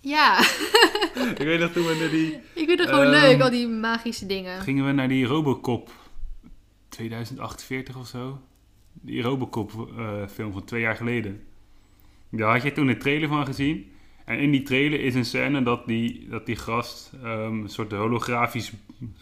Ja, 0.06 0.40
ik 1.32 1.38
weet 1.38 1.60
nog 1.60 1.72
toen 1.72 1.86
we 1.86 1.96
naar 2.00 2.10
die... 2.10 2.34
ik 2.34 2.68
vind 2.68 2.80
het 2.80 2.90
gewoon 2.90 3.06
Ehm, 3.06 3.12
leuk, 3.12 3.42
al 3.42 3.50
die 3.50 3.68
magische 3.68 4.26
dingen. 4.26 4.62
Gingen 4.62 4.86
we 4.86 4.92
naar 4.92 5.08
die 5.08 5.26
Robocop 5.26 5.92
2048 6.90 7.98
of 7.98 8.08
zo? 8.08 8.42
Die 8.94 9.22
Robocop 9.22 9.72
eh, 9.98 10.28
film 10.28 10.52
van 10.54 10.64
twee 10.64 10.82
jaar 10.82 10.96
geleden. 10.96 11.44
Daar 12.30 12.52
had 12.54 12.64
je 12.64 12.72
toen 12.72 12.88
een 12.88 13.00
trailer 13.00 13.28
van 13.28 13.46
gezien. 13.46 13.92
En 14.26 14.40
in 14.40 14.52
die 14.52 14.64
trailer 14.64 15.00
is 15.00 15.16
een 15.16 15.26
scène 15.26 15.64
dat 15.64 15.88
die, 15.88 16.28
dat 16.30 16.46
die 16.46 16.56
gast, 16.56 17.12
ehm, 17.24 17.62
een 17.62 17.70
soort 17.70 17.92
holografisch 17.92 18.72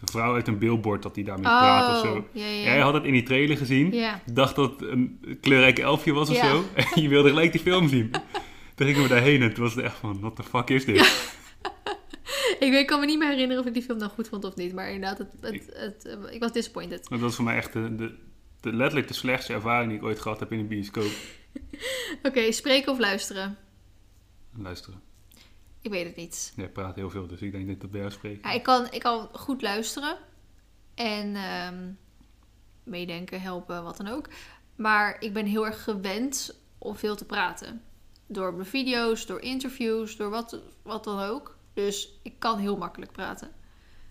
vrouw 0.04 0.34
uit 0.34 0.48
een 0.48 0.58
billboard, 0.58 1.04
dat 1.04 1.16
die 1.16 1.24
daarmee 1.24 1.44
praat 1.44 1.96
of 1.96 2.08
zo. 2.08 2.16
Oh, 2.16 2.24
ja. 2.32 2.46
Jij 2.46 2.80
had 2.80 2.94
het 2.94 3.04
in 3.04 3.14
die 3.14 3.24
trailer 3.24 3.58
gezien. 3.58 3.96
Dacht 4.26 4.56
dat 4.56 4.72
het 4.72 4.90
een 4.90 5.38
kleurrijk 5.42 5.80
elfje 5.80 6.14
was 6.14 6.30
of 6.30 6.36
zo. 6.36 6.64
En 6.74 6.86
je 7.02 7.10
wilde 7.10 7.30
gelijk 7.30 7.52
die 7.52 7.62
film 7.62 7.88
zien. 7.88 8.12
Toen 8.76 8.88
gingen 8.88 9.02
we 9.02 9.08
daarheen 9.08 9.42
en 9.42 9.54
toen 9.54 9.64
was 9.64 9.76
het 9.76 9.84
echt 9.84 9.96
van, 9.96 10.20
what 10.20 10.36
the 10.36 10.44
fuck 10.44 10.70
is 10.70 10.86
dit? 10.86 11.00
ik 12.66 12.72
weet, 12.72 12.86
kan 12.86 13.00
me 13.00 13.06
niet 13.06 13.20
meer 13.20 13.30
herinneren 13.30 13.62
of 13.62 13.68
ik 13.68 13.74
die 13.74 13.84
film 13.84 13.98
nou 13.98 14.12
goed 14.12 14.28
vond 14.28 14.44
of 14.44 14.56
niet. 14.56 14.74
Maar 14.74 14.92
inderdaad, 14.92 15.18
het, 15.18 15.32
het, 15.42 15.70
het, 15.74 16.06
eh, 16.06 16.34
ik 16.34 16.40
was 16.40 16.52
disappointed. 16.52 17.10
Dat 17.10 17.20
was 17.20 17.36
voor 17.36 17.46
mij 17.46 17.56
echt 17.56 17.74
de, 17.74 17.96
de, 17.96 18.16
de, 18.62 18.74
letterlijk 18.74 19.08
de 19.08 19.14
slechtste 19.14 19.54
ervaring 19.54 19.90
die 19.90 20.00
ik 20.00 20.06
ooit 20.06 20.20
gehad 20.20 20.40
heb 20.40 20.52
in 20.52 20.60
een 20.60 20.68
bioscoop. 20.68 21.12
Oké, 22.28 22.52
spreken 22.52 22.92
of 22.92 23.00
luisteren? 23.00 23.58
Luisteren. 24.56 25.02
Ik 25.82 25.92
weet 25.92 26.06
het 26.06 26.16
niet. 26.16 26.54
Jij 26.56 26.70
praat 26.70 26.96
heel 26.96 27.10
veel, 27.10 27.28
dus 27.28 27.42
ik 27.42 27.52
denk 27.52 27.66
dat 27.66 27.76
ik 27.76 27.82
dat 27.82 27.92
bij 27.92 28.00
jou 28.00 28.12
spreek. 28.12 28.46
Ja, 28.46 28.52
ik, 28.52 28.64
kan, 28.64 28.92
ik 28.92 29.00
kan 29.00 29.30
goed 29.32 29.62
luisteren. 29.62 30.18
En 30.94 31.36
ehm, 31.36 31.92
meedenken, 32.84 33.42
helpen, 33.42 33.84
wat 33.84 33.98
dan 33.98 34.08
ook. 34.08 34.30
Maar 34.76 35.22
ik 35.22 35.34
ben 35.34 35.46
heel 35.46 35.66
erg 35.66 35.84
gewend 35.84 36.60
om 36.78 36.96
veel 36.96 37.16
te 37.16 37.26
praten. 37.26 37.82
Door 38.28 38.54
mijn 38.54 38.68
video's, 38.68 39.26
door 39.26 39.42
interviews, 39.42 40.16
door 40.16 40.30
wat, 40.30 40.60
wat 40.82 41.04
dan 41.04 41.20
ook. 41.20 41.58
Dus 41.74 42.20
ik 42.24 42.40
kan 42.40 42.60
heel 42.60 42.78
makkelijk 42.78 43.12
praten. 43.12 43.52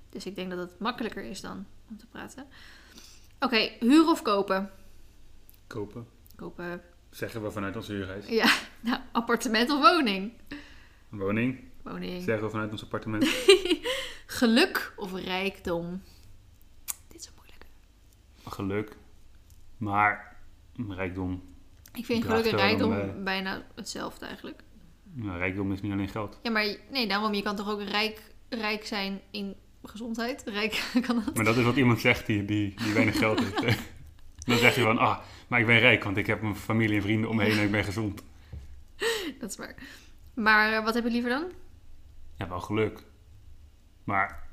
Dus 0.09 0.27
ik 0.27 0.35
denk 0.35 0.51
dat 0.51 0.59
het 0.59 0.79
makkelijker 0.79 1.25
is 1.25 1.41
dan 1.41 1.67
om 1.89 1.99
te 1.99 2.07
praten. 2.07 2.47
Oké, 3.41 3.71
huren 3.81 4.09
of 4.09 4.23
kopen? 4.23 4.71
Kopen. 5.67 6.07
Kopen. 6.37 6.83
Zeggen 7.11 7.43
we 7.43 7.51
vanuit 7.51 7.77
onze 7.77 7.93
huurhuis. 7.93 8.27
Ja, 8.29 8.59
nou, 8.81 9.01
appartement 9.13 9.71
of 9.71 9.81
woning? 9.81 10.33
Woning. 11.09 11.65
Woning. 11.83 12.23
Zeggen 12.23 12.45
we 12.45 12.51
vanuit 12.51 12.73
ons 12.73 12.83
appartement. 12.83 13.29
Geluk 14.27 14.93
of 14.97 15.15
rijkdom? 15.15 16.03
Dit 17.09 17.21
is 17.21 17.27
een 17.27 17.33
moeilijke. 17.37 17.67
Geluk. 18.45 18.97
Maar 19.77 20.37
rijkdom. 20.89 21.43
Ik 21.93 22.05
vind 22.05 22.25
geluk 22.25 22.45
en 22.45 22.57
rijkdom 22.57 23.25
bijna 23.25 23.67
hetzelfde 23.75 24.27
eigenlijk. 24.27 24.63
Nou, 25.13 25.39
rijkdom 25.39 25.73
is 25.73 25.81
niet 25.81 25.93
alleen 25.93 26.09
geld. 26.09 26.39
Ja, 26.43 26.51
maar 26.51 26.77
nee, 26.91 27.09
daarom, 27.09 27.35
je 27.35 27.43
kan 27.43 27.57
toch 27.57 27.71
ook 27.71 27.83
rijk, 27.83 28.21
rijk 28.49 28.87
zijn 28.87 29.21
in 29.31 29.57
gezondheid? 29.83 30.43
Rijk 30.45 30.91
kan 31.07 31.23
dat? 31.25 31.35
Maar 31.35 31.45
dat 31.45 31.57
is 31.57 31.65
wat 31.65 31.77
iemand 31.77 32.01
zegt 32.01 32.27
die, 32.27 32.45
die, 32.45 32.75
die 32.77 32.93
weinig 32.93 33.19
geld 33.19 33.41
heeft. 33.41 33.79
Dan 34.51 34.59
zeg 34.59 34.75
je 34.75 34.83
van, 34.83 34.99
ah, 34.99 35.19
maar 35.49 35.61
ik 35.61 35.67
ben 35.67 35.79
rijk, 35.79 36.05
want 36.05 36.17
ik 36.17 36.27
heb 36.27 36.43
mijn 36.43 36.57
familie 36.57 36.97
en 36.97 37.03
vrienden 37.03 37.31
om 37.31 37.37
me 37.37 37.43
heen 37.43 37.59
en 37.59 37.65
ik 37.65 37.71
ben 37.71 37.85
gezond. 37.85 38.23
Dat 39.41 39.51
is 39.51 39.57
waar. 39.57 39.75
Maar 40.35 40.73
eh, 40.73 40.85
wat 40.85 40.95
heb 40.95 41.05
je 41.05 41.11
liever 41.11 41.31
dan? 41.31 41.45
Ja, 42.37 42.49
wel 42.49 42.61
geluk. 42.61 43.05
Maar 44.05 44.49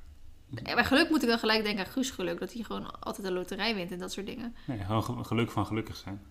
Ja, 0.63 0.73
bij 0.75 0.85
geluk 0.85 1.09
moet 1.09 1.21
ik 1.23 1.29
dan 1.29 1.39
gelijk 1.39 1.63
denken 1.63 1.85
aan 1.85 1.91
Guus 1.91 2.09
geluk. 2.11 2.39
Dat 2.39 2.53
hij 2.53 2.63
gewoon 2.63 2.99
altijd 2.99 3.27
een 3.27 3.33
loterij 3.33 3.75
wint 3.75 3.91
en 3.91 3.97
dat 3.99 4.11
soort 4.11 4.25
dingen. 4.25 4.55
nee, 4.65 4.79
gewoon 4.79 5.03
ge- 5.03 5.23
geluk 5.23 5.51
van 5.51 5.65
gelukkig 5.65 5.95
zijn. 5.95 6.21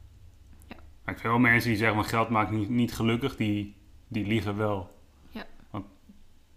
Ja. 0.69 0.77
Maar 1.05 1.15
ik 1.15 1.21
vind 1.21 1.33
wel 1.33 1.39
mensen 1.39 1.69
die 1.71 1.79
zeggen, 1.79 1.97
maar 1.97 2.05
geld 2.07 2.29
maakt 2.29 2.51
niet, 2.51 2.69
niet 2.69 2.93
gelukkig, 2.95 3.37
die, 3.37 3.77
die 4.09 4.27
liegen 4.27 4.57
wel. 4.57 4.99
Ja. 5.31 5.47
Want 5.71 5.87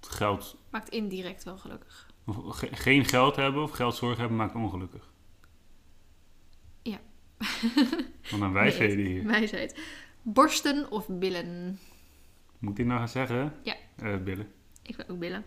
geld, 0.02 0.58
Maakt 0.70 0.90
indirect 0.90 1.44
wel 1.44 1.58
gelukkig. 1.58 2.08
of 2.26 2.36
ge- 2.58 2.70
geen 2.76 3.06
geld 3.06 3.36
hebben 3.36 3.64
of 3.64 3.72
geldzorg 3.72 4.18
hebben 4.18 4.38
maakt 4.38 4.56
ongelukkig. 4.56 5.09
Wat 8.32 8.42
een 8.42 8.54
wijsheden 8.54 9.06
hier. 9.06 9.26
Wijsheid. 9.26 9.80
Borsten 10.22 10.92
of 10.92 11.08
billen? 11.08 11.80
Moet 12.60 12.80
ik 12.80 12.86
nou 12.86 13.00
gaan 13.00 13.10
zeggen? 13.10 13.54
Ja. 13.64 13.76
Eh, 13.96 14.18
billen. 14.18 14.52
Ik 14.82 14.96
wil 14.96 15.06
ook 15.08 15.20
billen. 15.20 15.46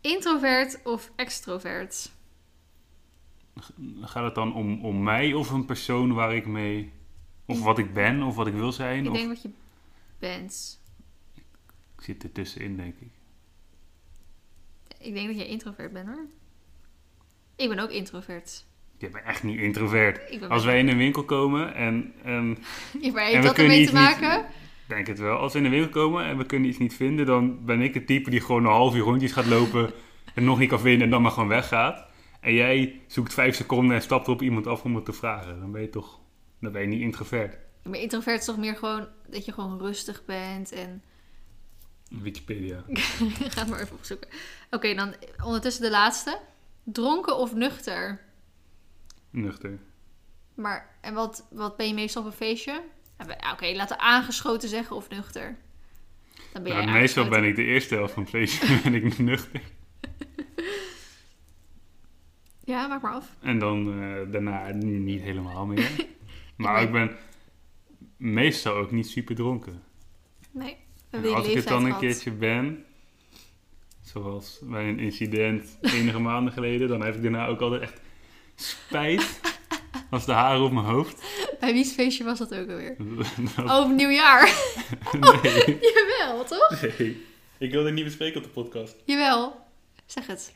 Introvert 0.00 0.80
of 0.84 1.12
extrovert? 1.16 2.12
Gaat 4.00 4.24
het 4.24 4.34
dan 4.34 4.54
om, 4.54 4.84
om 4.84 5.02
mij 5.02 5.32
of 5.32 5.50
een 5.50 5.64
persoon 5.64 6.12
waar 6.12 6.34
ik 6.34 6.46
mee... 6.46 6.92
Of 7.46 7.62
wat 7.62 7.78
ik 7.78 7.92
ben 7.92 8.22
of 8.22 8.34
wat 8.34 8.46
ik 8.46 8.54
wil 8.54 8.72
zijn? 8.72 9.04
Ik 9.04 9.10
of... 9.10 9.16
denk 9.16 9.28
wat 9.28 9.42
je 9.42 9.50
bent. 10.18 10.80
Ik 11.96 12.04
zit 12.04 12.22
er 12.22 12.32
tussenin, 12.32 12.76
denk 12.76 12.94
ik. 12.98 13.12
Ik 14.98 15.14
denk 15.14 15.26
dat 15.26 15.36
jij 15.36 15.46
introvert 15.46 15.92
bent 15.92 16.08
hoor. 16.08 16.26
Ik 17.56 17.68
ben 17.68 17.78
ook 17.78 17.90
introvert. 17.90 18.64
Je 19.00 19.08
bent 19.10 19.24
echt 19.24 19.42
niet 19.42 19.58
introvert. 19.58 20.40
Als 20.48 20.64
wij 20.64 20.78
in 20.78 20.88
een 20.88 20.96
winkel 20.96 21.24
komen 21.24 21.74
en... 21.74 22.12
en 22.22 22.58
Ja, 23.00 23.12
maar 23.12 23.22
en 23.22 23.28
heeft 23.28 23.36
we 23.36 23.42
dat 23.42 23.54
kunnen 23.54 23.72
ermee 23.72 23.86
te 23.86 23.92
maken? 23.92 24.36
niet- 24.36 24.46
denk 24.86 25.06
het 25.06 25.18
wel. 25.18 25.36
Als 25.36 25.52
we 25.52 25.58
in 25.58 25.64
de 25.64 25.70
winkel 25.70 25.90
komen 25.90 26.24
en 26.24 26.36
we 26.36 26.46
kunnen 26.46 26.68
iets 26.68 26.78
niet 26.78 26.94
vinden... 26.94 27.26
dan 27.26 27.64
ben 27.64 27.80
ik 27.80 27.94
het 27.94 28.06
type 28.06 28.30
die 28.30 28.40
gewoon 28.40 28.64
een 28.64 28.70
half 28.70 28.94
uur 28.94 29.02
rondjes 29.02 29.32
gaat 29.32 29.46
lopen... 29.46 29.90
en 30.34 30.44
nog 30.44 30.58
niet 30.58 30.68
kan 30.68 30.80
vinden 30.80 31.02
en 31.02 31.10
dan 31.10 31.22
maar 31.22 31.30
gewoon 31.30 31.48
weggaat. 31.48 32.06
En 32.40 32.54
jij 32.54 33.00
zoekt 33.06 33.34
vijf 33.34 33.54
seconden 33.54 33.96
en 33.96 34.02
stapt 34.02 34.28
op 34.28 34.42
iemand 34.42 34.66
af 34.66 34.84
om 34.84 34.94
het 34.94 35.04
te 35.04 35.12
vragen. 35.12 35.60
Dan 35.60 35.72
ben 35.72 35.80
je 35.80 35.90
toch... 35.90 36.20
Dan 36.60 36.72
ben 36.72 36.80
je 36.80 36.88
niet 36.88 37.00
introvert. 37.00 37.56
Maar 37.82 37.98
introvert 37.98 38.38
is 38.38 38.44
toch 38.44 38.58
meer 38.58 38.76
gewoon 38.76 39.08
dat 39.30 39.44
je 39.44 39.52
gewoon 39.52 39.78
rustig 39.78 40.24
bent 40.24 40.72
en... 40.72 41.02
Wikipedia. 42.22 42.84
Ga 43.52 43.60
het 43.60 43.68
maar 43.68 43.80
even 43.80 43.96
opzoeken. 43.96 44.28
Oké, 44.70 44.94
dan 44.94 45.14
ondertussen 45.44 45.82
de 45.82 45.90
laatste. 45.90 46.38
Dronken 46.84 47.36
of 47.36 47.54
nuchter? 47.54 48.20
Nuchter. 49.30 49.78
Maar, 50.54 50.96
en 51.00 51.14
wat, 51.14 51.46
wat 51.50 51.76
ben 51.76 51.86
je 51.88 51.94
meestal 51.94 52.22
op 52.22 52.28
een 52.28 52.34
feestje? 52.34 52.82
Oké, 53.52 53.72
laten 53.74 53.96
we 53.96 54.02
aangeschoten 54.02 54.68
zeggen 54.68 54.96
of 54.96 55.08
nuchter. 55.08 55.56
Dan 56.52 56.62
ben 56.62 56.72
jij 56.72 56.84
Nou, 56.84 56.98
meestal 56.98 57.28
ben 57.28 57.44
ik 57.44 57.56
de 57.56 57.64
eerste 57.64 57.94
helft 57.94 58.12
van 58.12 58.22
het 58.22 58.32
feestje 58.32 58.80
ben 58.82 58.94
ik 58.94 59.18
nuchter. 59.18 59.60
Ja, 62.64 62.86
maak 62.86 63.02
maar 63.02 63.12
af. 63.12 63.36
En 63.40 63.58
dan 63.58 64.02
eh, 64.02 64.32
daarna 64.32 64.70
niet 64.72 65.20
helemaal 65.20 65.66
meer. 65.66 65.90
Maar 66.56 66.74
ben- 66.74 66.84
ik 66.84 66.92
ben 66.92 67.16
meestal 68.16 68.74
ook 68.74 68.90
niet 68.90 69.08
super 69.08 69.34
dronken. 69.34 69.82
Nee, 70.50 70.76
we 71.10 71.16
En 71.16 71.34
als 71.34 71.46
ik 71.48 71.54
het 71.54 71.68
dan 71.68 71.84
een 71.84 71.98
keertje 71.98 72.30
ben, 72.32 72.84
zoals 74.00 74.60
bij 74.62 74.88
een 74.88 74.98
incident 74.98 75.78
enige 75.80 76.18
maanden 76.18 76.52
geleden, 76.52 76.88
dan 76.88 77.00
heb 77.02 77.14
ik 77.14 77.22
daarna 77.22 77.46
ook 77.46 77.60
altijd 77.60 77.82
echt 77.82 78.00
spijt 78.62 79.40
als 80.10 80.26
de 80.26 80.32
haren 80.32 80.62
op 80.62 80.72
mijn 80.72 80.86
hoofd. 80.86 81.22
Bij 81.60 81.72
wie's 81.72 81.92
feestje 81.92 82.24
was 82.24 82.38
dat 82.38 82.54
ook 82.54 82.68
alweer? 82.70 82.96
Dat- 82.98 83.26
Oh, 83.70 83.90
nieuwjaar. 83.90 84.42
nee, 85.42 85.78
Jawel, 85.94 86.44
toch? 86.44 86.80
nee. 86.98 87.26
Ik 87.58 87.70
wil 87.70 87.82
dit 87.84 87.92
niet 87.92 88.04
bespreken 88.04 88.36
op 88.38 88.42
de 88.44 88.50
podcast. 88.50 88.94
Jawel. 89.04 89.60
Zeg 90.06 90.26
het. 90.26 90.52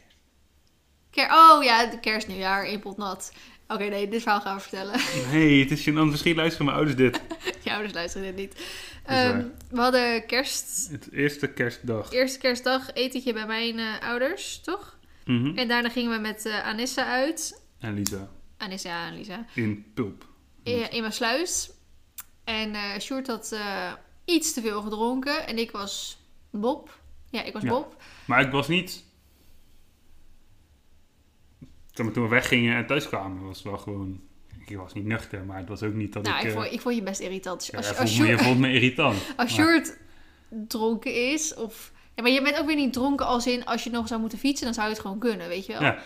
Ker 1.11 1.31
oh 1.33 1.63
ja, 1.65 1.87
de 1.87 2.01
kerst, 2.01 2.27
nieuwjaar, 2.29 2.65
één 2.65 2.81
pot 2.81 2.97
nat. 2.97 3.33
Oké, 3.69 3.85
nee, 3.85 4.09
dit 4.09 4.23
verhaal 4.23 4.41
gaan 4.41 4.55
we 4.57 4.61
vertellen. 4.63 5.01
Nee, 5.33 5.61
het 5.61 5.71
is 5.71 5.89
gênant. 5.89 6.11
Misschien 6.11 6.37
luisteren 6.37 6.67
mijn 6.67 6.77
ouders 6.79 6.97
dit. 6.99 7.21
Je 7.63 7.71
ouders 7.73 7.93
luisteren 7.95 8.27
dit 8.27 8.37
niet. 8.37 8.65
Ehm, 9.05 9.43
we 9.71 9.81
hadden 9.81 10.27
kerst, 10.27 10.89
Het 10.91 11.09
eerste 11.13 11.47
kerstdag. 11.47 12.13
eerste 12.13 12.39
kerstdag 12.39 12.93
etentje 12.95 13.33
bij 13.33 13.47
mijn 13.47 13.79
eh, 13.79 13.87
ouders, 14.09 14.61
toch? 14.61 14.99
Mhm. 15.25 15.59
En 15.59 15.69
daarna 15.69 15.89
gingen 15.89 16.11
we 16.11 16.19
met 16.19 16.47
eh, 16.47 16.67
Anissa 16.67 17.05
uit. 17.07 17.63
En 17.85 17.95
Lisa. 17.95 18.29
Anissa 18.57 19.07
en 19.07 19.15
Lisa. 19.15 19.47
In 19.55 19.91
Pulp. 19.95 20.27
In, 20.63 20.91
in 20.91 21.01
mijn 21.01 21.13
sluis. 21.13 21.71
En 22.45 23.01
Sjoerd 23.01 23.27
had 23.27 23.53
eh, 23.53 23.93
iets 24.25 24.53
te 24.53 24.61
veel 24.61 24.83
gedronken. 24.83 25.47
En 25.47 25.59
ik 25.59 25.71
was 25.71 26.19
Bob. 26.51 26.99
Ja, 27.31 27.43
ik 27.43 27.53
was 27.53 27.63
Ja. 27.63 27.69
Bob. 27.69 28.03
Maar 28.27 28.41
ik 28.41 28.51
was 28.51 28.69
niet... 28.69 29.05
Toen 31.93 32.13
we 32.13 32.29
weggingen 32.29 32.77
en 32.77 32.87
thuis 32.87 33.09
kwamen, 33.09 33.43
was 33.47 33.57
het 33.57 33.67
wel 33.67 33.79
gewoon... 33.79 34.21
Ik 34.67 34.77
was 34.77 34.93
niet 34.93 35.05
nuchter, 35.05 35.45
maar 35.45 35.59
het 35.59 35.69
was 35.69 35.83
ook 35.83 35.95
niet 35.95 36.13
dat 36.13 36.23
Nou, 36.23 36.47
ik... 36.47 36.53
ik, 36.55 36.65
eh, 36.65 36.73
ik 36.73 36.81
vond 36.81 36.95
je 36.95 37.03
best 37.03 37.21
irritant. 37.21 37.67
ja, 37.67 37.77
Als, 37.79 37.89
als, 37.97 37.97
vond 37.97 38.19
me, 38.19 38.27
je 38.27 38.39
vond 38.39 38.59
me 38.59 38.73
irritant. 38.73 39.17
als 39.37 39.37
Maar- 39.37 39.49
Sjoerd 39.49 39.99
dronken 40.69 41.31
is, 41.33 41.55
of... 41.55 41.93
Ja, 42.15 42.23
maar 42.23 42.33
je 42.33 42.43
bent 42.43 42.59
ook 42.59 42.67
weer 42.67 42.77
niet 42.77 42.93
dronken 42.93 43.27
als 43.27 43.47
in... 43.47 43.65
Als 43.65 43.85
je 43.85 43.91
nog 43.91 44.09
zou 44.09 44.21
moeten 44.21 44.39
fietsen, 44.39 44.65
dan 44.65 44.75
zou 44.75 44.87
je 44.87 44.93
het 44.93 45.03
gewoon 45.03 45.19
kunnen, 45.19 45.49
weet 45.49 45.67
je 45.67 45.73
wel? 45.73 45.83
Ja. 45.83 46.03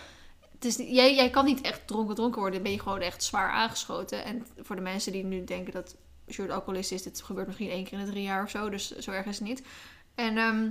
Jij, 0.77 1.15
jij 1.15 1.29
kan 1.29 1.45
niet 1.45 1.61
echt 1.61 1.87
dronken 1.87 2.15
dronken 2.15 2.39
worden. 2.41 2.53
Dan 2.53 2.63
ben 2.63 2.77
je 2.77 2.83
gewoon 2.83 3.01
echt 3.01 3.23
zwaar 3.23 3.51
aangeschoten. 3.51 4.23
En 4.23 4.45
voor 4.61 4.75
de 4.75 4.81
mensen 4.81 5.11
die 5.11 5.23
nu 5.23 5.43
denken 5.43 5.73
dat 5.73 5.95
Sjoerd 6.31 6.49
alcoholist 6.51 6.91
is... 6.91 7.03
Dit 7.03 7.21
gebeurt 7.21 7.47
misschien 7.47 7.69
één 7.69 7.83
keer 7.83 7.99
in 7.99 8.05
de 8.05 8.11
drie 8.11 8.23
jaar 8.23 8.43
of 8.43 8.49
zo. 8.49 8.69
Dus 8.69 8.97
zo 8.97 9.11
erg 9.11 9.25
is 9.25 9.39
het 9.39 9.47
niet. 9.47 9.63
En 10.15 10.37
ehm 10.37 10.69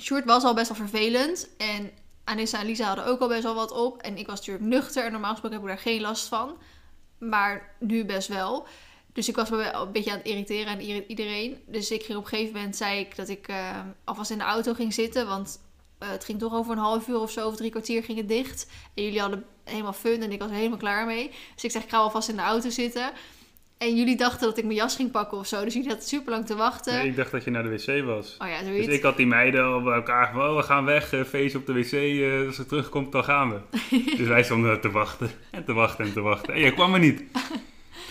Sjoerd 0.00 0.24
was 0.24 0.44
al 0.44 0.54
best 0.54 0.68
wel 0.68 0.76
vervelend. 0.88 1.48
En 1.56 1.90
Anissa 2.24 2.60
en 2.60 2.66
Lisa 2.66 2.86
hadden 2.86 3.06
ook 3.06 3.20
al 3.20 3.28
best 3.28 3.42
wel 3.42 3.54
wat 3.54 3.70
op. 3.70 4.02
En 4.02 4.16
ik 4.18 4.26
was 4.26 4.38
natuurlijk 4.38 4.64
nuchter. 4.64 5.04
En 5.04 5.12
normaal 5.12 5.30
gesproken 5.30 5.58
heb 5.58 5.68
ik 5.68 5.74
daar 5.74 5.84
geen 5.84 6.00
last 6.00 6.28
van. 6.28 6.56
Maar 7.18 7.74
nu 7.78 8.04
best 8.04 8.28
wel. 8.28 8.66
Dus 9.12 9.28
ik 9.28 9.36
was 9.36 9.50
me 9.50 9.56
wel 9.56 9.86
een 9.86 9.92
beetje 9.92 10.10
aan 10.10 10.16
het 10.18 10.26
irriteren 10.26 10.72
aan 10.72 10.80
ieder- 10.80 11.06
iedereen. 11.08 11.62
Dus 11.66 11.90
ik 11.90 12.02
ging 12.02 12.18
op 12.18 12.24
een 12.24 12.30
gegeven 12.30 12.54
moment, 12.54 12.76
zei 12.76 13.00
ik 13.00 13.16
dat 13.16 13.28
ik 13.28 13.48
eh, 13.48 13.80
alvast 14.04 14.30
in 14.30 14.38
de 14.38 14.44
auto 14.44 14.74
ging 14.74 14.94
zitten. 14.94 15.26
Want 15.26 15.60
eh, 16.04 16.10
het 16.10 16.24
ging 16.24 16.38
toch 16.38 16.54
over 16.54 16.72
een 16.72 16.78
half 16.78 17.08
uur 17.08 17.20
of 17.20 17.30
zo, 17.30 17.46
of 17.46 17.56
drie 17.56 17.70
kwartier 17.70 18.02
ging 18.02 18.18
het 18.18 18.28
dicht. 18.28 18.66
En 18.94 19.02
jullie 19.04 19.20
hadden 19.20 19.44
helemaal 19.64 19.92
fun 19.92 20.22
en 20.22 20.32
ik 20.32 20.38
was 20.40 20.48
er 20.50 20.56
helemaal 20.56 20.78
klaar 20.78 21.06
mee. 21.06 21.30
Dus 21.54 21.64
ik 21.64 21.70
zeg, 21.70 21.82
ik 21.82 21.88
ga 21.90 21.96
alvast 21.96 22.28
in 22.28 22.36
de 22.36 22.42
auto 22.42 22.70
zitten. 22.70 23.12
En 23.78 23.96
jullie 23.96 24.16
dachten 24.16 24.46
dat 24.48 24.58
ik 24.58 24.64
mijn 24.64 24.76
jas 24.76 24.96
ging 24.96 25.10
pakken 25.10 25.38
of 25.38 25.46
zo. 25.46 25.64
Dus 25.64 25.72
jullie 25.72 25.88
hadden 25.88 26.08
super 26.08 26.32
lang 26.32 26.46
te 26.46 26.54
wachten. 26.56 26.94
Nee, 26.94 27.06
ik 27.08 27.16
dacht 27.16 27.30
dat 27.30 27.44
je 27.44 27.50
naar 27.50 27.62
de 27.62 27.68
wc 27.68 28.04
was. 28.04 28.36
Oh 28.38 28.48
ja, 28.48 28.62
Dus 28.62 28.86
ik 28.86 29.02
had 29.02 29.16
die 29.16 29.26
meiden 29.26 29.64
al 29.64 29.82
bij 29.82 29.94
elkaar 29.94 30.32
van, 30.32 30.42
oh, 30.42 30.56
we 30.56 30.62
gaan 30.62 30.84
weg, 30.84 31.12
eh, 31.12 31.24
feest 31.24 31.54
op 31.54 31.66
de 31.66 31.72
wc, 31.72 31.92
eh, 31.92 32.46
als 32.46 32.56
ze 32.56 32.66
terugkomt, 32.66 33.12
dan 33.12 33.24
gaan 33.24 33.50
we. 33.50 33.60
dus 34.18 34.28
wij 34.28 34.42
stonden 34.44 34.80
te 34.80 34.90
wachten 34.90 35.30
en 35.50 35.64
te 35.64 35.72
wachten 35.72 36.04
en 36.04 36.12
te 36.12 36.20
wachten. 36.20 36.54
En 36.54 36.60
jij 36.60 36.72
kwam 36.72 36.94
er 36.94 37.00
niet. 37.00 37.22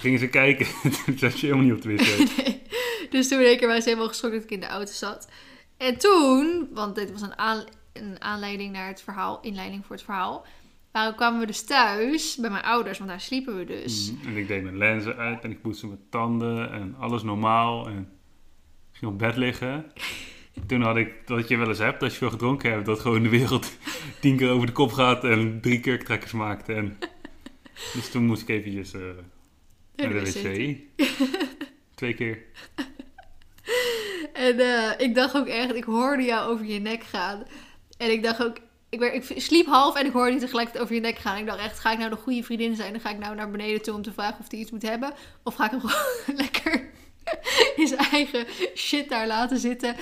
Gingen 0.01 0.19
ze 0.19 0.27
kijken, 0.27 0.67
toen 1.05 1.17
zat 1.17 1.39
je 1.39 1.45
helemaal 1.47 1.65
niet 1.65 1.73
op 1.73 1.81
de 1.81 1.89
wc. 1.89 2.37
Nee. 2.37 2.61
Dus 3.09 3.27
toen 3.27 3.39
in 3.39 3.45
één 3.45 3.57
keer 3.57 3.67
was 3.67 3.85
helemaal 3.85 4.07
geschrokken 4.07 4.39
dat 4.41 4.49
ik 4.49 4.55
in 4.55 4.61
de 4.61 4.67
auto 4.73 4.91
zat. 4.91 5.27
En 5.77 5.97
toen, 5.97 6.69
want 6.71 6.95
dit 6.95 7.11
was 7.11 7.21
een 7.21 7.37
aan- 7.37 7.65
een 7.93 8.21
aanleiding 8.21 8.71
naar 8.71 8.87
het 8.87 9.01
verhaal, 9.01 9.41
inleiding 9.41 9.85
voor 9.85 9.95
het 9.95 10.05
verhaal. 10.05 10.45
Maar 10.91 11.15
kwamen 11.15 11.39
we 11.39 11.45
dus 11.45 11.63
thuis 11.63 12.35
bij 12.35 12.49
mijn 12.49 12.63
ouders, 12.63 12.97
want 12.97 13.09
daar 13.09 13.21
sliepen 13.21 13.57
we 13.57 13.65
dus. 13.65 14.11
Mhm. 14.11 14.27
En 14.27 14.37
ik 14.37 14.47
deed 14.47 14.63
mijn 14.63 14.77
lenzen 14.77 15.15
uit 15.17 15.43
en 15.43 15.51
ik 15.51 15.61
poetste 15.61 15.87
mijn 15.87 15.99
tanden 16.09 16.71
en 16.71 16.95
alles 16.99 17.23
normaal. 17.23 17.87
En 17.87 17.99
ik 18.91 18.97
ging 18.97 19.11
op 19.11 19.19
bed 19.19 19.35
liggen. 19.35 19.85
Toen 20.67 20.81
had 20.81 20.97
ik, 20.97 21.27
dat 21.27 21.47
je 21.47 21.57
wel 21.57 21.67
eens 21.67 21.77
hebt, 21.77 22.03
als 22.03 22.11
je 22.11 22.17
veel 22.17 22.29
gedronken 22.29 22.71
hebt, 22.71 22.85
dat 22.85 22.99
gewoon 22.99 23.23
de 23.23 23.29
wereld 23.29 23.77
tien 24.21 24.37
keer 24.37 24.49
over 24.49 24.67
de 24.67 24.73
kop 24.73 24.91
gaat 24.91 25.23
en 25.23 25.61
drie 25.61 25.79
kurktrekkers 25.79 26.31
maakt. 26.31 26.69
En, 26.69 26.97
dus 27.93 28.11
toen 28.11 28.25
moest 28.25 28.41
ik 28.41 28.49
eventjes 28.49 28.93
eh, 28.93 29.01
naar 29.95 30.09
de 30.09 30.19
wc. 30.19 30.77
Twee 31.95 32.13
keer. 32.13 32.43
En 34.33 34.59
eh, 34.59 35.07
ik 35.07 35.15
dacht 35.15 35.35
ook 35.35 35.47
echt, 35.47 35.75
ik 35.75 35.83
hoorde 35.83 36.23
jou 36.23 36.51
over 36.51 36.65
je 36.65 36.79
nek 36.79 37.03
gaan. 37.03 37.43
En 38.03 38.11
ik 38.11 38.23
dacht 38.23 38.43
ook, 38.43 38.57
ik, 38.89 38.99
werd, 38.99 39.29
ik 39.29 39.41
sliep 39.41 39.65
half 39.65 39.95
en 39.95 40.05
ik 40.05 40.11
hoorde 40.11 40.31
je 40.33 40.39
tegelijkertijd 40.39 40.83
over 40.83 40.95
je 40.95 41.01
nek 41.01 41.17
gaan. 41.17 41.37
Ik 41.37 41.45
dacht 41.45 41.59
echt, 41.59 41.79
ga 41.79 41.91
ik 41.91 41.97
nou 41.97 42.09
de 42.09 42.15
goede 42.15 42.43
vriendin 42.43 42.75
zijn? 42.75 42.91
Dan 42.91 43.01
ga 43.01 43.09
ik 43.09 43.17
nou 43.19 43.35
naar 43.35 43.51
beneden 43.51 43.81
toe 43.81 43.93
om 43.93 44.01
te 44.01 44.13
vragen 44.13 44.39
of 44.39 44.51
hij 44.51 44.59
iets 44.59 44.71
moet 44.71 44.81
hebben. 44.81 45.13
Of 45.43 45.55
ga 45.55 45.65
ik 45.65 45.71
hem 45.71 45.79
gewoon 45.87 46.37
lekker 46.37 46.89
in 47.75 47.87
zijn 47.87 47.99
eigen 48.11 48.45
shit 48.75 49.09
daar 49.09 49.27
laten 49.27 49.57
zitten. 49.57 49.95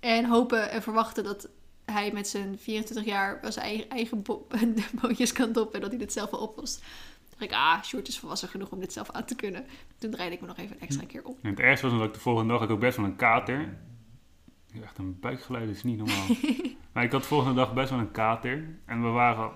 En 0.00 0.24
hopen 0.24 0.70
en 0.70 0.82
verwachten 0.82 1.24
dat 1.24 1.48
hij 1.84 2.10
met 2.12 2.28
zijn 2.28 2.58
24 2.60 3.06
jaar 3.06 3.40
zijn 3.48 3.66
eigen, 3.66 3.88
eigen 3.90 4.22
bo- 4.22 4.46
bootjes 5.02 5.32
kan 5.32 5.52
doppen. 5.52 5.74
En 5.74 5.80
dat 5.80 5.90
hij 5.90 5.98
dit 5.98 6.12
zelf 6.12 6.30
wel 6.30 6.40
oplost. 6.40 6.78
Toen 7.28 7.38
dacht 7.38 7.50
ik, 7.50 7.52
ah, 7.52 7.82
Sjoerd 7.82 8.08
is 8.08 8.18
volwassen 8.18 8.48
genoeg 8.48 8.70
om 8.70 8.80
dit 8.80 8.92
zelf 8.92 9.10
aan 9.10 9.24
te 9.24 9.34
kunnen. 9.34 9.64
Toen 9.98 10.10
draaide 10.10 10.34
ik 10.34 10.40
me 10.40 10.46
nog 10.46 10.58
even 10.58 10.76
een 10.76 10.82
extra 10.82 11.06
keer 11.06 11.24
op. 11.24 11.38
En 11.42 11.50
het 11.50 11.60
ergste 11.60 11.88
was 11.88 11.98
dat 11.98 12.06
ik 12.08 12.14
de 12.14 12.20
volgende 12.20 12.48
dag 12.50 12.58
had 12.60 12.68
ik 12.68 12.74
ook 12.74 12.80
best 12.80 12.96
wel 12.96 13.06
een 13.06 13.16
kater. 13.16 13.76
Echt 14.82 14.98
een 14.98 15.20
buikgeluid 15.20 15.68
is 15.68 15.82
niet 15.82 15.98
normaal. 15.98 16.26
maar 16.92 17.04
ik 17.04 17.12
had 17.12 17.20
de 17.20 17.28
volgende 17.28 17.54
dag 17.54 17.74
best 17.74 17.90
wel 17.90 17.98
een 17.98 18.10
kater. 18.10 18.78
En 18.84 19.02
we 19.02 19.08
waren 19.08 19.50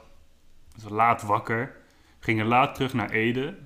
dus 0.74 0.90
laat 0.90 1.22
wakker. 1.22 1.76
Gingen 2.18 2.46
laat 2.46 2.74
terug 2.74 2.92
naar 2.92 3.10
Ede. 3.10 3.58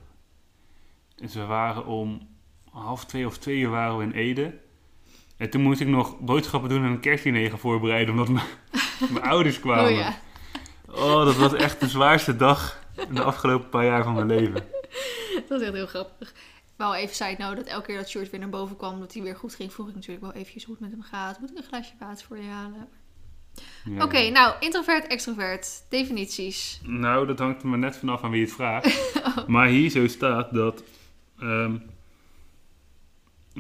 Dus 1.15 1.35
we 1.35 1.45
waren 1.45 1.87
om 1.87 2.29
half 2.71 3.05
twee 3.05 3.27
of 3.27 3.39
twee 3.39 3.59
uur 3.59 3.71
waren 3.71 3.97
we 3.97 4.05
in 4.05 4.13
Ede. 4.13 4.59
En 5.37 5.51
toen 5.51 5.63
moest 5.63 5.81
ik 5.81 5.89
nog 5.89 6.21
boodschappen 6.21 6.69
doen 6.69 6.85
en 6.85 6.91
een 6.91 7.01
kerstdiner 7.01 7.51
gaan 7.51 7.59
voorbereiden. 7.59 8.15
Omdat 8.15 8.29
mijn, 8.29 8.47
mijn 9.13 9.25
ouders 9.25 9.61
kwamen. 9.61 9.91
Oh 9.91 9.97
ja. 9.97 10.19
Oh, 10.87 11.25
dat 11.25 11.37
was 11.37 11.55
echt 11.55 11.81
de 11.81 11.89
zwaarste 11.89 12.37
dag 12.37 12.83
in 13.09 13.15
de 13.15 13.23
afgelopen 13.23 13.69
paar 13.69 13.85
jaar 13.85 14.05
van 14.05 14.15
mijn 14.15 14.27
leven. 14.27 14.55
Dat 15.49 15.61
is 15.61 15.67
echt 15.67 15.77
heel 15.77 15.87
grappig. 15.87 16.35
Wel 16.77 16.95
even 16.95 17.17
zei 17.17 17.35
nou 17.39 17.55
dat 17.55 17.67
elke 17.67 17.87
keer 17.87 17.97
dat 17.97 18.09
Sjoerd 18.09 18.31
weer 18.31 18.41
naar 18.41 18.49
boven 18.49 18.77
kwam, 18.77 19.01
dat 19.01 19.13
hij 19.15 19.23
weer 19.23 19.37
goed 19.37 19.55
ging, 19.55 19.73
vroeg 19.73 19.89
ik 19.89 19.95
natuurlijk 19.95 20.23
wel 20.25 20.33
eventjes 20.33 20.65
hoe 20.65 20.75
het 20.75 20.83
met 20.83 20.93
hem 20.93 21.03
gaat. 21.03 21.41
Moet 21.41 21.51
ik 21.51 21.57
een 21.57 21.63
glaasje 21.63 21.95
water 21.99 22.27
voor 22.27 22.37
je 22.37 22.49
halen? 22.49 22.89
Ja. 23.85 24.05
Oké, 24.05 24.31
nou, 24.31 24.55
introvert, 24.61 25.07
extrovert. 25.07 25.85
Definities. 25.89 26.81
Nou, 26.83 27.27
dat 27.27 27.39
hangt 27.39 27.63
er 27.63 27.69
maar 27.69 27.79
net 27.79 27.97
vanaf 27.97 28.23
aan 28.23 28.31
wie 28.31 28.43
het 28.45 28.53
vraagt. 28.53 29.03
Oh. 29.37 29.47
Maar 29.47 29.69
hier 29.69 29.91
zo 29.91 30.07
staat 30.07 30.55
dat... 30.55 30.83
ehm, 31.39 31.77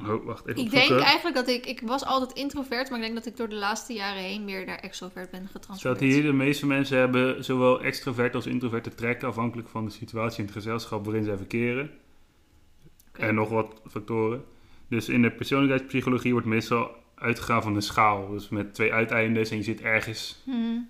Oh, 0.06 0.24
wacht 0.24 0.46
even 0.46 0.62
Ik 0.62 0.70
denk 0.70 1.00
eigenlijk 1.00 1.36
dat 1.36 1.48
ik... 1.48 1.66
Ik 1.66 1.80
was 1.80 2.04
altijd 2.04 2.32
introvert, 2.32 2.88
maar 2.90 2.98
ik 2.98 3.04
denk 3.04 3.14
dat 3.16 3.26
ik 3.26 3.36
door 3.36 3.48
de 3.48 3.54
laatste 3.54 3.92
jaren 3.92 4.22
heen 4.22 4.44
meer 4.44 4.66
naar 4.66 4.78
extrovert 4.78 5.30
ben 5.30 5.40
Staat 5.40 5.52
getransformeerd. 5.52 6.00
hier, 6.00 6.22
de 6.22 6.32
meeste 6.32 6.66
mensen 6.66 6.98
hebben 6.98 7.44
zowel 7.44 7.82
extrovert 7.82 8.34
als 8.34 8.46
introverte 8.46 8.94
trekken... 8.94 9.28
afhankelijk 9.28 9.68
van 9.68 9.84
de 9.84 9.90
situatie 9.90 10.38
in 10.38 10.44
het 10.44 10.54
gezelschap 10.54 11.04
waarin 11.04 11.24
zij 11.24 11.36
verkeren. 11.36 11.90
En 13.18 13.34
nog 13.34 13.48
wat 13.48 13.80
factoren. 13.86 14.44
Dus 14.88 15.08
in 15.08 15.22
de 15.22 15.30
persoonlijkheidspsychologie 15.30 16.32
wordt 16.32 16.46
meestal 16.46 16.90
uitgegaan 17.14 17.62
van 17.62 17.74
een 17.74 17.82
schaal. 17.82 18.28
Dus 18.28 18.48
met 18.48 18.74
twee 18.74 18.92
uiteindes 18.92 19.50
en 19.50 19.56
je 19.56 19.62
zit 19.62 19.80
ergens. 19.80 20.42
Hmm. 20.44 20.88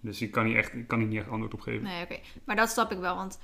Dus 0.00 0.22
ik 0.22 0.30
kan 0.30 0.46
hier, 0.46 0.56
echt, 0.56 0.72
ik 0.72 0.88
kan 0.88 0.98
hier 0.98 1.08
niet 1.08 1.18
echt 1.18 1.28
antwoord 1.28 1.54
op 1.54 1.60
geven. 1.60 1.82
Nee, 1.82 2.02
oké. 2.02 2.18
Maar 2.44 2.56
dat 2.56 2.70
snap 2.70 2.92
ik 2.92 2.98
wel, 2.98 3.16
want 3.16 3.40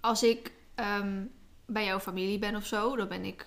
als 0.00 0.22
ik 0.22 0.52
ehm, 0.74 1.24
bij 1.66 1.84
jouw 1.84 2.00
familie 2.00 2.38
ben 2.38 2.56
of 2.56 2.66
zo, 2.66 2.96
dan 2.96 3.08
ben 3.08 3.24
ik 3.24 3.46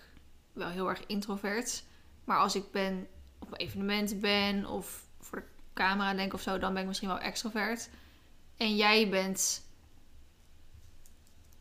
wel 0.54 0.70
heel 0.70 0.90
erg 0.90 1.06
introvert. 1.06 1.84
Maar 2.24 2.38
als 2.38 2.56
ik 2.56 2.72
ben 2.72 3.08
op 3.40 3.52
een 3.52 3.58
evenement 3.58 4.20
ben 4.20 4.66
of 4.66 5.08
voor 5.20 5.38
de 5.40 5.46
camera 5.74 6.14
denk 6.14 6.34
of 6.34 6.42
zo, 6.42 6.60
dan 6.60 6.74
ben 6.74 6.82
ik 6.82 6.88
misschien 6.88 7.10
wel 7.10 7.20
extrovert. 7.20 7.90
En 8.58 8.76
jij 8.76 9.10
bent. 9.10 9.68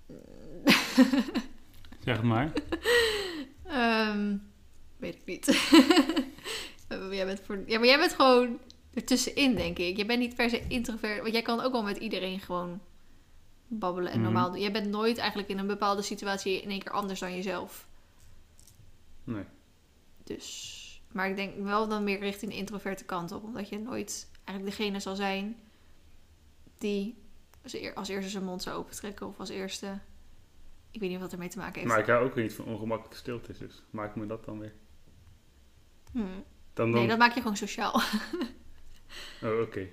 Zeg 2.04 2.16
het 2.16 2.24
maar. 2.24 2.52
ehm, 3.64 4.36
weet 4.96 5.14
ik 5.14 5.24
niet. 5.24 5.46
jij 7.10 7.26
bent 7.26 7.40
voor, 7.40 7.62
ja, 7.66 7.78
maar 7.78 7.88
jij 7.88 7.98
bent 7.98 8.12
gewoon 8.12 8.58
ertussenin, 8.94 9.54
denk 9.54 9.78
ik. 9.78 9.96
Je 9.96 10.06
bent 10.06 10.18
niet 10.18 10.34
per 10.36 10.50
se 10.50 10.66
introvert, 10.68 11.20
want 11.20 11.32
jij 11.32 11.42
kan 11.42 11.60
ook 11.60 11.72
wel 11.72 11.82
met 11.82 11.96
iedereen 11.96 12.40
gewoon 12.40 12.80
babbelen 13.66 14.12
en 14.12 14.20
Mhm. 14.20 14.24
normaal 14.32 14.50
doen. 14.50 14.60
Jij 14.60 14.72
bent 14.72 14.88
nooit 14.88 15.18
eigenlijk 15.18 15.48
in 15.48 15.58
een 15.58 15.66
bepaalde 15.66 16.02
situatie 16.02 16.62
in 16.62 16.70
één 16.70 16.82
keer 16.82 16.92
anders 16.92 17.20
dan 17.20 17.34
jezelf. 17.36 17.86
Nee. 19.24 19.44
Dus, 20.24 21.02
maar 21.12 21.28
ik 21.28 21.36
denk 21.36 21.56
wel 21.64 21.88
dan 21.88 22.04
meer 22.04 22.18
richting 22.18 22.50
de 22.50 22.56
introverte 22.56 23.04
kant 23.04 23.32
op. 23.32 23.44
Omdat 23.44 23.68
je 23.68 23.78
nooit 23.78 24.28
eigenlijk 24.44 24.76
degene 24.76 25.00
zal 25.00 25.16
zijn 25.16 25.56
die 26.78 27.14
als 27.94 28.08
eerste 28.08 28.30
zijn 28.30 28.44
mond 28.44 28.62
zou 28.62 28.76
opentrekken. 28.76 29.26
Of 29.26 29.38
als 29.38 29.48
eerste... 29.48 29.98
Ik 30.92 31.00
weet 31.00 31.10
niet 31.10 31.20
wat 31.20 31.32
ermee 31.32 31.48
te 31.48 31.58
maken 31.58 31.74
heeft. 31.74 31.86
Maar 31.86 31.98
ik 31.98 32.06
hou 32.06 32.24
ook 32.24 32.34
niet 32.34 32.54
van 32.54 32.64
ongemakkelijke 32.64 33.18
stiltes. 33.18 33.58
Dus 33.58 33.82
maak 33.90 34.16
me 34.16 34.26
dat 34.26 34.44
dan 34.44 34.58
weer. 34.58 34.72
Hmm. 36.12 36.44
Dan, 36.74 36.90
dan... 36.90 37.00
Nee, 37.00 37.08
dat 37.08 37.18
maak 37.18 37.34
je 37.34 37.40
gewoon 37.40 37.56
sociaal. 37.56 38.02
Oh, 39.42 39.60
oké. 39.66 39.88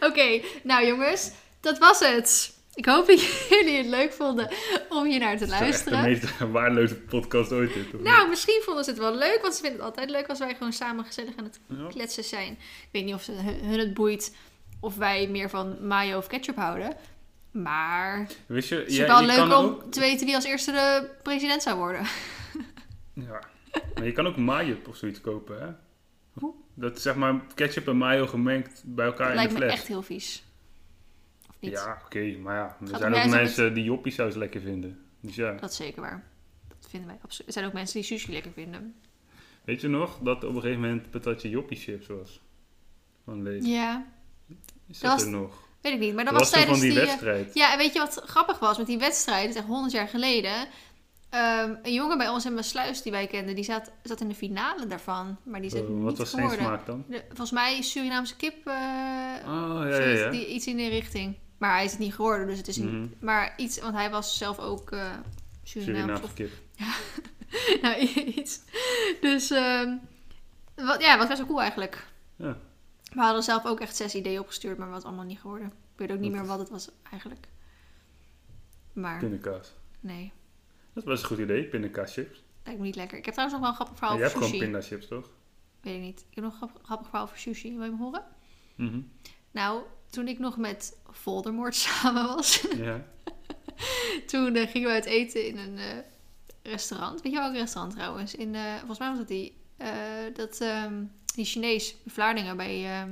Oké, 0.00 0.40
nou 0.62 0.86
jongens, 0.86 1.32
dat 1.60 1.78
was 1.78 1.98
het. 2.00 2.58
Ik 2.74 2.86
hoop 2.86 3.06
dat 3.06 3.22
jullie 3.50 3.76
het 3.76 3.86
leuk 3.86 4.12
vonden 4.12 4.50
om 4.88 5.04
hier 5.04 5.18
naar 5.18 5.36
te 5.36 5.44
Het 5.44 5.52
is 5.52 5.60
luisteren. 5.60 6.02
de 6.02 6.08
meest 6.08 6.38
waardeloze 6.52 6.94
podcast 6.94 7.52
ooit. 7.52 7.74
Dit, 7.74 8.02
Nou, 8.02 8.28
misschien 8.28 8.60
vonden 8.64 8.84
ze 8.84 8.90
het 8.90 8.98
wel 8.98 9.16
leuk, 9.16 9.38
want 9.42 9.54
ze 9.54 9.60
vinden 9.60 9.78
het 9.78 9.88
altijd 9.88 10.10
leuk 10.10 10.26
als 10.26 10.38
wij 10.38 10.54
gewoon 10.54 10.72
samen 10.72 11.04
gezellig 11.04 11.36
aan 11.36 11.44
het? 11.44 11.60
Ja. 11.66 11.86
kletsen 11.88 12.24
zijn. 12.24 12.52
Ik 12.52 12.88
weet 12.90 13.04
niet 13.04 13.14
of 13.14 13.22
ze, 13.22 13.32
hun 13.62 13.78
het 13.78 13.94
boeit 13.94 14.36
of 14.80 14.96
wij 14.96 15.28
meer 15.28 15.50
van 15.50 15.86
mayo 15.86 16.18
of 16.18 16.26
ketchup 16.26 16.56
houden. 16.56 16.96
Maar 17.62 18.28
Wist 18.46 18.68
je, 18.68 18.74
het 18.76 18.88
is 18.88 18.96
ja, 18.96 19.06
wel 19.06 19.20
je 19.20 19.26
leuk 19.26 19.36
kan 19.36 19.52
om 19.52 19.64
ook- 19.64 19.92
te 19.92 20.00
weten 20.00 20.26
wie 20.26 20.34
als 20.34 20.44
eerste 20.44 20.72
de 20.72 21.10
president 21.22 21.62
zou 21.62 21.76
worden. 21.78 22.02
Ja. 23.12 23.40
Maar 23.94 24.04
je 24.04 24.12
kan 24.12 24.26
ook 24.26 24.36
mayo 24.36 24.76
of 24.88 24.96
zoiets 24.96 25.20
kopen, 25.20 25.60
hè? 25.60 25.68
Hoe? 26.32 26.54
Dat 26.74 26.96
is 26.96 27.02
zeg 27.02 27.14
maar 27.14 27.40
ketchup 27.54 27.88
en 27.88 27.96
mayo 27.96 28.26
gemengd 28.26 28.82
bij 28.86 29.06
elkaar 29.06 29.18
Dat 29.26 29.28
in 29.30 29.34
lijkt 29.36 29.52
de 29.52 29.58
me 29.58 29.64
fles. 29.64 29.78
echt 29.78 29.86
heel 29.88 30.02
vies. 30.02 30.44
Of 31.48 31.56
niet? 31.60 31.70
Ja, 31.72 32.02
oké, 32.04 32.36
maar 32.42 32.56
ja, 32.56 32.76
er 32.92 32.98
zijn 32.98 33.14
ook 33.14 33.26
mensen 33.30 33.74
die 33.74 33.84
joppiesaus 33.84 34.34
lekker 34.34 34.60
vinden. 34.60 34.98
Dus 35.20 35.34
ja, 35.34 35.52
Dat 35.52 35.70
is 35.70 35.76
zeker 35.76 36.00
waar. 36.00 36.24
Dat 36.68 36.86
vinden 36.90 37.08
wij 37.08 37.18
absoluut. 37.22 37.46
Er 37.46 37.52
zijn 37.52 37.66
ook 37.66 37.72
mensen 37.72 38.00
die 38.00 38.04
sushi 38.08 38.32
lekker 38.32 38.52
vinden. 38.52 38.94
weet 39.64 39.80
je 39.80 39.88
nog 39.88 40.18
dat 40.22 40.44
op 40.44 40.54
een 40.54 40.60
gegeven 40.60 40.80
moment 40.80 41.10
patatje 41.10 41.48
joppie 41.48 41.78
chips 41.78 42.06
was? 42.06 42.40
Van 43.24 43.42
Lees. 43.42 43.66
Ja, 43.66 44.06
Is 44.86 44.98
dat 44.98 45.10
dat, 45.10 45.12
was- 45.12 45.22
er 45.22 45.30
nog? 45.40 45.63
Weet 45.84 45.92
ik 45.92 45.98
niet. 45.98 46.14
Maar 46.14 46.24
Dat 46.24 46.32
was 46.32 46.42
was 46.42 46.50
tijdens 46.50 46.80
die 46.80 46.90
die... 46.90 47.00
eh, 47.00 47.06
wedstrijd. 47.06 47.54
Ja, 47.54 47.72
en 47.72 47.78
weet 47.78 47.92
je 47.92 47.98
wat 47.98 48.22
grappig 48.26 48.58
was 48.58 48.78
met 48.78 48.86
die 48.86 48.98
wedstrijd? 48.98 49.40
Dat 49.46 49.50
is 49.54 49.60
echt 49.60 49.66
100 49.66 49.92
jaar 49.92 50.08
geleden. 50.08 50.66
Ehm, 51.30 51.74
een 51.82 51.92
jongen 51.92 52.18
bij 52.18 52.28
ons 52.28 52.44
in 52.44 52.54
Maasluis 52.54 53.02
die 53.02 53.12
wij 53.12 53.26
kenden, 53.26 53.54
die 53.54 53.64
zat, 53.64 53.90
zat 54.02 54.20
in 54.20 54.28
de 54.28 54.34
finale 54.34 54.86
daarvan. 54.86 55.36
Maar 55.42 55.60
die 55.60 55.70
het 55.70 55.80
Oh, 55.80 55.86
wat 55.88 56.08
niet 56.08 56.18
was 56.18 56.30
zijn 56.30 56.42
geworden. 56.42 56.66
smaak 56.66 56.86
dan? 56.86 57.04
De- 57.08 57.24
volgens 57.26 57.50
mij 57.50 57.82
Surinaamse 57.82 58.36
kip. 58.36 58.66
eh, 58.66 58.74
Oh, 59.46 59.80
ja, 59.82 59.98
ja, 59.98 60.06
ja. 60.06 60.30
Die, 60.30 60.46
iets 60.48 60.66
in 60.66 60.76
die 60.76 60.88
richting. 60.88 61.36
Maar 61.58 61.74
hij 61.74 61.84
is 61.84 61.90
het 61.90 62.00
niet 62.00 62.14
geworden, 62.14 62.46
dus 62.46 62.58
het 62.58 62.68
is 62.68 62.76
niet. 62.76 62.90
Mhm. 62.92 63.06
Maar 63.20 63.54
iets, 63.56 63.80
want 63.80 63.94
hij 63.94 64.10
was 64.10 64.38
zelf 64.38 64.58
ook 64.58 64.90
eh 64.90 64.98
Surinaams. 65.62 66.20
Surinaamse 66.20 66.34
kip. 66.34 66.50
nou, 67.82 67.96
iets. 68.36 68.60
Dus 69.20 69.50
ehm, 69.50 69.96
wat, 70.74 71.02
ja, 71.02 71.18
wat 71.18 71.26
best 71.26 71.38
wel 71.38 71.46
cool 71.48 71.60
eigenlijk. 71.60 72.06
Ja. 72.36 72.56
We 73.14 73.20
hadden 73.20 73.42
zelf 73.42 73.64
ook 73.66 73.80
echt 73.80 73.96
zes 73.96 74.14
ideeën 74.14 74.40
opgestuurd, 74.40 74.78
maar 74.78 74.90
wat 74.90 75.04
allemaal 75.04 75.24
niet 75.24 75.38
geworden. 75.40 75.66
Ik 75.66 75.72
weet 75.98 76.12
ook 76.12 76.18
niet 76.18 76.32
meer 76.32 76.46
wat 76.46 76.58
het 76.58 76.68
was 76.70 76.88
eigenlijk. 77.10 77.46
Maar 78.92 79.18
Pindakaas. 79.18 79.72
nee. 80.00 80.32
Dat 80.92 81.02
is 81.04 81.08
best 81.10 81.22
een 81.22 81.28
goed 81.28 81.38
idee, 81.38 81.64
pindakaaschips. 81.64 82.42
Lijkt 82.64 82.80
me 82.80 82.86
niet 82.86 82.96
lekker. 82.96 83.18
Ik 83.18 83.24
heb 83.24 83.34
trouwens 83.34 83.60
nog 83.60 83.70
wel 83.70 83.80
een 83.80 83.84
grappig 83.86 83.98
verhaal 83.98 84.16
je 84.16 84.22
hebt 84.22 84.34
over 84.36 84.46
gewoon 84.48 84.60
sushi. 84.60 84.72
pindachips, 84.72 85.08
toch? 85.08 85.30
Weet 85.80 85.94
ik 85.94 86.00
niet. 86.00 86.20
Ik 86.28 86.34
heb 86.34 86.44
nog 86.44 86.52
een 86.52 86.58
grappig, 86.58 86.82
grappig 86.84 87.06
verhaal 87.08 87.24
over 87.26 87.38
sushi. 87.38 87.74
Wil 87.76 87.84
je 87.84 87.90
me 87.90 87.96
horen? 87.96 88.24
Mhm. 88.74 89.00
Nou, 89.50 89.82
toen 90.10 90.28
ik 90.28 90.38
nog 90.38 90.56
met 90.56 90.96
Voldemort 91.10 91.74
samen 91.84 92.24
was, 92.26 92.66
Ja. 92.76 93.06
toen 94.26 94.54
eh, 94.56 94.68
gingen 94.70 94.88
we 94.88 94.94
uit 94.94 95.04
eten 95.04 95.46
in 95.46 95.58
een 95.58 95.78
eh, 95.78 95.98
restaurant. 96.62 97.22
Weet 97.22 97.32
je 97.32 97.38
welk 97.38 97.54
restaurant 97.54 97.94
trouwens? 97.94 98.34
In, 98.34 98.54
eh, 98.54 98.74
volgens 98.76 98.98
mij 98.98 99.08
was 99.08 99.18
dat 99.18 99.28
die, 99.28 99.56
eh, 99.76 99.88
dat, 100.34 100.60
ehm, 100.60 101.04
die 101.34 101.44
Chinees 101.44 101.96
in 102.04 102.10
Vlaardingen 102.10 102.56
bij, 102.56 103.00
eh, 103.00 103.08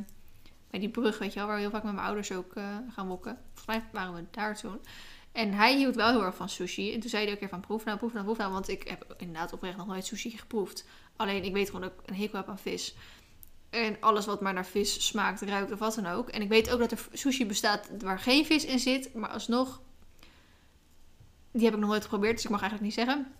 bij 0.71 0.81
die 0.81 0.89
brug, 0.89 1.19
weet 1.19 1.33
je 1.33 1.39
wel, 1.39 1.47
waar 1.47 1.57
we 1.57 1.63
heel 1.63 1.71
vaak 1.71 1.83
met 1.83 1.93
mijn 1.93 2.07
ouders 2.07 2.33
ook 2.33 2.55
eh, 2.55 2.77
gaan 2.89 3.09
wokken. 3.09 3.39
Volgens 3.55 3.67
mij 3.67 3.85
waren 3.93 4.15
we 4.15 4.25
daar 4.31 4.57
toen. 4.57 4.81
En 5.33 5.53
hij 5.53 5.77
hield 5.77 5.95
wel 5.95 6.11
heel 6.11 6.23
erg 6.23 6.37
van 6.37 6.49
sushi. 6.49 6.93
En 6.93 7.01
toen 7.01 7.11
zei 7.11 7.25
hij 7.25 7.33
ook 7.33 7.41
weer 7.41 7.49
van 7.49 7.61
proef 7.61 7.85
nou, 7.85 7.99
proef 7.99 8.13
nou, 8.13 8.25
proef 8.25 8.39
nou. 8.39 8.53
Want 8.53 8.69
ik 8.69 8.89
heb 8.89 9.15
inderdaad 9.19 9.53
oprecht 9.53 9.77
nog 9.77 9.87
nooit 9.87 10.07
sushi 10.07 10.31
geproefd. 10.31 10.85
Alleen 11.17 11.45
ik 11.45 11.53
weet 11.53 11.67
gewoon 11.67 11.81
dat 11.81 11.93
ik 11.93 12.11
een 12.11 12.17
hekel 12.17 12.39
heb 12.39 12.49
aan 12.49 12.59
vis. 12.59 12.95
En 13.71 13.97
alles 14.01 14.27
wat 14.27 14.41
maar 14.41 14.53
naar 14.53 14.67
vis 14.67 15.07
smaakt, 15.07 15.41
ruikt 15.41 15.73
of 15.73 15.79
wat 15.79 15.95
dan 15.95 16.07
ook. 16.07 16.29
En 16.29 16.43
ik 16.43 16.49
weet 16.49 16.71
ook 16.71 16.79
dat 16.79 16.91
er 16.91 17.07
sushi 17.13 17.47
bestaat 17.47 17.91
waar 17.99 18.19
geen 18.19 18.45
vis 18.45 18.65
in 18.65 18.79
zit. 18.79 19.15
Maar 19.15 19.31
alsnog, 19.31 19.81
die 21.53 21.65
heb 21.65 21.75
ik 21.75 21.81
nog 21.81 21.89
nooit 21.89 22.03
geprobeerd. 22.03 22.35
Dus 22.35 22.45
ik 22.45 22.51
mag 22.51 22.61
eigenlijk 22.61 22.97
niet 22.97 23.07
zeggen. 23.07 23.33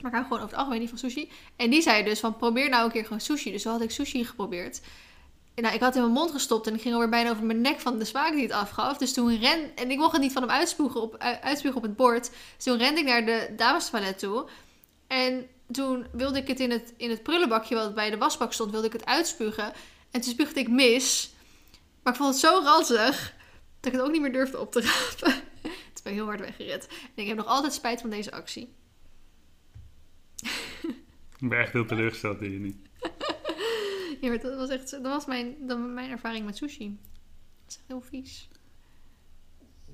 Maar 0.00 0.10
ik 0.10 0.16
hou 0.16 0.22
gewoon 0.22 0.38
over 0.38 0.50
het 0.50 0.58
algemeen 0.58 0.80
niet 0.80 0.88
van 0.88 0.98
sushi. 0.98 1.30
En 1.56 1.70
die 1.70 1.82
zei 1.82 2.04
dus 2.04 2.20
van 2.20 2.36
probeer 2.36 2.68
nou 2.68 2.84
een 2.84 2.90
keer 2.90 3.02
gewoon 3.02 3.20
sushi. 3.20 3.52
Dus 3.52 3.62
zo 3.62 3.70
had 3.70 3.80
ik 3.80 3.90
sushi 3.90 4.24
geprobeerd. 4.24 4.80
En 5.54 5.62
nou, 5.62 5.74
ik 5.74 5.80
had 5.80 5.94
het 5.94 6.04
in 6.04 6.10
mijn 6.10 6.20
mond 6.20 6.30
gestopt 6.30 6.66
en 6.66 6.74
ik 6.74 6.80
ging 6.80 6.94
alweer 6.94 7.08
bijna 7.08 7.30
over 7.30 7.44
mijn 7.44 7.60
nek 7.60 7.80
van 7.80 7.98
de 7.98 8.04
smaak 8.04 8.32
die 8.32 8.42
het 8.42 8.52
afgaf. 8.52 8.96
Dus 8.96 9.12
toen 9.12 9.38
ren... 9.38 9.76
En 9.76 9.90
ik 9.90 9.98
mocht 9.98 10.12
het 10.12 10.20
niet 10.20 10.32
van 10.32 10.42
hem 10.42 10.50
uitspugen 10.50 11.02
op, 11.02 11.16
uitspugen 11.18 11.76
op 11.76 11.82
het 11.82 11.96
bord. 11.96 12.30
Dus 12.56 12.64
toen 12.64 12.76
rende 12.76 13.00
ik 13.00 13.06
naar 13.06 13.24
de 13.24 13.52
damestoilet 13.56 14.18
toe. 14.18 14.48
En 15.06 15.46
toen 15.70 16.06
wilde 16.12 16.38
ik 16.38 16.48
het 16.48 16.60
in 16.60 16.70
het, 16.70 16.94
in 16.96 17.10
het 17.10 17.22
prullenbakje 17.22 17.74
wat 17.74 17.94
bij 17.94 18.10
de 18.10 18.18
wasbak 18.18 18.52
stond, 18.52 18.70
wilde 18.70 18.86
ik 18.86 18.92
het 18.92 19.06
uitspugen. 19.06 19.72
En 20.10 20.20
toen 20.20 20.32
spuugde 20.32 20.60
ik 20.60 20.68
mis. 20.68 21.30
Maar 22.02 22.12
ik 22.12 22.18
vond 22.18 22.30
het 22.30 22.42
zo 22.42 22.60
ranzig 22.62 23.34
dat 23.80 23.92
ik 23.92 23.98
het 23.98 24.00
ook 24.00 24.12
niet 24.12 24.20
meer 24.20 24.32
durfde 24.32 24.60
op 24.60 24.72
te 24.72 24.80
rapen. 24.80 25.32
Toen 25.62 26.02
ben 26.02 26.12
ik 26.12 26.18
heel 26.18 26.24
hard 26.24 26.40
weggered. 26.40 26.86
En 26.86 27.22
ik 27.22 27.26
heb 27.26 27.36
nog 27.36 27.46
altijd 27.46 27.72
spijt 27.72 28.00
van 28.00 28.10
deze 28.10 28.32
actie. 28.32 28.74
Ik 31.40 31.48
ben 31.48 31.58
echt 31.58 31.72
heel 31.72 31.84
teleurgesteld 31.86 32.42
in 32.42 32.52
je 32.52 32.58
niet. 32.58 32.76
Ja, 34.20 34.28
maar 34.28 34.40
dat 34.40 34.56
was 34.56 34.68
echt 34.68 34.90
dat 34.90 35.02
was 35.02 35.26
mijn, 35.26 35.54
dat 35.66 35.78
was 35.78 35.90
mijn 35.90 36.10
ervaring 36.10 36.44
met 36.44 36.56
sushi. 36.56 36.98
Dat 37.64 37.68
is 37.70 37.76
echt 37.76 37.84
heel 37.86 38.00
vies. 38.00 38.48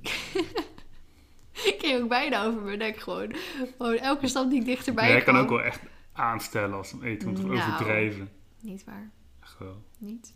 ik 1.73 1.77
ging 1.79 2.03
ook 2.03 2.09
bijna 2.09 2.45
over 2.45 2.63
mijn 2.63 2.79
nek 2.79 2.97
gewoon. 2.97 3.35
Gewoon 3.77 3.97
elke 3.97 4.27
stap 4.27 4.51
die 4.51 4.61
ik 4.61 4.65
dichterbij 4.67 5.09
Jij 5.09 5.23
kan 5.23 5.37
ook 5.37 5.49
wel 5.49 5.63
echt 5.63 5.81
aanstellen 6.13 6.77
als 6.77 6.93
het 6.93 7.03
eten 7.03 7.29
moet 7.29 7.43
Nou. 7.43 7.57
overdrijven. 7.59 8.31
Niet 8.61 8.85
waar. 8.85 9.11
Echt 9.43 9.59
wel. 9.59 9.85
Niet. 9.99 10.35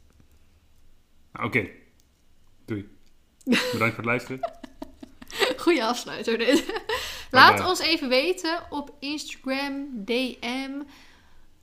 Nou, 1.33 1.47
Oké. 1.47 1.69
Doei. 2.65 2.89
Bedankt 3.73 3.77
voor 3.79 3.85
het 3.97 4.05
luisteren. 4.05 4.51
Goeie 5.57 5.85
afsluiter 5.85 6.39
dit. 6.39 6.83
Laat 7.31 7.67
ons 7.67 7.79
even 7.79 8.09
weten 8.09 8.61
op 8.71 8.95
Instagram, 8.99 9.89
DM, 10.05 10.83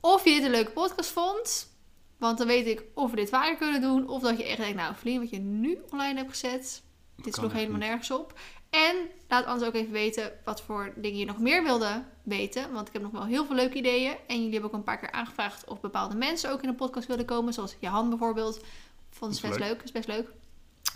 of 0.00 0.24
je 0.24 0.30
dit 0.30 0.42
een 0.42 0.50
leuke 0.50 0.70
podcast 0.70 1.10
vond. 1.10 1.74
Want 2.18 2.38
dan 2.38 2.46
weet 2.46 2.66
ik 2.66 2.84
of 2.94 3.10
we 3.10 3.16
dit 3.16 3.28
vaker 3.28 3.56
kunnen 3.56 3.80
doen. 3.80 4.08
Of 4.08 4.22
dat 4.22 4.38
je 4.38 4.44
echt 4.44 4.56
denkt, 4.56 4.76
nou 4.76 4.94
Vlien, 4.94 5.20
wat 5.20 5.30
je 5.30 5.38
nu 5.38 5.78
online 5.90 6.18
hebt 6.18 6.30
gezet, 6.30 6.82
dit 7.16 7.24
kan 7.24 7.32
sloeg 7.32 7.52
helemaal 7.52 7.78
niet. 7.78 7.88
nergens 7.88 8.10
op. 8.10 8.38
En 8.70 8.96
laat 9.28 9.46
ons 9.46 9.62
ook 9.62 9.74
even 9.74 9.92
weten 9.92 10.32
wat 10.44 10.62
voor 10.62 10.92
dingen 10.96 11.18
je 11.18 11.24
nog 11.24 11.38
meer 11.38 11.62
wilde 11.62 12.04
weten. 12.22 12.72
Want 12.72 12.86
ik 12.86 12.92
heb 12.92 13.02
nog 13.02 13.10
wel 13.10 13.24
heel 13.24 13.44
veel 13.44 13.54
leuke 13.54 13.76
ideeën. 13.76 14.16
En 14.26 14.36
jullie 14.36 14.52
hebben 14.52 14.70
ook 14.70 14.76
een 14.76 14.82
paar 14.82 14.98
keer 14.98 15.12
aangevraagd 15.12 15.68
of 15.68 15.80
bepaalde 15.80 16.14
mensen 16.14 16.50
ook 16.50 16.62
in 16.62 16.68
een 16.68 16.74
podcast 16.74 17.06
wilden 17.06 17.26
komen. 17.26 17.52
Zoals 17.52 17.76
Johan 17.80 18.08
bijvoorbeeld. 18.08 18.64
Vond 19.10 19.34
het 19.34 19.44
is 19.44 19.50
best 19.50 19.60
leuk. 19.60 19.82
is 19.82 19.92
best 19.92 20.08
leuk. 20.08 20.28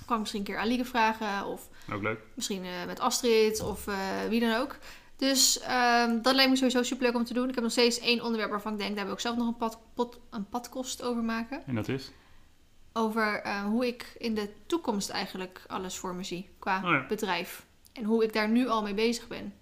Kan 0.07 0.15
ik 0.15 0.19
misschien 0.19 0.41
een 0.41 0.47
keer 0.47 0.59
Alieke 0.59 0.85
vragen. 0.85 1.47
Of 1.47 1.69
Ook 1.93 2.03
leuk. 2.03 2.21
Misschien 2.35 2.65
eh, 2.65 2.87
met 2.87 3.01
Astrid 3.01 3.61
of 3.63 3.87
eh, 3.87 3.97
wie 4.29 4.41
dan 4.41 4.55
ook. 4.55 4.77
Dus 5.17 5.61
ehm, 5.61 6.23
dat 6.23 6.35
lijkt 6.35 6.51
me 6.51 6.57
sowieso 6.57 6.83
super 6.83 7.05
leuk 7.05 7.15
om 7.15 7.25
te 7.25 7.35
doen. 7.35 7.49
Ik 7.49 7.55
heb 7.55 7.63
nog 7.63 7.73
steeds 7.73 7.99
één 7.99 8.23
onderwerp 8.23 8.51
waarvan 8.51 8.73
ik 8.73 8.79
denk, 8.79 8.97
daar 8.97 9.05
wil 9.05 9.15
ik 9.15 9.21
zelf 9.21 9.37
nog 9.37 9.47
een, 9.47 9.57
pad, 9.57 9.79
pot, 9.95 10.21
een 10.31 10.49
padkost 10.49 11.03
over 11.03 11.23
maken. 11.23 11.67
En 11.67 11.75
dat 11.75 11.89
is? 11.89 12.11
Over 12.93 13.43
eh, 13.43 13.65
hoe 13.65 13.87
ik 13.87 14.15
in 14.19 14.35
de 14.35 14.51
toekomst 14.67 15.11
eigenlijk 15.11 15.63
alles 15.67 15.97
voor 15.97 16.15
me 16.15 16.25
zie 16.25 16.49
qua 16.59 16.77
Oh 16.85 16.91
ja. 16.91 17.07
bedrijf. 17.07 17.67
En 17.93 18.05
hoe 18.05 18.25
ik 18.25 18.33
daar 18.33 18.49
nu 18.49 18.69
al 18.69 18.83
mee 18.83 18.95
bezig 18.95 19.29
ben. 19.29 19.55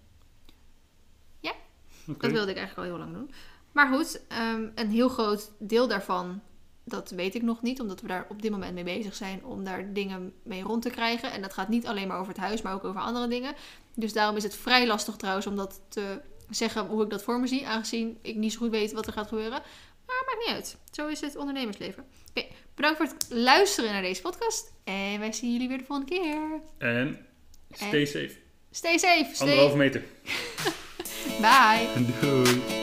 Oké. 2.08 2.20
Dat 2.20 2.30
wilde 2.30 2.50
ik 2.50 2.56
eigenlijk 2.56 2.88
al 2.88 2.96
heel 2.96 3.04
lang 3.04 3.16
doen. 3.18 3.30
Maar 3.72 3.94
goed, 3.94 4.20
ehm, 4.28 4.68
een 4.74 4.90
heel 4.90 5.08
groot 5.08 5.50
deel 5.58 5.88
daarvan, 5.88 6.40
dat 6.88 7.10
weet 7.10 7.34
ik 7.34 7.42
nog 7.42 7.62
niet. 7.62 7.80
Omdat 7.80 8.00
we 8.00 8.06
daar 8.06 8.26
op 8.28 8.42
dit 8.42 8.50
moment 8.50 8.74
mee 8.74 8.84
bezig 8.84 9.14
zijn 9.14 9.44
om 9.44 9.64
daar 9.64 9.92
dingen 9.92 10.32
mee 10.42 10.62
rond 10.62 10.82
te 10.82 10.90
krijgen. 10.90 11.32
En 11.32 11.42
dat 11.42 11.52
gaat 11.52 11.68
niet 11.68 11.86
alleen 11.86 12.08
maar 12.08 12.18
over 12.18 12.32
het 12.32 12.42
huis, 12.42 12.62
maar 12.62 12.74
ook 12.74 12.84
over 12.84 13.00
andere 13.00 13.28
dingen. 13.28 13.54
Dus 13.94 14.12
daarom 14.12 14.36
is 14.36 14.42
het 14.42 14.56
vrij 14.56 14.86
lastig 14.86 15.16
trouwens 15.16 15.46
om 15.46 15.56
dat 15.56 15.80
te 15.88 16.20
zeggen 16.50 16.86
hoe 16.86 17.04
ik 17.04 17.10
dat 17.10 17.22
voor 17.22 17.40
me 17.40 17.46
zie. 17.46 17.66
Aangezien 17.66 18.18
ik 18.22 18.36
niet 18.36 18.52
zo 18.52 18.58
goed 18.58 18.70
weet 18.70 18.92
wat 18.92 19.06
er 19.06 19.12
gaat 19.12 19.28
gebeuren. 19.28 19.62
Maar 20.06 20.22
maakt 20.26 20.46
niet 20.46 20.54
uit. 20.54 20.76
Zo 20.90 21.06
is 21.06 21.20
het 21.20 21.36
ondernemersleven. 21.36 22.04
Oké, 22.30 22.46
bedankt 22.74 22.96
voor 22.96 23.06
het 23.06 23.26
luisteren 23.28 23.92
naar 23.92 24.02
deze 24.02 24.22
podcast. 24.22 24.72
En 24.84 25.18
wij 25.18 25.32
zien 25.32 25.52
jullie 25.52 25.68
weer 25.68 25.78
de 25.78 25.84
volgende 25.84 26.12
keer. 26.12 26.60
En 26.78 27.26
stay 27.70 28.04
safe. 28.04 28.36
Stay 28.70 28.98
safe. 28.98 29.30
Stay... 29.32 29.48
Anderhalve 29.48 29.76
meter. 29.76 30.04
Bye. 31.40 31.88
Doei. 32.20 32.77